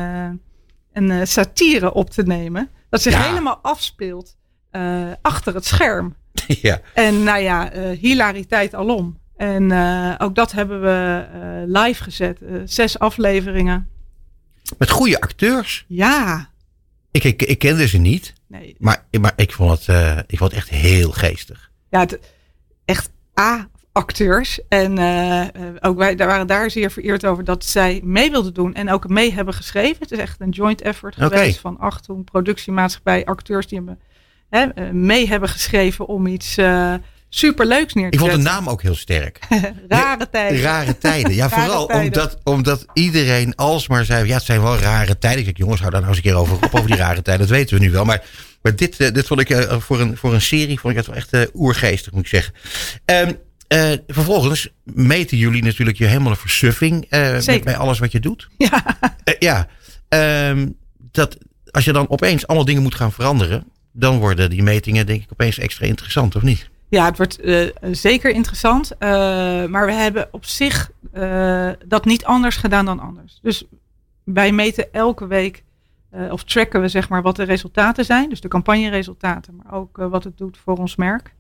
een 0.93 1.27
satire 1.27 1.93
op 1.93 2.11
te 2.11 2.23
nemen. 2.23 2.69
Dat 2.89 3.03
zich 3.03 3.13
Ja. 3.13 3.23
helemaal 3.23 3.59
afspeelt 3.63 4.37
achter 5.23 5.55
het 5.55 5.65
scherm. 5.65 6.15
ja. 6.47 6.81
En 6.95 7.23
nou 7.23 7.39
ja, 7.41 7.71
hilariteit 8.01 8.75
alom. 8.75 9.19
En 9.37 9.71
eh, 9.71 10.15
ook 10.19 10.35
dat 10.35 10.53
hebben 10.53 10.81
we 10.81 11.27
eh, 11.33 11.83
live 11.83 12.03
gezet. 12.03 12.43
Eh, 12.43 12.55
zes 12.65 12.99
afleveringen. 12.99 13.89
Met 14.79 14.91
goede 14.91 15.21
acteurs. 15.21 15.85
Ja. 15.89 16.51
Ik, 17.11 17.25
ik, 17.25 17.43
ik 17.43 17.59
kende 17.59 17.89
ze 17.89 17.99
niet, 17.99 18.35
Nee, 18.47 18.77
maar, 18.79 19.05
maar 19.21 19.33
ik, 19.37 19.53
vond 19.53 19.87
het, 19.87 20.25
ik 20.27 20.39
vond 20.39 20.51
het 20.51 20.61
echt 20.61 20.69
heel 20.69 21.11
geestig. 21.11 21.71
ja, 21.91 22.01
het, 22.01 22.19
echt 22.85 23.11
A-acteurs. 23.41 24.61
En 24.69 24.91
ook 25.81 25.99
wij 25.99 26.15
daar 26.15 26.27
waren 26.27 26.47
daar 26.47 26.71
zeer 26.71 26.91
vereerd 26.91 27.27
over 27.27 27.45
dat 27.45 27.65
zij 27.65 28.01
mee 28.05 28.31
wilden 28.31 28.55
doen 28.55 28.75
en 28.75 28.91
ook 28.91 29.09
mee 29.09 29.33
hebben 29.33 29.55
geschreven. 29.55 29.97
Het 30.01 30.13
is 30.13 30.19
echt 30.19 30.41
een 30.41 30.51
joint 30.51 30.81
effort 30.81 31.15
geweest 31.15 31.61
van 31.61 31.79
Achtung, 31.79 32.25
productiemaatschappij, 32.25 33.25
acteurs 33.25 33.67
die 33.67 33.79
hebben, 33.79 34.01
hè, 34.51 34.93
mee 34.93 35.29
hebben 35.29 35.49
geschreven 35.49 36.07
om 36.07 36.27
iets 36.27 36.59
superleuks 37.37 37.95
neer 37.95 38.11
te 38.11 38.15
Ik 38.17 38.19
vond 38.23 38.33
de 38.33 38.39
naam 38.39 38.69
ook 38.69 38.83
heel 38.83 38.95
sterk. 38.95 39.39
Rare 39.89 40.31
tijden. 40.31 40.61
Rare 40.61 40.99
tijden. 40.99 41.35
Ja, 41.35 41.49
Rare 41.49 41.61
vooral 41.63 41.87
tijden. 41.87 42.05
Omdat, 42.07 42.39
omdat 42.45 42.87
iedereen 42.93 43.55
alsmaar 43.55 44.05
zei... 44.05 44.27
ja, 44.27 44.35
het 44.35 44.45
zijn 44.45 44.63
wel 44.63 44.77
rare 44.79 45.19
tijden. 45.19 45.39
Ik 45.39 45.45
zeg, 45.45 45.57
jongens, 45.57 45.81
hou 45.81 45.91
daar 45.93 46.01
nou 46.01 46.13
eens 46.15 46.25
een 46.25 46.31
keer 46.31 46.41
over 46.41 46.55
op, 46.55 46.75
over 46.75 46.87
die 46.87 46.97
rare 46.97 47.23
tijden. 47.23 47.47
Dat 47.47 47.57
weten 47.57 47.79
we 47.79 47.85
nu 47.85 47.91
wel. 47.91 48.05
Maar, 48.05 48.25
maar 48.63 48.77
dit, 48.77 49.01
eh, 49.01 49.13
dit 49.13 49.27
vond 49.27 49.41
ik 49.41 49.51
eh, 49.51 49.81
voor, 49.81 50.01
een, 50.01 50.17
voor 50.17 50.35
een 50.35 50.41
serie 50.41 50.81
vond 50.81 50.93
ik 50.93 50.99
het 50.99 51.07
wel 51.07 51.17
echt 51.17 51.33
eh, 51.33 51.43
oergeestig, 51.55 52.13
moet 52.13 52.21
ik 52.23 52.29
zeggen. 52.29 52.55
Ehm, 53.05 53.33
eh, 53.69 53.91
vervolgens 54.07 54.69
meten 54.85 55.37
jullie 55.37 55.63
natuurlijk 55.63 55.99
je 55.99 56.07
helemaal 56.07 56.31
een 56.31 56.37
versuffing... 56.37 57.07
met- 57.11 57.65
bij 57.65 57.77
alles 57.77 57.99
wat 57.99 58.13
je 58.13 58.21
doet. 58.21 58.49
Ja. 58.59 58.99
Ja. 59.39 59.69
Ehm, 60.09 60.69
dat, 61.11 61.37
als 61.71 61.85
je 61.85 61.93
dan 61.93 62.09
opeens 62.11 62.47
allemaal 62.47 62.67
dingen 62.67 62.83
moet 62.83 62.95
gaan 62.95 63.13
veranderen... 63.13 63.65
dan 63.93 64.19
worden 64.19 64.51
die 64.51 64.63
metingen 64.63 65.07
denk 65.07 65.23
ik 65.23 65.29
opeens 65.33 65.59
extra 65.59 65.87
interessant, 65.87 66.37
of 66.37 66.43
niet? 66.43 66.69
Ja, 66.89 67.05
het 67.05 67.17
wordt 67.17 67.41
eh, 67.41 67.67
zeker 67.91 68.31
interessant. 68.31 68.99
eh, 68.99 69.09
maar 69.65 69.87
we 69.87 69.93
hebben 69.93 70.29
op 70.31 70.45
zich 70.45 70.91
eh, 71.13 71.71
dat 71.87 72.05
niet 72.05 72.25
anders 72.25 72.57
gedaan 72.57 72.85
dan 72.85 73.01
anders. 73.01 73.39
Dus 73.43 73.65
wij 74.25 74.53
meten 74.53 74.93
elke 74.93 75.27
week, 75.27 75.65
of 76.31 76.45
tracken 76.45 76.81
we 76.81 76.89
zeg 76.89 77.09
maar 77.09 77.23
wat 77.23 77.37
de 77.37 77.43
resultaten 77.43 78.05
zijn. 78.05 78.29
Dus 78.29 78.41
de 78.41 78.49
campagneresultaten, 78.49 79.57
maar 79.57 79.75
ook 79.75 79.97
wat 79.97 80.25
het 80.25 80.39
doet 80.39 80.59
voor 80.59 80.77
ons 80.77 80.97
merk. 80.97 81.35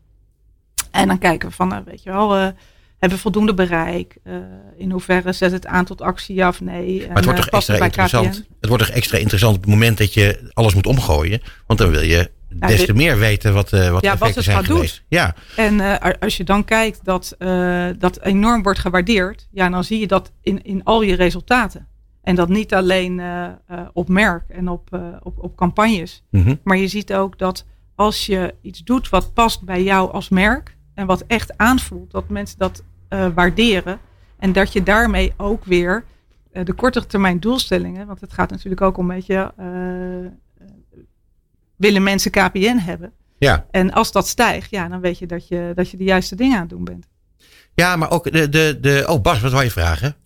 En 0.90 1.08
dan 1.08 1.18
kijken 1.18 1.48
we 1.48 1.54
van, 1.54 1.68
nou, 1.68 1.82
weet 1.84 2.02
je 2.02 2.10
wel, 2.10 2.52
hebben 2.98 3.16
we 3.16 3.22
voldoende 3.22 3.54
bereik? 3.54 4.16
Eh, 4.22 4.34
in 4.76 4.90
hoeverre 4.90 5.32
zet 5.32 5.52
het 5.52 5.66
aan 5.66 5.84
tot 5.84 6.00
actie, 6.00 6.34
ja 6.34 6.48
of 6.48 6.60
nee? 6.60 7.06
Maar 7.06 7.16
het 7.16 7.24
wordt 7.24 7.40
toch 7.40 7.50
extra 7.50 7.84
interessant. 7.84 8.46
Het 8.60 8.68
wordt 8.68 8.84
toch 8.86 8.94
extra 8.94 9.18
interessant 9.18 9.56
op 9.56 9.60
het 9.62 9.70
moment 9.70 9.98
dat 9.98 10.14
je 10.14 10.50
alles 10.52 10.74
moet 10.74 10.86
omgooien. 10.86 11.42
Want 11.66 11.78
dan 11.78 11.90
wil 11.90 12.02
je 12.02 12.30
des 12.48 12.84
te 12.84 12.94
meer 12.94 13.18
weten 13.18 13.54
wat, 13.54 13.72
eh 13.72 13.90
wat 13.90 14.00
de 14.00 14.06
Ja, 14.06 14.16
wat 14.16 14.34
het 14.34 14.44
zijn 14.44 14.56
gaat 14.56 14.66
geweest. 14.66 15.02
Ja, 15.08 15.34
En 15.56 15.80
eh, 15.80 16.12
als 16.20 16.36
je 16.36 16.44
dan 16.44 16.64
kijkt 16.64 17.00
dat 17.04 17.34
eh, 17.38 17.86
dat 17.98 18.22
enorm 18.22 18.62
wordt 18.62 18.78
gewaardeerd, 18.78 19.48
ja, 19.50 19.68
dan 19.68 19.84
zie 19.84 20.00
je 20.00 20.06
dat 20.06 20.32
in, 20.42 20.62
in 20.62 20.84
al 20.84 21.02
je 21.02 21.14
resultaten. 21.14 21.88
En 22.26 22.34
dat 22.34 22.48
niet 22.48 22.74
alleen 22.74 23.20
eh, 23.20 23.44
eh, 23.44 23.80
op 23.92 24.08
merk 24.08 24.44
en 24.48 24.68
op, 24.68 24.92
eh, 24.92 25.00
op, 25.22 25.38
op 25.38 25.56
campagnes. 25.56 26.22
Mhm. 26.30 26.54
Maar 26.64 26.76
je 26.76 26.88
ziet 26.88 27.12
ook 27.12 27.38
dat 27.38 27.64
als 27.94 28.26
je 28.26 28.54
iets 28.62 28.84
doet 28.84 29.08
wat 29.08 29.34
past 29.34 29.62
bij 29.62 29.82
jou 29.82 30.12
als 30.12 30.28
merk 30.28 30.75
en 30.96 31.06
wat 31.06 31.24
echt 31.26 31.58
aanvoelt, 31.58 32.10
dat 32.10 32.28
mensen 32.28 32.58
dat 32.58 32.82
eh, 33.08 33.28
waarderen. 33.34 33.98
En 34.38 34.52
dat 34.52 34.72
je 34.72 34.82
daarmee 34.82 35.32
ook 35.36 35.64
weer 35.64 36.04
eh, 36.52 36.64
de 36.64 36.72
korte 36.72 37.06
termijn 37.06 37.40
doelstellingen, 37.40 38.06
want 38.06 38.20
het 38.20 38.32
gaat 38.32 38.50
natuurlijk 38.50 38.80
ook 38.80 38.96
om, 38.96 39.08
weet 39.08 39.26
je, 39.26 39.52
eh, 39.56 40.66
willen 41.76 42.02
mensen 42.02 42.30
KPN 42.30 42.76
hebben? 42.76 43.12
ja. 43.38 43.66
En 43.70 43.92
als 43.92 44.12
dat 44.12 44.26
stijgt, 44.26 44.70
ja, 44.70 44.88
dan 44.88 45.00
weet 45.00 45.18
je 45.18 45.26
dat 45.26 45.48
je, 45.48 45.72
dat 45.74 45.90
je 45.90 45.96
de 45.96 46.04
juiste 46.04 46.36
dingen 46.36 46.54
aan 46.54 46.60
het 46.60 46.70
doen 46.70 46.84
bent. 46.84 47.06
Ja, 47.74 47.96
maar 47.96 48.10
ook 48.10 48.32
de, 48.32 48.48
de, 48.48 48.78
de... 48.80 49.04
Oh, 49.08 49.22
Bas, 49.22 49.40
wat 49.40 49.52
wou 49.52 49.64
je 49.64 49.70
vragen? 49.70 50.16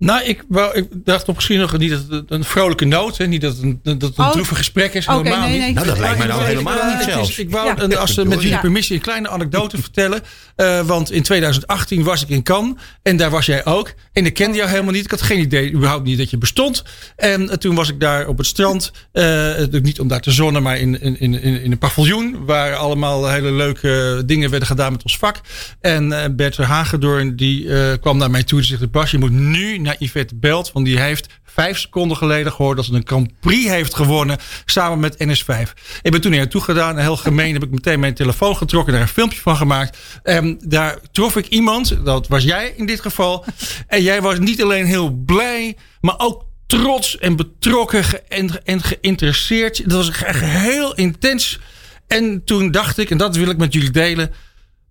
Nou, 0.00 0.24
ik, 0.24 0.44
wou, 0.48 0.74
ik 0.76 0.86
dacht 1.04 1.28
op 1.28 1.34
misschien 1.34 1.58
nog 1.58 1.78
niet 1.78 1.90
dat 1.90 2.04
het 2.10 2.30
een 2.30 2.44
vrolijke 2.44 2.84
noot 2.84 3.20
is. 3.20 3.26
Niet 3.26 3.40
dat 3.40 3.52
het 3.56 3.62
een, 3.62 3.80
dat 3.82 4.02
het 4.02 4.18
een 4.18 4.24
Oh. 4.24 4.30
droevig 4.30 4.56
gesprek 4.56 4.94
is. 4.94 5.06
Oké, 5.06 5.16
helemaal 5.16 5.40
nee, 5.40 5.50
niet. 5.50 5.60
nee, 5.60 5.72
Nou, 5.74 5.86
dat 5.86 5.98
lijkt 5.98 6.18
mij 6.18 6.26
nou 6.26 6.42
helemaal 6.42 6.76
ik- 6.76 6.84
niet 6.98 7.06
is- 7.06 7.12
zelfs. 7.12 7.38
Ik 7.38 7.50
wou, 7.50 7.66
Ja. 7.66 7.78
een- 7.78 7.96
als, 7.96 8.14
met 8.16 8.32
jullie 8.32 8.48
Ja. 8.48 8.58
permissie, 8.60 8.96
een 8.96 9.02
kleine 9.02 9.28
anekdote 9.28 9.80
vertellen. 9.82 10.20
Eh, 10.56 10.80
want 10.80 11.10
in 11.10 11.22
2018 11.22 12.02
was 12.02 12.22
ik 12.22 12.28
in 12.28 12.42
Cannes. 12.42 12.74
En 13.02 13.16
daar 13.16 13.30
was 13.30 13.46
jij 13.46 13.64
ook. 13.64 13.92
En 14.12 14.26
ik 14.26 14.34
kende 14.34 14.56
jou 14.56 14.68
helemaal 14.70 14.92
niet. 14.92 15.04
Ik 15.04 15.10
had 15.10 15.22
geen 15.22 15.38
idee, 15.40 15.72
überhaupt 15.72 16.04
niet 16.04 16.18
dat 16.18 16.30
je 16.30 16.38
bestond. 16.38 16.82
En 17.16 17.50
eh, 17.50 17.56
toen 17.56 17.74
was 17.74 17.88
ik 17.88 18.00
daar 18.00 18.26
op 18.28 18.38
het 18.38 18.46
strand. 18.46 18.92
eh, 19.12 19.54
niet 19.82 20.00
om 20.00 20.08
daar 20.08 20.20
te 20.20 20.30
zonnen, 20.30 20.62
maar 20.62 20.78
in, 20.78 21.00
in, 21.00 21.20
in, 21.20 21.42
in 21.62 21.72
een 21.72 21.78
paviljoen. 21.78 22.44
Waar 22.44 22.74
allemaal 22.74 23.28
hele 23.30 23.52
leuke 23.52 24.22
dingen 24.26 24.50
werden 24.50 24.68
gedaan 24.68 24.92
met 24.92 25.02
ons 25.02 25.18
vak. 25.18 25.40
En 25.80 26.12
eh, 26.22 26.28
Bert 26.30 26.56
Hagedorn 26.56 27.36
die 27.36 27.74
eh, 27.74 27.92
kwam 28.00 28.16
naar 28.18 28.30
mij 28.30 28.42
toe 28.42 28.58
en 28.58 28.64
zegt... 28.64 28.90
Bas, 28.90 29.10
je 29.10 29.18
moet 29.18 29.30
nu 29.30 29.78
naar 29.90 30.08
Yvette 30.08 30.34
Belt. 30.34 30.72
Want 30.72 30.86
die 30.86 31.00
heeft 31.00 31.26
vijf 31.44 31.78
seconden 31.78 32.16
geleden 32.16 32.52
gehoord... 32.52 32.76
dat 32.76 32.84
ze 32.84 32.94
een 32.94 33.06
Grand 33.06 33.40
Prix 33.40 33.68
heeft 33.68 33.94
gewonnen 33.94 34.38
samen 34.64 35.00
met 35.00 35.16
NS5. 35.24 35.72
Ik 36.02 36.10
ben 36.10 36.20
toen 36.20 36.30
naar 36.30 36.40
haar 36.40 36.48
toe 36.48 36.60
gedaan. 36.60 36.98
Heel 36.98 37.16
gemeen 37.16 37.52
heb 37.52 37.62
ik 37.62 37.70
meteen 37.70 38.00
mijn 38.00 38.14
telefoon 38.14 38.56
getrokken... 38.56 38.92
daar 38.92 39.02
een 39.02 39.08
filmpje 39.08 39.40
van 39.40 39.56
gemaakt. 39.56 39.98
En 40.22 40.58
daar 40.64 40.98
trof 41.12 41.36
ik 41.36 41.46
iemand, 41.46 42.04
dat 42.04 42.28
was 42.28 42.44
jij 42.44 42.74
in 42.76 42.86
dit 42.86 43.00
geval. 43.00 43.44
En 43.86 44.02
jij 44.02 44.22
was 44.22 44.38
niet 44.38 44.62
alleen 44.62 44.86
heel 44.86 45.10
blij... 45.10 45.76
maar 46.00 46.14
ook 46.18 46.44
trots 46.66 47.18
en 47.18 47.36
betrokken 47.36 48.28
en, 48.28 48.64
en 48.64 48.82
geïnteresseerd. 48.82 49.90
Dat 49.90 50.06
was 50.06 50.22
echt 50.22 50.40
heel 50.40 50.94
intens. 50.94 51.58
En 52.06 52.44
toen 52.44 52.70
dacht 52.70 52.98
ik, 52.98 53.10
en 53.10 53.18
dat 53.18 53.36
wil 53.36 53.50
ik 53.50 53.56
met 53.56 53.72
jullie 53.72 53.90
delen... 53.90 54.32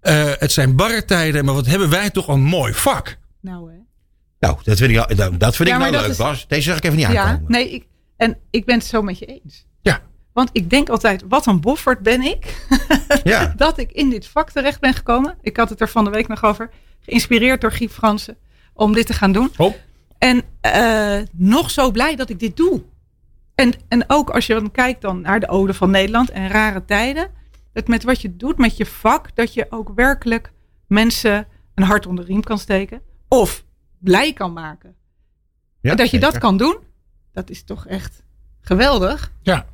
eh, 0.02 0.32
het 0.38 0.52
zijn 0.52 0.76
barre 0.76 1.06
tijden, 1.06 1.46
maar 1.46 1.54
wat 1.54 1.66
hebben 1.66 1.90
wij 1.90 2.10
toch 2.10 2.28
een 2.28 2.42
mooi 2.42 2.74
vak. 2.74 3.18
Nou, 3.42 3.72
hè. 3.72 3.79
Nou, 4.40 4.58
dat 4.64 4.78
vind 4.78 4.92
ik, 4.92 5.16
nou, 5.18 5.38
dat 5.38 5.56
vind 5.56 5.70
Ja, 5.70 5.76
ik 5.76 5.82
nou 5.82 5.92
leuk, 5.92 6.12
is- 6.12 6.18
Bas. 6.18 6.48
Deze 6.48 6.62
zag 6.62 6.78
ik 6.78 6.84
even 6.84 6.98
niet 6.98 7.08
Ja, 7.08 7.24
aankomen. 7.24 7.52
nee, 7.52 7.70
ik, 7.74 7.86
en 8.18 8.38
ik 8.50 8.66
ben 8.66 8.76
het 8.76 8.86
zo 8.86 9.02
met 9.02 9.20
je 9.20 9.26
eens. 9.26 9.66
Ja. 9.82 10.02
Want 10.34 10.50
ik 10.54 10.70
denk 10.70 10.90
altijd, 10.90 11.24
wat 11.30 11.46
een 11.46 11.62
boffert 11.62 12.00
ben 12.00 12.22
ik. 12.22 12.66
Ja. 13.24 13.54
dat 13.58 13.78
ik 13.78 13.92
in 13.92 14.10
dit 14.10 14.28
vak 14.28 14.50
terecht 14.52 14.80
ben 14.80 14.94
gekomen. 14.94 15.38
Ik 15.42 15.58
had 15.58 15.70
het 15.70 15.82
er 15.82 15.90
van 15.90 16.04
de 16.04 16.10
week 16.10 16.28
nog 16.28 16.44
over. 16.44 16.70
Geïnspireerd 17.00 17.62
door 17.62 17.72
Guy 17.72 17.90
Fransen. 17.90 18.38
Om 18.74 18.94
dit 18.94 19.06
te 19.06 19.14
gaan 19.14 19.32
doen. 19.32 19.52
Oh. 19.58 19.74
En 20.18 20.42
eh, 20.62 21.18
nog 21.32 21.72
zo 21.72 21.92
blij 21.92 22.16
dat 22.16 22.30
ik 22.30 22.40
dit 22.40 22.58
doe. 22.58 22.84
En, 23.56 23.74
en 23.88 24.04
ook 24.08 24.30
als 24.30 24.48
je 24.48 24.54
dan 24.54 24.72
kijkt 24.72 25.02
dan 25.02 25.22
naar 25.22 25.40
de 25.40 25.48
Ode 25.48 25.74
van 25.74 25.90
Nederland 25.90 26.30
en 26.30 26.48
rare 26.48 26.86
tijden. 26.86 27.28
Dat 27.74 27.88
met 27.88 28.04
wat 28.04 28.22
je 28.22 28.36
doet 28.36 28.58
met 28.58 28.78
je 28.78 28.86
vak. 28.86 29.36
Dat 29.36 29.54
je 29.54 29.66
ook 29.70 29.92
werkelijk 29.96 30.52
mensen 30.88 31.48
een 31.76 31.84
hart 31.84 32.06
onder 32.06 32.26
de 32.26 32.32
riem 32.32 32.44
kan 32.44 32.60
steken. 32.60 33.02
Of 33.28 33.64
blij 34.00 34.34
kan 34.34 34.54
maken. 34.54 34.96
Ja, 35.82 35.92
en 35.92 35.98
dat 35.98 36.06
je 36.10 36.12
zeker. 36.18 36.32
dat 36.32 36.42
kan 36.42 36.58
doen. 36.58 36.78
Dat 37.34 37.50
is 37.50 37.64
toch 37.64 37.88
echt 37.88 38.24
geweldig. 38.62 39.32
Ja. 39.42 39.66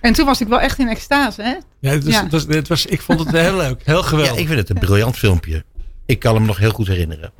En 0.00 0.12
toen 0.12 0.26
was 0.26 0.40
ik 0.40 0.48
wel 0.48 0.60
echt 0.60 0.78
in 0.78 0.88
extase. 0.88 1.42
Hè? 1.42 1.54
Ja, 1.78 1.90
het, 1.90 2.04
was, 2.04 2.12
Ja. 2.14 2.22
het 2.22 2.32
was, 2.32 2.44
het 2.48 2.68
was, 2.68 2.86
ik 2.86 3.00
vond 3.00 3.18
het 3.20 3.30
heel 3.30 3.56
leuk. 3.56 3.80
Heel 3.84 3.96
Ja, 3.96 4.02
geweldig. 4.02 4.36
ik 4.38 4.46
vind 4.46 4.58
het 4.58 4.70
een 4.70 4.78
briljant 4.78 5.16
filmpje. 5.16 5.64
Ik 6.06 6.18
kan 6.18 6.34
hem 6.34 6.44
nog 6.44 6.58
heel 6.58 6.70
goed 6.70 6.86
herinneren. 6.86 7.32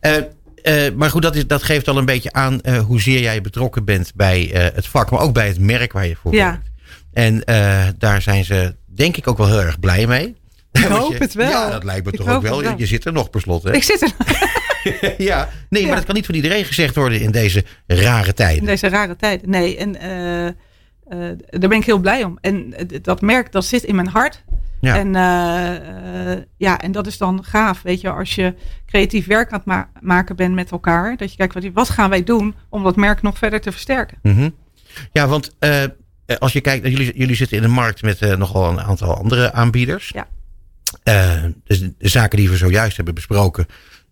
Eh, 0.00 0.16
eh, 0.62 0.94
maar 0.94 1.10
goed, 1.10 1.22
dat, 1.22 1.36
is, 1.36 1.46
dat 1.46 1.62
geeft 1.62 1.88
al 1.88 1.96
een 1.98 2.04
beetje 2.04 2.32
aan 2.32 2.60
eh, 2.60 2.78
hoezeer 2.78 3.20
jij 3.20 3.40
betrokken 3.40 3.84
bent 3.84 4.12
bij 4.14 4.52
eh, 4.52 4.74
het 4.74 4.86
vak, 4.86 5.10
maar 5.10 5.20
ook 5.20 5.32
bij 5.34 5.46
het 5.48 5.58
merk 5.60 5.92
waar 5.92 6.06
je 6.06 6.16
voor 6.16 6.34
Ja. 6.34 6.50
werkt. 6.50 6.68
En 7.12 7.44
eh, 7.44 7.86
daar 7.98 8.22
zijn 8.22 8.44
ze 8.44 8.74
denk 8.86 9.16
ik 9.16 9.26
ook 9.28 9.38
wel 9.38 9.46
heel 9.46 9.60
erg 9.60 9.80
blij 9.80 10.06
mee. 10.06 10.36
Ik 10.72 10.84
hoop 10.98 11.12
je- 11.12 11.18
het 11.18 11.34
wel. 11.34 11.50
Ja, 11.50 11.70
dat 11.70 11.84
lijkt 11.84 12.04
me 12.04 12.12
Ik 12.12 12.18
toch 12.18 12.28
ook 12.28 12.42
wel. 12.42 12.76
Je 12.78 12.86
zit 12.86 13.04
er 13.04 13.12
nog 13.12 13.30
per 13.30 13.40
slot, 13.40 13.62
hè? 13.62 13.74
Ik 13.74 13.82
zit 13.82 14.02
er 14.02 14.12
ja, 15.18 15.48
nee, 15.68 15.86
maar 15.86 15.96
dat 15.96 16.04
kan 16.04 16.14
niet 16.14 16.26
van 16.26 16.34
iedereen 16.34 16.64
gezegd 16.64 16.94
worden 16.94 17.20
in 17.20 17.30
deze 17.30 17.64
rare 17.86 18.26
in 18.26 18.34
tijden. 18.34 18.64
deze 18.64 18.88
rare 18.88 19.16
tijden. 19.16 19.50
Nee, 19.50 19.76
en 19.76 20.00
eh, 20.00 20.46
eh, 20.46 20.54
daar 21.50 21.68
ben 21.68 21.78
ik 21.78 21.84
heel 21.84 21.98
blij 21.98 22.24
om. 22.24 22.38
En 22.40 22.74
dat 23.02 23.20
merk, 23.20 23.52
dat 23.52 23.64
zit 23.64 23.82
in 23.82 23.94
mijn 23.94 24.08
hart. 24.08 24.44
Ja. 24.80 24.96
En, 24.96 25.14
eh, 25.16 26.42
ja, 26.56 26.80
en 26.80 26.92
dat 26.92 27.06
is 27.06 27.18
dan 27.18 27.44
gaaf, 27.44 27.82
weet 27.82 28.00
je, 28.00 28.10
als 28.10 28.34
je 28.34 28.54
creatief 28.86 29.26
werk 29.26 29.50
aan 29.50 29.58
het 29.58 29.66
ma- 29.66 29.90
maken 30.00 30.36
bent 30.36 30.54
met 30.54 30.70
elkaar. 30.70 31.16
Dat 31.16 31.30
je 31.30 31.36
kijkt, 31.36 31.54
wat, 31.54 31.64
wat 31.72 31.88
gaan 31.88 32.10
wij 32.10 32.24
doen 32.24 32.54
om 32.68 32.82
dat 32.82 32.96
merk 32.96 33.22
nog 33.22 33.38
verder 33.38 33.60
te 33.60 33.72
versterken? 33.72 34.18
Mhm. 34.22 34.50
Ja, 35.12 35.26
want 35.28 35.54
als 36.38 36.52
je 36.52 36.60
kijkt, 36.60 36.86
jullie, 36.86 37.18
jullie 37.18 37.36
zitten 37.36 37.56
in 37.56 37.62
de 37.62 37.68
markt 37.68 38.02
met 38.02 38.36
nogal 38.38 38.70
een 38.70 38.80
aantal 38.80 39.16
andere 39.16 39.52
aanbieders. 39.52 40.12
Ja. 40.14 40.26
Dus 41.64 41.80
de 41.80 41.94
zaken 41.98 42.38
die 42.38 42.50
we 42.50 42.56
zojuist 42.56 42.96
hebben 42.96 43.14
besproken 43.14 43.66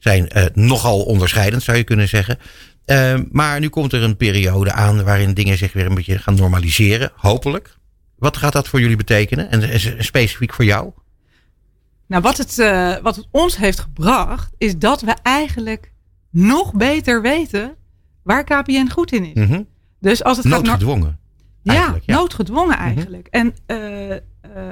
zijn 0.07 0.29
eh, 0.29 0.45
nogal 0.55 1.03
onderscheidend, 1.03 1.63
zou 1.63 1.77
je 1.77 1.85
kunnen 1.85 2.09
zeggen. 2.09 2.39
Eh, 2.85 3.19
maar 3.31 3.61
nu 3.61 3.69
komt 3.69 3.93
er 3.93 4.03
een 4.03 4.17
periode 4.17 4.73
aan 4.73 5.05
waarin 5.05 5.35
dingen 5.35 5.59
zich 5.59 5.73
weer 5.73 5.87
een 5.87 5.95
beetje 5.95 6.19
gaan 6.19 6.35
normaliseren, 6.35 7.13
hopelijk. 7.17 7.77
Wat 8.19 8.37
gaat 8.37 8.53
dat 8.53 8.69
voor 8.69 8.81
jullie 8.81 8.97
betekenen? 8.97 9.51
En, 9.51 9.63
en 9.63 10.05
specifiek 10.05 10.53
voor 10.53 10.65
jou? 10.65 10.91
Nou, 12.07 12.23
wat 12.23 12.37
het, 12.37 12.59
eh, 12.59 12.97
wat 13.03 13.17
het 13.17 13.27
ons 13.31 13.57
heeft 13.57 13.79
gebracht, 13.79 14.53
is 14.59 14.79
dat 14.79 15.01
we 15.01 15.15
eigenlijk 15.23 15.93
nog 16.31 16.75
beter 16.75 17.23
weten 17.23 17.75
waar 18.23 18.45
KPN 18.45 18.89
goed 18.89 19.13
in 19.13 19.25
is. 19.25 19.49
Mhm. 19.49 19.63
Dus 20.01 20.25
als 20.25 20.37
het 20.37 20.47
gaat 20.47 20.63
Noodgedwongen. 20.63 21.19
Ja, 21.63 21.73
eigenlijk, 21.73 22.05
ja. 22.05 22.13
Mhm. 22.13 22.23
noodgedwongen 22.23 22.77
eigenlijk. 22.77 23.27
En 23.31 23.55
eh, 23.67 23.77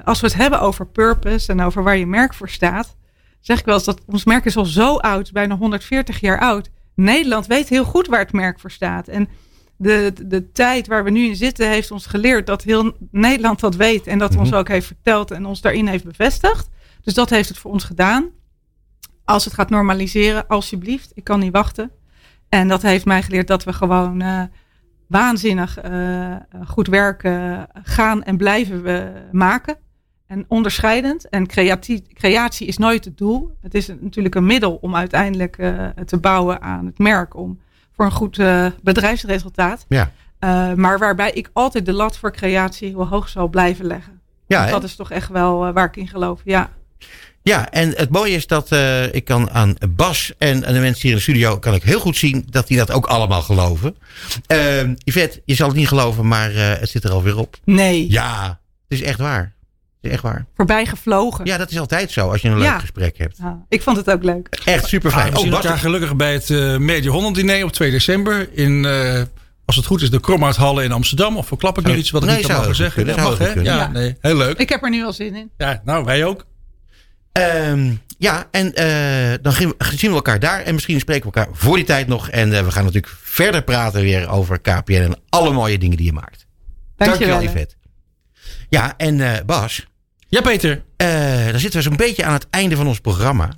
als 0.05 0.21
we 0.21 0.27
het 0.27 0.37
hebben 0.37 0.61
over 0.61 0.87
purpose 0.87 1.53
en 1.53 1.61
over 1.61 1.83
waar 1.83 1.97
je 1.97 2.07
merk 2.07 2.35
voor 2.35 2.49
staat, 2.49 2.97
zeg 3.45 3.59
ik 3.59 3.65
wel 3.65 3.75
eens 3.75 3.85
dat 3.85 4.01
ons 4.07 4.25
merk 4.25 4.45
is 4.45 4.57
al 4.57 4.65
zo 4.65 4.97
oud, 4.97 5.33
bijna 5.33 5.57
140 5.57 6.21
jaar 6.21 6.41
oud. 6.41 6.71
Nederland 6.95 7.47
weet 7.47 7.69
heel 7.69 7.85
goed 7.85 8.07
waar 8.07 8.21
het 8.21 8.33
merk 8.33 8.61
voor 8.61 8.71
staat. 8.71 9.09
En 9.09 9.29
de, 9.77 10.13
de, 10.27 10.53
tijd 10.53 10.87
waar 10.87 11.05
we 11.05 11.11
nu 11.11 11.27
in 11.27 11.37
zitten 11.37 11.69
heeft 11.69 11.91
ons 11.91 12.07
geleerd 12.07 12.47
dat 12.47 12.63
heel 12.63 12.97
Nederland 13.11 13.61
dat 13.61 13.77
weet 13.77 14.07
en 14.07 14.19
dat 14.19 14.31
Mhm. 14.31 14.41
ons 14.41 14.53
ook 14.53 14.69
heeft 14.69 14.87
verteld 14.87 15.31
en 15.31 15.47
ons 15.47 15.61
daarin 15.61 15.87
heeft 15.87 16.05
bevestigd. 16.05 16.69
Dus 17.03 17.15
dat 17.15 17.31
heeft 17.31 17.49
het 17.49 17.59
voor 17.59 17.71
ons 17.71 17.85
gedaan. 17.85 18.31
Als 19.25 19.45
het 19.45 19.55
gaat 19.55 19.71
normaliseren, 19.71 20.47
alsjeblieft, 20.47 21.13
ik 21.15 21.25
kan 21.25 21.41
niet 21.41 21.53
wachten. 21.53 21.91
En 22.49 22.69
dat 22.69 22.83
heeft 22.83 23.05
mij 23.05 23.23
geleerd 23.23 23.47
dat 23.47 23.65
we 23.65 23.73
gewoon 23.73 24.21
eh, 24.21 24.43
waanzinnig 25.09 25.79
eh, 25.79 26.37
goed 26.67 26.87
werk 26.87 27.23
eh, 27.23 27.63
gaan 27.83 28.23
en 28.23 28.37
blijven 28.37 28.83
we 28.83 29.13
maken. 29.33 29.77
En 30.27 30.45
onderscheidend. 30.49 31.29
En 31.29 31.47
creatie, 31.47 32.05
creatie 32.15 32.67
is 32.67 32.79
nooit 32.79 33.05
het 33.05 33.19
doel. 33.19 33.57
Het 33.61 33.75
is 33.75 33.87
natuurlijk 34.01 34.35
een 34.35 34.47
middel 34.47 34.79
om 34.81 34.97
uiteindelijk 34.97 35.59
eh, 35.59 35.89
te 36.07 36.17
bouwen 36.17 36.63
aan 36.63 36.87
het 36.87 36.99
merk. 36.99 37.37
Om 37.37 37.61
voor 37.97 38.05
een 38.05 38.13
goed 38.13 38.39
eh, 38.39 38.67
bedrijfsresultaat. 38.83 39.85
Ja. 39.89 40.13
Eh, 40.39 40.73
maar 40.73 40.99
waarbij 40.99 41.31
ik 41.31 41.51
altijd 41.53 41.87
de 41.87 41.93
lat 41.93 42.19
voor 42.19 42.33
creatie 42.33 42.89
heel 42.89 43.07
hoog 43.07 43.29
zal 43.29 43.49
blijven 43.49 43.87
leggen. 43.87 44.21
Ja, 44.47 44.59
Want 44.59 44.71
dat 44.71 44.85
is 44.85 44.97
toch 44.97 45.11
echt 45.11 45.29
wel 45.29 45.73
waar 45.73 45.87
ik 45.87 45.97
in 45.97 46.09
geloof. 46.09 46.41
Ja. 46.45 46.71
Ja, 47.43 47.71
en 47.71 47.91
het 47.97 48.11
mooie 48.11 48.35
is 48.35 48.47
dat 48.47 48.71
ik 49.13 49.25
kan 49.25 49.51
aan 49.51 49.77
Bas 49.91 50.33
en 50.39 50.67
aan 50.67 50.73
de 50.73 50.81
mensen 50.81 51.03
hier 51.03 51.11
in 51.11 51.17
de 51.17 51.23
studio 51.23 51.59
kan 51.59 51.75
ik 51.75 51.83
heel 51.83 52.01
goed 52.01 52.17
zien 52.17 52.47
dat 52.51 52.67
die 52.67 52.77
dat 52.77 52.91
ook 52.91 53.07
allemaal 53.07 53.43
geloven. 53.43 53.97
Uh, 54.53 54.83
Yvette, 54.97 55.43
je 55.45 55.55
zal 55.55 55.69
het 55.69 55.77
niet 55.77 55.89
geloven, 55.89 56.29
maar 56.29 56.53
het 56.55 56.89
zit 56.89 57.05
er 57.05 57.11
alweer 57.11 57.39
op. 57.39 57.57
Nee. 57.65 58.11
Ja, 58.11 58.61
het 58.89 58.99
is 58.99 59.03
echt 59.03 59.19
waar. 59.19 59.54
Is 60.05 60.11
echt 60.13 60.23
waar. 60.23 60.47
Voorbij 60.57 60.87
gevlogen. 60.87 61.45
Ja, 61.45 61.57
dat 61.57 61.71
is 61.71 61.79
altijd 61.79 62.11
zo 62.11 62.31
als 62.31 62.43
je 62.43 62.49
een 62.49 62.55
leuk 62.59 62.65
Ja. 62.67 62.79
gesprek 62.79 63.19
hebt. 63.19 63.37
Ja, 63.39 63.65
ik 63.69 63.83
vond 63.83 63.97
het 63.97 64.11
ook 64.11 64.23
leuk. 64.23 64.49
Echt 64.65 64.87
super 64.87 65.11
Ah, 65.13 65.19
fijn. 65.19 65.33
we 65.33 65.39
zien 65.39 65.51
Bas, 65.51 65.65
elkaar 65.65 65.79
gelukkig 65.79 66.17
bij 66.17 66.33
het 66.33 66.51
eh 66.51 66.77
Media 66.77 67.11
Holland 67.11 67.35
diner 67.35 67.65
op 67.65 67.73
2 67.73 67.91
december. 67.91 68.49
In, 68.53 68.85
eh, 68.85 69.23
als 69.65 69.77
het 69.77 69.87
goed 69.87 70.03
is, 70.03 70.11
de 70.11 70.21
Kromhouthallen 70.21 70.85
in 70.85 70.93
Amsterdam. 70.93 71.37
Of 71.37 71.47
verklap 71.47 71.79
ik 71.79 71.85
nu 71.87 71.95
iets 71.95 72.11
wat 72.11 72.23
ik 72.23 72.29
nee, 72.29 72.37
niet 72.37 72.53
goed 72.53 72.77
zeggen? 72.77 73.05
kunnen, 73.05 73.17
Dat 73.25 73.39
mag, 73.39 73.55
hè? 73.55 73.61
Ja, 73.61 73.89
nee, 73.89 74.17
heel 74.21 74.37
leuk. 74.37 74.59
Ik 74.59 74.69
heb 74.69 74.83
er 74.83 74.91
nu 74.91 75.05
al 75.05 75.13
zin 75.13 75.35
in. 75.35 75.51
Ja, 75.57 75.81
nou, 75.85 76.05
wij 76.05 76.25
ook. 76.25 76.47
Ehm, 77.33 77.93
ja, 78.19 78.47
en 78.51 78.75
eh, 78.75 79.39
dan 79.43 79.53
we- 79.53 79.75
zien 79.97 80.11
we 80.11 80.17
elkaar 80.17 80.39
daar. 80.41 80.61
En 80.61 80.75
misschien 80.75 81.01
spreken 81.01 81.31
we 81.31 81.37
elkaar 81.37 81.55
voor 81.57 81.77
die 81.77 81.85
tijd 81.85 82.07
nog. 82.07 82.29
En 82.29 82.51
we 82.51 82.71
gaan 82.71 82.85
natuurlijk 82.85 83.13
verder 83.23 83.63
praten 83.63 84.01
weer 84.03 84.29
over 84.29 84.61
KPN 84.61 84.93
en 84.93 85.17
alle 85.29 85.53
mooie 85.53 85.79
dingen 85.79 85.97
die 85.97 86.07
je 86.07 86.13
maakt. 86.13 86.47
Dankjewel. 86.97 87.43
Yvette. 87.43 87.75
Ja, 88.69 88.95
en 88.97 89.21
eh, 89.21 89.45
Bas, 89.47 89.87
Ja, 90.35 90.41
Peter. 90.41 90.83
eh, 90.97 91.51
dan 91.51 91.61
zitten 91.61 91.81
we 91.81 91.87
zo'n 91.87 91.97
beetje 91.97 92.25
aan 92.25 92.33
het 92.33 92.47
einde 92.51 92.77
van 92.77 92.87
ons 92.87 93.01
programma. 93.01 93.49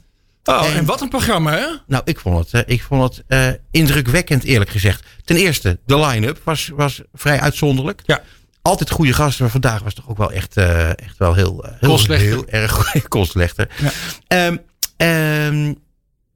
Oh, 0.45 0.67
En- 0.67 0.75
en 0.77 0.85
wat 0.85 1.01
een 1.01 1.09
programma, 1.09 1.53
hè? 1.53 1.67
Nou, 1.87 2.03
ik 2.05 2.19
vond 2.21 2.39
het, 2.53 2.65
eh, 2.67 2.75
ik 2.75 2.83
vond 2.83 3.03
het 3.17 3.25
eh, 3.29 3.49
indrukwekkend, 3.71 4.45
eerlijk 4.45 4.71
gezegd. 4.71 5.05
Ten 5.25 5.37
eerste, 5.37 5.79
de 5.87 5.99
line-up 5.99 6.41
was, 6.45 6.71
was 6.75 7.01
vrij 7.15 7.41
uitzonderlijk. 7.41 8.03
Ja. 8.07 8.23
Altijd 8.63 8.91
goede 8.91 9.13
gasten, 9.13 9.43
maar 9.43 9.53
vandaag 9.53 9.83
was 9.83 9.95
toch 9.95 10.09
ook 10.09 10.17
wel 10.17 10.33
echt, 10.33 10.57
echt 10.57 11.19
wel 11.19 11.35
heel, 11.35 11.65
heel, 11.81 11.99
heel 12.09 12.47
erg 12.49 12.73
goed. 12.91 13.09
Kostlechter. 13.09 13.69
Ja. 13.79 13.91
Ehm, 14.27 14.57
ehm, 14.97 15.73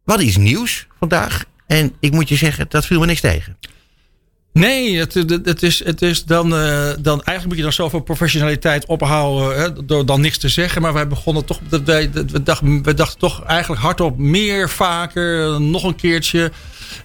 wat 0.04 0.20
is 0.20 0.36
nieuws 0.36 0.86
vandaag? 0.98 1.44
En 1.66 1.92
ik 2.00 2.12
moet 2.12 2.28
je 2.28 2.36
zeggen, 2.36 2.66
dat 2.68 2.86
viel 2.86 3.00
me 3.00 3.06
niks 3.06 3.20
tegen. 3.20 3.56
Nee, 4.52 4.98
het, 4.98 5.14
het, 5.44 5.62
is, 5.62 5.84
het 5.84 6.02
is 6.02 6.24
dan, 6.24 6.56
eh, 6.56 6.88
dan 6.98 7.22
eigenlijk 7.22 7.46
moet 7.46 7.56
je 7.56 7.62
dan 7.62 7.72
zoveel 7.72 8.00
professionaliteit 8.00 8.86
ophouden 8.86 9.60
hè, 9.60 9.84
door 9.84 10.06
dan 10.06 10.20
niks 10.20 10.38
te 10.38 10.48
zeggen. 10.48 10.82
Maar 10.82 10.92
wij 10.92 11.08
begonnen 11.08 11.44
toch, 11.44 11.60
wij, 11.84 12.10
we, 12.12 12.42
dachten, 12.42 12.82
we 12.82 12.94
dachten 12.94 13.18
toch 13.18 13.44
eigenlijk 13.44 13.82
hardop 13.82 14.18
meer, 14.18 14.68
vaker, 14.68 15.60
nog 15.60 15.84
een 15.84 15.96
keertje. 15.96 16.52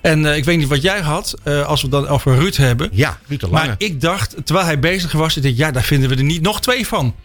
En 0.01 0.25
eh, 0.25 0.37
ik 0.37 0.45
weet 0.45 0.57
niet 0.57 0.67
wat 0.67 0.81
jij 0.81 1.01
had, 1.01 1.35
eh, 1.43 1.65
als 1.65 1.81
we 1.81 1.87
het 1.87 1.95
dan 1.95 2.07
over 2.07 2.35
Ruud 2.35 2.55
hebben. 2.55 2.89
Ja, 2.91 3.17
Ruud 3.27 3.39
de 3.39 3.49
Lange. 3.49 3.67
Maar 3.67 3.75
ik 3.77 4.01
dacht, 4.01 4.35
terwijl 4.43 4.65
hij 4.65 4.79
bezig 4.79 5.11
was, 5.11 5.37
ik 5.37 5.43
dacht, 5.43 5.57
ja, 5.57 5.71
daar 5.71 5.83
vinden 5.83 6.09
we 6.09 6.15
er 6.15 6.23
niet 6.23 6.41
nog 6.41 6.61
twee 6.61 6.87
van. 6.87 7.15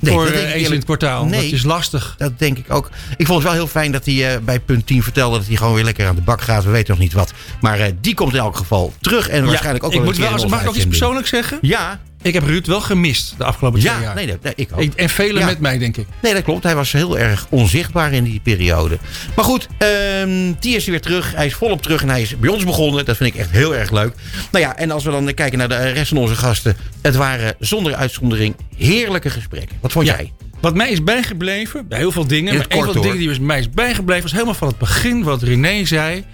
Nee, 0.00 0.14
voor 0.14 0.26
ik 0.26 0.54
eens 0.54 0.68
in 0.68 0.74
het 0.74 0.84
kwartaal. 0.84 1.24
Nee. 1.24 1.42
Dat 1.42 1.52
is 1.52 1.62
lastig. 1.62 2.14
Dat 2.18 2.38
denk 2.38 2.58
ik 2.58 2.72
ook. 2.72 2.90
Ik 3.16 3.26
vond 3.26 3.38
het 3.38 3.48
wel 3.48 3.58
heel 3.58 3.66
fijn 3.66 3.92
dat 3.92 4.04
hij 4.04 4.34
eh, 4.34 4.40
bij 4.40 4.60
punt 4.60 4.86
10 4.86 5.02
vertelde 5.02 5.36
dat 5.38 5.46
hij 5.46 5.56
gewoon 5.56 5.74
weer 5.74 5.84
lekker 5.84 6.06
aan 6.06 6.14
de 6.14 6.20
bak 6.20 6.40
gaat. 6.40 6.64
We 6.64 6.70
weten 6.70 6.90
nog 6.90 7.02
niet 7.02 7.12
wat. 7.12 7.32
Maar 7.60 7.80
eh, 7.80 7.92
die 8.00 8.14
komt 8.14 8.32
in 8.32 8.38
elk 8.38 8.56
geval 8.56 8.92
terug. 9.00 9.28
En 9.28 9.44
waarschijnlijk 9.44 9.84
ook 9.84 9.90
ik 9.90 9.96
wel 9.96 10.06
moet 10.06 10.16
een 10.16 10.22
keer 10.22 10.36
wel, 10.36 10.48
mag 10.48 10.60
ik 10.62 10.68
ook 10.68 10.74
iets 10.74 10.84
uitzending. 10.84 10.98
persoonlijk 10.98 11.26
zeggen? 11.26 11.58
Ja, 11.60 12.00
Ik 12.22 12.34
heb 12.34 12.42
Ruud 12.42 12.66
wel 12.66 12.80
gemist 12.80 13.34
de 13.38 13.44
afgelopen 13.44 13.80
twee 13.80 13.92
ja 13.92 14.00
jaar. 14.00 14.14
nee, 14.14 14.26
nee, 14.26 14.36
nee, 14.42 14.52
ik 14.56 14.68
ook. 14.72 14.80
Ik- 14.80 14.94
en 14.94 15.08
velen 15.08 15.40
Ja. 15.40 15.46
met 15.46 15.60
mij, 15.60 15.78
denk 15.78 15.96
ik. 15.96 16.06
Nee, 16.22 16.32
dat 16.34 16.42
klopt. 16.42 16.62
Hij 16.62 16.74
was 16.74 16.92
heel 16.92 17.18
erg 17.18 17.46
onzichtbaar 17.50 18.12
in 18.12 18.24
die 18.24 18.40
periode. 18.42 18.98
Maar 19.36 19.44
goed, 19.44 19.66
ehm 19.78 20.52
die 20.60 20.76
is 20.76 20.84
weer 20.84 21.00
terug. 21.00 21.32
Hij 21.34 21.46
is 21.46 21.54
volop 21.54 21.82
terug 21.82 22.02
en 22.02 22.08
hij 22.08 22.22
is 22.22 22.38
bij 22.38 22.50
ons 22.50 22.64
begonnen. 22.64 23.04
Dat 23.04 23.16
vind 23.16 23.34
ik 23.34 23.40
echt 23.40 23.50
heel 23.50 23.74
erg 23.74 23.90
leuk. 23.90 24.14
Nou 24.50 24.64
ja, 24.64 24.76
en 24.76 24.90
als 24.90 25.04
we 25.04 25.10
dan 25.10 25.34
kijken 25.34 25.58
naar 25.58 25.68
de 25.68 25.76
rest 25.90 26.08
van 26.08 26.18
onze 26.18 26.34
gasten. 26.36 26.76
Het 27.02 27.16
waren 27.16 27.54
zonder 27.58 27.94
uitzondering 27.94 28.54
heerlijke 28.76 29.30
gesprekken. 29.30 29.76
Wat 29.80 29.92
vond 29.92 30.06
Ja. 30.06 30.16
jij? 30.16 30.32
Wat 30.60 30.74
mij 30.74 30.90
is 30.90 31.04
bijgebleven, 31.04 31.88
bij 31.88 31.98
heel 31.98 32.12
veel 32.12 32.26
dingen. 32.26 32.52
In 32.52 32.58
Maar 32.58 32.66
een 32.68 32.84
van 32.84 32.92
de 32.94 33.00
dingen 33.00 33.18
die 33.18 33.40
mij 33.40 33.58
is 33.58 33.70
bijgebleven 33.70 34.22
was 34.22 34.32
helemaal 34.32 34.54
van 34.54 34.68
het 34.68 34.78
begin 34.78 35.22
wat 35.22 35.42
René 35.42 35.84
zei. 35.84 36.24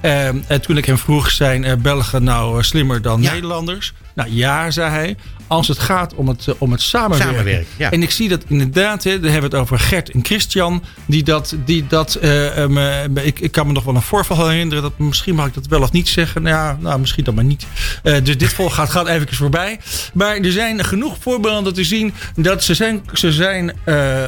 Ehm, 0.00 0.36
en 0.46 0.60
toen 0.60 0.76
ik 0.76 0.84
hem 0.84 0.98
vroeg, 0.98 1.30
zijn 1.30 1.64
eh, 1.64 1.76
Belgen 1.76 2.24
nou 2.24 2.58
eh, 2.58 2.62
slimmer 2.64 3.02
dan 3.02 3.22
Ja. 3.22 3.32
Nederlanders? 3.32 3.92
Nou 4.14 4.30
ja, 4.32 4.70
zei 4.70 4.90
hij. 4.90 5.16
Als 5.46 5.68
het 5.68 5.78
gaat 5.78 6.14
om 6.14 6.28
het, 6.28 6.48
eh, 6.48 6.54
om 6.58 6.72
het 6.72 6.80
samenwerken. 6.82 7.66
Ja. 7.76 7.90
En 7.90 8.02
ik 8.02 8.10
zie 8.10 8.28
dat 8.28 8.42
inderdaad, 8.48 9.04
hè, 9.04 9.20
dan 9.20 9.30
hebben 9.30 9.50
we 9.50 9.56
het 9.56 9.64
over 9.64 9.78
Gert 9.78 10.10
en 10.10 10.24
Christian. 10.24 10.82
Die 11.06 11.22
dat, 11.22 11.56
die 11.64 11.86
dat 11.86 12.14
eh, 12.14 12.62
eh, 12.62 12.70
me- 12.70 13.08
ik, 13.22 13.40
ik 13.40 13.52
kan 13.52 13.66
me 13.66 13.72
nog 13.72 13.84
wel 13.84 13.94
een 13.94 14.02
voorval 14.02 14.48
herinneren. 14.48 14.82
Dat, 14.82 14.98
misschien 14.98 15.34
mag 15.34 15.46
ik 15.46 15.54
dat 15.54 15.66
wel 15.66 15.82
of 15.82 15.92
niet 15.92 16.08
zeggen. 16.08 16.42
Nou, 16.42 16.56
ja, 16.56 16.76
nou 16.80 17.00
misschien 17.00 17.24
dan 17.24 17.34
maar 17.34 17.44
niet. 17.44 17.66
Dus 18.02 18.38
dit 18.38 18.52
volg 18.52 18.74
gaat, 18.74 18.90
gaat 18.90 19.06
even 19.06 19.34
voorbij. 19.34 19.80
Maar 20.14 20.36
er 20.36 20.52
zijn 20.52 20.84
genoeg 20.84 21.16
voorbeelden 21.20 21.74
te 21.74 21.84
zien 21.84 22.14
dat 22.36 22.62
ze 22.64 22.74
zijn, 22.74 23.02
ze 23.12 23.32
zijn 23.32 23.72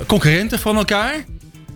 concurrenten 0.06 0.58
van 0.58 0.76
elkaar. 0.76 1.24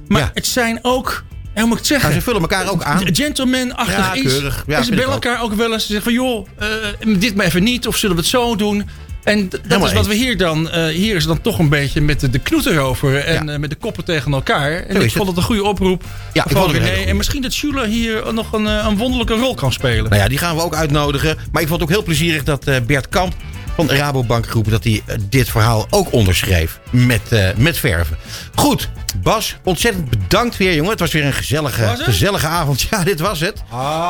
Maar 0.08 0.20
Ja. 0.20 0.30
het 0.34 0.46
zijn 0.46 0.78
ook, 0.82 1.24
hoe 1.54 1.64
moet 1.64 1.72
ik 1.72 1.78
het 1.78 1.86
zeggen? 1.86 2.08
Nou, 2.08 2.20
ze 2.20 2.24
vullen 2.26 2.40
elkaar 2.40 2.70
ook 2.70 2.82
aan. 2.82 3.14
Gentleman-achtig 3.14 3.96
Ja, 3.96 4.14
iets. 4.14 4.40
Ja, 4.66 4.76
en 4.76 4.84
ze 4.84 4.94
bellen 4.94 5.12
elkaar 5.12 5.42
ook 5.42 5.54
wel 5.54 5.72
eens. 5.72 5.86
Ze 5.86 5.92
zeggen 5.92 6.12
van 6.14 6.24
joh, 6.24 6.46
eh, 6.58 7.18
dit 7.18 7.34
maar 7.34 7.46
even 7.46 7.62
niet. 7.62 7.86
Of 7.86 7.96
zullen 7.96 8.16
we 8.16 8.22
het 8.22 8.30
zo 8.30 8.56
doen? 8.56 8.88
En 9.24 9.48
dat 9.48 9.60
Helemaal 9.62 9.86
is 9.88 9.92
wat 9.94 10.06
we 10.06 10.14
hier 10.14 10.36
dan... 10.36 10.70
eh, 10.70 10.86
hier 10.86 11.16
is 11.16 11.24
dan 11.26 11.40
toch 11.40 11.58
een 11.58 11.68
beetje 11.68 12.00
met 12.00 12.20
de, 12.20 12.30
de 12.30 12.38
knoet 12.38 12.66
erover. 12.66 13.16
En 13.24 13.46
Ja. 13.46 13.52
eh, 13.52 13.58
met 13.58 13.70
de 13.70 13.76
koppen 13.76 14.04
tegen 14.04 14.32
elkaar. 14.32 14.72
En 14.72 15.02
ik 15.02 15.12
vond 15.12 15.28
het. 15.28 15.36
een 15.36 15.42
goede 15.42 15.64
oproep 15.64 16.04
Ja, 16.32 16.44
ik 16.44 16.50
van 16.50 16.70
René. 16.70 17.04
En 17.06 17.16
misschien 17.16 17.42
dat 17.42 17.52
Schula 17.52 17.84
hier 17.84 18.32
nog 18.34 18.52
een, 18.52 18.64
een 18.64 18.96
wonderlijke 18.96 19.34
rol 19.34 19.54
kan 19.54 19.72
spelen. 19.72 20.04
Nou 20.10 20.22
ja, 20.22 20.28
die 20.28 20.38
gaan 20.38 20.56
we 20.56 20.62
ook 20.62 20.74
uitnodigen. 20.74 21.36
Maar 21.52 21.62
ik 21.62 21.68
vond 21.68 21.80
het 21.80 21.88
ook 21.90 21.96
heel 21.96 22.04
plezierig 22.04 22.42
dat 22.44 22.64
Bert 22.86 23.08
Kamp 23.08 23.34
van 23.74 23.86
de 23.86 23.96
Rabobank 23.96 24.46
Groep... 24.48 24.70
dat 24.70 24.84
hij 24.84 25.02
dit 25.28 25.48
verhaal 25.50 25.86
ook 25.90 26.12
onderschreef 26.12 26.78
met, 26.90 27.22
met 27.56 27.78
verven. 27.78 28.16
Goed, 28.54 28.88
Bas, 29.22 29.56
ontzettend 29.62 30.10
bedankt 30.10 30.56
weer, 30.56 30.74
jongen. 30.74 30.90
Het 30.90 31.00
was 31.00 31.12
weer 31.12 31.24
een 31.24 31.32
gezellige, 31.32 31.94
gezellige 31.96 32.46
avond. 32.46 32.82
Ja, 32.90 33.04
dit 33.04 33.20
was 33.20 33.40
het. 33.40 33.62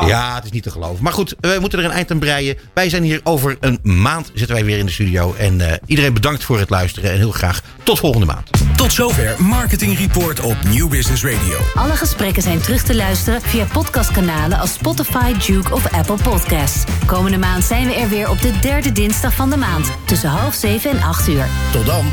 Ja, 0.07 0.35
het 0.35 0.45
is 0.45 0.51
niet 0.51 0.63
te 0.63 0.71
geloven. 0.71 1.03
Maar 1.03 1.13
goed, 1.13 1.35
we 1.39 1.57
moeten 1.59 1.79
er 1.79 1.85
een 1.85 1.91
eind 1.91 2.11
aan 2.11 2.19
breien. 2.19 2.57
Wij 2.73 2.89
zijn 2.89 3.03
hier 3.03 3.19
over 3.23 3.57
een 3.59 3.79
maand 3.83 4.31
zitten 4.33 4.55
wij 4.55 4.65
weer 4.65 4.77
in 4.77 4.85
de 4.85 4.91
studio. 4.91 5.33
En 5.33 5.61
eh, 5.61 5.77
iedereen 5.85 6.13
bedankt 6.13 6.43
voor 6.43 6.59
het 6.59 6.69
luisteren. 6.69 7.11
En 7.11 7.17
heel 7.17 7.31
graag 7.31 7.61
tot 7.83 7.99
volgende 7.99 8.25
maand. 8.25 8.49
Tot 8.75 8.93
zover 8.93 9.35
Marketing 9.43 9.97
Report 9.97 10.39
op 10.39 10.55
New 10.63 10.89
Business 10.89 11.23
Radio. 11.23 11.57
Alle 11.73 11.95
gesprekken 11.95 12.41
zijn 12.43 12.61
terug 12.61 12.83
te 12.83 12.95
luisteren 12.95 13.41
via 13.41 13.65
podcastkanalen 13.73 14.59
als 14.59 14.73
Spotify, 14.73 15.33
Duke 15.47 15.73
of 15.73 15.91
Apple 15.93 16.17
Podcasts. 16.23 16.83
Komende 17.05 17.37
maand 17.37 17.63
zijn 17.63 17.87
we 17.87 17.93
er 17.93 18.09
weer 18.09 18.29
op 18.29 18.41
de 18.41 18.59
derde 18.59 18.91
dinsdag 18.91 19.33
van 19.33 19.49
de 19.49 19.57
maand 19.57 19.91
tussen 20.05 20.29
half 20.29 20.53
zeven 20.53 20.91
en 20.91 21.01
acht 21.01 21.27
uur. 21.27 21.47
Tot 21.71 21.85
dan. 21.85 22.05